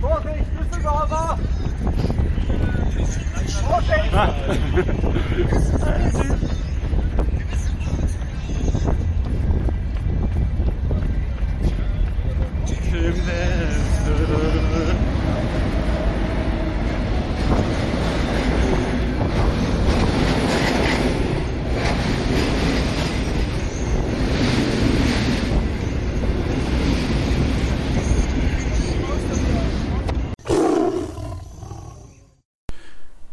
Vorsicht, 0.00 0.46
Düsseldorfer! 0.58 1.38
Vorsicht! 3.62 4.12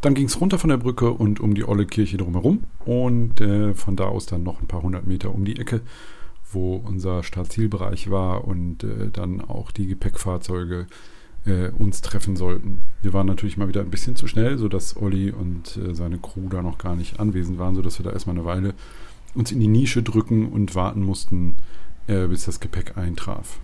Dann 0.05 0.13
ging 0.13 0.27
es 0.27 0.39
runter 0.39 0.59
von 0.59 0.69
der 0.69 0.77
Brücke 0.77 1.09
und 1.09 1.39
um 1.39 1.55
die 1.55 1.67
Olle 1.67 1.87
Kirche 1.87 2.17
drumherum 2.17 2.65
und 2.85 3.41
äh, 3.41 3.73
von 3.73 3.95
da 3.95 4.03
aus 4.03 4.27
dann 4.27 4.43
noch 4.43 4.61
ein 4.61 4.67
paar 4.67 4.83
hundert 4.83 5.07
Meter 5.07 5.33
um 5.33 5.45
die 5.45 5.57
Ecke, 5.57 5.81
wo 6.51 6.75
unser 6.75 7.23
Startzielbereich 7.23 8.11
war 8.11 8.45
und 8.45 8.83
äh, 8.83 9.09
dann 9.11 9.41
auch 9.41 9.71
die 9.71 9.87
Gepäckfahrzeuge 9.87 10.85
äh, 11.47 11.69
uns 11.69 12.01
treffen 12.01 12.35
sollten. 12.35 12.83
Wir 13.01 13.13
waren 13.13 13.25
natürlich 13.25 13.57
mal 13.57 13.67
wieder 13.67 13.81
ein 13.81 13.89
bisschen 13.89 14.15
zu 14.15 14.27
schnell, 14.27 14.59
sodass 14.59 14.95
Olli 14.95 15.31
und 15.31 15.75
äh, 15.77 15.95
seine 15.95 16.19
Crew 16.19 16.49
da 16.49 16.61
noch 16.61 16.77
gar 16.77 16.95
nicht 16.95 17.19
anwesend 17.19 17.57
waren, 17.57 17.73
sodass 17.73 17.97
wir 17.97 18.03
da 18.03 18.11
erstmal 18.11 18.35
eine 18.35 18.45
Weile 18.45 18.75
uns 19.33 19.51
in 19.51 19.59
die 19.59 19.67
Nische 19.67 20.03
drücken 20.03 20.49
und 20.49 20.75
warten 20.75 21.01
mussten, 21.01 21.55
äh, 22.05 22.27
bis 22.27 22.45
das 22.45 22.59
Gepäck 22.59 22.95
eintraf. 22.95 23.57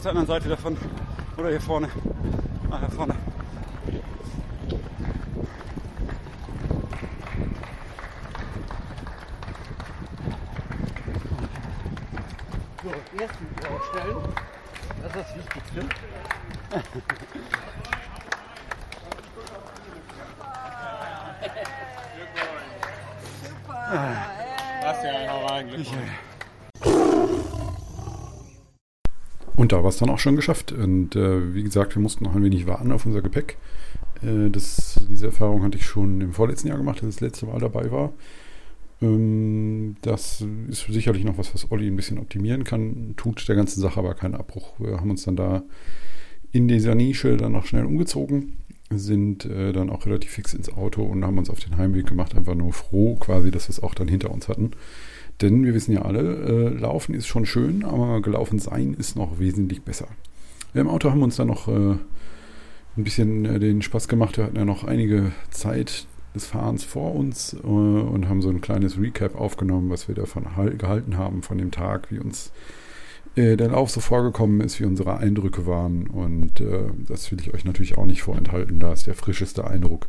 Auf 0.00 0.04
der 0.04 0.10
anderen 0.12 0.28
Seite 0.28 0.48
davon. 0.48 0.78
Oder 1.36 1.50
hier 1.50 1.60
vorne. 1.60 1.86
Ah, 2.70 2.78
hier 2.78 2.88
vorne. 2.88 3.14
So, 12.82 12.88
erst 13.20 13.34
Mikro 13.42 13.74
aufstellen. 13.76 14.16
Das 15.02 15.10
ist 15.10 15.16
das 15.16 15.36
Wichtigste. 15.36 15.84
Das 24.80 24.96
ist 24.96 25.04
ja 25.04 25.10
hervorragend. 25.10 25.86
Und 29.70 29.76
da 29.76 29.84
war 29.84 29.90
es 29.90 29.98
dann 29.98 30.10
auch 30.10 30.18
schon 30.18 30.34
geschafft. 30.34 30.72
Und 30.72 31.14
äh, 31.14 31.54
wie 31.54 31.62
gesagt, 31.62 31.94
wir 31.94 32.02
mussten 32.02 32.24
noch 32.24 32.34
ein 32.34 32.42
wenig 32.42 32.66
warten 32.66 32.90
auf 32.90 33.06
unser 33.06 33.22
Gepäck. 33.22 33.56
Äh, 34.20 34.50
das, 34.50 35.00
diese 35.08 35.26
Erfahrung 35.26 35.62
hatte 35.62 35.78
ich 35.78 35.86
schon 35.86 36.20
im 36.20 36.32
vorletzten 36.32 36.66
Jahr 36.66 36.78
gemacht, 36.78 37.04
als 37.04 37.16
das 37.16 37.20
letzte 37.20 37.46
Mal 37.46 37.60
dabei 37.60 37.92
war. 37.92 38.12
Ähm, 39.00 39.94
das 40.02 40.44
ist 40.68 40.86
sicherlich 40.88 41.22
noch 41.22 41.38
was, 41.38 41.54
was 41.54 41.70
Olli 41.70 41.86
ein 41.86 41.94
bisschen 41.94 42.18
optimieren 42.18 42.64
kann. 42.64 43.14
Tut 43.16 43.48
der 43.48 43.54
ganzen 43.54 43.80
Sache 43.80 44.00
aber 44.00 44.14
keinen 44.14 44.34
Abbruch. 44.34 44.72
Wir 44.80 44.96
haben 44.96 45.10
uns 45.10 45.22
dann 45.22 45.36
da 45.36 45.62
in 46.50 46.66
dieser 46.66 46.96
Nische 46.96 47.36
dann 47.36 47.52
noch 47.52 47.66
schnell 47.66 47.84
umgezogen, 47.84 48.56
sind 48.90 49.44
äh, 49.44 49.72
dann 49.72 49.88
auch 49.88 50.04
relativ 50.04 50.32
fix 50.32 50.52
ins 50.52 50.72
Auto 50.72 51.04
und 51.04 51.24
haben 51.24 51.38
uns 51.38 51.48
auf 51.48 51.60
den 51.60 51.76
Heimweg 51.76 52.06
gemacht. 52.06 52.34
Einfach 52.36 52.56
nur 52.56 52.72
froh 52.72 53.14
quasi, 53.20 53.52
dass 53.52 53.68
wir 53.68 53.74
es 53.74 53.82
auch 53.84 53.94
dann 53.94 54.08
hinter 54.08 54.32
uns 54.32 54.48
hatten. 54.48 54.72
Denn 55.40 55.64
wir 55.64 55.74
wissen 55.74 55.92
ja 55.92 56.02
alle, 56.02 56.20
äh, 56.20 56.68
Laufen 56.78 57.14
ist 57.14 57.26
schon 57.26 57.46
schön, 57.46 57.84
aber 57.84 58.20
gelaufen 58.20 58.58
sein 58.58 58.94
ist 58.94 59.16
noch 59.16 59.38
wesentlich 59.38 59.82
besser. 59.82 60.08
Wir 60.72 60.82
im 60.82 60.88
Auto 60.88 61.10
haben 61.10 61.22
uns 61.22 61.36
dann 61.36 61.48
noch 61.48 61.66
äh, 61.68 61.96
ein 62.96 63.04
bisschen 63.04 63.44
äh, 63.46 63.58
den 63.58 63.80
Spaß 63.82 64.08
gemacht. 64.08 64.36
Wir 64.36 64.44
hatten 64.44 64.56
ja 64.56 64.64
noch 64.64 64.84
einige 64.84 65.32
Zeit 65.50 66.06
des 66.34 66.46
Fahrens 66.46 66.84
vor 66.84 67.14
uns 67.14 67.54
äh, 67.54 67.66
und 67.66 68.28
haben 68.28 68.42
so 68.42 68.50
ein 68.50 68.60
kleines 68.60 69.00
Recap 69.00 69.34
aufgenommen, 69.34 69.90
was 69.90 70.08
wir 70.08 70.14
davon 70.14 70.56
hal- 70.56 70.76
gehalten 70.76 71.16
haben 71.16 71.42
von 71.42 71.58
dem 71.58 71.70
Tag, 71.70 72.10
wie 72.10 72.18
uns 72.18 72.52
äh, 73.34 73.56
der 73.56 73.70
Lauf 73.70 73.90
so 73.90 74.00
vorgekommen 74.00 74.60
ist, 74.60 74.78
wie 74.78 74.84
unsere 74.84 75.16
Eindrücke 75.16 75.66
waren. 75.66 76.06
Und 76.06 76.60
äh, 76.60 76.90
das 77.08 77.32
will 77.32 77.40
ich 77.40 77.54
euch 77.54 77.64
natürlich 77.64 77.96
auch 77.96 78.06
nicht 78.06 78.22
vorenthalten, 78.22 78.78
da 78.78 78.92
es 78.92 79.04
der 79.04 79.14
frischeste 79.14 79.66
Eindruck 79.66 80.06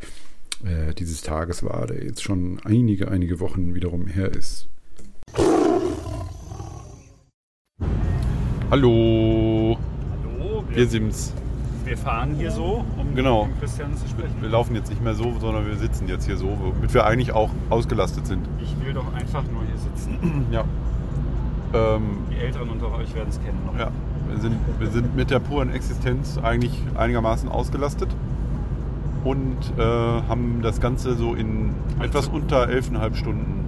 dieses 0.99 1.22
Tages 1.22 1.64
war, 1.64 1.88
der 1.88 2.03
jetzt 2.03 2.22
schon 2.22 2.60
einige, 2.64 3.10
einige 3.10 3.40
Wochen 3.40 3.74
wiederum 3.74 4.06
her 4.06 4.32
ist. 4.32 4.68
Hallo, 8.72 9.77
Hallo, 10.39 10.64
wir 10.69 10.88
sind's. 10.88 11.34
wir 11.84 11.98
fahren 11.98 12.35
hier 12.38 12.52
so, 12.52 12.85
um 12.98 13.14
Genau. 13.15 13.45
mit 13.45 13.60
Christian 13.60 13.95
zu 13.98 14.07
sprechen. 14.07 14.35
Wir 14.39 14.48
laufen 14.49 14.76
jetzt 14.76 14.89
nicht 14.89 15.03
mehr 15.03 15.14
so, 15.14 15.34
sondern 15.41 15.68
wir 15.68 15.76
sitzen 15.76 16.07
jetzt 16.07 16.26
hier 16.26 16.38
so, 16.38 16.57
womit 16.57 16.93
wir 16.93 17.06
eigentlich 17.06 17.34
auch 17.34 17.49
ausgelastet 17.69 18.26
sind. 18.27 18.48
Ich 18.61 18.73
will 18.85 18.93
doch 18.93 19.14
einfach 19.14 19.43
nur 19.52 19.64
hier 19.64 19.77
sitzen. 19.77 20.45
Ja. 20.52 20.64
Ähm, 21.73 22.02
Die 22.30 22.38
Älteren 22.38 22.69
unter 22.69 22.93
euch 22.95 23.14
werden 23.15 23.30
es 23.30 23.41
kennen 23.41 23.60
noch. 23.65 23.77
ja. 23.77 23.91
Wir 24.30 24.39
sind, 24.39 24.56
wir 24.80 24.88
sind 24.89 25.15
mit 25.18 25.30
der 25.31 25.39
puren 25.39 25.73
Existenz 25.73 26.38
eigentlich 26.41 26.72
einigermaßen 26.98 27.49
ausgelastet 27.49 28.07
und 29.26 29.57
äh, 29.77 29.81
haben 29.81 30.61
das 30.61 30.80
Ganze 30.80 31.15
so 31.15 31.34
in 31.34 31.72
etwas 32.02 32.27
unter 32.30 32.64
11,5 32.68 33.15
Stunden. 33.15 33.60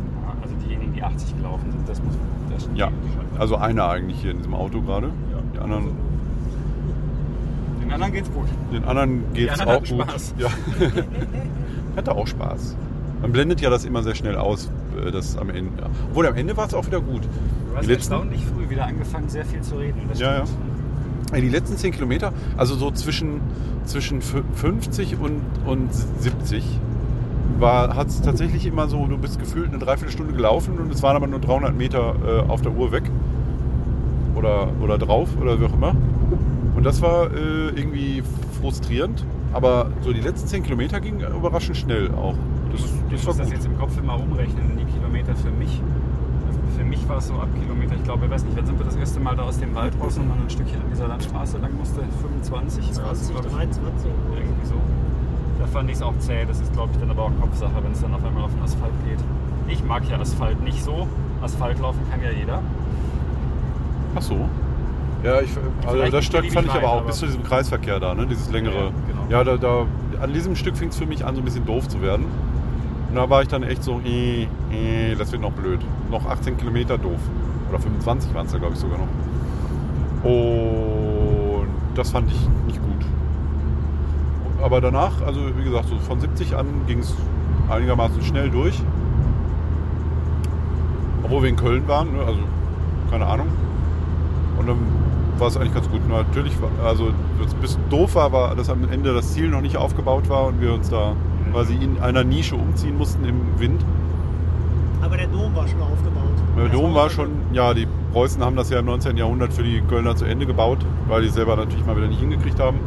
Also 1.04 1.18
diejenigen, 1.18 1.20
die 1.20 1.24
80 1.24 1.38
gelaufen 1.38 1.72
sind, 1.72 1.90
das 1.90 2.04
muss 2.04 2.14
das 2.56 2.70
Ja, 2.76 2.90
also 3.40 3.58
einer 3.58 3.88
eigentlich 3.90 4.22
hier 4.22 4.32
in 4.32 4.38
diesem 4.38 4.54
Auto 4.54 4.82
gerade. 4.82 5.10
Die 5.54 5.60
anderen, 5.60 5.92
Den 7.82 7.92
anderen 7.92 8.14
geht's 8.14 8.32
gut. 8.32 8.48
den 8.72 8.84
anderen 8.86 9.24
geht 9.34 9.50
es 9.52 9.60
anderen 9.60 9.78
auch 9.84 9.90
gut. 9.90 10.08
Spaß. 10.08 10.34
Ja. 10.38 10.48
Hatte 11.96 12.12
auch 12.16 12.28
Spaß. 12.28 12.76
Man 13.22 13.32
blendet 13.32 13.62
ja 13.62 13.70
das 13.70 13.86
immer 13.86 14.04
sehr 14.04 14.16
schnell 14.16 14.36
aus, 14.36 14.70
äh, 15.06 15.12
das 15.12 15.38
am 15.38 15.50
Ende. 15.50 15.72
Obwohl 16.10 16.28
am 16.28 16.36
Ende 16.36 16.58
war 16.58 16.66
es 16.68 16.74
auch 16.74 16.86
wieder 16.88 17.00
gut. 17.02 17.22
Du 17.24 17.78
hast 17.78 17.86
letzten- 17.88 18.14
erstaunlich 18.14 18.46
früh 18.46 18.70
wieder 18.70 18.86
angefangen, 18.86 19.30
sehr 19.30 19.46
viel 19.46 19.62
zu 19.62 19.76
reden. 19.76 20.02
Das 20.10 20.20
Ja, 20.20 20.34
ja. 20.40 20.46
stimmt. 20.46 20.60
Ey, 21.34 21.42
Die 21.42 21.50
letzten 21.50 21.78
10 21.78 21.92
Kilometer, 21.94 22.32
also 22.58 22.76
so 22.76 22.92
zwischen, 22.92 23.42
zwischen 23.86 24.22
fü- 24.22 24.44
50 24.56 25.18
und, 25.20 25.42
und 25.66 25.90
70, 26.20 26.64
hat 27.62 28.08
es 28.08 28.22
tatsächlich 28.22 28.66
immer 28.66 28.88
so, 28.88 29.06
du 29.06 29.18
bist 29.18 29.40
gefühlt 29.40 29.70
eine 29.70 29.80
Dreiviertelstunde 29.80 30.34
gelaufen 30.34 30.78
und 30.80 30.92
es 30.92 31.02
waren 31.04 31.16
aber 31.16 31.28
nur 31.28 31.40
300 31.40 31.76
Meter 31.76 32.16
äh, 32.26 32.50
auf 32.50 32.62
der 32.62 32.74
Uhr 32.74 32.92
weg. 32.92 33.04
Oder, 34.36 34.70
oder 34.82 34.98
drauf 34.98 35.30
oder 35.40 35.60
wie 35.60 35.66
auch 35.66 35.74
immer. 35.74 35.96
Und 36.76 36.84
das 36.86 37.02
war 37.02 37.32
äh, 37.32 37.70
irgendwie 37.70 38.24
frustrierend. 38.60 39.26
Aber 39.54 39.92
so 40.02 40.12
die 40.12 40.22
letzten 40.22 40.48
10 40.48 40.64
Kilometer 40.64 41.00
gingen 41.00 41.22
überraschend 41.22 41.78
schnell 41.78 42.10
auch. 42.12 42.36
Das, 42.72 42.82
Du 42.82 42.88
das 43.12 43.26
musst 43.26 43.28
war 43.28 43.46
das 43.46 43.54
jetzt 43.54 43.66
im 43.66 43.78
Kopf 43.78 43.98
immer 43.98 44.20
umrechnen 44.20 44.78
die 44.78 44.86
Kilometer 44.86 45.36
für 45.36 45.52
mich. 45.52 45.80
Also 46.48 46.60
für 46.76 46.84
mich 46.84 47.08
war 47.08 47.18
es 47.18 47.28
so 47.28 47.36
ab 47.36 47.50
Kilometer, 47.62 47.96
ich 47.96 48.04
glaube, 48.04 48.26
ich 48.26 48.32
weiß 48.32 48.44
nicht, 48.46 48.58
wann 48.58 48.66
sind 48.66 48.80
wir 48.80 48.86
das 48.86 48.96
erste 48.96 49.20
Mal 49.20 49.36
da 49.36 49.44
aus 49.44 49.60
dem 49.60 49.76
Wald 49.76 49.94
raus 50.02 50.18
und 50.18 50.28
dann 50.28 50.42
ein 50.42 50.50
Stückchen 50.50 50.82
an 50.82 50.90
dieser 50.92 51.08
Landstraße 51.08 51.60
lang 51.60 51.78
musste? 51.78 52.02
25? 52.22 52.92
20, 52.92 53.32
glaub 53.32 53.46
ich. 53.46 53.52
23. 53.52 54.12
Irgendwie 54.36 54.66
so. 54.66 54.76
Da 55.60 55.68
fand 55.68 55.90
ich 55.90 55.96
es 55.98 56.02
auch 56.02 56.18
zäh. 56.20 56.46
Das 56.46 56.60
ist, 56.60 56.74
glaube 56.74 56.90
ich, 56.94 57.00
dann 57.00 57.10
aber 57.10 57.24
auch 57.24 57.32
Kopfsache, 57.40 57.72
wenn 57.84 57.92
es 57.92 58.02
dann 58.02 58.14
auf 58.14 58.24
einmal 58.26 58.44
auf 58.44 58.54
den 58.54 58.64
Asphalt 58.64 58.94
geht. 59.06 59.20
Ich 59.68 59.84
mag 59.84 60.04
ja 60.10 60.20
Asphalt 60.20 60.62
nicht 60.64 60.84
so. 60.84 61.08
Asphalt 61.42 61.80
laufen 61.80 62.00
kann 62.10 62.22
ja 62.22 62.32
jeder. 62.32 62.60
Ach 64.16 64.22
so. 64.22 64.50
Ja, 65.24 65.40
ich, 65.40 65.52
also 65.88 66.12
das 66.12 66.26
Stück 66.26 66.52
fand 66.52 66.68
ich 66.68 66.74
aber 66.74 66.90
auch 66.90 66.98
aber- 66.98 67.06
bis 67.08 67.18
zu 67.18 67.26
diesem 67.26 67.44
Kreisverkehr 67.44 68.00
da, 68.00 68.14
ne? 68.14 68.28
dieses 68.28 68.52
längere. 68.52 68.76
Ja, 68.76 68.92
genau. 69.08 69.22
Ja, 69.30 69.44
da, 69.44 69.56
da, 69.58 69.86
an 70.22 70.34
diesem 70.34 70.56
Stück 70.56 70.76
fing 70.76 70.90
es 70.90 70.98
für 70.98 71.06
mich 71.06 71.24
an, 71.26 71.36
so 71.36 71.42
ein 71.42 71.46
bisschen 71.46 71.66
doof 71.66 71.88
zu 71.88 72.02
werden. 72.02 72.26
Und 73.10 73.16
da 73.16 73.30
war 73.30 73.42
ich 73.42 73.48
dann 73.48 73.64
echt 73.64 73.84
so, 73.84 74.02
äh, 74.06 74.44
äh, 74.72 75.16
das 75.18 75.32
wird 75.32 75.42
noch 75.42 75.52
blöd. 75.52 75.80
Noch 76.12 76.26
18 76.26 76.58
Kilometer 76.58 76.98
doof. 76.98 77.20
Oder 77.70 77.80
25 77.80 78.34
waren 78.34 78.48
es 78.48 78.52
da, 78.52 78.58
glaube 78.58 78.74
ich, 78.74 78.80
sogar 78.80 78.98
noch. 78.98 79.08
Und 80.30 81.68
das 81.96 82.12
fand 82.12 82.30
ich 82.30 82.40
nicht 82.66 82.82
gut. 82.82 82.93
Aber 84.64 84.80
danach, 84.80 85.12
also 85.26 85.42
wie 85.58 85.64
gesagt, 85.66 85.90
so 85.90 85.96
von 85.98 86.20
70 86.22 86.56
an 86.56 86.66
ging 86.88 87.00
es 87.00 87.14
einigermaßen 87.70 88.22
schnell 88.22 88.50
durch. 88.50 88.82
Obwohl 91.24 91.44
wir 91.44 91.50
in 91.50 91.56
Köln 91.56 91.88
waren, 91.88 92.14
ne? 92.14 92.20
also 92.26 92.40
keine 93.12 93.26
Ahnung. 93.26 93.48
Und 94.58 94.68
dann 94.70 94.78
war 95.38 95.48
es 95.48 95.58
eigentlich 95.58 95.74
ganz 95.74 95.90
gut. 95.90 96.02
Natürlich, 96.10 96.54
war- 96.62 96.70
also 96.88 97.10
was 97.40 97.54
ein 97.54 97.60
bisschen 97.60 97.82
doof 97.90 98.16
war, 98.16 98.32
war, 98.32 98.56
dass 98.56 98.70
am 98.70 98.88
Ende 98.90 99.14
das 99.14 99.34
Ziel 99.34 99.50
noch 99.50 99.62
nicht 99.62 99.78
aufgebaut 99.78 100.30
war 100.30 100.46
und 100.48 100.62
wir 100.62 100.74
uns 100.74 100.90
da 100.90 101.14
quasi 101.52 101.76
in 101.76 102.00
einer 102.00 102.24
Nische 102.24 102.56
umziehen 102.56 102.98
mussten 102.98 103.26
im 103.26 103.36
Wind. 103.58 103.84
Aber 105.02 105.18
der 105.18 105.28
Dom 105.28 105.54
war 105.56 105.68
schon 105.68 105.82
aufgebaut. 105.82 106.24
Der 106.58 106.66
Das 106.66 106.74
Dom 106.74 106.96
war 106.96 107.10
schon, 107.10 107.30
ja, 107.52 107.74
die 107.74 107.88
Preußen 108.14 108.44
haben 108.44 108.56
das 108.56 108.70
ja 108.70 108.80
im 108.80 108.86
19. 108.86 109.18
Jahrhundert 109.18 109.52
für 109.54 109.64
die 109.64 109.82
Kölner 109.82 110.16
zu 110.16 110.24
Ende 110.26 110.46
gebaut, 110.46 110.80
weil 111.10 111.22
die 111.24 111.28
es 111.28 111.34
selber 111.34 111.56
natürlich 111.58 111.86
mal 111.86 111.98
wieder 111.98 112.08
nicht 112.08 112.20
hingekriegt 112.22 112.60
haben. 112.60 112.78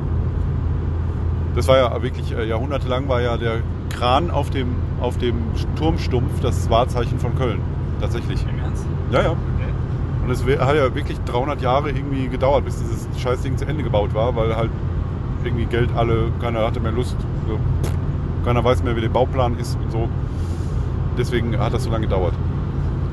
Das 1.57 1.67
war 1.69 1.79
ja 1.79 2.03
wirklich 2.03 2.37
äh, 2.37 2.47
jahrhundertelang 2.47 3.09
war 3.09 3.23
ja 3.23 3.39
der 3.39 3.63
Kran 3.89 4.31
auf 4.31 4.51
dem, 4.51 4.77
auf 5.01 5.17
dem 5.17 5.37
Turmstumpf 5.77 6.41
das 6.41 6.69
Wahrzeichen 6.69 7.19
von 7.19 7.35
Köln. 7.35 7.61
Tatsächlich. 7.99 8.43
Im 8.43 8.59
Ernst? 8.59 8.85
Ja, 9.11 9.23
ja. 9.23 9.31
Okay. 9.31 9.73
Und 10.23 10.31
es 10.31 10.45
hat 10.45 10.77
ja 10.77 10.95
wirklich 10.95 11.19
300 11.25 11.63
Jahre 11.63 11.91
irgendwie 11.91 12.29
gedauert, 12.29 12.67
bis 12.67 12.79
dieses 12.79 13.09
Scheißding 13.19 13.57
zu 13.57 13.65
Ende 13.65 13.83
gebaut 13.83 14.13
war, 14.13 14.37
weil 14.37 14.55
halt 14.55 14.71
irgendwie 15.45 15.65
Geld 15.65 15.91
alle, 15.97 16.31
keiner 16.43 16.67
hatte 16.67 16.81
mehr 16.81 16.93
Lust, 16.93 17.17
so, 17.49 17.59
keiner 18.45 18.63
weiß 18.63 18.83
mehr, 18.83 18.97
wie 18.97 19.01
der 19.01 19.09
Bauplan 19.09 19.59
ist 19.59 19.79
und 19.83 19.91
so. 19.91 20.09
Deswegen 21.17 21.59
hat 21.59 21.73
das 21.73 21.85
so 21.85 21.91
lange 21.91 22.07
gedauert. 22.07 22.35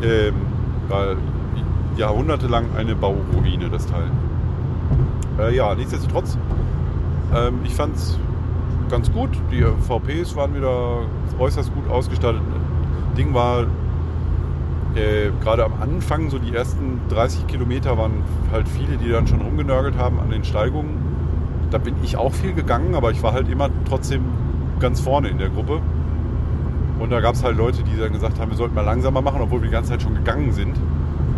Ähm, 0.01 0.33
weil 0.89 1.15
jahrhundertelang 1.95 2.65
eine 2.75 2.95
Bauruine, 2.95 3.69
das 3.69 3.85
Teil. 3.85 4.11
Äh, 5.39 5.55
ja, 5.55 5.73
nichtsdestotrotz, 5.75 6.37
ähm, 7.33 7.59
ich 7.63 7.73
fand 7.73 7.95
es 7.95 8.19
ganz 8.93 9.11
gut. 9.11 9.31
Die 9.51 9.63
VPs 9.63 10.35
waren 10.35 10.53
wieder 10.53 10.99
äußerst 11.39 11.73
gut 11.73 11.89
ausgestattet. 11.89 12.43
Ding 13.17 13.33
war 13.33 13.63
äh, 14.93 15.31
gerade 15.41 15.65
am 15.65 15.73
Anfang, 15.81 16.29
so 16.29 16.37
die 16.37 16.53
ersten 16.53 17.01
30 17.09 17.47
Kilometer, 17.47 17.97
waren 17.97 18.21
halt 18.51 18.67
viele, 18.69 18.97
die 18.97 19.09
dann 19.09 19.25
schon 19.25 19.41
rumgenörgelt 19.41 19.97
haben 19.97 20.19
an 20.19 20.29
den 20.29 20.43
Steigungen. 20.43 20.91
Da 21.71 21.79
bin 21.79 21.95
ich 22.03 22.17
auch 22.17 22.33
viel 22.33 22.53
gegangen, 22.53 22.93
aber 22.93 23.09
ich 23.09 23.23
war 23.23 23.33
halt 23.33 23.49
immer 23.49 23.71
trotzdem 23.89 24.25
ganz 24.79 24.99
vorne 24.99 25.29
in 25.29 25.39
der 25.39 25.49
Gruppe. 25.49 25.79
Und 26.99 27.09
da 27.09 27.19
gab 27.19 27.33
es 27.33 27.43
halt 27.43 27.57
Leute, 27.57 27.81
die 27.81 27.99
dann 27.99 28.13
gesagt 28.13 28.39
haben, 28.39 28.51
wir 28.51 28.57
sollten 28.57 28.75
mal 28.75 28.85
langsamer 28.85 29.23
machen, 29.23 29.41
obwohl 29.41 29.61
wir 29.61 29.69
die 29.69 29.73
ganze 29.73 29.93
Zeit 29.93 30.03
schon 30.03 30.13
gegangen 30.13 30.51
sind. 30.51 30.75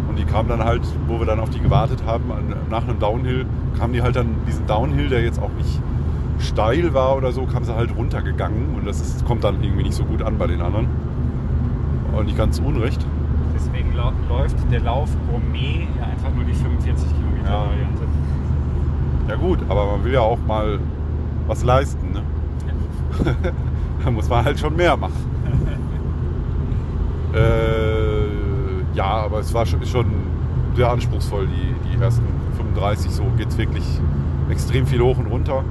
Und 0.10 0.20
die 0.20 0.26
kamen 0.26 0.50
dann 0.50 0.62
halt, 0.62 0.82
wo 1.08 1.20
wir 1.20 1.26
dann 1.26 1.40
auf 1.40 1.52
die 1.52 1.62
gewartet 1.62 2.04
haben, 2.06 2.26
nach 2.70 2.84
einem 2.84 3.00
Downhill, 3.00 3.46
kamen 3.80 3.94
die 3.94 4.02
halt 4.02 4.18
dann 4.18 4.36
diesen 4.46 4.68
Downhill, 4.68 5.08
der 5.08 5.24
jetzt 5.24 5.42
auch 5.42 5.52
nicht 5.58 5.80
steil 6.40 6.94
war 6.94 7.16
oder 7.16 7.32
so, 7.32 7.46
kamen 7.46 7.66
sie 7.66 7.76
halt 7.76 7.96
runtergegangen. 7.96 8.76
Und 8.76 8.86
das 8.86 9.02
ist, 9.02 9.26
kommt 9.26 9.44
dann 9.44 9.64
irgendwie 9.64 9.84
nicht 9.84 9.96
so 9.96 10.04
gut 10.06 10.22
an 10.22 10.38
bei 10.38 10.48
den 10.48 10.62
anderen. 10.62 10.88
Und 12.16 12.26
nicht 12.26 12.38
ganz 12.38 12.58
zu 12.58 12.64
unrecht. 12.64 13.06
Deswegen 13.54 13.94
läuft 13.94 14.72
der 14.72 14.80
Lauf 14.82 15.10
Gourmet 15.30 15.88
ja 16.00 16.06
einfach 16.08 16.34
nur 16.34 16.46
die 16.46 16.54
45 16.54 17.08
Kilometer 17.10 17.50
Ja. 17.50 17.66
Variante. 17.66 18.04
Ja 19.28 19.36
gut, 19.36 19.60
aber 19.70 19.86
man 19.86 20.04
will 20.04 20.14
ja 20.14 20.22
auch 20.22 20.40
mal 20.46 20.80
was 21.48 21.64
leisten. 21.64 22.12
Ne? 22.14 22.22
da 24.04 24.12
muss 24.12 24.30
man 24.30 24.46
halt 24.46 24.60
schon 24.60 24.76
mehr 24.76 24.96
machen. 24.96 25.14
äh, 27.34 28.96
ja, 28.96 29.06
aber 29.06 29.40
es 29.40 29.54
war 29.54 29.66
schon, 29.66 29.82
ist 29.82 29.90
schon 29.90 30.06
sehr 30.76 30.90
anspruchsvoll, 30.92 31.48
die, 31.48 31.90
die 31.90 32.02
ersten 32.02 32.26
35. 32.58 33.12
So 33.12 33.24
geht 33.38 33.50
es 33.50 33.58
wirklich 33.58 33.84
extrem 34.50 34.86
viel 34.86 35.02
hoch 35.02 35.18
und 35.18 35.28
runter. 35.28 35.64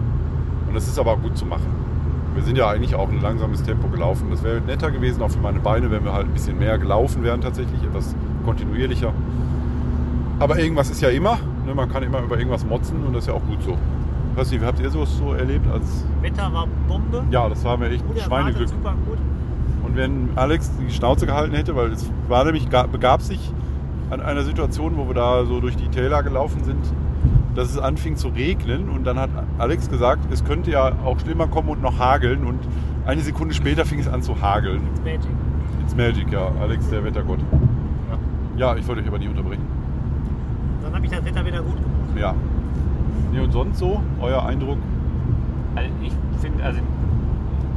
Und 0.74 0.78
das 0.80 0.88
ist 0.88 0.98
aber 0.98 1.16
gut 1.16 1.38
zu 1.38 1.46
machen. 1.46 1.68
Wir 2.34 2.42
sind 2.42 2.58
ja 2.58 2.68
eigentlich 2.68 2.96
auch 2.96 3.08
ein 3.08 3.20
langsames 3.22 3.62
Tempo 3.62 3.86
gelaufen. 3.86 4.26
Das 4.32 4.42
wäre 4.42 4.60
netter 4.60 4.90
gewesen, 4.90 5.22
auch 5.22 5.30
für 5.30 5.38
meine 5.38 5.60
Beine, 5.60 5.88
wenn 5.92 6.02
wir 6.04 6.12
halt 6.12 6.26
ein 6.26 6.32
bisschen 6.32 6.58
mehr 6.58 6.78
gelaufen 6.78 7.22
wären 7.22 7.40
tatsächlich, 7.40 7.80
etwas 7.84 8.12
kontinuierlicher. 8.44 9.12
Aber 10.40 10.58
irgendwas 10.58 10.90
ist 10.90 11.00
ja 11.00 11.10
immer. 11.10 11.38
Ne? 11.64 11.76
Man 11.76 11.88
kann 11.88 12.02
immer 12.02 12.20
über 12.22 12.36
irgendwas 12.36 12.66
motzen 12.66 12.96
und 13.06 13.12
das 13.14 13.22
ist 13.22 13.28
ja 13.28 13.34
auch 13.34 13.46
gut 13.46 13.62
so. 13.62 13.78
Weiß 14.34 14.50
nicht, 14.50 14.64
habt 14.64 14.80
ihr 14.80 14.90
sowas 14.90 15.16
so 15.16 15.32
erlebt 15.34 15.64
als. 15.72 16.04
Wetter 16.22 16.52
war 16.52 16.66
Bombe. 16.88 17.22
Ja, 17.30 17.48
das 17.48 17.64
war 17.64 17.76
mir 17.76 17.90
echt 17.90 18.04
Gut 18.04 18.16
ein 18.16 18.22
Schweineglück. 18.24 18.68
super 18.68 18.94
gut. 19.06 19.18
Und 19.86 19.94
wenn 19.96 20.30
Alex 20.34 20.72
die 20.76 20.92
Schnauze 20.92 21.24
gehalten 21.26 21.54
hätte, 21.54 21.76
weil 21.76 21.92
es 21.92 22.10
war 22.28 22.44
nämlich, 22.44 22.68
ga- 22.68 22.88
begab 22.88 23.22
sich 23.22 23.52
an 24.10 24.20
einer 24.20 24.42
Situation, 24.42 24.96
wo 24.96 25.06
wir 25.06 25.14
da 25.14 25.46
so 25.46 25.60
durch 25.60 25.76
die 25.76 25.86
Täler 25.86 26.24
gelaufen 26.24 26.64
sind, 26.64 26.84
dass 27.54 27.70
es 27.70 27.78
anfing 27.78 28.16
zu 28.16 28.28
regnen 28.28 28.88
und 28.88 29.04
dann 29.04 29.18
hat 29.18 29.30
Alex 29.58 29.88
gesagt, 29.88 30.32
es 30.32 30.44
könnte 30.44 30.70
ja 30.70 30.92
auch 31.04 31.18
schlimmer 31.20 31.46
kommen 31.46 31.68
und 31.68 31.82
noch 31.82 31.98
hageln 31.98 32.44
und 32.44 32.58
eine 33.06 33.20
Sekunde 33.20 33.54
später 33.54 33.84
fing 33.84 34.00
es 34.00 34.08
an 34.08 34.22
zu 34.22 34.40
hageln. 34.40 34.80
Magic. 35.04 35.20
It's 35.82 35.94
Magic, 35.94 36.32
ja. 36.32 36.48
Alex, 36.60 36.88
der 36.90 37.04
Wettergott. 37.04 37.38
Ja, 38.56 38.74
ich 38.76 38.86
wollte 38.86 39.02
euch 39.02 39.08
aber 39.08 39.18
nie 39.18 39.28
unterbrechen. 39.28 39.64
Dann 40.82 40.94
habe 40.94 41.04
ich 41.04 41.10
das 41.10 41.24
Wetter 41.24 41.44
wieder 41.44 41.58
gut 41.62 41.74
gemacht. 41.76 42.18
Ja. 42.18 42.34
Nee, 43.32 43.40
und 43.40 43.52
sonst 43.52 43.78
so, 43.78 44.00
euer 44.20 44.44
Eindruck? 44.46 44.78
Also 45.74 45.90
ich 46.02 46.12
finde, 46.40 46.62
also 46.64 46.80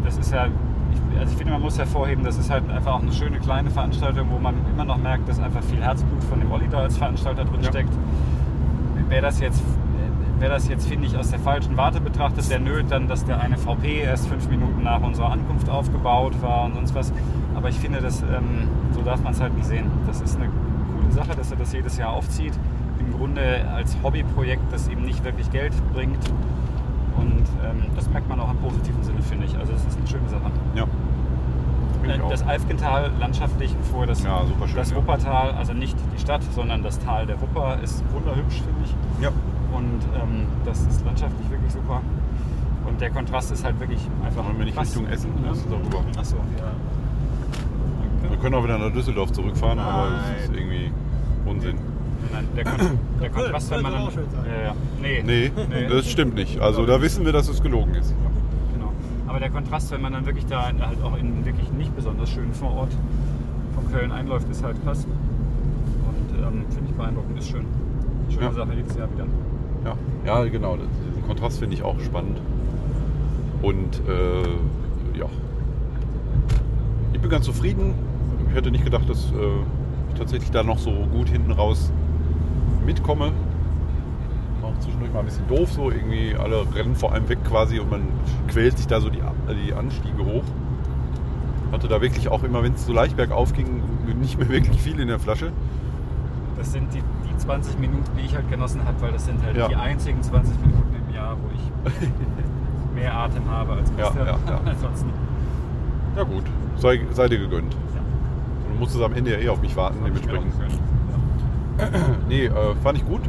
das 0.06 0.18
ist 0.18 0.32
ja, 0.32 0.46
ich, 0.46 1.20
also 1.20 1.32
ich 1.32 1.38
finde, 1.38 1.54
man 1.54 1.62
muss 1.64 1.78
hervorheben, 1.80 2.24
das 2.24 2.38
ist 2.38 2.50
halt 2.52 2.70
einfach 2.70 2.94
auch 2.94 3.02
eine 3.02 3.12
schöne 3.12 3.40
kleine 3.40 3.70
Veranstaltung, 3.72 4.28
wo 4.32 4.38
man 4.40 4.54
immer 4.72 4.86
noch 4.86 4.98
merkt, 4.98 5.28
dass 5.28 5.40
einfach 5.40 5.64
viel 5.64 5.82
Herzblut 5.82 6.24
von 6.26 6.40
dem 6.40 6.52
Olli 6.52 6.68
da 6.70 6.80
als 6.80 6.96
Veranstalter 6.98 7.44
drin 7.46 7.62
Ja. 7.62 7.70
steckt. 7.70 7.94
Wer 9.10 9.22
das 9.22 9.40
jetzt, 9.40 9.64
wer 10.40 10.50
das 10.50 10.68
jetzt, 10.68 10.88
finde 10.88 11.08
ich, 11.08 11.18
aus 11.18 11.30
der 11.30 11.40
falschen 11.40 11.78
Warte 11.78 12.02
betrachtet, 12.02 12.50
der 12.50 12.60
nölt 12.60 12.92
dann, 12.92 13.08
dass 13.08 13.26
der 13.26 13.40
eine 13.40 13.58
VP 13.58 14.02
erst 14.02 14.28
fünf 14.28 14.50
Minuten 14.50 14.84
nach 14.84 15.02
unserer 15.02 15.32
Ankunft 15.32 15.70
aufgebaut 15.70 16.34
war 16.42 16.66
und 16.66 16.76
sonst 16.76 16.94
was. 16.94 17.14
Aber 17.56 17.70
ich 17.70 17.80
finde, 17.80 18.02
das, 18.02 18.22
ähm, 18.22 18.68
so 18.92 19.02
darf 19.02 19.22
man 19.24 19.34
es 19.34 19.42
halt 19.42 19.56
nicht 19.56 19.66
sehen. 19.66 19.90
Das 20.06 20.22
ist 20.22 20.36
eine 20.36 20.50
coole 20.96 21.12
Sache, 21.12 21.36
dass 21.36 21.52
er 21.52 21.58
das 21.58 21.74
jedes 21.74 21.98
Jahr 21.98 22.12
aufzieht. 22.12 22.54
Im 23.00 23.14
Grunde 23.14 23.66
als 23.74 23.98
Hobbyprojekt, 24.04 24.72
das 24.72 24.88
ihm 24.90 25.04
nicht 25.04 25.24
wirklich 25.24 25.50
Geld 25.52 25.74
bringt. 25.94 26.24
Und 27.16 27.46
ähm, 27.64 27.86
das 27.96 28.10
merkt 28.10 28.30
man 28.30 28.40
auch 28.40 28.52
im 28.52 28.58
positiven 28.58 29.02
Sinne, 29.04 29.22
finde 29.22 29.46
ich. 29.46 29.58
Also 29.58 29.74
es 29.74 29.86
ist 29.86 29.98
eine 29.98 30.08
schöne 30.08 30.30
Sache. 30.30 30.52
Ja. 30.76 30.86
Finde 32.12 32.16
ich 32.16 32.20
Äh, 32.22 32.26
auch. 32.26 32.30
Das 32.32 32.48
Eifgental 32.48 33.12
landschaftlich 33.20 33.76
vor 33.92 34.06
das, 34.06 34.24
Ja, 34.24 34.44
super 34.46 34.68
schön, 34.68 34.78
das 34.78 34.92
ja. 34.92 34.98
Wuppertal, 34.98 35.52
also 35.52 35.74
nicht 35.74 35.98
die 36.16 36.20
Stadt, 36.20 36.42
sondern 36.54 36.84
das 36.84 37.00
Tal 37.00 37.26
der 37.26 37.40
Wupper 37.42 37.78
ist 37.84 38.04
wunderhübsch, 38.14 38.56
finde 38.62 38.82
ich. 38.86 39.24
Ja. 39.24 39.30
Und 39.74 40.00
ähm, 40.16 40.46
das 40.66 40.80
ist 40.82 41.06
landschaftlich 41.06 41.50
wirklich 41.50 41.72
super. 41.74 42.02
Und 42.88 43.02
der 43.02 43.10
Kontrast 43.10 43.52
ist 43.52 43.64
halt 43.66 43.80
wirklich 43.80 44.00
einfach. 44.26 44.46
Wollen 44.46 44.58
wir 44.58 44.66
nicht 44.66 44.76
krass. 44.78 44.88
Richtung 44.88 45.08
Essen? 45.08 45.30
Lass 45.46 45.58
uns 45.58 45.68
doch 45.70 45.78
rüber. 45.80 46.06
Achso, 46.20 46.36
ja. 46.58 48.30
Wir 48.30 48.38
können 48.38 48.56
auch 48.56 48.64
wieder 48.64 48.78
nach 48.78 48.92
Düsseldorf 48.92 49.32
zurückfahren, 49.32 49.80
aber 49.80 50.10
das 50.12 50.46
ist 50.46 50.54
irgendwie 50.56 50.92
Unsinn. 51.46 51.78
Nein, 52.34 52.48
der, 52.56 52.64
Kon 52.66 52.78
der 53.22 53.30
Köln, 53.30 53.44
Kontrast, 53.44 53.72
wenn 53.72 53.82
man 53.84 53.92
soll 53.92 54.00
dann. 54.00 54.08
auch 54.10 54.12
schön 54.14 54.30
sein. 54.32 54.46
Ja, 54.48 54.64
ja. 54.68 54.74
Nee, 55.02 55.24
Nee, 55.26 55.52
Nee. 55.70 55.88
das 55.88 56.10
stimmt 56.10 56.36
nicht. 56.36 56.60
Also 56.60 56.86
da 56.86 57.02
wissen 57.02 57.26
wir, 57.26 57.32
dass 57.32 57.48
es 57.48 57.62
gelogen 57.62 57.94
ist. 57.96 58.14
Aber 59.38 59.46
der 59.46 59.54
Kontrast, 59.54 59.92
wenn 59.92 60.02
man 60.02 60.14
dann 60.14 60.26
wirklich 60.26 60.48
da 60.48 60.64
halt 60.64 61.04
auch 61.04 61.16
in 61.16 61.46
wirklich 61.46 61.72
nicht 61.74 61.96
besonders 61.96 62.28
schönen 62.28 62.56
Vorort 62.56 62.90
von 63.76 63.92
Köln 63.92 64.12
einläuft, 64.12 64.50
ist 64.50 64.64
halt 64.64 64.84
krass. 64.84 65.06
Und 65.06 66.40
ähm, 66.40 66.66
finde 66.72 66.90
ich 66.90 66.96
beeindruckend, 66.96 67.38
ist 67.38 67.50
schön. 67.50 67.68
Schöne 68.32 68.46
Ja. 68.46 68.54
Sache 68.54 68.74
jedes 68.74 68.96
Jahr 68.96 69.08
wieder. 69.14 69.28
Ja, 69.86 69.96
ja 70.26 70.44
genau. 70.46 70.78
Diesen 70.78 71.28
Kontrast 71.28 71.60
finde 71.60 71.76
ich 71.76 71.84
auch 71.84 72.00
spannend. 72.00 72.42
Und 73.62 74.02
äh, 74.10 75.20
ja, 75.20 75.28
ich 77.14 77.22
bin 77.22 77.30
ganz 77.30 77.46
zufrieden. 77.46 77.94
Ich 78.50 78.56
hätte 78.56 78.72
nicht 78.72 78.86
gedacht, 78.86 79.08
dass 79.08 79.26
äh, 79.34 79.36
ich 80.10 80.16
tatsächlich 80.18 80.50
da 80.50 80.64
noch 80.64 80.80
so 80.80 80.90
gut 81.12 81.30
hinten 81.30 81.52
raus 81.52 81.92
mitkomme. 82.88 83.34
Zwischendurch 84.80 85.12
mal 85.14 85.20
ein 85.20 85.26
bisschen 85.26 85.48
doof, 85.48 85.72
so 85.72 85.92
irgendwie 85.92 86.36
alle 86.36 86.64
rennen 86.76 86.96
vor 86.96 87.14
einem 87.14 87.28
weg 87.30 87.40
quasi 87.44 87.80
und 87.80 87.90
man 87.90 88.02
quält 88.48 88.78
sich 88.78 88.88
da 88.88 89.00
so 89.02 89.10
die, 89.10 89.22
die 89.66 89.74
Anstiege 89.74 90.24
hoch. 90.26 90.44
Hatte 91.72 91.88
da 91.88 92.02
wirklich 92.02 92.30
auch 92.30 92.44
immer, 92.44 92.64
wenn 92.64 92.74
es 92.74 92.86
so 92.86 92.94
leicht 92.94 93.18
bergauf 93.18 93.54
ging, 93.54 93.82
nicht 94.22 94.38
mehr 94.38 94.50
wirklich 94.50 94.82
viel 94.82 95.00
in 95.00 95.08
der 95.08 95.20
Flasche. 95.20 95.52
Das 96.58 96.72
sind 96.72 96.94
die, 96.94 97.02
die 97.30 97.38
20 97.38 97.78
Minuten, 97.80 98.06
die 98.18 98.26
ich 98.26 98.36
halt 98.36 98.50
genossen 98.50 98.82
habe, 98.86 99.00
weil 99.02 99.12
das 99.12 99.26
sind 99.26 99.44
halt 99.44 99.58
Ja. 99.58 99.68
die 99.68 99.76
einzigen 99.76 100.22
20 100.24 100.60
Minuten 100.62 100.96
im 101.08 101.14
Jahr, 101.14 101.36
wo 101.42 101.50
ich 101.54 101.94
mehr 102.96 103.14
Atem 103.16 103.50
habe 103.50 103.74
als 103.74 103.92
Ja, 103.98 104.06
Christian. 104.06 104.26
ja, 104.28 104.38
ja. 104.48 104.62
Ansonsten. 104.72 105.10
Ja 106.16 106.24
gut, 106.24 106.44
sei, 106.78 107.02
sei 107.12 107.28
dir 107.28 107.38
gegönnt. 107.40 107.76
Du 108.74 108.80
musstest 108.80 109.04
am 109.04 109.14
Ende 109.14 109.32
ja 109.34 109.38
eh 109.40 109.50
auf 109.50 109.62
mich 109.62 109.76
warten, 109.76 109.98
dementsprechend. 110.06 110.54
Nee, 112.28 112.46
äh, 112.46 112.52
fand 112.82 112.98
ich 112.98 113.06
gut. 113.06 113.22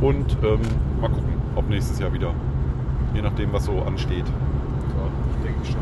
Und 0.00 0.36
ähm, 0.42 0.60
mal 1.00 1.08
gucken, 1.08 1.34
ob 1.56 1.68
nächstes 1.68 1.98
Jahr 1.98 2.12
wieder. 2.12 2.32
Je 3.14 3.22
nachdem, 3.22 3.52
was 3.52 3.64
so 3.64 3.82
ansteht. 3.82 4.24
Ich 4.26 5.44
denke 5.44 5.66
schon. 5.66 5.80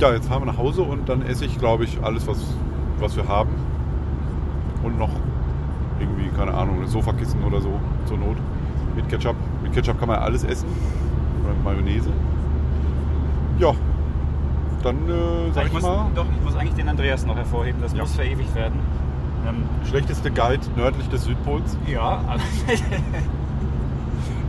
Ja, 0.00 0.12
jetzt 0.12 0.28
fahren 0.28 0.42
wir 0.42 0.46
nach 0.46 0.58
Hause 0.58 0.82
und 0.82 1.08
dann 1.08 1.22
esse 1.22 1.44
ich, 1.44 1.58
glaube 1.58 1.84
ich, 1.84 2.02
alles, 2.02 2.26
was, 2.26 2.38
was 2.98 3.16
wir 3.16 3.28
haben. 3.28 3.50
Und 4.82 4.98
noch 4.98 5.10
irgendwie, 6.00 6.28
keine 6.36 6.52
Ahnung, 6.52 6.82
ein 6.82 6.88
Sofakissen 6.88 7.42
oder 7.44 7.60
so 7.60 7.70
zur 8.06 8.18
Not. 8.18 8.36
Mit 8.96 9.08
Ketchup. 9.08 9.36
Mit 9.62 9.72
Ketchup 9.72 9.98
kann 9.98 10.08
man 10.08 10.18
ja 10.18 10.22
alles 10.24 10.44
essen. 10.44 10.68
Oder 11.44 11.54
mit 11.54 11.64
Mayonnaise. 11.64 12.10
Ja, 13.58 13.72
dann 14.82 14.96
äh, 15.08 15.52
sag 15.54 15.62
ich 15.62 15.68
ich, 15.68 15.72
muss, 15.74 15.82
mal, 15.82 16.06
Doch, 16.14 16.26
ich 16.36 16.44
muss 16.44 16.56
eigentlich 16.56 16.74
den 16.74 16.88
Andreas 16.88 17.24
noch 17.24 17.36
hervorheben, 17.36 17.80
das 17.80 17.92
Ja. 17.94 18.00
muss 18.02 18.14
verewigt 18.14 18.54
werden. 18.54 18.78
Ähm, 19.48 19.62
schlechteste 19.88 20.30
Guide 20.30 20.60
nördlich 20.76 21.08
des 21.08 21.24
Südpols. 21.24 21.76
Ja, 21.86 22.20
also 22.26 22.44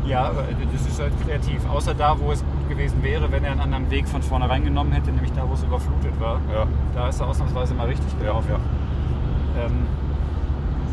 ja, 0.06 0.26
aber 0.26 0.44
das 0.72 0.88
ist 0.88 0.99
halt 0.99 1.14
kreativ. 1.26 1.61
Außer 1.69 1.94
da, 1.94 2.18
wo 2.19 2.32
es 2.32 2.40
gut 2.44 2.69
gewesen 2.69 3.02
wäre, 3.03 3.32
wenn 3.32 3.44
er 3.44 3.52
einen 3.52 3.61
anderen 3.61 3.90
Weg 3.90 4.07
von 4.07 4.22
vornherein 4.22 4.64
genommen 4.64 4.91
hätte, 4.91 5.11
nämlich 5.11 5.32
da, 5.34 5.48
wo 5.48 5.53
es 5.53 5.64
überflutet 5.64 6.19
war. 6.19 6.40
Ja. 6.53 6.68
Da 6.94 7.10
ist 7.10 7.19
er 7.19 7.27
ausnahmsweise 7.27 7.73
mal 7.73 7.88
richtig 7.88 8.18
gelaufen. 8.19 8.49
ja. 8.52 8.60
Ähm, 9.65 9.86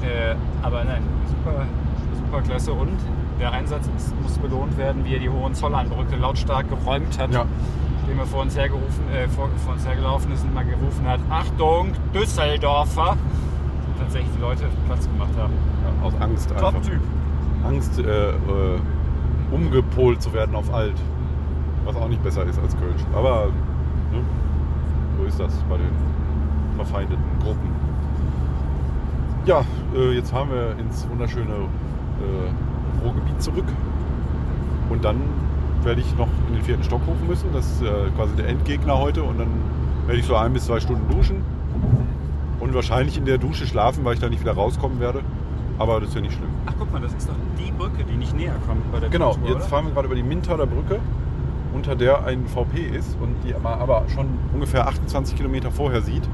äh, 0.02 0.34
aber 0.62 0.84
nein, 0.84 1.02
super, 1.26 1.66
super 2.14 2.42
klasse. 2.42 2.72
Und 2.72 2.98
der 3.38 3.52
Einsatz 3.52 3.88
ist, 3.96 4.14
muss 4.20 4.38
belohnt 4.38 4.76
werden, 4.76 5.04
wie 5.04 5.14
er 5.14 5.20
die 5.20 5.28
Hohenzollernbrücke 5.28 6.16
lautstark 6.16 6.68
geräumt 6.68 7.18
hat. 7.18 7.32
Ja. 7.32 7.44
Dem 8.08 8.18
er 8.18 8.26
vor 8.26 8.42
uns, 8.42 8.56
hergerufen, 8.56 9.08
äh, 9.12 9.28
vor, 9.28 9.48
vor 9.64 9.74
uns 9.74 9.86
hergelaufen 9.86 10.32
ist 10.32 10.44
und 10.44 10.54
mal 10.54 10.64
gerufen 10.64 11.06
hat, 11.06 11.20
Achtung, 11.30 11.92
Düsseldorfer. 12.14 13.10
Und 13.12 13.98
tatsächlich 13.98 14.30
die 14.36 14.40
Leute 14.40 14.64
Platz 14.86 15.06
gemacht 15.06 15.32
haben. 15.38 15.52
Ja, 15.84 16.06
aus 16.06 16.14
Angst 16.20 16.52
einfach. 16.52 16.72
Top-Typ. 16.72 17.00
Angst, 17.64 17.98
äh, 17.98 18.30
äh, 18.30 18.34
umgepolt 19.52 20.22
zu 20.22 20.32
werden 20.32 20.54
auf 20.54 20.72
alt. 20.72 20.96
Was 21.84 21.96
auch 21.96 22.08
nicht 22.08 22.22
besser 22.22 22.44
ist 22.44 22.58
als 22.58 22.76
Kölsch. 22.76 23.02
Aber 23.14 23.48
ne, 24.12 24.20
so 25.18 25.24
ist 25.24 25.38
das 25.38 25.52
bei 25.68 25.76
den 25.76 25.90
verfeindeten 26.76 27.24
Gruppen. 27.40 27.70
Ja, 29.44 29.64
äh, 29.94 30.12
jetzt 30.14 30.30
fahren 30.30 30.48
wir 30.50 30.76
ins 30.78 31.08
wunderschöne 31.08 31.52
äh, 31.52 33.04
Ruhrgebiet 33.04 33.42
zurück. 33.42 33.66
Und 34.88 35.04
dann 35.04 35.16
werde 35.82 36.00
ich 36.00 36.16
noch 36.16 36.28
in 36.48 36.54
den 36.54 36.62
vierten 36.62 36.84
Stock 36.84 37.00
hoch 37.06 37.28
müssen. 37.28 37.52
Das 37.52 37.66
ist 37.66 37.82
äh, 37.82 38.10
quasi 38.14 38.36
der 38.36 38.48
Endgegner 38.48 38.98
heute. 38.98 39.24
Und 39.24 39.38
dann 39.38 39.48
werde 40.06 40.20
ich 40.20 40.26
so 40.26 40.36
ein 40.36 40.52
bis 40.52 40.66
zwei 40.66 40.78
Stunden 40.78 41.08
duschen. 41.12 41.42
Und 42.60 42.74
wahrscheinlich 42.74 43.18
in 43.18 43.24
der 43.24 43.38
Dusche 43.38 43.66
schlafen, 43.66 44.04
weil 44.04 44.14
ich 44.14 44.20
da 44.20 44.28
nicht 44.28 44.40
wieder 44.40 44.52
rauskommen 44.52 45.00
werde. 45.00 45.22
Aber 45.78 46.00
das 46.00 46.10
ist 46.10 46.14
ja 46.14 46.20
nicht 46.20 46.34
schlimm. 46.34 46.50
Ach 46.66 46.72
guck 46.78 46.92
mal, 46.92 47.00
das 47.00 47.12
ist 47.14 47.28
doch 47.28 47.34
die 47.58 47.72
Brücke, 47.72 48.04
die 48.04 48.16
nicht 48.16 48.36
näher 48.36 48.54
kommt 48.66 48.90
bei 48.92 49.00
der 49.00 49.08
Genau, 49.08 49.32
Tour, 49.34 49.44
jetzt 49.48 49.56
oder? 49.56 49.64
fahren 49.64 49.86
wir 49.86 49.92
gerade 49.94 50.06
über 50.06 50.14
die 50.16 50.22
Mintaler 50.22 50.66
Brücke. 50.66 51.00
unter 51.74 51.96
der 51.96 52.24
ein 52.26 52.46
VP 52.46 52.80
ist 52.96 53.16
und 53.20 53.34
die 53.44 53.54
man 53.62 53.78
aber 53.80 54.04
schon 54.14 54.26
ungefähr 54.52 54.86
28 54.86 55.34
Kilometer 55.36 55.70
vorher 55.70 56.02
sieht 56.02 56.28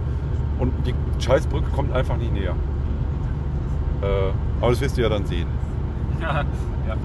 und 0.59 0.73
die 0.85 0.95
Scheißbrücke 1.23 1.71
kommt 1.71 1.93
einfach 1.93 2.17
nicht 2.17 2.33
näher. 2.33 2.55
Äh, 4.03 4.07
aber 4.61 4.71
das 4.71 4.81
wirst 4.81 4.97
du 4.99 5.03
ja 5.03 5.09
dann 5.09 5.25
sehen 5.27 5.47
Ja, 6.21 6.43
ja. 6.89 6.97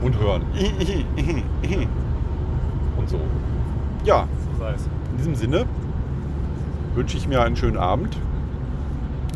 und 0.00 0.18
hören. 0.20 0.42
Und 2.96 3.08
so. 3.08 3.18
Ja, 4.04 4.26
So 4.56 4.64
sei 4.64 4.72
es. 4.72 4.86
in 5.10 5.16
diesem 5.18 5.34
Sinne 5.34 5.66
wünsche 6.94 7.16
ich 7.16 7.26
mir 7.28 7.42
einen 7.42 7.56
schönen 7.56 7.76
Abend 7.76 8.16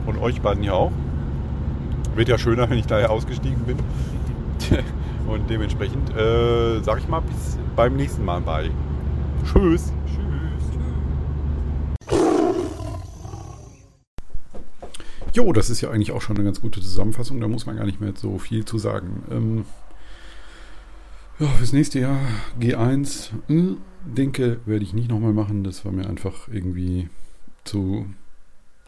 und 0.07 0.19
euch 0.21 0.41
beiden 0.41 0.63
ja 0.63 0.73
auch. 0.73 0.93
Wird 2.15 2.29
ja 2.29 2.39
schöner, 2.39 2.69
wenn 2.71 2.79
ich 2.79 2.87
daher 2.87 3.11
ausgestiegen 3.11 3.65
bin. 3.65 3.79
Und 5.27 5.49
dementsprechend 5.49 6.11
äh, 6.17 6.81
sage 6.83 7.01
ich 7.01 7.09
mal 7.09 7.21
bis 7.21 7.59
beim 7.77 7.97
nächsten 7.97 8.25
Mal 8.25 8.41
bei. 8.41 8.71
Tschüss. 9.45 9.93
Jo, 15.33 15.53
das 15.53 15.69
ist 15.69 15.81
ja 15.81 15.91
eigentlich 15.91 16.13
auch 16.13 16.23
schon 16.23 16.37
eine 16.37 16.45
ganz 16.45 16.61
gute 16.61 16.81
Zusammenfassung. 16.81 17.41
Da 17.41 17.49
muss 17.49 17.67
man 17.67 17.77
gar 17.77 17.87
nicht 17.87 18.01
mehr 18.01 18.13
so 18.15 18.39
viel 18.39 18.65
zu 18.65 18.79
sagen. 18.79 19.25
Ähm, 19.31 19.65
ja, 21.41 21.49
fürs 21.49 21.73
nächste 21.73 21.99
Jahr 21.99 22.21
G1, 22.61 23.31
hm, 23.49 23.79
denke, 24.05 24.61
werde 24.67 24.85
ich 24.85 24.95
nicht 24.95 25.11
nochmal 25.11 25.33
machen. 25.33 25.65
Das 25.65 25.85
war 25.85 25.91
mir 25.91 26.09
einfach 26.09 26.47
irgendwie 26.47 27.09
zu 27.65 28.07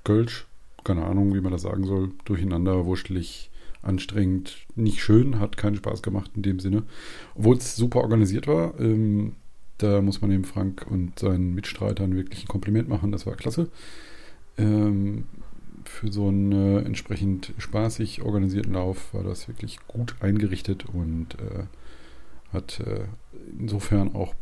Gölsch. 0.04 0.46
Keine 0.86 1.04
Ahnung, 1.04 1.34
wie 1.34 1.40
man 1.40 1.50
das 1.50 1.62
sagen 1.62 1.84
soll. 1.84 2.10
Durcheinander, 2.24 2.86
wurschtelig, 2.86 3.50
anstrengend, 3.82 4.56
nicht 4.76 5.00
schön, 5.00 5.40
hat 5.40 5.56
keinen 5.56 5.74
Spaß 5.74 6.00
gemacht 6.00 6.30
in 6.36 6.42
dem 6.42 6.60
Sinne. 6.60 6.84
Obwohl 7.34 7.56
es 7.56 7.74
super 7.74 8.02
organisiert 8.02 8.46
war. 8.46 8.78
Ähm, 8.78 9.32
da 9.78 10.00
muss 10.00 10.20
man 10.20 10.30
dem 10.30 10.44
Frank 10.44 10.86
und 10.88 11.18
seinen 11.18 11.54
Mitstreitern 11.54 12.14
wirklich 12.14 12.44
ein 12.44 12.48
Kompliment 12.48 12.88
machen. 12.88 13.10
Das 13.10 13.26
war 13.26 13.34
klasse. 13.34 13.68
Ähm, 14.56 15.24
für 15.84 16.12
so 16.12 16.28
einen 16.28 16.52
äh, 16.52 16.78
entsprechend 16.82 17.52
spaßig 17.58 18.22
organisierten 18.22 18.74
Lauf 18.74 19.12
war 19.12 19.24
das 19.24 19.48
wirklich 19.48 19.80
gut 19.88 20.14
eingerichtet 20.20 20.86
und 20.86 21.34
äh, 21.34 21.64
hat 22.52 22.78
äh, 22.78 23.06
insofern 23.58 24.14
auch 24.14 24.34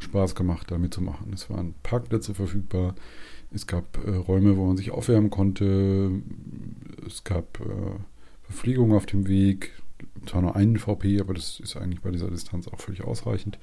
Spaß 0.00 0.34
gemacht, 0.34 0.68
da 0.72 0.78
mitzumachen. 0.78 1.32
Es 1.32 1.48
waren 1.48 1.74
Parkplätze 1.84 2.34
verfügbar, 2.34 2.96
es 3.54 3.66
gab 3.66 3.98
äh, 4.06 4.10
Räume, 4.10 4.56
wo 4.56 4.66
man 4.66 4.76
sich 4.76 4.90
aufwärmen 4.90 5.30
konnte, 5.30 6.10
es 7.06 7.24
gab 7.24 7.60
äh, 7.60 7.98
Verpflegung 8.44 8.92
auf 8.92 9.06
dem 9.06 9.28
Weg, 9.28 9.72
zwar 10.26 10.42
nur 10.42 10.56
einen 10.56 10.78
VP, 10.78 11.20
aber 11.20 11.34
das 11.34 11.60
ist 11.60 11.76
eigentlich 11.76 12.00
bei 12.00 12.10
dieser 12.10 12.30
Distanz 12.30 12.68
auch 12.68 12.80
völlig 12.80 13.04
ausreichend. 13.04 13.58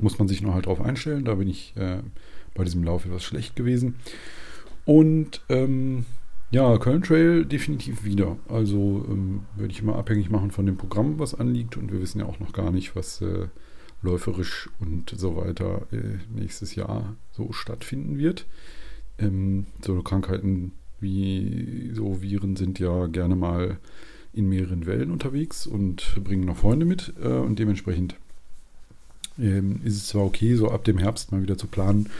Muss 0.00 0.18
man 0.18 0.28
sich 0.28 0.42
nur 0.42 0.54
halt 0.54 0.66
drauf 0.66 0.80
einstellen, 0.80 1.24
da 1.24 1.36
bin 1.36 1.48
ich 1.48 1.74
äh, 1.76 1.98
bei 2.54 2.64
diesem 2.64 2.82
Lauf 2.82 3.04
etwas 3.04 3.22
schlecht 3.22 3.56
gewesen. 3.56 3.96
Und 4.84 5.42
ähm, 5.48 6.04
ja, 6.50 6.76
Köln 6.78 7.02
Trail 7.02 7.44
definitiv 7.44 8.04
wieder. 8.04 8.36
Also 8.48 9.04
ähm, 9.08 9.42
werde 9.56 9.72
ich 9.72 9.80
immer 9.80 9.96
abhängig 9.96 10.30
machen 10.30 10.50
von 10.50 10.66
dem 10.66 10.76
Programm, 10.76 11.18
was 11.18 11.34
anliegt. 11.34 11.76
Und 11.76 11.92
wir 11.92 12.00
wissen 12.00 12.20
ja 12.20 12.26
auch 12.26 12.38
noch 12.38 12.52
gar 12.52 12.70
nicht, 12.70 12.94
was 12.94 13.20
äh, 13.20 13.48
läuferisch 14.02 14.68
und 14.78 15.10
so 15.10 15.36
weiter 15.36 15.86
äh, 15.90 16.18
nächstes 16.32 16.74
Jahr 16.74 17.16
so 17.32 17.52
stattfinden 17.52 18.18
wird. 18.18 18.46
Ähm, 19.18 19.66
so 19.82 20.02
Krankheiten 20.02 20.72
wie 21.00 21.90
so 21.92 22.22
Viren 22.22 22.56
sind 22.56 22.78
ja 22.78 23.06
gerne 23.06 23.36
mal 23.36 23.78
in 24.32 24.48
mehreren 24.48 24.86
Wellen 24.86 25.10
unterwegs 25.10 25.66
und 25.66 26.18
bringen 26.24 26.44
noch 26.44 26.56
Freunde 26.56 26.86
mit. 26.86 27.12
Äh, 27.22 27.28
und 27.28 27.58
dementsprechend 27.58 28.16
ähm, 29.38 29.80
ist 29.84 29.96
es 29.96 30.06
zwar 30.08 30.24
okay, 30.24 30.54
so 30.54 30.70
ab 30.70 30.84
dem 30.84 30.98
Herbst 30.98 31.32
mal 31.32 31.42
wieder 31.42 31.58
zu 31.58 31.66
planen, 31.66 32.10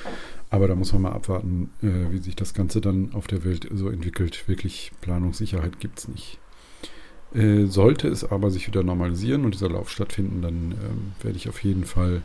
aber 0.50 0.68
da 0.68 0.74
muss 0.74 0.92
man 0.92 1.02
mal 1.02 1.12
abwarten, 1.12 1.70
äh, 1.82 2.12
wie 2.12 2.18
sich 2.18 2.36
das 2.36 2.54
Ganze 2.54 2.80
dann 2.80 3.14
auf 3.14 3.26
der 3.26 3.44
Welt 3.44 3.68
so 3.72 3.88
entwickelt. 3.88 4.48
Wirklich 4.48 4.92
Planungssicherheit 5.00 5.80
gibt 5.80 5.98
es 5.98 6.08
nicht. 6.08 6.38
Äh, 7.34 7.66
sollte 7.66 8.08
es 8.08 8.24
aber 8.24 8.50
sich 8.50 8.68
wieder 8.68 8.84
normalisieren 8.84 9.44
und 9.44 9.54
dieser 9.54 9.70
Lauf 9.70 9.90
stattfinden, 9.90 10.42
dann 10.42 10.72
ähm, 10.72 11.12
werde 11.20 11.36
ich 11.36 11.48
auf 11.48 11.62
jeden 11.64 11.84
Fall 11.84 12.22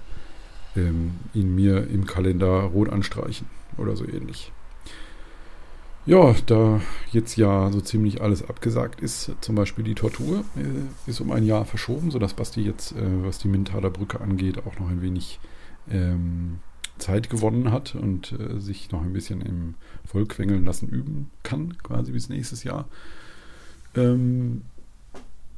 ähm, 0.75 1.15
ihn 1.33 1.55
mir 1.55 1.87
im 1.87 2.05
Kalender 2.05 2.61
rot 2.61 2.89
anstreichen 2.89 3.47
oder 3.77 3.95
so 3.95 4.05
ähnlich. 4.05 4.51
Ja, 6.09 6.35
da 6.47 6.81
jetzt 7.11 7.35
ja 7.37 7.69
so 7.71 7.81
ziemlich 7.81 8.19
alles 8.19 8.41
abgesagt 8.41 8.99
ist, 8.99 9.31
zum 9.41 9.53
Beispiel 9.53 9.83
die 9.83 9.93
Tortur 9.93 10.43
äh, 10.57 11.07
ist 11.07 11.21
um 11.21 11.31
ein 11.31 11.43
Jahr 11.43 11.65
verschoben, 11.65 12.09
sodass 12.09 12.33
Basti 12.33 12.61
jetzt, 12.61 12.93
äh, 12.93 13.23
was 13.23 13.37
die 13.37 13.47
Mintaler 13.47 13.91
Brücke 13.91 14.19
angeht, 14.19 14.57
auch 14.65 14.79
noch 14.79 14.89
ein 14.89 15.03
wenig 15.03 15.39
ähm, 15.87 16.61
Zeit 16.97 17.29
gewonnen 17.29 17.71
hat 17.71 17.93
und 17.93 18.31
äh, 18.31 18.59
sich 18.59 18.89
noch 18.89 19.03
ein 19.03 19.13
bisschen 19.13 19.41
im 19.41 19.75
Vollquengeln 20.03 20.65
lassen 20.65 20.89
üben 20.89 21.29
kann, 21.43 21.77
quasi 21.83 22.11
bis 22.11 22.27
nächstes 22.27 22.63
Jahr. 22.63 22.87
Ähm, 23.93 24.63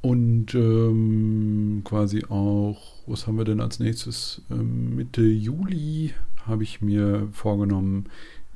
und 0.01 0.53
ähm, 0.53 1.83
quasi 1.85 2.25
auch, 2.25 2.97
was 3.07 3.25
haben 3.25 3.37
wir 3.37 3.45
denn 3.45 3.61
als 3.61 3.79
nächstes? 3.79 4.41
Ähm, 4.51 4.97
Mitte 4.97 5.21
Juli 5.21 6.13
habe 6.45 6.63
ich 6.63 6.81
mir 6.81 7.29
vorgenommen, 7.31 8.07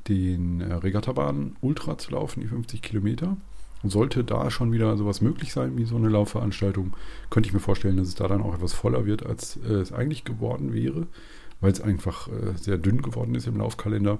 den 0.08 0.60
äh, 0.60 0.74
Regattabahn 0.74 1.56
Ultra 1.60 1.98
zu 1.98 2.12
laufen, 2.12 2.40
die 2.40 2.46
50 2.46 2.82
Kilometer. 2.82 3.36
Und 3.82 3.90
sollte 3.90 4.24
da 4.24 4.50
schon 4.50 4.72
wieder 4.72 4.96
sowas 4.96 5.20
möglich 5.20 5.52
sein 5.52 5.76
wie 5.76 5.84
so 5.84 5.96
eine 5.96 6.08
Laufveranstaltung, 6.08 6.96
könnte 7.30 7.48
ich 7.48 7.52
mir 7.52 7.60
vorstellen, 7.60 7.96
dass 7.98 8.08
es 8.08 8.14
da 8.14 8.26
dann 8.26 8.42
auch 8.42 8.54
etwas 8.54 8.72
voller 8.72 9.06
wird, 9.06 9.24
als 9.24 9.58
äh, 9.58 9.74
es 9.74 9.92
eigentlich 9.92 10.24
geworden 10.24 10.72
wäre, 10.72 11.06
weil 11.60 11.72
es 11.72 11.80
einfach 11.80 12.28
äh, 12.28 12.56
sehr 12.56 12.78
dünn 12.78 13.02
geworden 13.02 13.34
ist 13.34 13.46
im 13.46 13.58
Laufkalender. 13.58 14.18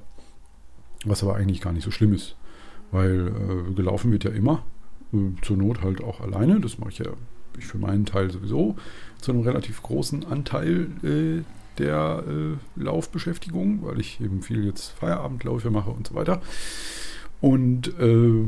Was 1.04 1.22
aber 1.22 1.36
eigentlich 1.36 1.60
gar 1.60 1.72
nicht 1.72 1.84
so 1.84 1.90
schlimm 1.90 2.12
ist, 2.12 2.36
weil 2.90 3.28
äh, 3.28 3.74
gelaufen 3.74 4.12
wird 4.12 4.24
ja 4.24 4.30
immer, 4.30 4.62
äh, 5.12 5.18
zur 5.42 5.56
Not 5.56 5.82
halt 5.82 6.02
auch 6.02 6.20
alleine. 6.20 6.60
Das 6.60 6.78
mache 6.78 6.90
ich 6.90 6.98
ja 6.98 7.10
ich 7.58 7.66
für 7.66 7.78
meinen 7.78 8.06
Teil 8.06 8.30
sowieso 8.30 8.76
zu 9.20 9.32
einem 9.32 9.40
relativ 9.40 9.82
großen 9.82 10.24
Anteil 10.26 10.88
äh, 11.02 11.42
der 11.78 12.24
äh, 12.26 12.80
Laufbeschäftigung, 12.82 13.80
weil 13.82 14.00
ich 14.00 14.20
eben 14.20 14.42
viel 14.42 14.64
jetzt 14.64 14.90
Feierabendläufe 14.90 15.70
mache 15.70 15.90
und 15.90 16.06
so 16.06 16.14
weiter. 16.14 16.40
Und 17.40 17.88
äh, 17.98 18.44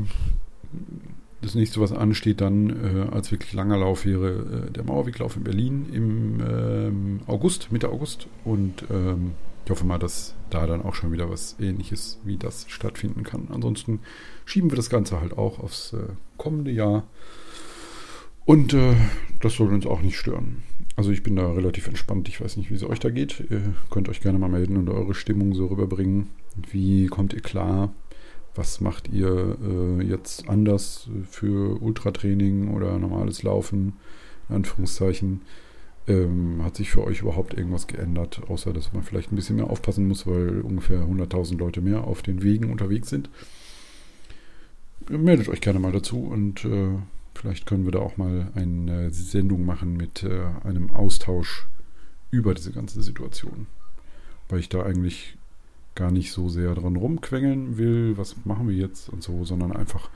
das 1.41 1.55
nächste, 1.55 1.79
was 1.79 1.91
ansteht, 1.91 2.41
dann 2.41 2.69
äh, 2.69 3.09
als 3.11 3.31
wirklich 3.31 3.53
langer 3.53 3.77
Lauf 3.77 4.05
wäre 4.05 4.67
äh, 4.67 4.71
der 4.71 4.83
Mauerweglauf 4.83 5.37
in 5.37 5.43
Berlin 5.43 5.85
im 5.91 6.39
ähm, 6.41 7.19
August, 7.27 7.71
Mitte 7.71 7.89
August. 7.89 8.27
Und 8.43 8.83
ähm, 8.89 9.31
ich 9.65 9.71
hoffe 9.71 9.85
mal, 9.85 9.99
dass 9.99 10.35
da 10.49 10.67
dann 10.67 10.81
auch 10.81 10.95
schon 10.95 11.11
wieder 11.11 11.29
was 11.29 11.55
ähnliches 11.59 12.19
wie 12.23 12.37
das 12.37 12.65
stattfinden 12.69 13.23
kann. 13.23 13.47
Ansonsten 13.51 13.99
schieben 14.45 14.71
wir 14.71 14.75
das 14.75 14.89
Ganze 14.89 15.21
halt 15.21 15.37
auch 15.37 15.59
aufs 15.59 15.93
äh, 15.93 16.07
kommende 16.37 16.71
Jahr. 16.71 17.03
Und 18.45 18.73
äh, 18.73 18.95
das 19.41 19.53
soll 19.53 19.71
uns 19.71 19.85
auch 19.85 20.01
nicht 20.01 20.17
stören. 20.17 20.63
Also 20.99 21.11
ich 21.11 21.23
bin 21.23 21.37
da 21.37 21.49
relativ 21.49 21.87
entspannt. 21.87 22.27
Ich 22.27 22.41
weiß 22.41 22.57
nicht, 22.57 22.69
wie 22.71 22.73
es 22.73 22.83
euch 22.83 22.99
da 22.99 23.09
geht. 23.09 23.45
Ihr 23.49 23.61
könnt 23.89 24.09
euch 24.09 24.19
gerne 24.19 24.37
mal 24.37 24.49
melden 24.49 24.75
und 24.75 24.89
eure 24.89 25.13
Stimmung 25.13 25.53
so 25.53 25.67
rüberbringen. 25.67 26.27
Wie 26.73 27.07
kommt 27.07 27.31
ihr 27.31 27.39
klar? 27.39 27.93
Was 28.53 28.81
macht 28.81 29.07
ihr 29.07 29.57
äh, 29.63 30.03
jetzt 30.03 30.49
anders 30.49 31.09
für 31.31 31.81
Ultratraining 31.81 32.73
oder 32.73 32.99
normales 32.99 33.43
Laufen? 33.43 33.93
In 34.49 34.55
Anführungszeichen. 34.55 35.39
Ähm, 36.05 36.65
hat 36.65 36.75
sich 36.75 36.89
für 36.89 37.05
euch 37.05 37.21
überhaupt 37.21 37.53
irgendwas 37.53 37.87
geändert, 37.87 38.41
außer 38.49 38.73
dass 38.73 38.91
man 38.91 39.03
vielleicht 39.03 39.31
ein 39.31 39.37
bisschen 39.37 39.55
mehr 39.55 39.69
aufpassen 39.69 40.05
muss, 40.05 40.27
weil 40.27 40.59
ungefähr 40.59 41.03
100.000 41.03 41.59
Leute 41.59 41.79
mehr 41.79 42.03
auf 42.03 42.23
den 42.23 42.43
Wegen 42.43 42.69
unterwegs 42.69 43.09
sind? 43.09 43.29
Meldet 45.07 45.47
euch 45.47 45.61
gerne 45.61 45.79
mal 45.79 45.93
dazu 45.93 46.25
und 46.25 46.65
äh, 46.65 46.97
Vielleicht 47.39 47.65
können 47.65 47.85
wir 47.85 47.93
da 47.93 47.99
auch 47.99 48.17
mal 48.17 48.51
eine 48.53 49.11
Sendung 49.11 49.65
machen 49.65 49.95
mit 49.95 50.23
äh, 50.23 50.41
einem 50.65 50.91
Austausch 50.91 51.67
über 52.31 52.53
diese 52.53 52.73
ganze 52.73 53.01
Situation. 53.01 53.67
Weil 54.49 54.59
ich 54.59 54.67
da 54.67 54.83
eigentlich 54.83 55.37
gar 55.95 56.11
nicht 56.11 56.33
so 56.33 56.49
sehr 56.49 56.75
dran 56.75 56.97
rumquengeln 56.97 57.77
will, 57.77 58.17
was 58.17 58.35
machen 58.43 58.67
wir 58.67 58.75
jetzt 58.75 59.07
und 59.07 59.23
so, 59.23 59.45
sondern 59.45 59.71
einfach 59.71 60.09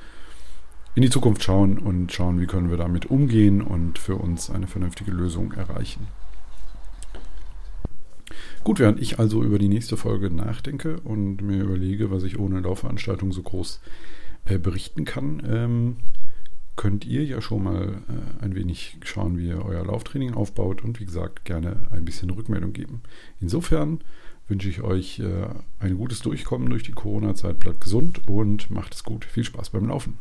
in 0.96 1.02
die 1.02 1.10
Zukunft 1.10 1.42
schauen 1.44 1.78
und 1.80 2.12
schauen, 2.12 2.42
wie 2.42 2.46
können 2.46 2.70
wir 2.70 2.76
damit 2.78 3.06
umgehen 3.06 3.62
und 3.62 4.00
für 4.00 4.16
uns 4.16 4.50
eine 4.50 4.68
vernünftige 4.68 5.12
Lösung 5.12 5.54
erreichen. 5.54 6.08
Gut, 8.66 8.80
während 8.80 9.00
ich 9.00 9.18
also 9.18 9.44
über 9.44 9.60
die 9.60 9.70
nächste 9.70 9.96
Folge 9.96 10.30
nachdenke 10.30 11.00
und 11.00 11.42
mir 11.42 11.64
überlege, 11.64 12.12
was 12.12 12.24
ich 12.24 12.38
ohne 12.38 12.60
Laufveranstaltung 12.60 13.32
so 13.32 13.44
groß 13.44 13.80
äh, 14.44 14.58
berichten 14.58 15.06
kann, 15.06 15.42
ähm, 15.46 15.96
könnt 16.76 17.06
ihr 17.06 17.24
ja 17.24 17.42
schon 17.42 17.64
mal 17.64 18.02
äh, 18.10 18.44
ein 18.44 18.56
wenig 18.56 18.98
schauen, 19.04 19.38
wie 19.38 19.48
ihr 19.48 19.64
euer 19.64 19.86
Lauftraining 19.86 20.34
aufbaut 20.34 20.84
und 20.84 21.00
wie 21.00 21.06
gesagt 21.06 21.46
gerne 21.46 21.88
ein 21.92 22.06
bisschen 22.06 22.30
Rückmeldung 22.30 22.74
geben. 22.74 23.02
Insofern 23.40 24.02
wünsche 24.48 24.70
ich 24.70 24.82
euch 24.82 25.20
äh, 25.20 25.48
ein 25.80 25.98
gutes 25.98 26.22
Durchkommen 26.22 26.70
durch 26.70 26.84
die 26.84 26.92
Corona-Zeit, 26.92 27.60
bleibt 27.60 27.82
gesund 27.82 28.28
und 28.28 28.70
macht 28.70 28.94
es 28.94 29.04
gut. 29.04 29.26
Viel 29.26 29.44
Spaß 29.44 29.70
beim 29.70 29.88
Laufen. 29.88 30.18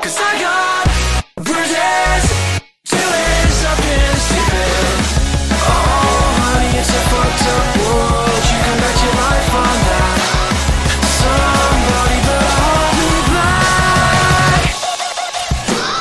Cause 0.00 0.18
I 0.20 0.38
got 0.40 1.44
bruises 1.44 2.60
to 2.86 2.96
it. 2.96 3.27